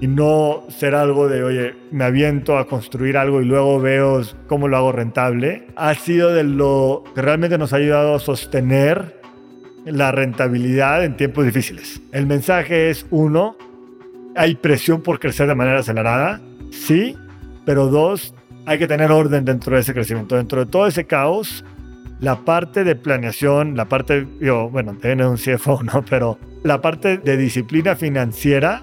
y 0.00 0.06
no 0.06 0.64
ser 0.68 0.94
algo 0.94 1.28
de, 1.28 1.44
oye, 1.44 1.74
me 1.90 2.04
aviento 2.04 2.56
a 2.56 2.66
construir 2.66 3.18
algo 3.18 3.42
y 3.42 3.44
luego 3.44 3.78
veo 3.80 4.22
cómo 4.46 4.66
lo 4.66 4.78
hago 4.78 4.92
rentable, 4.92 5.66
ha 5.76 5.94
sido 5.94 6.32
de 6.32 6.42
lo 6.42 7.04
que 7.14 7.20
realmente 7.20 7.58
nos 7.58 7.74
ha 7.74 7.76
ayudado 7.76 8.14
a 8.14 8.18
sostener 8.18 9.20
la 9.84 10.10
rentabilidad 10.10 11.04
en 11.04 11.16
tiempos 11.16 11.44
difíciles. 11.44 12.00
El 12.12 12.26
mensaje 12.26 12.88
es, 12.88 13.06
uno, 13.10 13.56
hay 14.34 14.54
presión 14.54 15.02
por 15.02 15.20
crecer 15.20 15.46
de 15.48 15.54
manera 15.54 15.80
acelerada, 15.80 16.40
sí, 16.70 17.14
pero 17.66 17.88
dos, 17.88 18.34
hay 18.66 18.78
que 18.78 18.86
tener 18.86 19.10
orden 19.10 19.44
dentro 19.44 19.74
de 19.74 19.82
ese 19.82 19.94
crecimiento. 19.94 20.36
Dentro 20.36 20.64
de 20.64 20.70
todo 20.70 20.86
ese 20.86 21.04
caos, 21.06 21.64
la 22.20 22.44
parte 22.44 22.84
de 22.84 22.96
planeación, 22.96 23.76
la 23.76 23.86
parte, 23.86 24.26
yo, 24.40 24.68
bueno, 24.68 24.96
tiene 25.00 25.26
un 25.26 25.36
CFO, 25.36 25.82
¿no? 25.82 26.04
Pero 26.08 26.38
la 26.62 26.80
parte 26.80 27.18
de 27.18 27.36
disciplina 27.36 27.96
financiera 27.96 28.82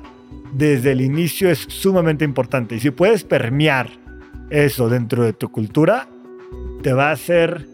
desde 0.53 0.91
el 0.91 1.01
inicio 1.01 1.49
es 1.49 1.59
sumamente 1.67 2.25
importante. 2.25 2.75
Y 2.75 2.79
si 2.79 2.91
puedes 2.91 3.23
permear 3.23 3.89
eso 4.49 4.89
dentro 4.89 5.23
de 5.23 5.33
tu 5.33 5.49
cultura, 5.49 6.07
te 6.81 6.93
va 6.93 7.09
a 7.09 7.11
hacer 7.11 7.67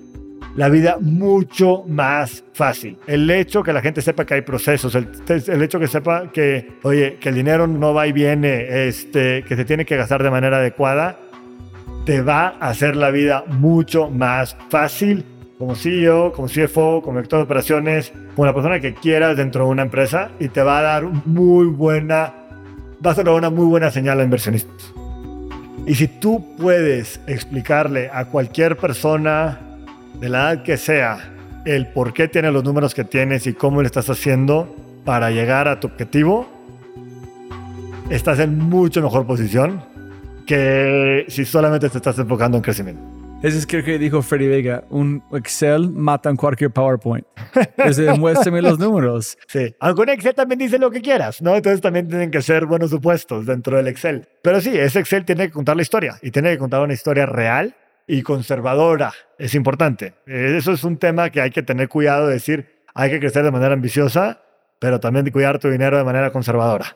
la 0.56 0.70
vida 0.70 0.98
mucho 1.00 1.84
más 1.88 2.44
fácil. 2.54 2.98
El 3.08 3.30
hecho 3.30 3.64
que 3.64 3.74
la 3.74 3.82
gente 3.82 4.02
sepa 4.02 4.26
que 4.26 4.36
hay 4.36 4.42
procesos, 4.42 4.96
el, 4.96 5.62
hecho 5.62 5.80
que 5.80 5.88
sepa 5.88 6.32
que, 6.32 6.74
oye, 6.84 7.18
que 7.20 7.30
el 7.30 7.36
dinero 7.36 7.68
no 7.68 7.94
va 7.94 8.08
y 8.08 8.12
viene, 8.12 8.88
este, 8.88 9.44
que 9.44 9.56
se 9.56 9.66
tiene 9.66 9.86
que 9.86 9.98
gastar 9.98 10.22
de 10.22 10.30
manera 10.30 10.58
adecuada, 10.58 11.18
te 12.06 12.22
va 12.22 12.56
a 12.60 12.70
hacer 12.70 12.96
la 12.96 13.12
vida 13.12 13.46
mucho 13.48 14.10
más 14.10 14.58
fácil 14.70 15.26
como 15.58 15.76
CEO, 15.76 16.34
como 16.34 16.48
CFO, 16.48 17.02
como 17.02 17.18
director 17.18 17.40
de 17.40 17.44
operaciones, 17.44 18.12
como 18.36 18.46
la 18.46 18.54
persona 18.54 18.80
que 18.80 18.94
quieras 18.94 19.38
dentro 19.38 19.66
de 19.66 19.72
una 19.72 19.84
empresa 19.84 20.32
y 20.40 20.50
te 20.50 20.62
va 20.62 20.80
a 20.80 20.82
dar 20.82 21.04
muy 21.26 21.68
buena 21.68 22.34
va 23.06 23.12
a 23.12 23.16
ser 23.16 23.30
una 23.30 23.50
muy 23.50 23.66
buena 23.66 23.92
señal 23.92 24.20
a 24.20 24.24
inversionistas. 24.24 24.94
Y 25.86 25.96
si 25.96 26.08
tú 26.08 26.56
puedes 26.58 27.20
explicarle 27.28 28.10
a 28.12 28.26
cualquier 28.26 28.78
persona 28.78 29.60
de 30.20 30.30
la 30.30 30.54
edad 30.54 30.64
que 30.64 30.78
sea 30.78 31.34
el 31.66 31.88
por 31.88 32.14
qué 32.14 32.28
tienes 32.28 32.54
los 32.54 32.64
números 32.64 32.94
que 32.94 33.04
tienes 33.04 33.48
y 33.48 33.54
cómo 33.54 33.82
lo 33.82 33.86
estás 33.86 34.10
haciendo 34.10 34.74
para 35.04 35.32
llegar 35.32 35.68
a 35.68 35.80
tu 35.80 35.88
objetivo, 35.88 36.48
estás 38.10 38.40
en 38.40 38.58
mucho 38.58 39.02
mejor 39.02 39.26
posición 39.26 39.93
que 40.46 41.26
si 41.28 41.46
solamente 41.46 41.90
te 41.90 41.98
estás 41.98 42.18
enfocando 42.20 42.58
en 42.58 42.64
crecimiento. 42.64 43.02
Ese 43.44 43.58
es 43.58 43.68
creo 43.68 43.84
que 43.84 44.00
dijo 44.00 44.22
Freddy 44.22 44.48
Vega, 44.48 44.86
un 44.90 45.22
Excel 45.34 45.90
mata 45.90 46.30
en 46.30 46.38
cualquier 46.38 46.72
PowerPoint. 46.72 47.28
Entonces, 47.78 48.18
muéstrame 48.18 48.62
los 48.62 48.80
números. 48.80 49.38
Sí, 49.48 49.76
aunque 49.82 50.02
un 50.02 50.10
Excel 50.10 50.34
también 50.34 50.60
dice 50.60 50.80
lo 50.80 50.90
que 50.90 51.02
quieras, 51.02 51.42
¿no? 51.42 51.54
Entonces 51.54 51.82
también 51.82 52.08
tienen 52.08 52.32
que 52.32 52.42
ser 52.42 52.66
buenos 52.66 52.90
supuestos 52.90 53.46
dentro 53.46 53.76
del 53.76 53.90
Excel. 53.90 54.30
Pero 54.42 54.62
sí, 54.62 54.70
ese 54.78 55.00
Excel 55.00 55.26
tiene 55.26 55.48
que 55.48 55.52
contar 55.52 55.76
la 55.76 55.82
historia 55.82 56.18
y 56.22 56.32
tiene 56.32 56.52
que 56.52 56.58
contar 56.58 56.82
una 56.82 56.94
historia 56.94 57.26
real 57.26 57.76
y 58.08 58.22
conservadora. 58.22 59.12
Es 59.38 59.56
importante. 59.56 60.14
Eso 60.26 60.72
es 60.72 60.86
un 60.86 60.96
tema 60.96 61.30
que 61.30 61.42
hay 61.42 61.52
que 61.52 61.64
tener 61.64 61.90
cuidado 61.90 62.28
de 62.28 62.36
decir, 62.36 62.84
hay 62.94 63.10
que 63.10 63.20
crecer 63.20 63.44
de 63.44 63.52
manera 63.52 63.74
ambiciosa, 63.74 64.42
pero 64.80 65.02
también 65.02 65.26
de 65.26 65.34
cuidar 65.34 65.60
tu 65.60 65.70
dinero 65.70 65.98
de 65.98 66.06
manera 66.06 66.32
conservadora. 66.32 66.96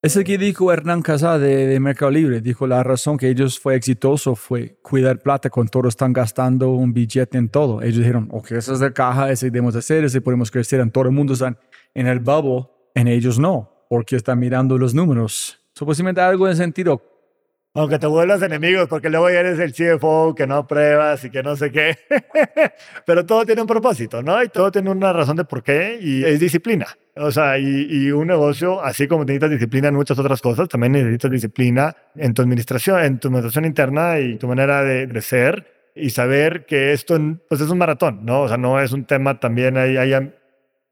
Es 0.00 0.14
el 0.14 0.22
que 0.22 0.38
dijo 0.38 0.72
Hernán 0.72 1.02
Casá 1.02 1.40
de, 1.40 1.80
Mercado 1.80 2.12
Libre. 2.12 2.40
Dijo 2.40 2.68
la 2.68 2.84
razón 2.84 3.18
que 3.18 3.28
ellos 3.28 3.58
fue 3.58 3.74
exitoso 3.74 4.36
fue 4.36 4.78
cuidar 4.80 5.18
plata 5.18 5.50
cuando 5.50 5.70
todos 5.72 5.88
están 5.88 6.12
gastando 6.12 6.70
un 6.70 6.92
billete 6.92 7.36
en 7.36 7.48
todo. 7.48 7.82
Ellos 7.82 7.98
dijeron, 7.98 8.28
ok, 8.30 8.52
esa 8.52 8.74
es 8.74 8.80
la 8.80 8.92
caja, 8.92 9.28
ese 9.32 9.46
debemos 9.46 9.74
hacer, 9.74 10.04
ese 10.04 10.20
podemos 10.20 10.52
crecer. 10.52 10.78
En 10.78 10.92
todo 10.92 11.02
el 11.06 11.10
mundo 11.10 11.32
están 11.32 11.58
en 11.94 12.06
el 12.06 12.20
bubble, 12.20 12.68
en 12.94 13.08
ellos 13.08 13.40
no, 13.40 13.86
porque 13.90 14.14
están 14.14 14.38
mirando 14.38 14.78
los 14.78 14.94
números. 14.94 15.58
Supuestamente 15.74 16.20
algo 16.20 16.48
en 16.48 16.54
sentido, 16.54 17.02
aunque 17.74 17.98
te 17.98 18.06
vuelvas 18.06 18.42
enemigos, 18.42 18.88
porque 18.88 19.10
luego 19.10 19.30
ya 19.30 19.40
eres 19.40 19.58
el 19.58 19.72
CFO 19.72 20.34
que 20.34 20.46
no 20.46 20.66
pruebas 20.66 21.24
y 21.24 21.30
que 21.30 21.42
no 21.42 21.54
sé 21.54 21.70
qué. 21.70 21.96
Pero 23.06 23.24
todo 23.24 23.44
tiene 23.44 23.60
un 23.60 23.66
propósito, 23.66 24.22
¿no? 24.22 24.42
Y 24.42 24.48
todo 24.48 24.72
tiene 24.72 24.90
una 24.90 25.12
razón 25.12 25.36
de 25.36 25.44
por 25.44 25.62
qué 25.62 25.98
y 26.00 26.24
es 26.24 26.40
disciplina. 26.40 26.86
O 27.16 27.30
sea, 27.30 27.58
y, 27.58 28.10
un 28.10 28.28
negocio, 28.28 28.82
así 28.82 29.06
como 29.06 29.24
necesitas 29.24 29.50
disciplina 29.50 29.88
en 29.88 29.94
muchas 29.94 30.18
otras 30.18 30.40
cosas, 30.40 30.68
también 30.68 30.92
necesitas 30.92 31.30
disciplina 31.30 31.94
en 32.14 32.32
tu 32.32 32.42
administración, 32.42 33.00
en 33.00 33.18
tu 33.18 33.28
administración 33.28 33.64
interna 33.64 34.20
y 34.20 34.36
tu 34.36 34.48
manera 34.48 34.82
de, 34.82 35.08
crecer 35.08 35.90
y 35.94 36.10
saber 36.10 36.64
que 36.64 36.92
esto 36.92 37.18
pues 37.48 37.60
es 37.60 37.68
un 37.70 37.78
maratón, 37.78 38.24
¿no? 38.24 38.42
O 38.42 38.48
sea, 38.48 38.56
no 38.56 38.80
es 38.80 38.92
un 38.92 39.04
tema 39.04 39.40
también 39.40 39.76
ahí, 39.76 39.96
hay 39.96 40.12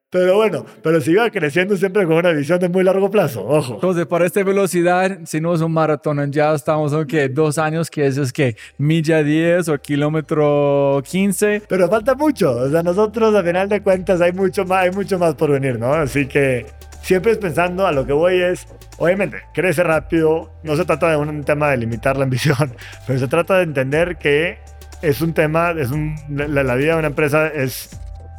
pero 0.08 0.36
bueno, 0.36 0.64
pero 0.82 1.00
si 1.00 1.10
iba 1.10 1.28
creciendo 1.30 1.76
siempre 1.76 2.06
con 2.06 2.16
una 2.16 2.30
visión 2.30 2.60
de 2.60 2.68
muy 2.68 2.84
largo 2.84 3.10
plazo, 3.10 3.44
ojo. 3.44 3.74
Entonces, 3.74 4.06
para 4.06 4.24
esta 4.24 4.44
velocidad, 4.44 5.18
si 5.24 5.40
no 5.40 5.52
es 5.52 5.60
un 5.60 5.72
maratón, 5.72 6.30
ya 6.30 6.54
estamos 6.54 6.92
en 6.92 7.06
que 7.06 7.28
dos 7.28 7.58
años, 7.58 7.90
que 7.90 8.06
eso 8.06 8.22
es 8.22 8.32
que 8.32 8.56
milla 8.78 9.24
10 9.24 9.68
o 9.68 9.78
kilómetro 9.78 11.02
15. 11.04 11.62
Pero 11.68 11.88
falta 11.88 12.14
mucho, 12.14 12.52
o 12.52 12.70
sea, 12.70 12.84
nosotros 12.84 13.34
a 13.34 13.42
final 13.42 13.68
de 13.68 13.82
cuentas 13.82 14.20
hay 14.20 14.32
mucho 14.32 14.64
más, 14.64 14.84
hay 14.84 14.92
mucho 14.92 15.18
más 15.18 15.34
por 15.34 15.50
venir, 15.50 15.78
¿no? 15.78 15.92
Así 15.92 16.26
que 16.26 16.66
siempre 17.02 17.32
es 17.32 17.38
pensando 17.38 17.84
a 17.84 17.90
lo 17.90 18.06
que 18.06 18.12
voy 18.12 18.40
es, 18.40 18.68
obviamente, 18.98 19.38
crece 19.54 19.82
rápido, 19.82 20.52
no 20.62 20.76
se 20.76 20.84
trata 20.84 21.10
de 21.10 21.16
un 21.16 21.42
tema 21.42 21.70
de 21.70 21.78
limitar 21.78 22.16
la 22.16 22.24
ambición, 22.24 22.76
pero 23.08 23.18
se 23.18 23.26
trata 23.26 23.56
de 23.56 23.64
entender 23.64 24.18
que 24.18 24.58
es 25.02 25.20
un 25.20 25.34
tema, 25.34 25.72
es 25.72 25.90
un, 25.90 26.14
la, 26.28 26.62
la 26.62 26.74
vida 26.76 26.92
de 26.92 26.98
una 27.00 27.08
empresa 27.08 27.48
es 27.48 27.90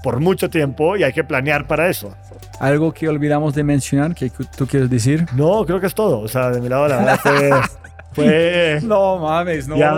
por 0.07 0.21
mucho 0.21 0.49
tiempo 0.49 0.95
y 0.95 1.03
hay 1.03 1.11
que 1.11 1.25
planear 1.25 1.67
para 1.67 1.89
eso. 1.89 2.15
¿Algo 2.61 2.93
que 2.93 3.09
olvidamos 3.09 3.53
de 3.53 3.65
mencionar 3.65 4.15
que 4.15 4.31
tú 4.57 4.65
quieres 4.65 4.89
decir? 4.89 5.25
No, 5.35 5.65
creo 5.65 5.81
que 5.81 5.87
es 5.87 5.93
todo. 5.93 6.21
O 6.21 6.29
sea, 6.29 6.49
de 6.49 6.61
mi 6.61 6.69
lado 6.69 6.87
la 6.87 6.97
verdad 6.99 7.19
fue... 7.21 7.51
fue 8.13 8.79
no 8.83 9.17
mames, 9.17 9.67
no, 9.67 9.75
ya 9.75 9.91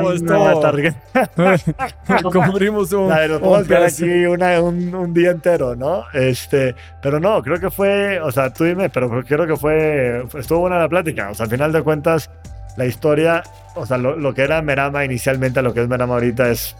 todo. 0.52 0.61
tarde- 0.61 0.95
Cubrimos 2.49 2.91
un, 2.91 3.07
un 3.38 3.73
aquí 3.84 4.26
una- 4.26 4.60
un, 4.61 4.95
un 4.95 5.14
día 5.14 5.30
entero, 5.30 5.76
¿no? 5.76 6.06
Este, 6.11 6.73
pero 7.03 7.19
no, 7.19 7.44
creo 7.44 7.60
que 7.60 7.69
fue, 7.69 8.19
o 8.19 8.31
sea, 8.31 8.52
tú 8.52 8.64
dime, 8.64 8.90
pero 8.90 9.23
creo 9.23 9.45
que 9.45 9.56
fue, 9.57 10.26
estuvo 10.40 10.61
buena 10.61 10.80
la 10.80 10.90
plática. 10.90 11.30
O 11.30 11.36
sea, 11.36 11.44
al 11.44 11.52
final 11.52 11.72
de 11.72 11.84
cuentas, 11.84 12.31
la 12.77 12.88
historia, 12.88 13.44
o 13.76 13.86
sea, 13.86 13.99
lo, 13.99 14.15
lo 14.15 14.34
que 14.34 14.41
era 14.41 14.60
Merama 14.64 15.06
inicialmente 15.06 15.60
a 15.60 15.61
lo 15.61 15.72
que 15.76 15.84
es 15.84 15.88
Merama 15.88 16.15
ahorita 16.15 16.49
es 16.49 16.76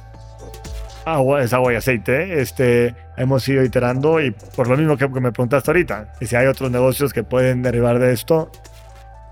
agua, 1.06 1.42
es 1.42 1.54
agua 1.54 1.74
y 1.74 1.76
aceite. 1.78 2.42
Este, 2.42 2.96
hemos 3.20 3.48
ido 3.50 3.64
iterando 3.64 4.22
y 4.22 4.32
por 4.32 4.68
lo 4.68 4.78
mismo 4.78 4.98
que, 4.98 5.08
me 5.08 5.32
preguntaste 5.32 5.70
ahorita, 5.70 6.14
y 6.22 6.26
si 6.26 6.36
hay 6.36 6.48
otros 6.48 6.72
negocios 6.72 7.14
que 7.14 7.24
pueden 7.24 7.62
derivar 7.62 8.00
de 8.00 8.14
esto, 8.14 8.50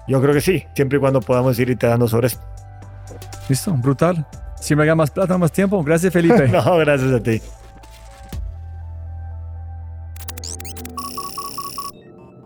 yo 0.07 0.21
creo 0.21 0.33
que 0.33 0.41
sí, 0.41 0.63
siempre 0.75 0.97
y 0.97 1.01
cuando 1.01 1.21
podamos 1.21 1.57
ir 1.57 1.69
iterando 1.69 2.07
sobre 2.07 2.27
esto. 2.27 2.41
Listo, 3.47 3.73
brutal. 3.73 4.27
Si 4.59 4.75
me 4.75 4.83
haga 4.83 4.95
más 4.95 5.09
plata, 5.09 5.37
más 5.37 5.51
tiempo. 5.51 5.81
Gracias, 5.83 6.11
Felipe. 6.11 6.47
No, 6.51 6.77
gracias 6.77 7.13
a 7.13 7.23
ti. 7.23 7.41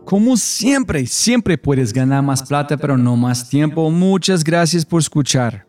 Como 0.06 0.36
siempre, 0.38 1.08
siempre 1.08 1.58
puedes 1.58 1.94
ganar 1.94 2.22
más 2.22 2.44
plata, 2.44 2.78
pero 2.78 2.98
no 2.98 3.16
más 3.16 3.50
tiempo. 3.50 3.90
Muchas 3.90 4.44
gracias 4.44 4.86
por 4.86 5.00
escuchar. 5.00 5.66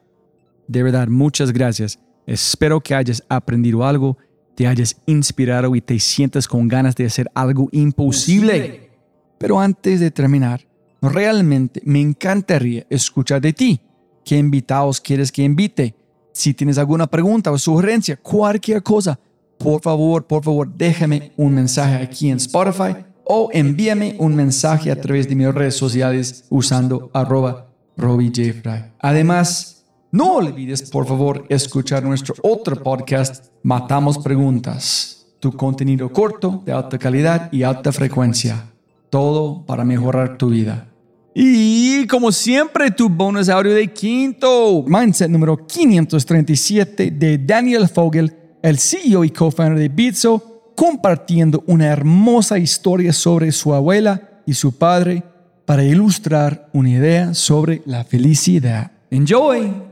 De 0.67 0.83
verdad, 0.83 1.09
muchas 1.09 1.53
gracias. 1.53 1.99
Espero 2.27 2.81
que 2.81 2.95
hayas 2.95 3.23
aprendido 3.29 3.85
algo, 3.85 4.19
te 4.55 4.67
hayas 4.67 4.97
inspirado 5.07 5.75
y 5.75 5.81
te 5.81 5.99
sientas 5.99 6.47
con 6.47 6.69
ganas 6.69 6.95
de 6.95 7.07
hacer 7.07 7.31
algo 7.35 7.69
imposible. 7.73 8.91
Pero 9.39 9.61
antes 9.61 10.01
de 10.01 10.11
terminar, 10.11 10.61
realmente 11.01 11.83
me 11.85 12.01
encantaría 12.01 12.87
escuchar 12.89 13.41
de 13.41 13.53
ti. 13.53 13.81
¿Qué 14.25 14.37
invitados 14.37 15.01
quieres 15.01 15.33
que 15.33 15.43
invite? 15.43 15.95
Si 16.33 16.55
tienes 16.55 16.79
alguna 16.79 17.07
pregunta 17.07 17.51
o 17.51 17.59
sugerencia, 17.59 18.17
cualquier 18.17 18.83
cosa, 18.83 19.19
por 19.59 19.83
favor, 19.83 20.27
por 20.27 20.43
favor, 20.43 20.73
déjame 20.73 21.33
un 21.37 21.55
mensaje 21.55 21.97
aquí 21.97 22.31
en 22.31 22.39
Spotify 22.39 23.05
o 23.25 23.49
envíame 23.53 24.17
un 24.19 24.35
mensaje 24.35 24.91
a 24.91 25.01
través 25.01 25.29
de 25.29 25.35
mis 25.35 25.53
redes 25.53 25.77
sociales 25.77 26.45
usando 26.51 27.11
arroba 27.13 27.69
RobbieJFry. 27.97 28.93
Además, 28.99 29.82
no 30.13 30.35
olvides, 30.35 30.91
por 30.91 31.07
favor, 31.07 31.47
escuchar 31.49 32.03
nuestro 32.03 32.35
otro 32.43 32.77
podcast, 32.83 33.47
Matamos 33.63 34.19
Preguntas. 34.19 35.27
Tu 35.41 35.51
contenido 35.57 36.13
corto, 36.13 36.63
de 36.67 36.73
alta 36.73 36.99
calidad 36.99 37.51
y 37.51 37.63
alta 37.63 37.93
frecuencia. 37.93 38.71
Todo 39.09 39.65
para 39.65 39.87
mejorar 39.87 40.37
tu 40.37 40.51
vida. 40.51 40.87
Y 41.35 42.07
como 42.09 42.31
siempre, 42.31 42.91
tu 42.91 43.09
bonus 43.09 43.49
audio 43.49 43.73
de 43.73 43.91
quinto. 43.91 44.85
Mindset 44.87 45.31
número 45.31 45.67
537 45.67 47.11
de 47.11 47.39
Daniel 47.39 47.89
Fogel, 47.89 48.37
el 48.61 48.79
CEO 48.79 49.25
y 49.25 49.31
co-founder 49.31 49.79
de 49.79 49.89
Bitso, 49.89 50.73
compartiendo 50.77 51.65
una 51.67 51.87
hermosa 51.87 52.59
historia 52.59 53.15
sobre 53.15 53.51
su 53.51 53.73
abuela 53.73 54.43
y 54.45 54.53
su 54.53 54.77
padre 54.77 55.23
para 55.65 55.83
ilustrar 55.85 56.69
una 56.75 56.91
idea 56.91 57.33
sobre 57.33 57.81
la 57.87 58.05
felicidad. 58.05 58.93
Enjoy. 59.11 59.92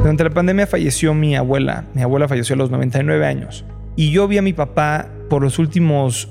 Durante 0.00 0.24
la 0.24 0.30
pandemia 0.30 0.66
falleció 0.66 1.14
mi 1.14 1.36
abuela. 1.36 1.84
Mi 1.94 2.02
abuela 2.02 2.28
falleció 2.28 2.54
a 2.54 2.58
los 2.58 2.70
99 2.70 3.24
años. 3.24 3.64
Y 3.96 4.10
yo 4.10 4.26
vi 4.28 4.38
a 4.38 4.42
mi 4.42 4.52
papá 4.52 5.08
por 5.30 5.42
los 5.42 5.58
últimos, 5.58 6.28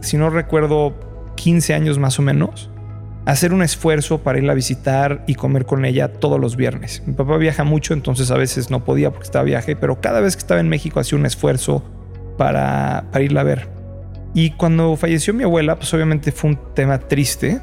si 0.00 0.16
no 0.16 0.28
recuerdo, 0.28 0.94
15 1.36 1.74
años 1.74 1.98
más 1.98 2.18
o 2.18 2.22
menos, 2.22 2.70
hacer 3.24 3.52
un 3.52 3.62
esfuerzo 3.62 4.18
para 4.18 4.38
irla 4.38 4.52
a 4.52 4.54
visitar 4.56 5.24
y 5.26 5.34
comer 5.34 5.66
con 5.66 5.84
ella 5.84 6.12
todos 6.12 6.40
los 6.40 6.56
viernes. 6.56 7.02
Mi 7.06 7.12
papá 7.12 7.36
viaja 7.36 7.64
mucho, 7.64 7.94
entonces 7.94 8.30
a 8.30 8.36
veces 8.36 8.70
no 8.70 8.84
podía 8.84 9.10
porque 9.10 9.24
estaba 9.24 9.44
viaje, 9.44 9.76
pero 9.76 10.00
cada 10.00 10.20
vez 10.20 10.36
que 10.36 10.40
estaba 10.40 10.60
en 10.60 10.68
México 10.68 11.00
hacía 11.00 11.18
un 11.18 11.26
esfuerzo 11.26 11.82
para, 12.36 13.04
para 13.12 13.24
irla 13.24 13.42
a 13.42 13.44
ver. 13.44 13.68
Y 14.34 14.50
cuando 14.50 14.96
falleció 14.96 15.34
mi 15.34 15.44
abuela, 15.44 15.76
pues 15.76 15.92
obviamente 15.94 16.32
fue 16.32 16.50
un 16.50 16.58
tema 16.74 16.98
triste, 16.98 17.60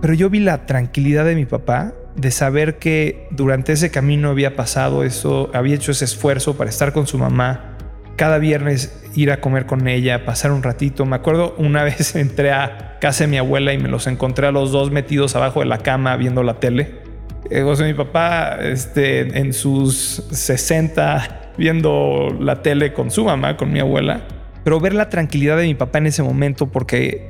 pero 0.00 0.14
yo 0.14 0.30
vi 0.30 0.40
la 0.40 0.66
tranquilidad 0.66 1.24
de 1.24 1.34
mi 1.34 1.44
papá 1.44 1.92
de 2.20 2.30
saber 2.30 2.78
que 2.78 3.26
durante 3.30 3.72
ese 3.72 3.90
camino 3.90 4.30
había 4.30 4.54
pasado 4.54 5.04
eso, 5.04 5.50
había 5.54 5.74
hecho 5.74 5.92
ese 5.92 6.04
esfuerzo 6.04 6.56
para 6.56 6.68
estar 6.68 6.92
con 6.92 7.06
su 7.06 7.18
mamá, 7.18 7.76
cada 8.16 8.38
viernes 8.38 9.02
ir 9.14 9.30
a 9.30 9.40
comer 9.40 9.64
con 9.64 9.88
ella, 9.88 10.26
pasar 10.26 10.52
un 10.52 10.62
ratito. 10.62 11.06
Me 11.06 11.16
acuerdo 11.16 11.54
una 11.56 11.82
vez 11.84 12.14
entré 12.16 12.52
a 12.52 12.98
casa 13.00 13.24
de 13.24 13.28
mi 13.28 13.38
abuela 13.38 13.72
y 13.72 13.78
me 13.78 13.88
los 13.88 14.06
encontré 14.06 14.46
a 14.46 14.52
los 14.52 14.72
dos 14.72 14.90
metidos 14.90 15.34
abajo 15.34 15.60
de 15.60 15.66
la 15.66 15.78
cama 15.78 16.16
viendo 16.16 16.42
la 16.42 16.60
tele. 16.60 17.00
Eh, 17.48 17.62
o 17.62 17.74
sea, 17.74 17.86
mi 17.86 17.94
papá 17.94 18.58
este, 18.60 19.38
en 19.38 19.52
sus 19.52 20.22
60 20.30 21.52
viendo 21.56 22.36
la 22.38 22.62
tele 22.62 22.92
con 22.92 23.10
su 23.10 23.24
mamá, 23.24 23.56
con 23.56 23.72
mi 23.72 23.80
abuela. 23.80 24.20
Pero 24.62 24.78
ver 24.78 24.92
la 24.92 25.08
tranquilidad 25.08 25.56
de 25.56 25.64
mi 25.64 25.74
papá 25.74 25.98
en 25.98 26.06
ese 26.06 26.22
momento 26.22 26.66
porque 26.66 27.28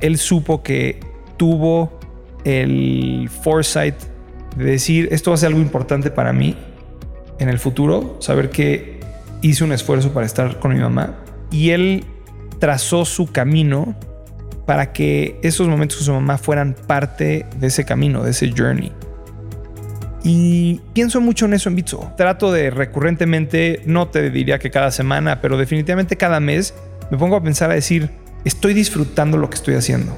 él 0.00 0.18
supo 0.18 0.64
que 0.64 0.98
tuvo 1.36 2.00
el 2.44 3.30
foresight 3.42 3.94
de 4.56 4.64
decir 4.64 5.08
esto 5.10 5.30
va 5.30 5.34
a 5.34 5.38
ser 5.38 5.48
algo 5.48 5.60
importante 5.60 6.10
para 6.10 6.32
mí 6.32 6.56
en 7.38 7.48
el 7.48 7.58
futuro, 7.58 8.16
saber 8.20 8.50
que 8.50 9.00
hice 9.40 9.64
un 9.64 9.72
esfuerzo 9.72 10.12
para 10.12 10.26
estar 10.26 10.58
con 10.58 10.72
mi 10.72 10.80
mamá 10.80 11.16
y 11.50 11.70
él 11.70 12.04
trazó 12.58 13.04
su 13.04 13.26
camino 13.26 13.96
para 14.66 14.92
que 14.92 15.38
esos 15.42 15.68
momentos 15.68 15.98
con 15.98 16.06
su 16.06 16.12
mamá 16.12 16.38
fueran 16.38 16.76
parte 16.86 17.46
de 17.58 17.66
ese 17.66 17.84
camino, 17.84 18.22
de 18.22 18.30
ese 18.30 18.52
journey. 18.56 18.92
Y 20.24 20.80
pienso 20.92 21.20
mucho 21.20 21.46
en 21.46 21.54
eso 21.54 21.68
en 21.68 21.74
Bitso. 21.74 22.12
Trato 22.16 22.52
de 22.52 22.70
recurrentemente, 22.70 23.82
no 23.86 24.08
te 24.08 24.30
diría 24.30 24.60
que 24.60 24.70
cada 24.70 24.92
semana, 24.92 25.40
pero 25.40 25.56
definitivamente 25.56 26.16
cada 26.16 26.38
mes 26.38 26.74
me 27.10 27.18
pongo 27.18 27.34
a 27.34 27.42
pensar 27.42 27.70
a 27.72 27.74
decir, 27.74 28.10
estoy 28.44 28.72
disfrutando 28.72 29.36
lo 29.36 29.50
que 29.50 29.56
estoy 29.56 29.74
haciendo. 29.74 30.16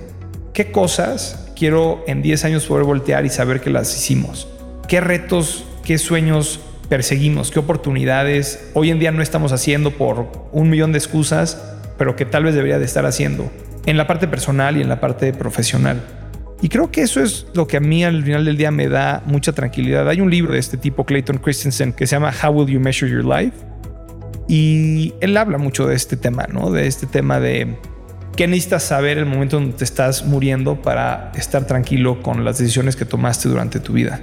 ¿Qué 0.53 0.71
cosas 0.71 1.44
quiero 1.55 2.05
en 2.07 2.23
10 2.23 2.45
años 2.45 2.67
poder 2.67 2.85
voltear 2.85 3.25
y 3.25 3.31
saber 3.31 3.61
que 3.61 3.71
las 3.71 3.95
hicimos? 3.97 4.49
¿Qué 4.89 5.01
retos, 5.01 5.65
qué 5.85 5.99
sueños 5.99 6.61
perseguimos? 6.89 7.51
¿Qué 7.51 7.59
oportunidades 7.59 8.71
hoy 8.75 8.91
en 8.91 8.99
día 8.99 9.13
no 9.13 9.23
estamos 9.23 9.53
haciendo 9.53 9.93
por 9.93 10.49
un 10.53 10.71
millón 10.71 10.93
de 10.93 10.99
excusas, 10.99 11.63
pero 11.97 12.17
que 12.17 12.25
tal 12.25 12.45
vez 12.45 12.55
debería 12.55 12.79
de 12.79 12.85
estar 12.85 13.07
haciendo? 13.07 13.51
En 13.87 13.97
la 13.97 14.07
parte 14.07 14.29
personal 14.29 14.77
y 14.77 14.83
en 14.83 14.89
la 14.89 15.01
parte 15.01 15.33
profesional. 15.33 16.03
Y 16.63 16.69
creo 16.69 16.91
que 16.91 17.03
eso 17.03 17.21
es 17.21 17.47
lo 17.55 17.67
que 17.67 17.77
a 17.77 17.81
mí 17.81 18.05
al 18.05 18.23
final 18.25 18.45
del 18.45 18.57
día 18.57 18.71
me 18.71 18.89
da 18.89 19.23
mucha 19.27 19.53
tranquilidad. 19.53 20.09
Hay 20.09 20.21
un 20.21 20.31
libro 20.31 20.55
de 20.55 20.59
este 20.59 20.77
tipo, 20.77 21.05
Clayton 21.05 21.39
Christensen, 21.39 21.93
que 21.93 22.07
se 22.07 22.17
llama 22.17 22.33
How 22.33 22.53
Will 22.53 22.69
You 22.69 22.81
Measure 22.81 23.11
Your 23.11 23.25
Life? 23.25 23.57
Y 24.49 25.15
él 25.21 25.37
habla 25.37 25.59
mucho 25.59 25.87
de 25.87 25.95
este 25.95 26.17
tema, 26.17 26.47
¿no? 26.51 26.71
De 26.71 26.87
este 26.87 27.07
tema 27.07 27.41
de 27.41 27.77
qué 28.37 28.47
necesitas 28.47 28.83
saber 28.83 29.19
el 29.19 29.27
momento 29.27 29.57
donde 29.57 29.77
te 29.77 29.85
estás 29.85 30.25
muriendo 30.25 30.83
para 30.83 31.33
estar 31.35 31.67
tranquilo 31.67 32.23
con 32.23 32.45
las 32.45 32.59
decisiones 32.59 32.97
que 32.97 33.05
tomaste 33.05 33.49
durante 33.49 33.81
tu 33.81 33.93
vida. 33.93 34.21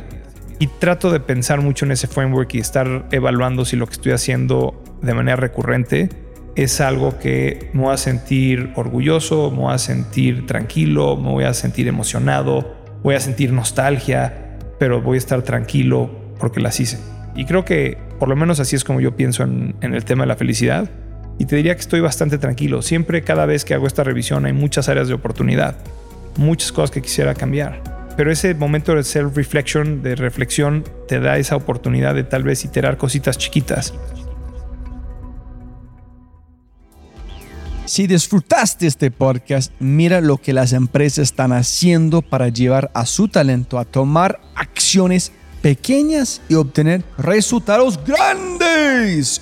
Y 0.60 0.68
trato 0.68 1.12
de 1.12 1.20
pensar 1.20 1.62
mucho 1.62 1.86
en 1.86 1.92
ese 1.92 2.08
framework 2.08 2.54
y 2.54 2.60
estar 2.60 3.08
evaluando 3.12 3.66
si 3.66 3.76
lo 3.76 3.88
que 3.88 3.94
estoy 3.94 4.12
haciendo 4.12 4.84
de 5.02 5.14
manera 5.14 5.36
recurrente 5.36 6.10
es 6.56 6.82
algo 6.82 7.18
que 7.18 7.70
me 7.74 7.84
voy 7.84 7.94
a 7.94 7.98
sentir 7.98 8.72
orgulloso, 8.76 9.50
me 9.52 9.58
voy 9.58 9.74
a 9.74 9.78
sentir 9.78 10.46
tranquilo, 10.46 11.16
me 11.16 11.30
voy 11.30 11.44
a 11.46 11.54
sentir 11.54 11.88
emocionado, 11.88 12.76
voy 13.04 13.16
a 13.16 13.20
sentir 13.20 13.54
nostalgia, 13.54 14.58
pero 14.78 15.02
voy 15.02 15.16
a 15.16 15.20
estar 15.20 15.42
tranquilo 15.42 16.12
porque 16.40 16.60
las 16.60 16.80
hice. 16.80 17.00
Y 17.36 17.46
creo 17.46 17.64
que 17.66 17.98
por 18.20 18.28
lo 18.30 18.36
menos 18.36 18.60
así 18.60 18.76
es 18.76 18.84
como 18.84 19.00
yo 19.00 19.16
pienso 19.16 19.44
en, 19.44 19.76
en 19.82 19.96
el 19.96 20.06
tema 20.06 20.24
de 20.24 20.28
la 20.28 20.36
felicidad. 20.36 20.92
Y 21.41 21.45
te 21.45 21.55
diría 21.55 21.73
que 21.73 21.81
estoy 21.81 22.01
bastante 22.01 22.38
tranquilo. 22.38 22.84
Siempre, 22.84 23.23
cada 23.23 23.47
vez 23.47 23.65
que 23.65 23.73
hago 23.73 23.88
esta 23.88 24.03
revisión, 24.03 24.45
hay 24.45 24.53
muchas 24.53 24.89
áreas 24.89 25.07
de 25.07 25.15
oportunidad, 25.15 25.76
muchas 26.38 26.72
cosas 26.72 26.91
que 26.91 27.01
quisiera 27.01 27.34
cambiar. 27.34 27.81
Pero 28.15 28.31
ese 28.31 28.53
momento 28.53 28.93
de 28.93 29.03
self-reflection, 29.03 30.03
de 30.03 30.13
reflexión, 30.13 30.84
te 31.07 31.19
da 31.19 31.39
esa 31.39 31.55
oportunidad 31.55 32.13
de 32.13 32.23
tal 32.23 32.43
vez 32.43 32.63
iterar 32.63 32.95
cositas 32.97 33.39
chiquitas. 33.39 33.91
Si 37.85 38.05
disfrutaste 38.05 38.85
este 38.85 39.09
podcast, 39.09 39.73
mira 39.80 40.22
lo 40.22 40.38
que 40.38 40.53
las 40.53 40.73
empresas 40.73 41.23
están 41.23 41.53
haciendo 41.53 42.22
para 42.22 42.49
llevar 42.49 42.91
a 42.93 43.07
su 43.07 43.30
talento 43.30 43.80
a 43.80 43.85
tomar 43.85 44.39
acciones 44.53 45.31
pequeñas 45.63 46.39
y 46.49 46.53
obtener 46.53 47.03
resultados 47.18 47.99
grandes. 48.05 49.41